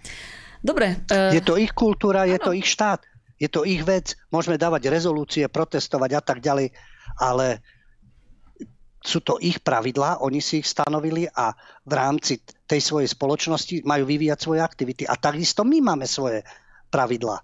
Dobre. 0.64 1.04
Uh... 1.12 1.36
Je 1.36 1.44
to 1.44 1.60
ich 1.60 1.76
kultúra, 1.76 2.24
je 2.24 2.40
to 2.40 2.56
ich 2.56 2.64
štát, 2.64 3.04
je 3.36 3.52
to 3.52 3.68
ich 3.68 3.84
vec, 3.84 4.16
môžeme 4.32 4.56
dávať 4.56 4.88
rezolúcie, 4.88 5.44
protestovať 5.52 6.12
a 6.18 6.22
tak 6.24 6.40
ďalej, 6.40 6.72
ale 7.20 7.60
sú 8.98 9.22
to 9.22 9.38
ich 9.40 9.62
pravidlá, 9.62 10.20
oni 10.26 10.42
si 10.42 10.60
ich 10.60 10.68
stanovili 10.68 11.30
a 11.30 11.54
v 11.86 11.94
rámci 11.94 12.42
tej 12.66 12.82
svojej 12.82 13.10
spoločnosti 13.10 13.86
majú 13.86 14.04
vyvíjať 14.10 14.40
svoje 14.42 14.60
aktivity. 14.60 15.04
A 15.06 15.16
takisto 15.16 15.62
my 15.64 15.80
máme 15.80 16.10
svoje 16.10 16.42
pravidlá. 16.90 17.38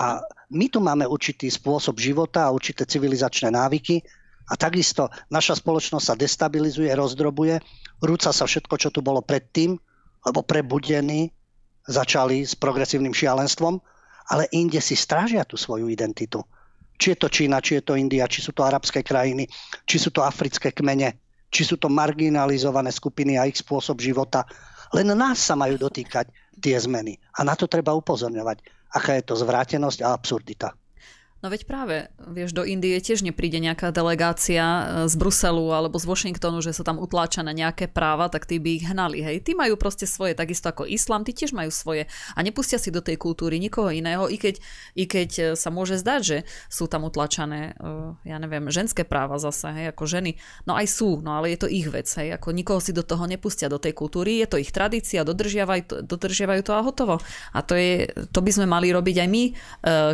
A 0.00 0.20
my 0.50 0.66
tu 0.68 0.80
máme 0.80 1.06
určitý 1.06 1.46
spôsob 1.52 2.00
života 2.00 2.48
a 2.48 2.54
určité 2.54 2.88
civilizačné 2.88 3.52
návyky 3.52 4.02
a 4.50 4.58
takisto 4.58 5.12
naša 5.30 5.62
spoločnosť 5.62 6.04
sa 6.04 6.18
destabilizuje, 6.18 6.90
rozdrobuje, 6.90 7.62
rúca 8.02 8.34
sa 8.34 8.44
všetko, 8.48 8.74
čo 8.80 8.88
tu 8.90 8.98
bolo 9.04 9.22
predtým, 9.22 9.78
lebo 10.26 10.40
prebudení 10.42 11.30
začali 11.86 12.42
s 12.42 12.58
progresívnym 12.58 13.14
šialenstvom, 13.14 13.78
ale 14.30 14.50
inde 14.50 14.82
si 14.82 14.98
strážia 14.98 15.46
tú 15.46 15.54
svoju 15.54 15.86
identitu. 15.86 16.42
Či 17.00 17.16
je 17.16 17.18
to 17.18 17.32
Čína, 17.32 17.64
či 17.64 17.80
je 17.80 17.82
to 17.88 17.96
India, 17.96 18.28
či 18.28 18.44
sú 18.44 18.52
to 18.52 18.60
arabské 18.60 19.00
krajiny, 19.00 19.48
či 19.88 19.96
sú 19.96 20.12
to 20.12 20.20
africké 20.20 20.68
kmene, 20.68 21.16
či 21.48 21.64
sú 21.64 21.80
to 21.80 21.88
marginalizované 21.88 22.92
skupiny 22.92 23.40
a 23.40 23.48
ich 23.48 23.56
spôsob 23.56 24.04
života. 24.04 24.44
Len 24.92 25.08
nás 25.16 25.40
sa 25.40 25.56
majú 25.56 25.80
dotýkať 25.80 26.28
tie 26.60 26.76
zmeny. 26.76 27.16
A 27.40 27.48
na 27.48 27.56
to 27.56 27.64
treba 27.64 27.96
upozorňovať, 27.96 28.60
aká 28.92 29.16
je 29.16 29.24
to 29.24 29.34
zvrátenosť 29.40 30.04
a 30.04 30.12
absurdita. 30.12 30.76
No 31.40 31.48
veď 31.48 31.64
práve, 31.64 32.12
vieš, 32.20 32.52
do 32.52 32.68
Indie 32.68 33.00
tiež 33.00 33.24
nepríde 33.24 33.64
nejaká 33.64 33.96
delegácia 33.96 34.60
e, 34.60 34.82
z 35.08 35.16
Bruselu 35.16 35.72
alebo 35.72 35.96
z 35.96 36.04
Washingtonu, 36.04 36.60
že 36.60 36.76
sú 36.76 36.84
tam 36.84 37.00
utláčané 37.00 37.56
nejaké 37.56 37.88
práva, 37.88 38.28
tak 38.28 38.44
tí 38.44 38.60
by 38.60 38.70
ich 38.76 38.84
hnali, 38.84 39.24
hej. 39.24 39.40
Tí 39.40 39.56
majú 39.56 39.80
proste 39.80 40.04
svoje, 40.04 40.36
takisto 40.36 40.68
ako 40.68 40.84
islám, 40.84 41.24
tí 41.24 41.32
tiež 41.32 41.56
majú 41.56 41.72
svoje 41.72 42.12
a 42.36 42.38
nepustia 42.44 42.76
si 42.76 42.92
do 42.92 43.00
tej 43.00 43.16
kultúry 43.16 43.56
nikoho 43.56 43.88
iného, 43.88 44.28
i 44.28 44.36
keď, 44.36 44.60
i 44.92 45.08
keď 45.08 45.30
e, 45.32 45.44
sa 45.56 45.72
môže 45.72 45.96
zdať, 45.96 46.20
že 46.20 46.38
sú 46.68 46.92
tam 46.92 47.08
utlačané, 47.08 47.72
e, 47.72 48.28
ja 48.28 48.36
neviem, 48.36 48.68
ženské 48.68 49.08
práva 49.08 49.40
zase, 49.40 49.72
hej, 49.72 49.96
ako 49.96 50.04
ženy. 50.04 50.36
No 50.68 50.76
aj 50.76 50.92
sú, 50.92 51.24
no 51.24 51.40
ale 51.40 51.56
je 51.56 51.64
to 51.64 51.72
ich 51.72 51.88
vec, 51.88 52.04
hej, 52.20 52.36
ako 52.36 52.52
nikoho 52.52 52.84
si 52.84 52.92
do 52.92 53.00
toho 53.00 53.24
nepustia, 53.24 53.72
do 53.72 53.80
tej 53.80 53.96
kultúry, 53.96 54.44
je 54.44 54.46
to 54.52 54.60
ich 54.60 54.76
tradícia, 54.76 55.24
dodržiavajú 55.24 55.82
to, 55.88 55.96
dodržiavajú 56.04 56.60
to 56.68 56.76
a 56.76 56.84
hotovo. 56.84 57.16
A 57.56 57.64
to, 57.64 57.80
je, 57.80 58.12
to 58.28 58.44
by 58.44 58.52
sme 58.52 58.68
mali 58.68 58.92
robiť 58.92 59.16
aj 59.24 59.28
my, 59.32 59.44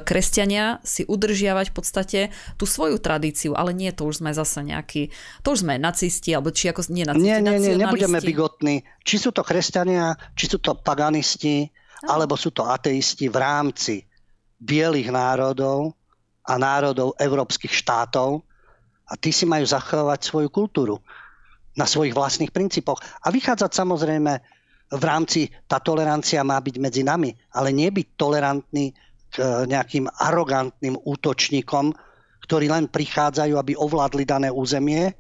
kresťania, 0.07 0.79
si 0.87 1.03
udržiavať 1.17 1.73
v 1.73 1.75
podstate 1.75 2.21
tú 2.61 2.69
svoju 2.69 3.01
tradíciu, 3.01 3.57
ale 3.57 3.73
nie, 3.73 3.89
to 3.91 4.05
už 4.05 4.21
sme 4.21 4.37
zase 4.37 4.61
nejakí, 4.61 5.09
to 5.41 5.57
už 5.57 5.65
sme 5.65 5.81
nacisti, 5.81 6.37
alebo 6.37 6.53
či 6.53 6.69
ako 6.69 6.85
nie 6.93 7.09
nacisti, 7.09 7.25
Nie, 7.25 7.41
nie, 7.41 7.57
nie, 7.57 7.75
nebudeme 7.81 8.21
bigotní. 8.21 8.85
Či 9.01 9.17
sú 9.17 9.31
to 9.33 9.41
kresťania, 9.41 10.13
či 10.37 10.53
sú 10.53 10.61
to 10.61 10.77
paganisti, 10.77 11.67
no. 12.05 12.13
alebo 12.13 12.37
sú 12.37 12.53
to 12.53 12.69
ateisti 12.69 13.33
v 13.33 13.37
rámci 13.41 14.05
bielých 14.61 15.09
národov 15.09 15.97
a 16.47 16.55
národov 16.61 17.17
európskych 17.19 17.73
štátov 17.73 18.45
a 19.07 19.13
tí 19.19 19.33
si 19.33 19.49
majú 19.49 19.67
zachovať 19.67 20.21
svoju 20.23 20.49
kultúru 20.53 21.01
na 21.77 21.85
svojich 21.85 22.17
vlastných 22.17 22.51
princípoch. 22.51 22.99
A 23.23 23.29
vychádzať 23.29 23.71
samozrejme 23.77 24.33
v 24.87 25.03
rámci, 25.03 25.51
tá 25.67 25.83
tolerancia 25.83 26.47
má 26.47 26.57
byť 26.63 26.77
medzi 26.79 27.03
nami, 27.03 27.35
ale 27.53 27.75
nie 27.75 27.91
byť 27.91 28.07
tolerantný 28.15 28.95
E, 29.35 29.43
nejakým 29.67 30.07
arogantným 30.07 30.97
útočníkom, 31.03 31.93
ktorí 32.47 32.71
len 32.71 32.87
prichádzajú, 32.87 33.59
aby 33.59 33.75
ovládli 33.75 34.23
dané 34.23 34.49
územie, 34.49 35.13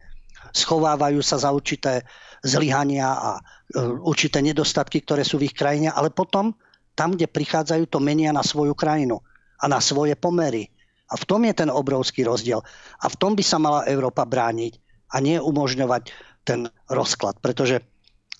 schovávajú 0.54 1.20
sa 1.20 1.42
za 1.42 1.50
určité 1.50 2.06
zlyhania 2.40 3.12
a 3.12 3.30
e, 3.36 3.40
určité 3.82 4.40
nedostatky, 4.40 5.02
ktoré 5.02 5.26
sú 5.26 5.42
v 5.42 5.50
ich 5.50 5.56
krajine, 5.58 5.90
ale 5.90 6.14
potom 6.14 6.54
tam, 6.96 7.12
kde 7.12 7.28
prichádzajú, 7.28 7.92
to 7.92 7.98
menia 8.00 8.32
na 8.32 8.40
svoju 8.40 8.72
krajinu 8.72 9.20
a 9.60 9.68
na 9.68 9.82
svoje 9.82 10.16
pomery. 10.16 10.70
A 11.12 11.18
v 11.18 11.24
tom 11.28 11.44
je 11.44 11.52
ten 11.52 11.68
obrovský 11.68 12.24
rozdiel. 12.24 12.64
A 13.02 13.06
v 13.10 13.16
tom 13.20 13.36
by 13.36 13.44
sa 13.44 13.60
mala 13.60 13.84
Európa 13.90 14.24
brániť 14.24 14.80
a 15.12 15.20
nie 15.20 15.36
umožňovať 15.36 16.08
ten 16.46 16.72
rozklad. 16.88 17.36
Pretože, 17.44 17.84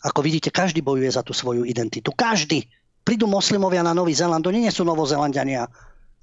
ako 0.03 0.25
vidíte, 0.25 0.49
každý 0.49 0.81
bojuje 0.81 1.11
za 1.13 1.21
tú 1.21 1.37
svoju 1.37 1.69
identitu. 1.69 2.17
Každý 2.17 2.65
prídu 3.07 3.31
moslimovia 3.31 3.87
na 3.87 3.95
Nový 3.95 4.19
Zeland, 4.19 4.43
oni 4.43 4.67
nie 4.67 4.73
sú 4.75 4.83
novozelandiania. 4.83 5.71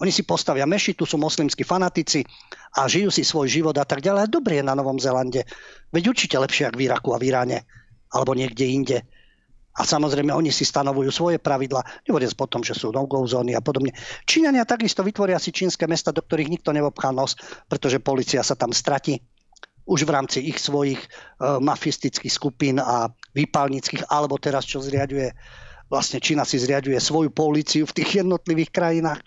Oni 0.04 0.12
si 0.12 0.28
postavia 0.28 0.68
mešitu, 0.68 1.08
sú 1.08 1.16
moslimskí 1.16 1.64
fanatici 1.64 2.28
a 2.76 2.92
žijú 2.92 3.08
si 3.08 3.24
svoj 3.24 3.48
život 3.48 3.78
a 3.80 3.88
tak 3.88 4.04
ďalej. 4.04 4.28
A 4.28 4.28
dobre 4.28 4.60
je 4.60 4.68
na 4.68 4.76
Novom 4.76 5.00
Zelande. 5.00 5.48
Veď 5.96 6.12
určite 6.12 6.36
lepšie 6.36 6.68
ako 6.68 6.76
v 6.76 6.84
Iraku 6.92 7.10
a 7.16 7.22
v 7.22 7.26
Iráne 7.32 7.58
alebo 8.12 8.36
niekde 8.36 8.68
inde. 8.68 8.98
A 9.74 9.88
samozrejme, 9.88 10.30
oni 10.30 10.54
si 10.54 10.70
stanovujú 10.70 11.10
svoje 11.10 11.38
pravidla, 11.42 11.82
nehovoriac 12.06 12.38
potom, 12.38 12.62
že 12.62 12.78
sú 12.78 12.94
no-go 12.94 13.26
zóny 13.26 13.58
a 13.58 13.62
podobne. 13.64 13.90
Číňania 14.30 14.70
takisto 14.70 15.02
vytvoria 15.02 15.42
si 15.42 15.50
čínske 15.50 15.90
mesta, 15.90 16.14
do 16.14 16.22
ktorých 16.22 16.52
nikto 16.52 16.70
nevobchá 16.70 17.10
nos, 17.10 17.34
pretože 17.66 17.98
policia 17.98 18.46
sa 18.46 18.54
tam 18.54 18.70
stratí 18.70 19.18
už 19.90 20.06
v 20.06 20.14
rámci 20.14 20.40
ich 20.46 20.62
svojich 20.62 21.02
uh, 21.02 21.58
mafistických 21.58 22.32
skupín 22.32 22.78
a 22.78 23.10
výpalnických, 23.34 24.14
alebo 24.14 24.38
teraz, 24.38 24.64
čo 24.70 24.80
zriaduje 24.80 25.34
vlastne 25.94 26.18
Čína 26.18 26.42
si 26.42 26.58
zriaduje 26.58 26.98
svoju 26.98 27.30
políciu 27.30 27.86
v 27.86 28.02
tých 28.02 28.26
jednotlivých 28.26 28.74
krajinách, 28.74 29.22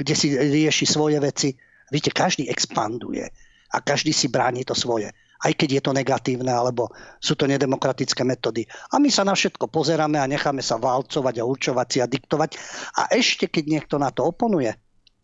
kde 0.00 0.14
si 0.16 0.32
rieši 0.32 0.88
svoje 0.88 1.20
veci. 1.20 1.52
Víte, 1.92 2.08
každý 2.08 2.48
expanduje 2.48 3.28
a 3.68 3.76
každý 3.84 4.16
si 4.16 4.32
bráni 4.32 4.64
to 4.64 4.72
svoje. 4.72 5.12
Aj 5.36 5.52
keď 5.52 5.68
je 5.76 5.82
to 5.84 5.92
negatívne, 5.92 6.48
alebo 6.48 6.88
sú 7.20 7.36
to 7.36 7.44
nedemokratické 7.44 8.24
metódy. 8.24 8.64
A 8.88 8.96
my 8.96 9.12
sa 9.12 9.28
na 9.28 9.36
všetko 9.36 9.68
pozeráme 9.68 10.16
a 10.16 10.24
necháme 10.24 10.64
sa 10.64 10.80
válcovať 10.80 11.34
a 11.36 11.44
určovať 11.44 11.86
si 11.92 11.98
a 12.00 12.08
diktovať. 12.08 12.56
A 12.96 13.12
ešte 13.12 13.44
keď 13.52 13.64
niekto 13.68 14.00
na 14.00 14.08
to 14.08 14.24
oponuje 14.24 14.72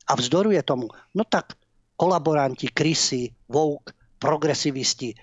a 0.05 0.13
vzdoruje 0.13 0.61
tomu, 0.61 0.93
no 1.17 1.25
tak 1.25 1.57
kolaboranti, 1.97 2.69
krysy, 2.69 3.33
woke, 3.49 3.97
progresivisti 4.21 5.17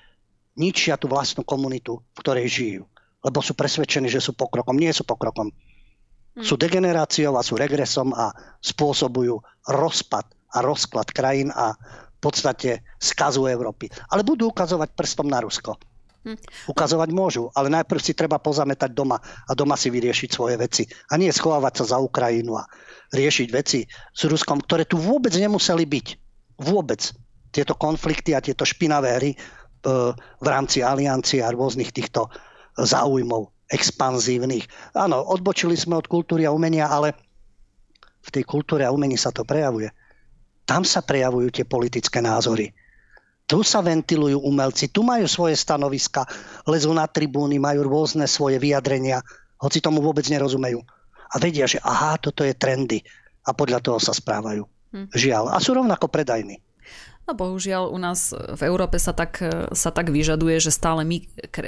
ničia 0.58 0.98
tú 0.98 1.06
vlastnú 1.06 1.46
komunitu, 1.46 2.02
v 2.02 2.20
ktorej 2.26 2.48
žijú. 2.50 2.84
Lebo 3.20 3.44
sú 3.44 3.54
presvedčení, 3.56 4.08
že 4.08 4.24
sú 4.24 4.32
pokrokom. 4.36 4.80
Nie 4.80 4.96
sú 4.96 5.04
pokrokom. 5.04 5.52
Hmm. 5.52 6.46
Sú 6.46 6.56
degeneráciou 6.56 7.36
a 7.36 7.44
sú 7.44 7.60
regresom 7.60 8.16
a 8.16 8.32
spôsobujú 8.64 9.44
rozpad 9.68 10.26
a 10.56 10.58
rozklad 10.64 11.12
krajín 11.12 11.52
a 11.52 11.76
v 12.20 12.20
podstate 12.20 12.84
skazu 13.00 13.48
Európy. 13.48 13.92
Ale 14.12 14.24
budú 14.24 14.52
ukazovať 14.52 14.92
prstom 14.96 15.28
na 15.32 15.40
Rusko. 15.44 15.76
Hm. 16.28 16.36
Ukazovať 16.68 17.10
môžu, 17.16 17.48
ale 17.56 17.72
najprv 17.72 18.02
si 18.04 18.12
treba 18.12 18.44
pozametať 18.44 18.92
doma 18.92 19.16
a 19.24 19.52
doma 19.56 19.80
si 19.80 19.88
vyriešiť 19.88 20.30
svoje 20.30 20.60
veci. 20.60 20.84
A 21.12 21.16
nie 21.16 21.32
schovávať 21.32 21.84
sa 21.84 21.96
za 21.96 21.98
Ukrajinu 22.04 22.60
a 22.60 22.68
riešiť 23.16 23.48
veci 23.56 23.88
s 23.88 24.22
Ruskom, 24.28 24.60
ktoré 24.60 24.84
tu 24.84 25.00
vôbec 25.00 25.32
nemuseli 25.32 25.88
byť. 25.88 26.08
Vôbec. 26.60 27.02
Tieto 27.56 27.74
konflikty 27.80 28.36
a 28.36 28.44
tieto 28.44 28.68
špinavé 28.68 29.10
hry 29.16 29.32
e, 29.34 29.38
v 30.16 30.48
rámci 30.48 30.84
aliancie 30.84 31.40
a 31.40 31.56
rôznych 31.56 31.96
týchto 31.96 32.28
záujmov 32.78 33.50
expanzívnych. 33.70 34.66
Áno, 34.98 35.22
odbočili 35.22 35.78
sme 35.78 35.98
od 35.98 36.10
kultúry 36.10 36.46
a 36.46 36.54
umenia, 36.54 36.90
ale 36.90 37.14
v 38.20 38.30
tej 38.34 38.44
kultúre 38.44 38.86
a 38.86 38.94
umení 38.94 39.16
sa 39.16 39.30
to 39.30 39.46
prejavuje. 39.46 39.90
Tam 40.66 40.86
sa 40.86 41.02
prejavujú 41.02 41.50
tie 41.50 41.66
politické 41.66 42.22
názory 42.22 42.70
tu 43.50 43.66
sa 43.66 43.82
ventilujú 43.82 44.46
umelci, 44.46 44.94
tu 44.94 45.02
majú 45.02 45.26
svoje 45.26 45.58
stanoviska, 45.58 46.22
lezú 46.70 46.94
na 46.94 47.10
tribúny, 47.10 47.58
majú 47.58 47.90
rôzne 47.90 48.30
svoje 48.30 48.62
vyjadrenia, 48.62 49.26
hoci 49.58 49.82
tomu 49.82 50.06
vôbec 50.06 50.22
nerozumejú. 50.30 50.78
A 51.34 51.42
vedia, 51.42 51.66
že 51.66 51.82
aha, 51.82 52.22
toto 52.22 52.46
je 52.46 52.54
trendy 52.54 53.02
a 53.42 53.50
podľa 53.58 53.82
toho 53.82 53.98
sa 53.98 54.14
správajú. 54.14 54.70
Hm. 54.94 55.10
Žiaľ. 55.10 55.44
A 55.50 55.58
sú 55.58 55.74
rovnako 55.74 56.14
predajní. 56.14 56.62
No 57.30 57.38
bohužiaľ 57.38 57.94
u 57.94 58.02
nás 58.02 58.34
v 58.34 58.62
Európe 58.66 58.98
sa 58.98 59.14
tak, 59.14 59.38
sa 59.78 59.94
tak 59.94 60.10
vyžaduje, 60.10 60.58
že 60.58 60.74
stále 60.74 61.06
my 61.06 61.22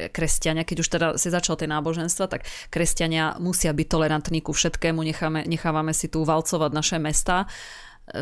kresťania, 0.09 0.65
keď 0.65 0.77
už 0.81 0.87
teda 0.89 1.07
si 1.21 1.29
začal 1.29 1.53
tie 1.53 1.69
náboženstva, 1.69 2.25
tak 2.25 2.49
kresťania 2.73 3.37
musia 3.37 3.69
byť 3.69 3.85
tolerantní 3.85 4.41
ku 4.41 4.57
všetkému, 4.57 5.05
necháme, 5.05 5.45
nechávame 5.45 5.93
si 5.93 6.09
tu 6.09 6.25
valcovať 6.25 6.71
naše 6.73 6.97
mesta 6.97 7.45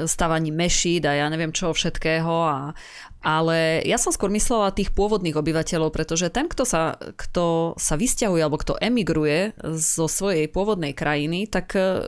stavaní 0.06 0.52
mešít 0.52 1.06
a 1.06 1.18
ja 1.18 1.28
neviem 1.32 1.56
čo 1.56 1.74
všetkého. 1.74 2.34
A, 2.46 2.78
ale 3.20 3.84
ja 3.84 3.98
som 4.00 4.14
skôr 4.14 4.32
myslela 4.32 4.76
tých 4.76 4.94
pôvodných 4.94 5.36
obyvateľov, 5.36 5.92
pretože 5.92 6.32
ten, 6.32 6.48
kto 6.48 6.64
sa, 6.64 6.96
kto 6.96 7.76
sa 7.76 7.96
vysťahuje 8.00 8.42
alebo 8.44 8.62
kto 8.62 8.80
emigruje 8.80 9.58
zo 9.76 10.08
svojej 10.08 10.48
pôvodnej 10.48 10.96
krajiny, 10.96 11.50
tak 11.50 11.76
e, 11.76 12.06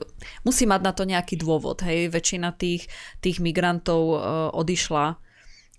musí 0.47 0.63
mať 0.69 0.81
na 0.83 0.91
to 0.95 1.03
nejaký 1.03 1.35
dôvod. 1.35 1.83
Hej, 1.83 2.13
väčšina 2.13 2.55
tých, 2.55 2.87
tých 3.19 3.43
migrantov 3.43 4.01
e, 4.13 4.17
odišla 4.55 5.30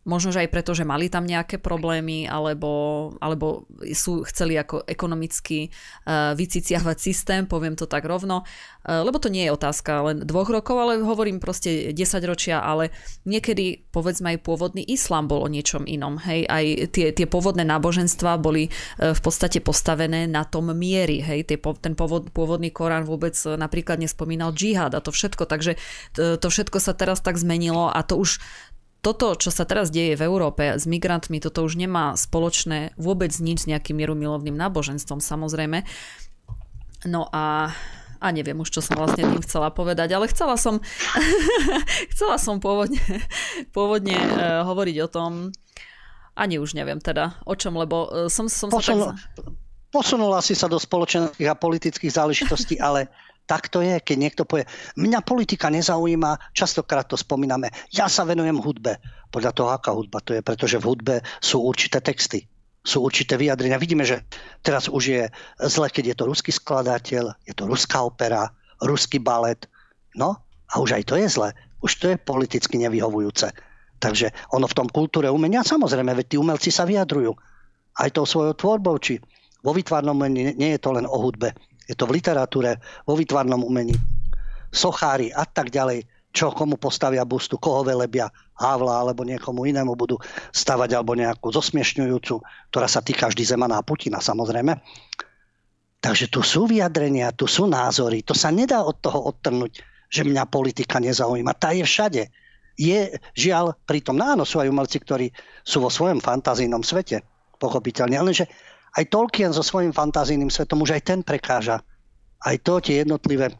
Možno, 0.02 0.34
že 0.34 0.42
aj 0.42 0.50
preto, 0.50 0.74
že 0.74 0.82
mali 0.82 1.06
tam 1.06 1.22
nejaké 1.22 1.62
problémy, 1.62 2.26
alebo, 2.26 3.14
alebo 3.22 3.70
sú, 3.94 4.26
chceli 4.26 4.58
ako 4.58 4.82
ekonomicky 4.82 5.70
uh, 5.70 6.34
vyciciavať 6.34 6.96
systém, 6.98 7.46
poviem 7.46 7.78
to 7.78 7.86
tak 7.86 8.02
rovno. 8.02 8.42
Uh, 8.82 9.06
lebo 9.06 9.22
to 9.22 9.30
nie 9.30 9.46
je 9.46 9.54
otázka 9.54 10.02
len 10.02 10.26
dvoch 10.26 10.50
rokov, 10.50 10.74
ale 10.74 10.98
hovorím 11.06 11.38
proste 11.38 11.94
10 11.94 12.18
ročia, 12.26 12.58
ale 12.58 12.90
niekedy 13.30 13.86
povedzme 13.94 14.34
aj 14.34 14.42
pôvodný 14.42 14.82
islám 14.82 15.30
bol 15.30 15.46
o 15.46 15.52
niečom 15.52 15.86
inom. 15.86 16.18
Hej, 16.18 16.50
aj 16.50 16.64
tie, 16.90 17.06
tie 17.14 17.26
pôvodné 17.30 17.62
náboženstva 17.62 18.42
boli 18.42 18.66
uh, 18.66 19.14
v 19.14 19.20
podstate 19.22 19.62
postavené 19.62 20.26
na 20.26 20.42
tom 20.42 20.74
miery. 20.74 21.22
Hej, 21.22 21.46
tie, 21.46 21.56
ten 21.78 21.94
pôvod, 21.94 22.34
pôvodný 22.34 22.74
Korán 22.74 23.06
vôbec 23.06 23.38
napríklad 23.38 24.02
nespomínal 24.02 24.50
džihad 24.50 24.98
a 24.98 25.00
to 25.04 25.14
všetko, 25.14 25.46
takže 25.46 25.78
to, 26.18 26.34
to 26.42 26.48
všetko 26.50 26.82
sa 26.82 26.90
teraz 26.90 27.22
tak 27.22 27.38
zmenilo 27.38 27.86
a 27.86 28.02
to 28.02 28.18
už 28.18 28.42
toto, 29.02 29.34
čo 29.34 29.50
sa 29.50 29.66
teraz 29.66 29.90
deje 29.90 30.14
v 30.14 30.22
Európe 30.30 30.78
s 30.78 30.86
migrantmi, 30.86 31.42
toto 31.42 31.66
už 31.66 31.74
nemá 31.74 32.14
spoločné 32.14 32.94
vôbec 32.94 33.34
nič 33.42 33.66
s 33.66 33.68
nejakým 33.68 33.98
mierumilovným 33.98 34.54
náboženstvom, 34.54 35.18
samozrejme. 35.18 35.82
No 37.10 37.26
a 37.34 37.74
a 38.22 38.30
neviem 38.30 38.54
už, 38.54 38.70
čo 38.70 38.78
som 38.78 38.94
vlastne 38.94 39.26
tým 39.26 39.42
chcela 39.42 39.74
povedať, 39.74 40.14
ale 40.14 40.30
chcela 40.30 40.54
som 40.54 40.78
chcela 42.14 42.38
som 42.38 42.62
pôvodne, 42.62 43.02
pôvodne 43.74 44.14
uh, 44.14 44.62
hovoriť 44.62 44.96
o 45.02 45.08
tom, 45.10 45.30
ani 46.38 46.62
už 46.62 46.78
neviem 46.78 47.02
teda 47.02 47.42
o 47.42 47.58
čom, 47.58 47.74
lebo 47.74 48.06
uh, 48.06 48.30
som, 48.30 48.46
som 48.46 48.70
Posunul, 48.70 49.10
sa 49.10 49.18
tak... 49.18 49.50
Posunula 49.90 50.38
si 50.38 50.54
sa 50.54 50.70
do 50.70 50.78
spoločenských 50.78 51.50
a 51.50 51.58
politických 51.58 52.14
záležitostí, 52.14 52.78
ale 52.78 53.10
tak 53.46 53.68
to 53.68 53.82
je, 53.82 53.98
keď 53.98 54.16
niekto 54.16 54.42
povie, 54.46 54.64
mňa 54.96 55.20
politika 55.26 55.68
nezaujíma, 55.68 56.54
častokrát 56.54 57.04
to 57.04 57.18
spomíname, 57.18 57.68
ja 57.90 58.06
sa 58.06 58.22
venujem 58.22 58.56
hudbe. 58.62 59.02
Podľa 59.32 59.52
toho, 59.52 59.68
aká 59.74 59.90
hudba 59.92 60.22
to 60.22 60.36
je, 60.36 60.40
pretože 60.44 60.78
v 60.78 60.88
hudbe 60.88 61.14
sú 61.42 61.64
určité 61.64 61.98
texty, 61.98 62.46
sú 62.82 63.02
určité 63.02 63.38
vyjadrenia. 63.38 63.80
Vidíme, 63.82 64.02
že 64.06 64.22
teraz 64.62 64.86
už 64.90 65.02
je 65.02 65.22
zle, 65.68 65.86
keď 65.90 66.04
je 66.12 66.16
to 66.18 66.24
ruský 66.28 66.50
skladateľ, 66.54 67.24
je 67.46 67.54
to 67.54 67.64
ruská 67.66 68.02
opera, 68.02 68.50
ruský 68.82 69.22
balet. 69.22 69.66
No 70.18 70.38
a 70.70 70.74
už 70.82 70.98
aj 70.98 71.04
to 71.08 71.14
je 71.18 71.28
zle. 71.30 71.54
Už 71.82 71.98
to 71.98 72.14
je 72.14 72.16
politicky 72.18 72.78
nevyhovujúce. 72.78 73.50
Takže 74.02 74.34
ono 74.50 74.66
v 74.66 74.76
tom 74.76 74.88
kultúre 74.90 75.30
umenia, 75.30 75.62
samozrejme, 75.62 76.10
veď 76.14 76.26
tí 76.34 76.36
umelci 76.38 76.70
sa 76.74 76.82
vyjadrujú. 76.82 77.34
Aj 77.98 78.10
tou 78.10 78.26
svojou 78.26 78.54
tvorbou, 78.58 78.98
či 78.98 79.22
vo 79.62 79.70
výtvarnom 79.70 80.18
umení 80.18 80.58
nie 80.58 80.74
je 80.74 80.80
to 80.82 80.90
len 80.90 81.06
o 81.06 81.16
hudbe. 81.22 81.54
Je 81.86 81.94
to 81.98 82.06
v 82.06 82.18
literatúre, 82.22 82.78
vo 83.06 83.14
výtvarnom 83.18 83.62
umení. 83.64 83.94
Sochári 84.72 85.28
a 85.34 85.44
tak 85.44 85.68
ďalej, 85.68 86.06
čo 86.32 86.48
komu 86.48 86.80
postavia 86.80 87.28
bustu, 87.28 87.60
koho 87.60 87.84
velebia, 87.84 88.32
Havla 88.56 89.04
alebo 89.04 89.26
niekomu 89.26 89.68
inému 89.68 89.92
budú 89.98 90.16
stavať 90.54 90.96
alebo 90.96 91.12
nejakú 91.12 91.52
zosmiešňujúcu, 91.52 92.34
ktorá 92.72 92.88
sa 92.88 93.04
týka 93.04 93.28
vždy 93.28 93.42
Zemana 93.44 93.80
a 93.80 93.84
Putina 93.84 94.22
samozrejme. 94.22 94.78
Takže 96.02 96.26
tu 96.32 96.42
sú 96.42 96.66
vyjadrenia, 96.66 97.34
tu 97.36 97.46
sú 97.46 97.70
názory. 97.70 98.26
To 98.26 98.34
sa 98.34 98.50
nedá 98.50 98.82
od 98.82 98.98
toho 98.98 99.30
odtrhnúť, 99.30 99.82
že 100.10 100.26
mňa 100.26 100.50
politika 100.50 100.98
nezaujíma. 100.98 101.54
Tá 101.54 101.70
je 101.70 101.86
všade. 101.86 102.22
Je 102.74 103.12
žiaľ, 103.36 103.76
pritom 103.84 104.16
no 104.16 104.24
áno, 104.34 104.44
sú 104.48 104.58
aj 104.58 104.72
umelci, 104.72 104.98
ktorí 104.98 105.30
sú 105.62 105.84
vo 105.84 105.92
svojom 105.92 106.18
fantazijnom 106.18 106.82
svete, 106.82 107.22
pochopiteľne, 107.60 108.18
lenže 108.18 108.50
aj 108.92 109.04
Tolkien 109.08 109.52
so 109.56 109.64
svojím 109.64 109.92
fantázijným 109.96 110.52
svetom 110.52 110.84
už 110.84 111.00
aj 111.00 111.02
ten 111.08 111.20
prekáža. 111.24 111.80
Aj 112.42 112.56
to 112.60 112.82
tie 112.82 113.00
jednotlivé, 113.00 113.54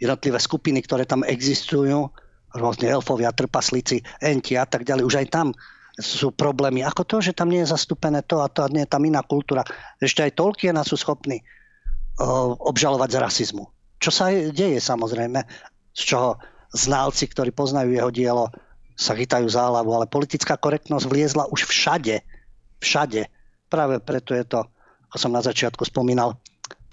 jednotlivé 0.00 0.38
skupiny, 0.40 0.80
ktoré 0.80 1.04
tam 1.04 1.26
existujú, 1.26 2.08
rôzne 2.54 2.86
elfovia, 2.86 3.34
trpaslíci, 3.34 4.00
enti 4.22 4.54
a 4.54 4.64
tak 4.64 4.86
ďalej, 4.86 5.04
už 5.04 5.16
aj 5.20 5.28
tam 5.28 5.46
sú 5.98 6.30
problémy. 6.34 6.82
Ako 6.86 7.02
to, 7.06 7.22
že 7.22 7.34
tam 7.34 7.50
nie 7.50 7.62
je 7.62 7.70
zastúpené 7.74 8.22
to 8.26 8.42
a 8.42 8.50
to 8.50 8.66
a 8.66 8.70
nie 8.70 8.86
je 8.86 8.90
tam 8.90 9.02
iná 9.06 9.22
kultúra. 9.22 9.66
Ešte 9.98 10.26
aj 10.26 10.38
Tolkiena 10.38 10.82
sú 10.86 10.98
schopní 10.98 11.42
obžalovať 12.62 13.10
z 13.10 13.18
rasizmu. 13.18 13.64
Čo 13.98 14.10
sa 14.10 14.30
deje 14.30 14.78
samozrejme, 14.78 15.42
z 15.94 16.02
čoho 16.14 16.38
znalci, 16.74 17.26
ktorí 17.30 17.50
poznajú 17.50 17.90
jeho 17.94 18.10
dielo, 18.10 18.46
sa 18.94 19.18
chytajú 19.18 19.50
za 19.50 19.66
hlavu, 19.66 19.90
ale 19.90 20.06
politická 20.06 20.54
korektnosť 20.54 21.06
vliezla 21.10 21.50
už 21.50 21.66
všade. 21.66 22.22
Všade 22.78 23.26
práve 23.74 23.98
preto 23.98 24.38
je 24.38 24.46
to, 24.46 24.62
ako 25.10 25.16
som 25.18 25.34
na 25.34 25.42
začiatku 25.42 25.82
spomínal, 25.82 26.38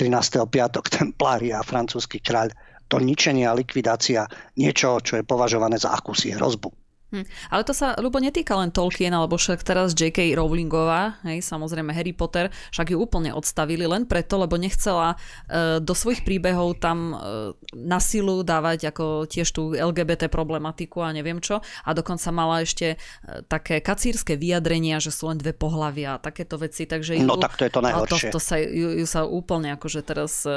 13. 0.01 0.41
piatok 0.49 0.89
templári 0.89 1.53
a 1.53 1.61
francúzsky 1.61 2.17
kráľ, 2.17 2.49
to 2.89 2.97
ničenie 2.97 3.45
a 3.45 3.53
likvidácia 3.53 4.25
niečoho, 4.57 4.97
čo 5.05 5.21
je 5.21 5.23
považované 5.23 5.77
za 5.77 5.93
akúsi 5.93 6.33
hrozbu. 6.33 6.80
Hm. 7.11 7.27
Ale 7.51 7.67
to 7.67 7.75
sa, 7.75 7.91
ľubo, 7.99 8.23
netýka 8.23 8.55
len 8.55 8.71
Tolkien, 8.71 9.11
alebo 9.11 9.35
však 9.35 9.67
teraz 9.67 9.91
J.K. 9.91 10.31
Rowlingová, 10.31 11.19
hej, 11.27 11.43
samozrejme 11.43 11.91
Harry 11.91 12.15
Potter, 12.15 12.47
však 12.71 12.95
ju 12.95 12.97
úplne 13.03 13.35
odstavili 13.35 13.83
len 13.83 14.07
preto, 14.07 14.39
lebo 14.39 14.55
nechcela 14.55 15.19
e, 15.51 15.83
do 15.83 15.91
svojich 15.91 16.23
príbehov 16.23 16.79
tam 16.79 17.11
e, 17.11 17.15
na 17.75 17.99
silu 17.99 18.47
dávať 18.47 18.95
ako 18.95 19.27
tiež 19.27 19.51
tú 19.51 19.75
LGBT 19.75 20.31
problematiku 20.31 21.03
a 21.03 21.11
neviem 21.11 21.43
čo. 21.43 21.59
A 21.83 21.91
dokonca 21.91 22.31
mala 22.31 22.63
ešte 22.63 22.95
e, 22.95 22.97
také 23.51 23.83
kacírske 23.83 24.39
vyjadrenia, 24.39 25.03
že 25.03 25.11
sú 25.11 25.27
len 25.27 25.35
dve 25.35 25.51
pohlavia 25.51 26.15
a 26.15 26.21
takéto 26.23 26.55
veci. 26.55 26.87
Takže 26.87 27.19
ju, 27.19 27.27
no 27.27 27.35
tak 27.35 27.59
to 27.59 27.67
je 27.67 27.71
to 27.75 27.83
najhoršie. 27.83 28.31
To, 28.31 28.37
to 28.37 28.39
sa, 28.39 28.55
ju, 28.55 29.03
ju 29.03 29.07
sa 29.07 29.27
úplne 29.27 29.75
akože 29.75 29.99
teraz 29.99 30.47
e, 30.47 30.55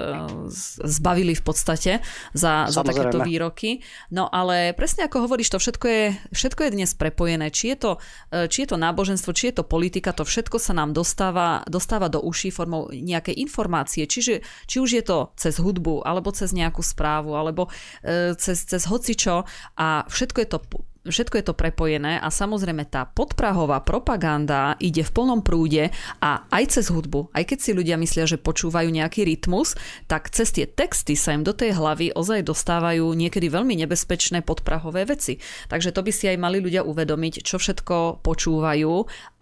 zbavili 0.87 1.35
v 1.35 1.43
podstate 1.43 1.93
za, 2.31 2.71
za 2.71 2.87
takéto 2.87 3.19
výroky. 3.27 3.83
No 4.15 4.31
ale 4.31 4.71
presne 4.79 5.11
ako 5.11 5.27
hovoríš, 5.27 5.51
to 5.51 5.59
všetko 5.59 5.87
je 5.91 6.05
všetko 6.45 6.61
je 6.69 6.75
dnes 6.77 6.93
prepojené. 6.93 7.49
Či 7.49 7.73
je, 7.73 7.77
to, 7.81 7.91
e, 8.29 8.53
či 8.53 8.69
je 8.69 8.69
to 8.69 8.77
náboženstvo, 8.77 9.33
či 9.33 9.49
je 9.49 9.55
to 9.57 9.65
politika, 9.65 10.13
to 10.13 10.29
všetko 10.29 10.61
sa 10.61 10.77
nám 10.77 10.93
dostáva, 10.93 11.65
dostáva 11.65 12.13
do 12.13 12.21
uší 12.21 12.53
formou 12.53 12.93
nejakej 12.93 13.41
informácie. 13.41 14.05
Čiže, 14.05 14.45
či 14.69 14.77
už 14.77 14.91
je 15.01 15.03
to 15.09 15.33
cez 15.41 15.57
hudbu, 15.57 16.05
alebo 16.05 16.29
cez 16.37 16.53
nejakú 16.53 16.85
správu, 16.85 17.33
alebo 17.33 17.73
e, 18.05 18.37
cez, 18.37 18.69
cez 18.69 18.85
hocičo 18.85 19.49
a 19.81 20.05
všetko 20.05 20.39
je 20.45 20.49
to 20.53 20.61
všetko 21.05 21.35
je 21.41 21.45
to 21.45 21.55
prepojené 21.55 22.17
a 22.17 22.29
samozrejme 22.33 22.89
tá 22.89 23.05
podprahová 23.05 23.85
propaganda 23.85 24.75
ide 24.81 25.05
v 25.05 25.15
plnom 25.15 25.41
prúde 25.45 25.93
a 26.21 26.49
aj 26.49 26.81
cez 26.81 26.87
hudbu, 26.89 27.31
aj 27.37 27.45
keď 27.45 27.59
si 27.61 27.71
ľudia 27.77 27.97
myslia, 28.01 28.25
že 28.25 28.41
počúvajú 28.41 28.89
nejaký 28.89 29.29
rytmus, 29.29 29.77
tak 30.09 30.33
cez 30.33 30.51
tie 30.51 30.65
texty 30.65 31.15
sa 31.15 31.37
im 31.37 31.45
do 31.45 31.53
tej 31.53 31.77
hlavy 31.77 32.17
ozaj 32.17 32.49
dostávajú 32.49 33.13
niekedy 33.13 33.53
veľmi 33.53 33.77
nebezpečné 33.85 34.41
podprahové 34.41 35.05
veci. 35.05 35.37
Takže 35.69 35.93
to 35.93 36.01
by 36.01 36.13
si 36.13 36.29
aj 36.33 36.41
mali 36.41 36.59
ľudia 36.65 36.83
uvedomiť, 36.83 37.45
čo 37.45 37.61
všetko 37.61 38.25
počúvajú 38.25 38.93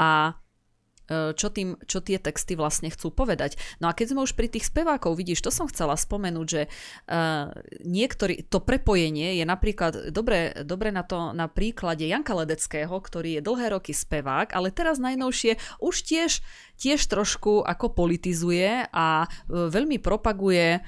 a 0.02 0.41
čo, 1.36 1.48
tým, 1.52 1.76
čo 1.84 2.01
tie 2.01 2.18
texty 2.18 2.56
vlastne 2.56 2.89
chcú 2.89 3.12
povedať. 3.12 3.60
No 3.78 3.90
a 3.90 3.97
keď 3.97 4.14
sme 4.14 4.24
už 4.24 4.32
pri 4.32 4.48
tých 4.48 4.68
spevákov, 4.68 5.16
vidíš, 5.18 5.44
to 5.44 5.51
som 5.52 5.68
chcela 5.68 5.94
spomenúť, 5.98 6.47
že 6.47 6.62
uh, 6.66 7.52
niektorý, 7.84 8.47
to 8.48 8.62
prepojenie 8.62 9.39
je 9.39 9.44
napríklad 9.44 10.14
dobre, 10.14 10.56
dobre 10.64 10.90
na 10.90 11.05
to 11.05 11.36
na 11.36 11.47
príklade 11.47 12.05
Janka 12.06 12.32
Ledeckého, 12.32 12.93
ktorý 12.93 13.40
je 13.40 13.43
dlhé 13.44 13.66
roky 13.76 13.93
spevák, 13.93 14.52
ale 14.56 14.74
teraz 14.74 14.98
najnovšie 15.02 15.59
už 15.82 15.94
tiež, 16.05 16.40
tiež 16.80 17.01
trošku 17.06 17.62
ako 17.62 17.93
politizuje 17.93 18.89
a 18.90 19.24
uh, 19.24 19.68
veľmi 19.68 20.01
propaguje 20.01 20.80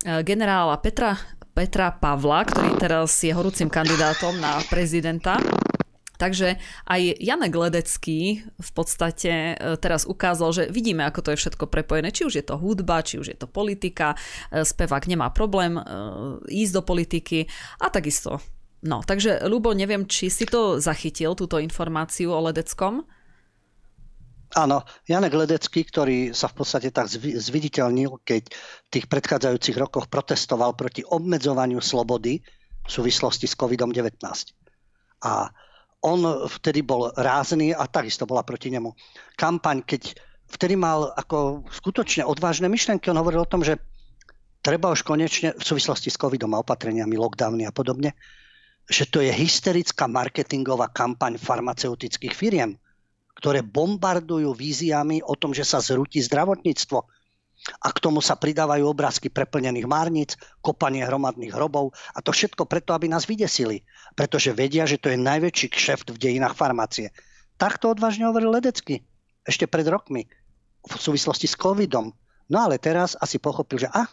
generála 0.00 0.80
Petra 0.80 1.12
Petra 1.52 1.92
Pavla, 1.92 2.46
ktorý 2.46 2.72
teraz 2.80 3.20
je 3.20 3.36
horúcim 3.36 3.68
kandidátom 3.68 4.38
na 4.40 4.64
prezidenta. 4.70 5.36
Takže 6.20 6.60
aj 6.84 7.16
Janek 7.16 7.56
Ledecký 7.56 8.44
v 8.44 8.70
podstate 8.76 9.56
e, 9.56 9.80
teraz 9.80 10.04
ukázal, 10.04 10.52
že 10.52 10.64
vidíme, 10.68 11.00
ako 11.08 11.24
to 11.24 11.32
je 11.32 11.40
všetko 11.40 11.64
prepojené. 11.72 12.12
Či 12.12 12.28
už 12.28 12.34
je 12.36 12.44
to 12.44 12.60
hudba, 12.60 13.00
či 13.00 13.16
už 13.16 13.32
je 13.32 13.38
to 13.40 13.48
politika. 13.48 14.12
E, 14.52 14.60
spevák 14.60 15.08
nemá 15.08 15.32
problém 15.32 15.80
e, 15.80 15.82
ísť 16.52 16.72
do 16.76 16.82
politiky 16.84 17.48
a 17.80 17.88
takisto. 17.88 18.36
No, 18.84 19.00
takže 19.00 19.48
Lubo, 19.48 19.72
neviem, 19.72 20.04
či 20.04 20.28
si 20.28 20.44
to 20.44 20.76
zachytil, 20.76 21.32
túto 21.32 21.56
informáciu 21.56 22.36
o 22.36 22.40
Ledeckom? 22.44 23.08
Áno, 24.60 24.82
Janek 25.06 25.32
Ledecký, 25.32 25.86
ktorý 25.86 26.34
sa 26.36 26.50
v 26.50 26.60
podstate 26.60 26.90
tak 26.90 27.06
zviditeľnil, 27.12 28.20
keď 28.26 28.50
v 28.52 28.88
tých 28.90 29.06
predchádzajúcich 29.06 29.76
rokoch 29.78 30.10
protestoval 30.10 30.74
proti 30.74 31.06
obmedzovaniu 31.06 31.78
slobody 31.78 32.42
v 32.82 32.90
súvislosti 32.90 33.46
s 33.46 33.54
COVID-19. 33.54 34.18
A 35.22 35.54
on 36.00 36.48
vtedy 36.48 36.80
bol 36.80 37.12
rázný 37.12 37.76
a 37.76 37.84
takisto 37.84 38.24
bola 38.24 38.40
proti 38.40 38.72
nemu 38.72 38.92
kampaň, 39.36 39.84
keď 39.84 40.16
vtedy 40.48 40.74
mal 40.74 41.12
ako 41.12 41.68
skutočne 41.68 42.24
odvážne 42.24 42.66
myšlenky. 42.72 43.12
On 43.12 43.20
hovoril 43.20 43.44
o 43.44 43.50
tom, 43.50 43.60
že 43.60 43.76
treba 44.64 44.92
už 44.92 45.04
konečne 45.04 45.52
v 45.56 45.62
súvislosti 45.62 46.08
s 46.08 46.16
covidom 46.16 46.56
a 46.56 46.60
opatreniami, 46.64 47.20
lockdowny 47.20 47.68
a 47.68 47.72
podobne, 47.72 48.16
že 48.88 49.06
to 49.06 49.20
je 49.20 49.30
hysterická 49.30 50.08
marketingová 50.08 50.90
kampaň 50.90 51.36
farmaceutických 51.36 52.34
firiem, 52.34 52.80
ktoré 53.36 53.60
bombardujú 53.60 54.56
víziami 54.56 55.20
o 55.24 55.36
tom, 55.36 55.52
že 55.52 55.64
sa 55.64 55.80
zrúti 55.80 56.20
zdravotníctvo 56.20 57.19
a 57.80 57.88
k 57.92 58.02
tomu 58.02 58.24
sa 58.24 58.40
pridávajú 58.40 58.88
obrázky 58.88 59.28
preplnených 59.28 59.84
márnic, 59.84 60.30
kopanie 60.64 61.04
hromadných 61.04 61.52
hrobov 61.52 61.92
a 62.16 62.24
to 62.24 62.32
všetko 62.32 62.64
preto, 62.64 62.96
aby 62.96 63.06
nás 63.06 63.28
vydesili. 63.28 63.84
Pretože 64.16 64.56
vedia, 64.56 64.88
že 64.88 64.96
to 64.96 65.12
je 65.12 65.20
najväčší 65.20 65.68
kšeft 65.68 66.08
v 66.12 66.20
dejinách 66.20 66.56
farmácie. 66.56 67.12
Takto 67.60 67.92
odvážne 67.92 68.24
hovoril 68.26 68.56
Ledecky 68.56 69.04
ešte 69.44 69.68
pred 69.68 69.84
rokmi 69.84 70.24
v 70.80 70.94
súvislosti 70.96 71.44
s 71.44 71.56
covidom. 71.56 72.12
No 72.48 72.58
ale 72.64 72.80
teraz 72.80 73.14
asi 73.20 73.36
pochopil, 73.36 73.84
že 73.84 73.92
ah, 73.92 74.08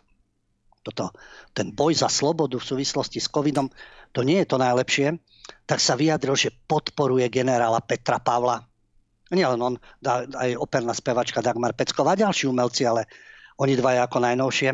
toto, 0.84 1.16
ten 1.56 1.72
boj 1.72 1.96
za 1.96 2.08
slobodu 2.12 2.60
v 2.60 2.68
súvislosti 2.68 3.20
s 3.20 3.32
covidom, 3.32 3.68
to 4.16 4.24
nie 4.24 4.44
je 4.44 4.48
to 4.48 4.60
najlepšie, 4.60 5.20
tak 5.68 5.80
sa 5.84 6.00
vyjadril, 6.00 6.36
že 6.36 6.56
podporuje 6.68 7.28
generála 7.28 7.84
Petra 7.84 8.20
Pavla. 8.20 8.64
Nielen 9.28 9.60
on, 9.60 9.76
aj 10.08 10.56
operná 10.56 10.96
spevačka 10.96 11.44
Dagmar 11.44 11.76
Pecková 11.76 12.16
a 12.16 12.22
ďalší 12.24 12.48
umelci, 12.48 12.88
ale 12.88 13.04
oni 13.58 13.74
dvaja 13.74 14.06
ako 14.06 14.22
najnovšie, 14.22 14.70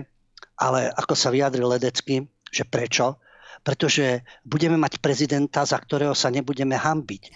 ale 0.59 0.91
ako 0.91 1.13
sa 1.15 1.31
vyjadril 1.31 1.67
Ledecky, 1.67 2.27
že 2.51 2.63
prečo? 2.67 3.19
Pretože 3.63 4.27
budeme 4.43 4.75
mať 4.75 4.99
prezidenta, 4.99 5.63
za 5.63 5.79
ktorého 5.79 6.11
sa 6.11 6.27
nebudeme 6.27 6.75
hambiť. 6.75 7.31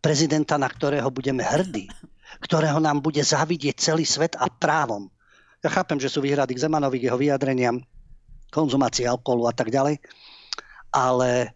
Prezidenta, 0.00 0.56
na 0.56 0.66
ktorého 0.66 1.12
budeme 1.12 1.44
hrdí. 1.44 1.86
Ktorého 2.40 2.80
nám 2.80 3.04
bude 3.04 3.20
závidieť 3.20 3.76
celý 3.76 4.08
svet 4.08 4.34
a 4.40 4.48
právom. 4.48 5.12
Ja 5.60 5.68
chápem, 5.68 6.00
že 6.00 6.08
sú 6.08 6.24
výhrady 6.24 6.56
k 6.56 6.62
Zemanovi, 6.64 7.00
k 7.00 7.12
jeho 7.12 7.20
vyjadreniam, 7.20 7.80
konzumácii 8.52 9.04
alkoholu 9.04 9.48
a 9.48 9.54
tak 9.56 9.68
ďalej. 9.68 10.00
Ale 10.96 11.52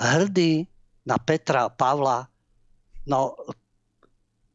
hrdý 0.00 0.64
na 1.04 1.20
Petra 1.20 1.68
Pavla, 1.68 2.28
no 3.04 3.36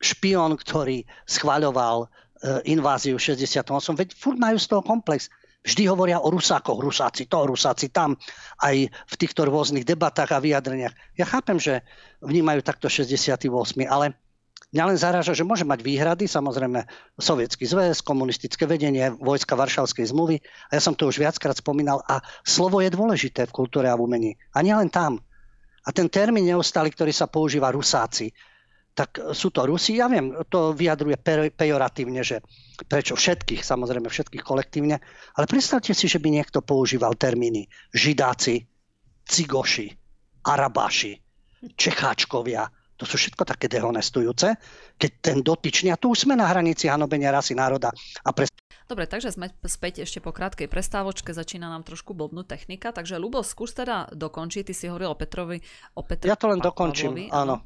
špion, 0.03 0.57
ktorý 0.57 1.05
schvaľoval 1.26 2.11
inváziu 2.67 3.15
v 3.15 3.23
68. 3.23 3.95
Veď 3.95 4.09
furt 4.15 4.39
majú 4.39 4.59
z 4.59 4.67
toho 4.67 4.83
komplex. 4.83 5.31
Vždy 5.63 5.87
hovoria 5.87 6.19
o 6.19 6.27
Rusákoch, 6.27 6.75
Rusáci 6.75 7.31
to, 7.31 7.47
Rusáci 7.47 7.87
tam, 7.87 8.19
aj 8.59 8.91
v 8.91 9.15
týchto 9.15 9.47
rôznych 9.47 9.87
debatách 9.87 10.35
a 10.35 10.43
vyjadreniach. 10.43 10.91
Ja 11.15 11.23
chápem, 11.23 11.55
že 11.55 11.87
vnímajú 12.19 12.59
takto 12.67 12.91
68. 12.91 13.47
Ale 13.87 14.11
mňa 14.75 14.83
len 14.91 14.97
zaráža, 14.99 15.31
že 15.31 15.47
môže 15.47 15.63
mať 15.63 15.79
výhrady, 15.79 16.27
samozrejme 16.27 16.83
Sovietský 17.15 17.63
zväz, 17.63 18.03
komunistické 18.03 18.67
vedenie, 18.67 19.15
vojska 19.23 19.55
Varšavskej 19.55 20.11
zmluvy. 20.11 20.43
A 20.67 20.71
ja 20.75 20.81
som 20.83 20.99
to 20.99 21.07
už 21.07 21.23
viackrát 21.23 21.55
spomínal. 21.55 22.03
A 22.11 22.19
slovo 22.43 22.83
je 22.83 22.91
dôležité 22.91 23.47
v 23.47 23.55
kultúre 23.55 23.87
a 23.87 23.95
v 23.95 24.03
umení. 24.03 24.31
A 24.51 24.59
nielen 24.59 24.91
tam. 24.91 25.15
A 25.87 25.95
ten 25.95 26.11
termín 26.11 26.43
neustály, 26.43 26.91
ktorý 26.91 27.15
sa 27.15 27.31
používa 27.31 27.71
Rusáci, 27.71 28.35
tak 28.93 29.33
sú 29.33 29.49
to 29.49 29.65
Rusi. 29.65 29.97
Ja 29.97 30.05
viem, 30.05 30.37
to 30.47 30.77
vyjadruje 30.77 31.17
pejoratívne, 31.53 32.21
že 32.21 32.45
prečo 32.85 33.17
všetkých, 33.17 33.65
samozrejme 33.65 34.05
všetkých 34.05 34.45
kolektívne, 34.45 35.01
ale 35.33 35.45
predstavte 35.49 35.97
si, 35.97 36.05
že 36.05 36.21
by 36.21 36.29
niekto 36.29 36.61
používal 36.61 37.17
termíny 37.17 37.65
židáci, 37.89 38.69
cigoši, 39.25 39.89
arabáši, 40.45 41.17
čecháčkovia. 41.73 42.69
To 43.01 43.09
sú 43.09 43.17
všetko 43.17 43.43
také 43.49 43.65
dehonestujúce, 43.65 44.53
keď 45.01 45.11
ten 45.19 45.37
dotyčný, 45.41 45.89
a 45.89 45.97
tu 45.97 46.13
už 46.13 46.29
sme 46.29 46.37
na 46.37 46.45
hranici 46.45 46.85
hanobenia 46.85 47.33
rasy 47.33 47.57
národa 47.57 47.89
a 48.23 48.31
pre 48.31 48.45
Dobre, 48.83 49.07
takže 49.07 49.31
sme 49.31 49.47
späť 49.63 50.03
ešte 50.03 50.19
po 50.19 50.35
krátkej 50.35 50.67
prestávočke, 50.67 51.31
začína 51.31 51.71
nám 51.71 51.87
trošku 51.87 52.11
blbnúť 52.11 52.51
technika, 52.51 52.91
takže 52.91 53.15
Lubo, 53.15 53.39
skús 53.39 53.71
teda 53.71 54.11
dokončiť, 54.11 54.69
ty 54.69 54.73
si 54.75 54.91
hovoril 54.91 55.07
o 55.07 55.17
Petrovi, 55.17 55.63
o 55.95 56.03
Petrovi 56.03 56.29
Ja 56.29 56.35
to 56.35 56.51
len 56.51 56.59
dokončím, 56.59 57.31
áno 57.31 57.63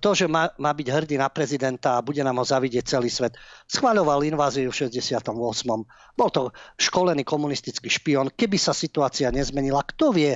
to, 0.00 0.16
že 0.16 0.24
má, 0.24 0.48
má 0.56 0.72
byť 0.72 0.88
hrdý 0.88 1.20
na 1.20 1.28
prezidenta 1.28 2.00
a 2.00 2.04
bude 2.04 2.24
nám 2.24 2.40
ho 2.40 2.46
zavidieť 2.46 2.96
celý 2.96 3.12
svet. 3.12 3.36
Schváľoval 3.68 4.24
inváziu 4.24 4.72
v 4.72 4.88
68. 4.88 5.28
Bol 6.16 6.30
to 6.32 6.48
školený 6.80 7.20
komunistický 7.28 7.92
špion. 7.92 8.32
Keby 8.32 8.56
sa 8.56 8.72
situácia 8.72 9.28
nezmenila, 9.28 9.84
kto 9.84 10.16
vie, 10.16 10.32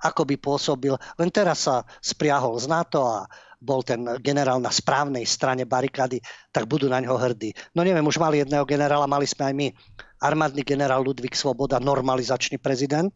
ako 0.00 0.24
by 0.24 0.36
pôsobil. 0.40 0.94
Len 1.20 1.28
teraz 1.28 1.68
sa 1.68 1.84
spriahol 2.00 2.56
z 2.56 2.72
NATO 2.72 3.04
a 3.04 3.28
bol 3.60 3.80
ten 3.84 4.04
generál 4.20 4.60
na 4.60 4.68
správnej 4.72 5.24
strane 5.24 5.64
barikády, 5.64 6.20
tak 6.52 6.68
budú 6.68 6.88
na 6.88 7.00
ňo 7.00 7.16
hrdí. 7.16 7.52
No 7.72 7.84
neviem, 7.84 8.04
už 8.04 8.20
mali 8.20 8.40
jedného 8.44 8.64
generála, 8.68 9.08
mali 9.08 9.24
sme 9.24 9.52
aj 9.52 9.54
my. 9.56 9.68
Armádny 10.20 10.62
generál 10.64 11.04
Ludvík 11.04 11.36
Svoboda, 11.36 11.80
normalizačný 11.80 12.56
prezident 12.60 13.12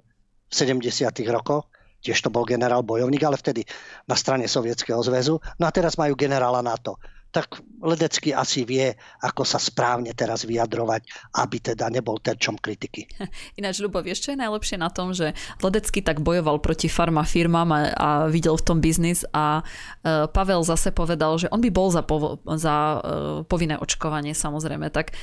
v 0.49 0.53
70. 0.53 1.09
rokoch 1.33 1.69
tiež 2.01 2.19
to 2.21 2.33
bol 2.33 2.49
generál 2.49 2.81
bojovník, 2.83 3.23
ale 3.23 3.37
vtedy 3.37 3.65
na 4.09 4.17
strane 4.17 4.49
Sovietskeho 4.49 5.01
zväzu. 5.05 5.39
No 5.61 5.65
a 5.69 5.71
teraz 5.73 6.01
majú 6.01 6.17
generála 6.17 6.65
NATO. 6.65 6.97
Tak 7.31 7.63
Ledecký 7.79 8.35
asi 8.35 8.67
vie, 8.67 8.91
ako 9.23 9.47
sa 9.47 9.63
správne 9.63 10.11
teraz 10.19 10.43
vyjadrovať, 10.43 11.07
aby 11.39 11.63
teda 11.63 11.87
nebol 11.87 12.19
terčom 12.19 12.59
kritiky. 12.59 13.07
Ináč, 13.61 13.79
Ľubo, 13.79 14.03
vieš, 14.03 14.27
čo 14.27 14.35
je 14.35 14.43
najlepšie 14.43 14.83
na 14.83 14.91
tom, 14.91 15.15
že 15.15 15.39
Ledecký 15.63 16.03
tak 16.03 16.19
bojoval 16.19 16.59
proti 16.59 16.91
farmafirmám 16.91 17.71
a, 17.71 17.81
a 17.95 18.09
videl 18.27 18.59
v 18.59 18.67
tom 18.67 18.83
biznis 18.83 19.23
a 19.31 19.63
uh, 19.63 20.27
Pavel 20.27 20.67
zase 20.67 20.91
povedal, 20.91 21.39
že 21.39 21.47
on 21.55 21.63
by 21.63 21.71
bol 21.71 21.95
za, 21.95 22.03
povo- 22.03 22.43
za 22.59 22.99
uh, 22.99 23.01
povinné 23.47 23.79
očkovanie, 23.79 24.35
samozrejme. 24.35 24.91
Tak 24.91 25.15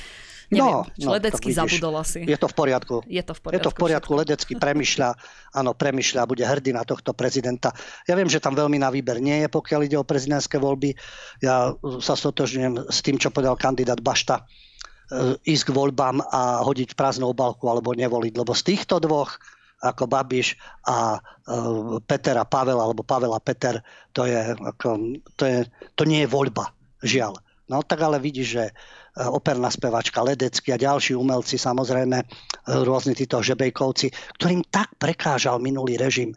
Neviem, 0.48 0.80
no, 0.80 0.88
no, 0.88 1.10
Ledecký 1.12 1.52
zabudol 1.52 2.00
asi. 2.00 2.24
Je 2.24 2.38
to 2.40 2.48
v 2.48 2.56
poriadku. 2.56 3.04
Je 3.04 3.20
to 3.20 3.36
v 3.36 3.40
poriadku. 3.44 3.60
Je 3.60 3.60
to 3.60 3.70
v 3.70 3.76
poriadku. 3.76 4.12
Všetko. 4.16 4.20
Ledecký 4.24 4.52
premyšľa, 4.56 5.08
áno, 5.52 5.70
premyšľa, 5.76 6.24
bude 6.24 6.40
hrdý 6.40 6.72
na 6.72 6.88
tohto 6.88 7.12
prezidenta. 7.12 7.76
Ja 8.08 8.16
viem, 8.16 8.32
že 8.32 8.40
tam 8.40 8.56
veľmi 8.56 8.80
na 8.80 8.88
výber 8.88 9.20
nie 9.20 9.44
je, 9.44 9.48
pokiaľ 9.52 9.80
ide 9.84 10.00
o 10.00 10.08
prezidentské 10.08 10.56
voľby. 10.56 10.96
Ja 11.44 11.76
sa 12.00 12.16
stotožňujem 12.16 12.88
s 12.88 12.98
tým, 13.04 13.20
čo 13.20 13.28
povedal 13.28 13.60
kandidát 13.60 14.00
Bašta 14.00 14.40
e, 14.40 15.36
ísť 15.44 15.68
k 15.68 15.74
voľbám 15.76 16.24
a 16.32 16.64
hodiť 16.64 16.96
prázdnu 16.96 17.28
obalku 17.28 17.68
alebo 17.68 17.92
nevoliť, 17.92 18.32
lebo 18.32 18.56
z 18.56 18.72
týchto 18.72 19.04
dvoch 19.04 19.36
ako 19.78 20.08
Babiš 20.08 20.56
a 20.88 21.14
e, 21.14 21.18
Peter 22.08 22.40
a 22.40 22.48
Pavel, 22.48 22.80
alebo 22.80 23.04
Pavel 23.04 23.36
a 23.36 23.40
Peter, 23.44 23.84
to, 24.16 24.24
je, 24.24 24.56
ako, 24.56 24.88
to, 25.36 25.44
je, 25.44 25.58
to 25.92 26.02
nie 26.08 26.24
je 26.24 26.32
voľba, 26.32 26.72
žiaľ. 27.04 27.36
No 27.68 27.84
tak 27.84 28.00
ale 28.00 28.16
vidíš, 28.16 28.48
že 28.48 28.64
operná 29.26 29.66
spevačka 29.66 30.22
Ledecky 30.22 30.70
a 30.70 30.78
ďalší 30.78 31.18
umelci, 31.18 31.58
samozrejme 31.58 32.22
e, 32.22 32.26
rôzni 32.86 33.18
títo 33.18 33.42
žebejkovci, 33.42 34.38
ktorým 34.38 34.62
tak 34.70 34.94
prekážal 35.02 35.58
minulý 35.58 35.98
režim 35.98 36.30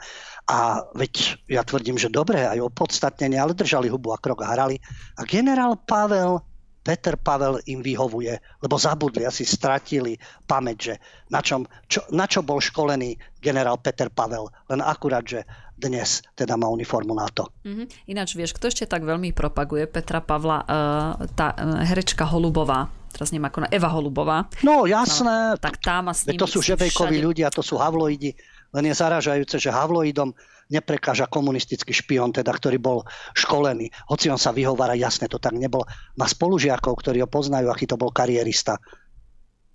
A 0.49 0.81
veď 0.97 1.37
ja 1.45 1.61
tvrdím, 1.61 2.01
že 2.01 2.09
dobre, 2.09 2.41
aj 2.41 2.59
opodstatnenie, 2.59 3.37
ale 3.37 3.53
držali 3.53 3.87
hubu 3.87 4.11
a 4.11 4.17
krok 4.17 4.41
a 4.41 4.51
hrali. 4.51 4.81
A 5.15 5.23
generál 5.23 5.77
Pavel 5.77 6.41
Peter 6.81 7.13
Pavel 7.13 7.61
im 7.69 7.85
vyhovuje, 7.85 8.41
lebo 8.65 8.73
zabudli, 8.73 9.21
asi 9.21 9.45
stratili 9.45 10.17
pamäť, 10.49 10.77
že 10.81 10.93
na, 11.29 11.39
čom, 11.45 11.61
čo, 11.85 12.01
na 12.09 12.25
čo 12.25 12.41
bol 12.41 12.57
školený 12.57 13.13
generál 13.37 13.77
Peter 13.77 14.09
Pavel. 14.09 14.49
Len 14.65 14.81
akurát, 14.81 15.21
že 15.21 15.45
dnes 15.81 16.21
teda 16.37 16.53
má 16.53 16.69
uniformu 16.69 17.17
to. 17.33 17.49
Mm-hmm. 17.65 17.85
Ináč 18.13 18.37
vieš, 18.37 18.53
kto 18.53 18.69
ešte 18.69 18.85
tak 18.85 19.01
veľmi 19.01 19.33
propaguje 19.33 19.89
Petra 19.89 20.21
Pavla? 20.21 20.61
Uh, 20.61 21.25
tá 21.33 21.57
uh, 21.57 21.81
herečka 21.81 22.29
Holubová. 22.29 22.93
Teraz 23.11 23.33
neviem 23.33 23.49
ako 23.49 23.67
na 23.67 23.69
Eva 23.73 23.89
Holubová. 23.91 24.47
No 24.63 24.87
jasné. 24.87 25.57
No, 25.57 25.59
tak 25.59 25.81
tá 25.83 25.99
má 25.99 26.15
s 26.15 26.23
To 26.29 26.47
sú 26.47 26.63
žebejkoví 26.63 27.19
ľudia, 27.19 27.51
to 27.51 27.59
sú 27.59 27.75
havloidi. 27.75 28.37
Len 28.71 28.83
je 28.87 28.95
zaražajúce, 28.95 29.59
že 29.59 29.67
havloidom 29.67 30.31
neprekáža 30.71 31.27
komunistický 31.27 31.91
špion, 31.91 32.31
teda, 32.31 32.55
ktorý 32.55 32.79
bol 32.79 33.03
školený. 33.35 33.91
Hoci 34.07 34.31
on 34.31 34.39
sa 34.39 34.55
vyhovára, 34.55 34.95
jasne, 34.95 35.27
to 35.27 35.35
tak 35.35 35.51
nebolo. 35.59 35.83
Má 36.15 36.23
spolužiakov, 36.23 36.95
ktorí 37.03 37.19
ho 37.19 37.27
poznajú, 37.27 37.67
aký 37.67 37.91
to 37.91 37.99
bol 37.99 38.15
karierista 38.15 38.79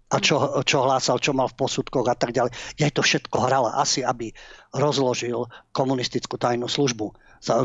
a 0.06 0.16
čo, 0.22 0.62
čo 0.62 0.86
hlásal, 0.86 1.18
čo 1.18 1.34
mal 1.34 1.50
v 1.50 1.58
posudkoch 1.58 2.06
a 2.06 2.14
tak 2.14 2.30
ďalej. 2.30 2.54
Ja 2.78 2.86
to 2.94 3.02
všetko 3.02 3.42
hrala 3.42 3.74
asi, 3.74 4.06
aby 4.06 4.30
rozložil 4.70 5.50
komunistickú 5.74 6.38
tajnú 6.38 6.70
službu, 6.70 7.10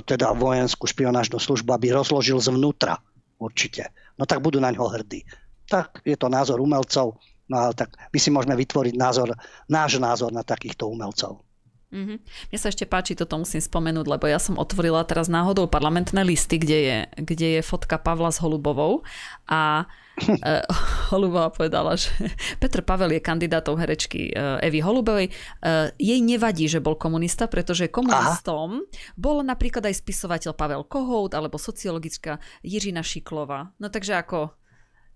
teda 0.09 0.33
vojenskú 0.33 0.89
špionážnu 0.89 1.37
službu, 1.37 1.69
aby 1.69 1.93
rozložil 1.93 2.41
zvnútra 2.41 2.97
určite. 3.37 3.93
No 4.17 4.25
tak 4.25 4.41
budú 4.41 4.57
na 4.57 4.73
ňo 4.73 4.89
hrdí. 4.89 5.21
Tak 5.69 6.01
je 6.01 6.17
to 6.17 6.33
názor 6.33 6.57
umelcov, 6.57 7.21
no 7.45 7.55
ale 7.55 7.77
tak 7.77 7.93
my 8.09 8.17
si 8.17 8.33
môžeme 8.33 8.57
vytvoriť 8.57 8.93
názor, 8.97 9.37
náš 9.69 10.01
názor 10.01 10.33
na 10.33 10.41
takýchto 10.41 10.89
umelcov. 10.89 11.45
Mm-hmm. 11.91 12.17
Mne 12.23 12.57
sa 12.57 12.71
ešte 12.71 12.87
páči, 12.87 13.19
toto 13.19 13.35
musím 13.35 13.59
spomenúť, 13.59 14.07
lebo 14.07 14.23
ja 14.23 14.39
som 14.39 14.55
otvorila 14.55 15.03
teraz 15.03 15.27
náhodou 15.27 15.67
parlamentné 15.67 16.23
listy, 16.23 16.55
kde 16.55 16.79
je, 16.87 16.97
kde 17.19 17.47
je 17.59 17.61
fotka 17.61 17.99
Pavla 17.99 18.31
s 18.31 18.39
Holubovou 18.39 19.03
a 19.43 19.83
uh, 19.83 20.79
Holubová 21.11 21.51
povedala, 21.51 21.99
že 21.99 22.15
Petr 22.63 22.79
Pavel 22.79 23.19
je 23.19 23.21
kandidátom 23.21 23.75
herečky 23.75 24.31
uh, 24.31 24.63
Evy 24.63 24.79
Holubovej. 24.79 25.35
Uh, 25.59 25.91
jej 25.99 26.23
nevadí, 26.23 26.71
že 26.71 26.79
bol 26.79 26.95
komunista, 26.95 27.51
pretože 27.51 27.91
komunistom 27.91 28.87
Aha. 28.87 28.87
bol 29.19 29.43
napríklad 29.43 29.83
aj 29.83 29.99
spisovateľ 29.99 30.55
Pavel 30.55 30.87
Kohout 30.87 31.35
alebo 31.35 31.59
sociologická 31.59 32.39
Jiřina 32.63 33.03
Šiklová. 33.03 33.75
No 33.83 33.91
takže 33.91 34.15
ako, 34.15 34.55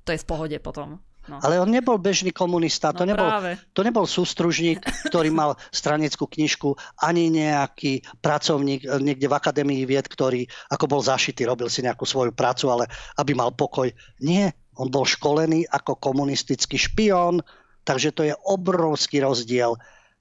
to 0.03 0.11
je 0.11 0.19
v 0.19 0.27
pohode 0.27 0.57
potom. 0.59 0.99
No. 1.25 1.41
Ale 1.41 1.57
on 1.57 1.69
nebol 1.73 1.97
bežný 1.97 2.29
komunista, 2.29 2.93
to, 2.93 3.01
no, 3.01 3.17
nebol, 3.17 3.29
to 3.73 3.81
nebol 3.81 4.05
sústružník, 4.05 4.77
ktorý 5.09 5.33
mal 5.33 5.57
stranickú 5.73 6.29
knižku, 6.29 6.77
ani 7.01 7.33
nejaký 7.33 8.05
pracovník 8.21 8.85
eh, 8.85 9.01
niekde 9.01 9.25
v 9.25 9.37
Akadémii 9.37 9.89
vied, 9.89 10.05
ktorý 10.05 10.45
ako 10.69 10.85
bol 10.85 11.01
zašitý, 11.01 11.49
robil 11.49 11.65
si 11.65 11.81
nejakú 11.81 12.05
svoju 12.05 12.29
prácu, 12.29 12.69
ale 12.69 12.85
aby 13.17 13.33
mal 13.33 13.49
pokoj. 13.57 13.89
Nie, 14.21 14.53
on 14.77 14.93
bol 14.93 15.07
školený 15.07 15.65
ako 15.65 15.97
komunistický 15.97 16.77
špión, 16.77 17.41
takže 17.81 18.13
to 18.13 18.21
je 18.29 18.33
obrovský 18.45 19.25
rozdiel. 19.25 19.73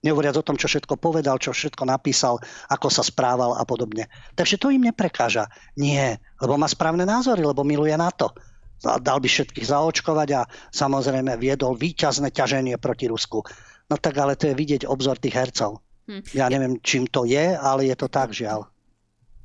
Nehovoriac 0.05 0.37
o 0.37 0.45
tom, 0.45 0.61
čo 0.61 0.69
všetko 0.69 1.01
povedal, 1.01 1.41
čo 1.41 1.57
všetko 1.57 1.89
napísal, 1.89 2.37
ako 2.69 2.93
sa 2.93 3.01
správal 3.01 3.57
a 3.57 3.65
podobne. 3.65 4.13
Takže 4.37 4.61
to 4.61 4.69
im 4.69 4.85
neprekáža. 4.85 5.49
Nie, 5.81 6.21
lebo 6.45 6.61
má 6.61 6.69
správne 6.69 7.09
názory, 7.09 7.41
lebo 7.41 7.65
miluje 7.65 7.97
NATO 7.97 8.37
dal 8.83 9.19
by 9.21 9.29
všetkých 9.29 9.71
zaočkovať 9.71 10.29
a 10.35 10.47
samozrejme 10.75 11.37
viedol 11.41 11.79
výťazné 11.79 12.35
ťaženie 12.35 12.77
proti 12.77 13.09
Rusku. 13.09 13.45
No 13.89 13.95
tak 14.01 14.17
ale 14.17 14.35
to 14.35 14.49
je 14.51 14.59
vidieť 14.59 14.89
obzor 14.89 15.21
tých 15.21 15.37
hercov. 15.37 15.85
Hm. 16.09 16.23
Ja 16.37 16.53
neviem, 16.53 16.81
čím 16.85 17.09
to 17.09 17.25
je, 17.25 17.57
ale 17.57 17.89
je 17.89 17.97
to 17.97 18.09
tak, 18.13 18.33
žiaľ. 18.33 18.69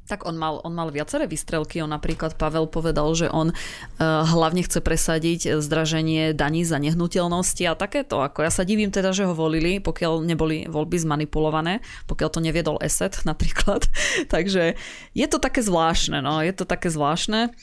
Tak 0.09 0.25
on 0.25 0.41
mal, 0.41 0.57
on 0.65 0.73
mal 0.73 0.89
viaceré 0.89 1.29
vystrelky. 1.29 1.85
On 1.85 1.91
napríklad, 1.93 2.33
Pavel 2.33 2.65
povedal, 2.65 3.05
že 3.13 3.29
on 3.29 3.53
uh, 3.53 4.25
hlavne 4.25 4.65
chce 4.65 4.81
presadiť 4.81 5.61
zdraženie 5.61 6.33
daní 6.33 6.65
za 6.65 6.81
nehnuteľnosti 6.81 7.61
a 7.69 7.77
takéto. 7.77 8.17
Ako 8.17 8.41
ja 8.41 8.49
sa 8.49 8.65
divím 8.65 8.89
teda, 8.89 9.13
že 9.13 9.29
ho 9.29 9.37
volili, 9.37 9.77
pokiaľ 9.77 10.25
neboli 10.25 10.65
voľby 10.65 10.97
zmanipulované, 10.97 11.85
pokiaľ 12.09 12.29
to 12.33 12.41
neviedol 12.41 12.81
ESET 12.81 13.21
napríklad. 13.29 13.85
Takže 14.33 14.73
je 15.13 15.27
to 15.29 15.37
také 15.37 15.61
zvláštne, 15.61 16.25
no, 16.25 16.41
je 16.41 16.57
to 16.57 16.65
také 16.65 16.89
zvláštne. 16.89 17.53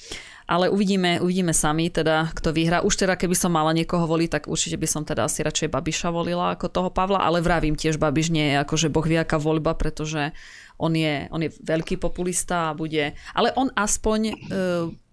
Ale 0.46 0.70
uvidíme, 0.70 1.18
uvidíme 1.18 1.50
sami, 1.50 1.90
teda, 1.90 2.30
kto 2.30 2.54
vyhrá. 2.54 2.86
Už 2.86 2.94
teda, 2.94 3.18
keby 3.18 3.34
som 3.34 3.50
mala 3.50 3.74
niekoho 3.74 4.06
voliť, 4.06 4.30
tak 4.30 4.42
určite 4.46 4.78
by 4.78 4.86
som 4.86 5.02
teda 5.02 5.26
asi 5.26 5.42
radšej 5.42 5.74
Babiša 5.74 6.14
volila 6.14 6.54
ako 6.54 6.70
toho 6.70 6.90
Pavla, 6.94 7.18
ale 7.18 7.42
vravím 7.42 7.74
tiež, 7.74 7.98
Babiš 7.98 8.30
nie 8.30 8.54
je 8.54 8.62
akože 8.62 8.86
boh 8.86 9.02
aká 9.02 9.42
voľba, 9.42 9.74
pretože 9.74 10.30
on 10.78 10.94
je, 10.94 11.26
on 11.34 11.42
je 11.42 11.50
veľký 11.50 11.98
populista 11.98 12.70
a 12.70 12.76
bude... 12.78 13.18
Ale 13.34 13.50
on 13.58 13.74
aspoň 13.74 14.20
e, 14.22 14.34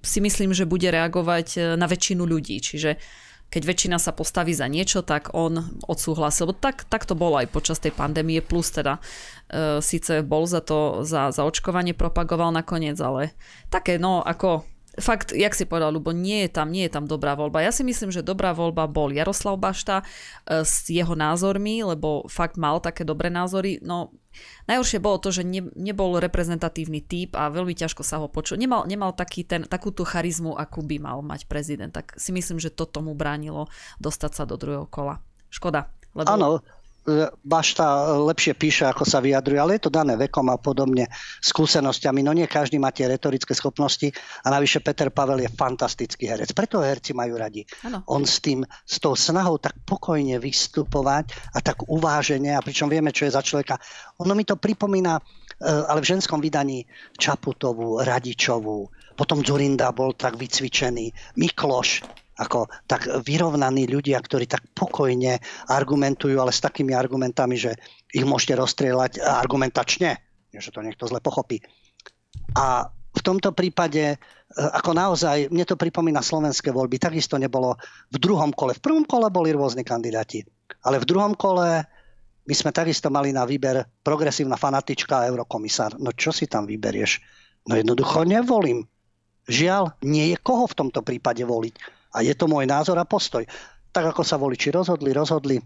si 0.06 0.20
myslím, 0.22 0.54
že 0.54 0.70
bude 0.70 0.86
reagovať 0.86 1.48
e, 1.56 1.60
na 1.82 1.90
väčšinu 1.90 2.22
ľudí, 2.28 2.62
čiže 2.62 3.02
keď 3.54 3.70
väčšina 3.70 3.98
sa 4.02 4.18
postaví 4.18 4.50
za 4.50 4.66
niečo, 4.66 5.06
tak 5.06 5.30
on 5.38 5.62
odsúhlasil. 5.86 6.50
Lebo 6.50 6.58
tak, 6.58 6.90
tak 6.90 7.06
to 7.06 7.14
bolo 7.14 7.38
aj 7.38 7.54
počas 7.54 7.78
tej 7.78 7.94
pandémie, 7.94 8.42
plus 8.42 8.74
teda 8.74 8.98
e, 9.50 9.82
síce 9.82 10.26
bol 10.26 10.50
za 10.50 10.62
to, 10.62 11.06
za, 11.06 11.30
za 11.30 11.46
očkovanie 11.46 11.94
propagoval 11.94 12.50
nakoniec, 12.50 12.98
ale 12.98 13.38
také, 13.70 14.02
no 14.02 14.26
ako 14.26 14.73
fakt, 15.02 15.34
jak 15.34 15.58
si 15.58 15.66
povedal, 15.66 15.98
lebo 15.98 16.14
nie 16.14 16.46
je 16.46 16.50
tam, 16.54 16.70
nie 16.70 16.86
je 16.86 16.94
tam 16.94 17.10
dobrá 17.10 17.34
voľba. 17.34 17.66
Ja 17.66 17.74
si 17.74 17.82
myslím, 17.82 18.14
že 18.14 18.22
dobrá 18.22 18.54
voľba 18.54 18.86
bol 18.86 19.10
Jaroslav 19.10 19.58
Bašta 19.58 20.06
e, 20.46 20.62
s 20.62 20.86
jeho 20.86 21.18
názormi, 21.18 21.82
lebo 21.82 22.30
fakt 22.30 22.62
mal 22.62 22.78
také 22.78 23.02
dobré 23.02 23.34
názory. 23.34 23.82
No, 23.82 24.14
najhoršie 24.70 25.02
bolo 25.02 25.18
to, 25.18 25.34
že 25.34 25.42
ne, 25.42 25.66
nebol 25.74 26.22
reprezentatívny 26.22 27.02
typ 27.02 27.34
a 27.34 27.50
veľmi 27.50 27.74
ťažko 27.74 28.06
sa 28.06 28.22
ho 28.22 28.30
počul. 28.30 28.62
Nemal, 28.62 28.86
nemal 28.86 29.18
taký 29.18 29.42
ten, 29.42 29.66
takúto 29.66 30.06
charizmu, 30.06 30.54
akú 30.54 30.86
by 30.86 31.02
mal 31.02 31.26
mať 31.26 31.50
prezident. 31.50 31.90
Tak 31.90 32.14
si 32.22 32.30
myslím, 32.30 32.62
že 32.62 32.70
to 32.70 32.86
tomu 32.86 33.18
bránilo 33.18 33.72
dostať 33.98 34.32
sa 34.38 34.44
do 34.46 34.62
druhého 34.62 34.86
kola. 34.86 35.18
Škoda. 35.50 35.90
Lebo... 36.14 36.30
Áno, 36.30 36.62
Bašta 37.44 38.16
lepšie 38.16 38.56
píše, 38.56 38.88
ako 38.88 39.04
sa 39.04 39.20
vyjadruje, 39.20 39.60
ale 39.60 39.76
je 39.76 39.84
to 39.84 39.92
dané 39.92 40.16
vekom 40.16 40.48
a 40.48 40.56
podobne, 40.56 41.12
skúsenosťami. 41.44 42.24
No 42.24 42.32
nie 42.32 42.48
každý 42.48 42.80
má 42.80 42.96
tie 42.96 43.12
retorické 43.12 43.52
schopnosti 43.52 44.08
a 44.44 44.48
navyše 44.48 44.80
Peter 44.80 45.12
Pavel 45.12 45.44
je 45.44 45.52
fantastický 45.52 46.32
herec. 46.32 46.56
Preto 46.56 46.80
herci 46.80 47.12
majú 47.12 47.36
radi. 47.36 47.68
Ano. 47.84 48.08
On 48.08 48.24
s 48.24 48.40
tým, 48.40 48.64
s 48.88 49.04
tou 49.04 49.20
snahou 49.20 49.60
tak 49.60 49.76
pokojne 49.84 50.40
vystupovať 50.40 51.36
a 51.52 51.60
tak 51.60 51.84
uváženie, 51.92 52.56
a 52.56 52.64
pričom 52.64 52.88
vieme, 52.88 53.12
čo 53.12 53.28
je 53.28 53.36
za 53.36 53.44
človeka. 53.44 53.76
Ono 54.24 54.32
mi 54.32 54.48
to 54.48 54.56
pripomína, 54.56 55.20
e, 55.20 55.22
ale 55.68 56.00
v 56.00 56.10
ženskom 56.16 56.40
vydaní 56.40 56.88
Čaputovú, 57.20 58.00
Radičovú, 58.00 58.88
potom 59.20 59.44
Zurinda 59.44 59.92
bol 59.92 60.16
tak 60.16 60.40
vycvičený, 60.40 61.36
Mikloš, 61.36 62.23
ako 62.38 62.66
tak 62.90 63.06
vyrovnaní 63.22 63.86
ľudia, 63.86 64.18
ktorí 64.18 64.50
tak 64.50 64.66
pokojne 64.74 65.38
argumentujú, 65.70 66.42
ale 66.42 66.50
s 66.50 66.64
takými 66.66 66.98
argumentami, 66.98 67.54
že 67.58 67.78
ich 68.10 68.26
môžete 68.26 68.58
rozstrieľať 68.58 69.22
argumentačne, 69.22 70.18
že 70.50 70.74
to 70.74 70.82
niekto 70.82 71.06
zle 71.06 71.22
pochopí. 71.22 71.62
A 72.58 72.90
v 73.14 73.22
tomto 73.22 73.54
prípade, 73.54 74.04
e, 74.14 74.18
ako 74.58 74.98
naozaj, 74.98 75.54
mne 75.54 75.66
to 75.70 75.78
pripomína 75.78 76.26
slovenské 76.26 76.74
voľby, 76.74 76.98
takisto 76.98 77.38
nebolo 77.38 77.78
v 78.10 78.18
druhom 78.18 78.50
kole. 78.50 78.74
V 78.74 78.82
prvom 78.82 79.06
kole 79.06 79.30
boli 79.30 79.54
rôzni 79.54 79.86
kandidáti, 79.86 80.42
ale 80.82 80.98
v 80.98 81.06
druhom 81.06 81.38
kole 81.38 81.86
my 82.44 82.54
sme 82.58 82.74
takisto 82.74 83.14
mali 83.14 83.30
na 83.30 83.46
výber 83.46 83.86
progresívna 84.02 84.58
fanatička 84.58 85.24
a 85.24 85.28
eurokomisár. 85.30 86.02
No 86.02 86.12
čo 86.12 86.34
si 86.34 86.50
tam 86.50 86.66
vyberieš? 86.66 87.22
No 87.70 87.80
jednoducho 87.80 88.28
nevolím. 88.28 88.84
Žiaľ, 89.48 90.02
nie 90.04 90.34
je 90.34 90.38
koho 90.40 90.68
v 90.68 90.76
tomto 90.76 91.04
prípade 91.04 91.44
voliť 91.44 92.03
a 92.14 92.22
je 92.22 92.34
to 92.38 92.46
môj 92.46 92.70
názor 92.70 92.96
a 93.02 93.06
postoj. 93.10 93.44
Tak 93.94 94.14
ako 94.14 94.22
sa 94.26 94.38
voliči 94.38 94.70
rozhodli, 94.74 95.14
rozhodli, 95.14 95.58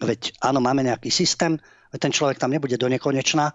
veď 0.00 0.40
áno, 0.44 0.60
máme 0.60 0.84
nejaký 0.84 1.08
systém, 1.12 1.56
ten 1.96 2.12
človek 2.12 2.36
tam 2.40 2.52
nebude 2.52 2.76
do 2.76 2.88
nekonečna, 2.88 3.52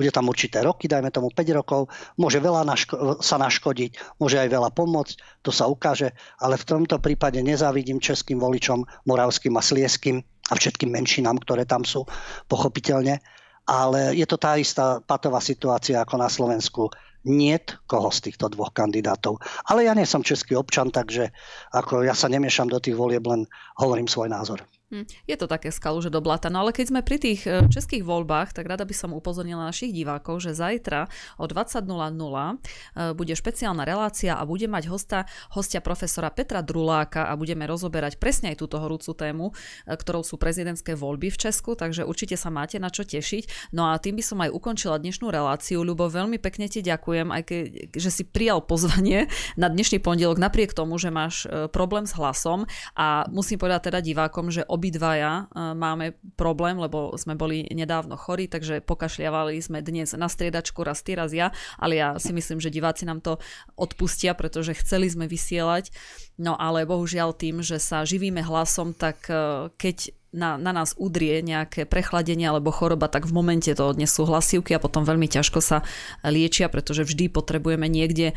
bude 0.00 0.16
tam 0.16 0.32
určité 0.32 0.64
roky, 0.64 0.88
dajme 0.88 1.12
tomu 1.12 1.28
5 1.28 1.58
rokov, 1.60 1.92
môže 2.16 2.40
veľa 2.40 2.64
naško- 2.64 3.20
sa 3.20 3.36
naškodiť, 3.36 4.16
môže 4.16 4.40
aj 4.40 4.48
veľa 4.48 4.72
pomôcť, 4.72 5.44
to 5.44 5.52
sa 5.52 5.68
ukáže, 5.68 6.16
ale 6.40 6.56
v 6.56 6.64
tomto 6.64 6.96
prípade 7.04 7.36
nezávidím 7.44 8.00
českým 8.00 8.40
voličom, 8.40 8.80
moravským 9.04 9.52
a 9.58 9.62
slieským 9.62 10.24
a 10.48 10.52
všetkým 10.56 10.88
menšinám, 10.88 11.36
ktoré 11.44 11.68
tam 11.68 11.84
sú, 11.84 12.08
pochopiteľne. 12.48 13.20
Ale 13.68 14.16
je 14.16 14.24
to 14.24 14.40
tá 14.40 14.56
istá 14.56 15.04
patová 15.04 15.38
situácia 15.44 16.00
ako 16.00 16.16
na 16.16 16.32
Slovensku 16.32 16.88
niet 17.24 17.76
koho 17.86 18.08
z 18.10 18.20
týchto 18.30 18.48
dvoch 18.48 18.72
kandidátov. 18.72 19.38
Ale 19.68 19.84
ja 19.84 19.92
nie 19.92 20.08
som 20.08 20.24
český 20.24 20.56
občan, 20.56 20.88
takže 20.88 21.30
ako 21.74 22.06
ja 22.06 22.16
sa 22.16 22.32
nemiešam 22.32 22.72
do 22.72 22.80
tých 22.80 22.96
volieb, 22.96 23.24
len 23.28 23.44
hovorím 23.76 24.08
svoj 24.08 24.32
názor. 24.32 24.64
Hm, 24.90 25.06
je 25.06 25.38
to 25.38 25.46
také 25.46 25.70
skalu, 25.70 26.02
že 26.02 26.10
do 26.10 26.18
blata. 26.18 26.50
No 26.50 26.66
ale 26.66 26.74
keď 26.74 26.90
sme 26.90 27.06
pri 27.06 27.22
tých 27.22 27.46
e, 27.46 27.70
českých 27.70 28.02
voľbách, 28.02 28.50
tak 28.50 28.66
rada 28.66 28.82
by 28.82 28.90
som 28.90 29.14
upozornila 29.14 29.62
našich 29.62 29.94
divákov, 29.94 30.42
že 30.42 30.50
zajtra 30.50 31.06
o 31.38 31.46
20.00 31.46 31.86
e, 31.86 33.14
bude 33.14 33.30
špeciálna 33.38 33.86
relácia 33.86 34.34
a 34.34 34.42
bude 34.42 34.66
mať 34.66 34.90
hosta, 34.90 35.30
hostia 35.54 35.78
profesora 35.78 36.34
Petra 36.34 36.58
Druláka 36.58 37.30
a 37.30 37.38
budeme 37.38 37.70
rozoberať 37.70 38.18
presne 38.18 38.50
aj 38.50 38.66
túto 38.66 38.82
horúcu 38.82 39.14
tému, 39.14 39.54
e, 39.54 39.94
ktorou 39.94 40.26
sú 40.26 40.42
prezidentské 40.42 40.98
voľby 40.98 41.30
v 41.30 41.38
Česku, 41.38 41.78
takže 41.78 42.02
určite 42.02 42.34
sa 42.34 42.50
máte 42.50 42.82
na 42.82 42.90
čo 42.90 43.06
tešiť. 43.06 43.70
No 43.70 43.94
a 43.94 44.02
tým 44.02 44.18
by 44.18 44.24
som 44.26 44.42
aj 44.42 44.50
ukončila 44.50 44.98
dnešnú 44.98 45.30
reláciu. 45.30 45.86
Ľubo, 45.86 46.10
veľmi 46.10 46.42
pekne 46.42 46.66
ti 46.66 46.82
ďakujem, 46.82 47.30
aj 47.30 47.42
keď, 47.46 47.62
že 47.94 48.10
si 48.10 48.26
prijal 48.26 48.58
pozvanie 48.66 49.30
na 49.54 49.70
dnešný 49.70 50.02
pondelok, 50.02 50.42
napriek 50.42 50.74
tomu, 50.74 50.98
že 50.98 51.14
máš 51.14 51.46
problém 51.70 52.10
s 52.10 52.18
hlasom 52.18 52.66
a 52.98 53.22
musím 53.30 53.62
povedať 53.62 53.94
teda 53.94 54.02
divákom, 54.02 54.50
že 54.50 54.66
obidvaja 54.80 55.44
e, 55.52 55.76
máme 55.76 56.16
problém, 56.40 56.80
lebo 56.80 57.12
sme 57.20 57.36
boli 57.36 57.68
nedávno 57.68 58.16
chorí, 58.16 58.48
takže 58.48 58.80
pokašľavali 58.80 59.60
sme 59.60 59.84
dnes 59.84 60.16
na 60.16 60.32
striedačku 60.32 60.80
raz 60.80 61.04
ty, 61.04 61.20
raz 61.20 61.36
ja, 61.36 61.52
ale 61.76 62.00
ja 62.00 62.16
si 62.16 62.32
myslím, 62.32 62.56
že 62.64 62.72
diváci 62.72 63.04
nám 63.04 63.20
to 63.20 63.36
odpustia, 63.76 64.32
pretože 64.32 64.72
chceli 64.80 65.12
sme 65.12 65.28
vysielať, 65.28 65.92
no 66.40 66.56
ale 66.56 66.88
bohužiaľ 66.88 67.36
tým, 67.36 67.60
že 67.60 67.76
sa 67.76 68.08
živíme 68.08 68.40
hlasom, 68.40 68.96
tak 68.96 69.28
e, 69.28 69.68
keď 69.76 70.16
na, 70.30 70.54
na 70.54 70.70
nás 70.70 70.94
udrie 70.94 71.42
nejaké 71.42 71.86
prechladenie 71.86 72.46
alebo 72.46 72.70
choroba, 72.70 73.10
tak 73.10 73.26
v 73.26 73.34
momente 73.34 73.70
to 73.74 73.82
odnesú 73.82 74.22
hlasivky 74.26 74.78
a 74.78 74.82
potom 74.82 75.02
veľmi 75.02 75.26
ťažko 75.26 75.58
sa 75.58 75.82
liečia, 76.22 76.70
pretože 76.70 77.02
vždy 77.02 77.34
potrebujeme 77.34 77.90
niekde 77.90 78.32
e, 78.32 78.34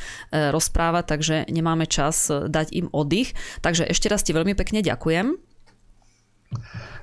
rozprávať, 0.49 1.05
takže 1.05 1.35
nemáme 1.53 1.85
čas 1.85 2.29
dať 2.29 2.73
im 2.73 2.89
oddych. 2.89 3.37
Takže 3.61 3.85
ešte 3.85 4.09
raz 4.09 4.25
ti 4.25 4.33
veľmi 4.33 4.57
pekne 4.57 4.81
ďakujem. 4.81 5.52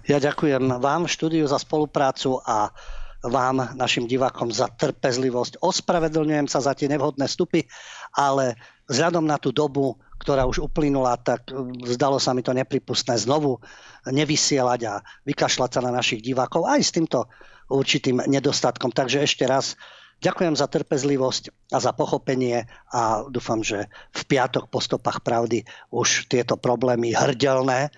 Ja 0.08 0.18
ďakujem 0.18 0.80
vám 0.80 1.06
v 1.06 1.12
štúdiu 1.12 1.44
za 1.46 1.60
spoluprácu 1.60 2.40
a 2.42 2.72
vám, 3.20 3.76
našim 3.76 4.08
divákom, 4.08 4.48
za 4.48 4.72
trpezlivosť. 4.72 5.60
Ospravedlňujem 5.60 6.48
sa 6.48 6.64
za 6.64 6.72
tie 6.72 6.88
nevhodné 6.88 7.28
stupy, 7.28 7.68
ale 8.16 8.56
vzhľadom 8.88 9.28
na 9.28 9.36
tú 9.36 9.52
dobu, 9.52 10.00
ktorá 10.20 10.48
už 10.48 10.64
uplynula, 10.64 11.20
tak 11.20 11.52
mm, 11.52 11.84
zdalo 11.96 12.16
sa 12.16 12.32
mi 12.32 12.40
to 12.40 12.56
nepripustné 12.56 13.20
znovu 13.20 13.60
nevysielať 14.08 14.80
a 14.88 15.04
vykašľať 15.28 15.70
sa 15.70 15.80
na 15.84 15.92
našich 15.92 16.24
divákov 16.24 16.64
aj 16.64 16.80
s 16.80 16.94
týmto 16.96 17.28
určitým 17.68 18.24
nedostatkom. 18.24 18.88
Takže 18.88 19.20
ešte 19.20 19.44
raz 19.44 19.76
ďakujem 20.24 20.56
za 20.56 20.68
trpezlivosť 20.68 21.72
a 21.72 21.78
za 21.80 21.92
pochopenie 21.92 22.64
a 22.88 23.24
dúfam, 23.28 23.60
že 23.60 23.88
v 24.16 24.22
piatok 24.24 24.72
po 24.72 24.80
stopách 24.80 25.20
pravdy 25.20 25.64
už 25.92 26.28
tieto 26.28 26.56
problémy 26.56 27.12
hrdelné 27.12 27.92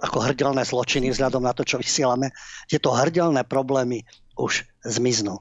ako 0.00 0.18
hrdelné 0.32 0.62
zločiny 0.64 1.12
vzhľadom 1.12 1.44
na 1.44 1.56
to, 1.56 1.64
čo 1.64 1.80
vysielame, 1.80 2.32
tieto 2.68 2.92
hrdelné 2.92 3.44
problémy 3.48 4.04
už 4.36 4.68
zmiznú. 4.84 5.40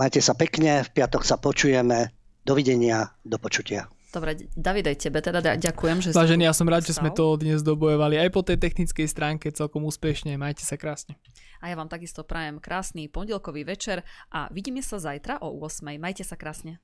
Majte 0.00 0.20
sa 0.24 0.32
pekne, 0.32 0.84
v 0.84 0.90
piatok 0.92 1.24
sa 1.24 1.36
počujeme. 1.36 2.12
Dovidenia, 2.40 3.12
do 3.20 3.36
počutia. 3.36 3.84
Dobre, 4.10 4.50
David, 4.58 4.90
aj 4.90 4.96
tebe 5.06 5.22
teda 5.22 5.38
ďakujem, 5.38 6.02
že 6.02 6.08
Vážený, 6.10 6.50
ja 6.50 6.56
som 6.56 6.66
rád, 6.66 6.82
že 6.82 6.98
sme 6.98 7.14
to 7.14 7.38
dnes 7.38 7.62
dobojovali 7.62 8.18
aj 8.18 8.28
po 8.34 8.42
tej 8.42 8.58
technickej 8.58 9.06
stránke 9.06 9.54
celkom 9.54 9.86
úspešne. 9.86 10.34
Majte 10.34 10.66
sa 10.66 10.74
krásne. 10.74 11.14
A 11.62 11.70
ja 11.70 11.78
vám 11.78 11.86
takisto 11.86 12.26
prajem 12.26 12.58
krásny 12.58 13.06
pondelkový 13.06 13.62
večer 13.62 14.02
a 14.34 14.50
vidíme 14.50 14.82
sa 14.82 14.98
zajtra 14.98 15.38
o 15.46 15.54
8. 15.62 15.94
Majte 16.00 16.26
sa 16.26 16.34
krásne. 16.34 16.82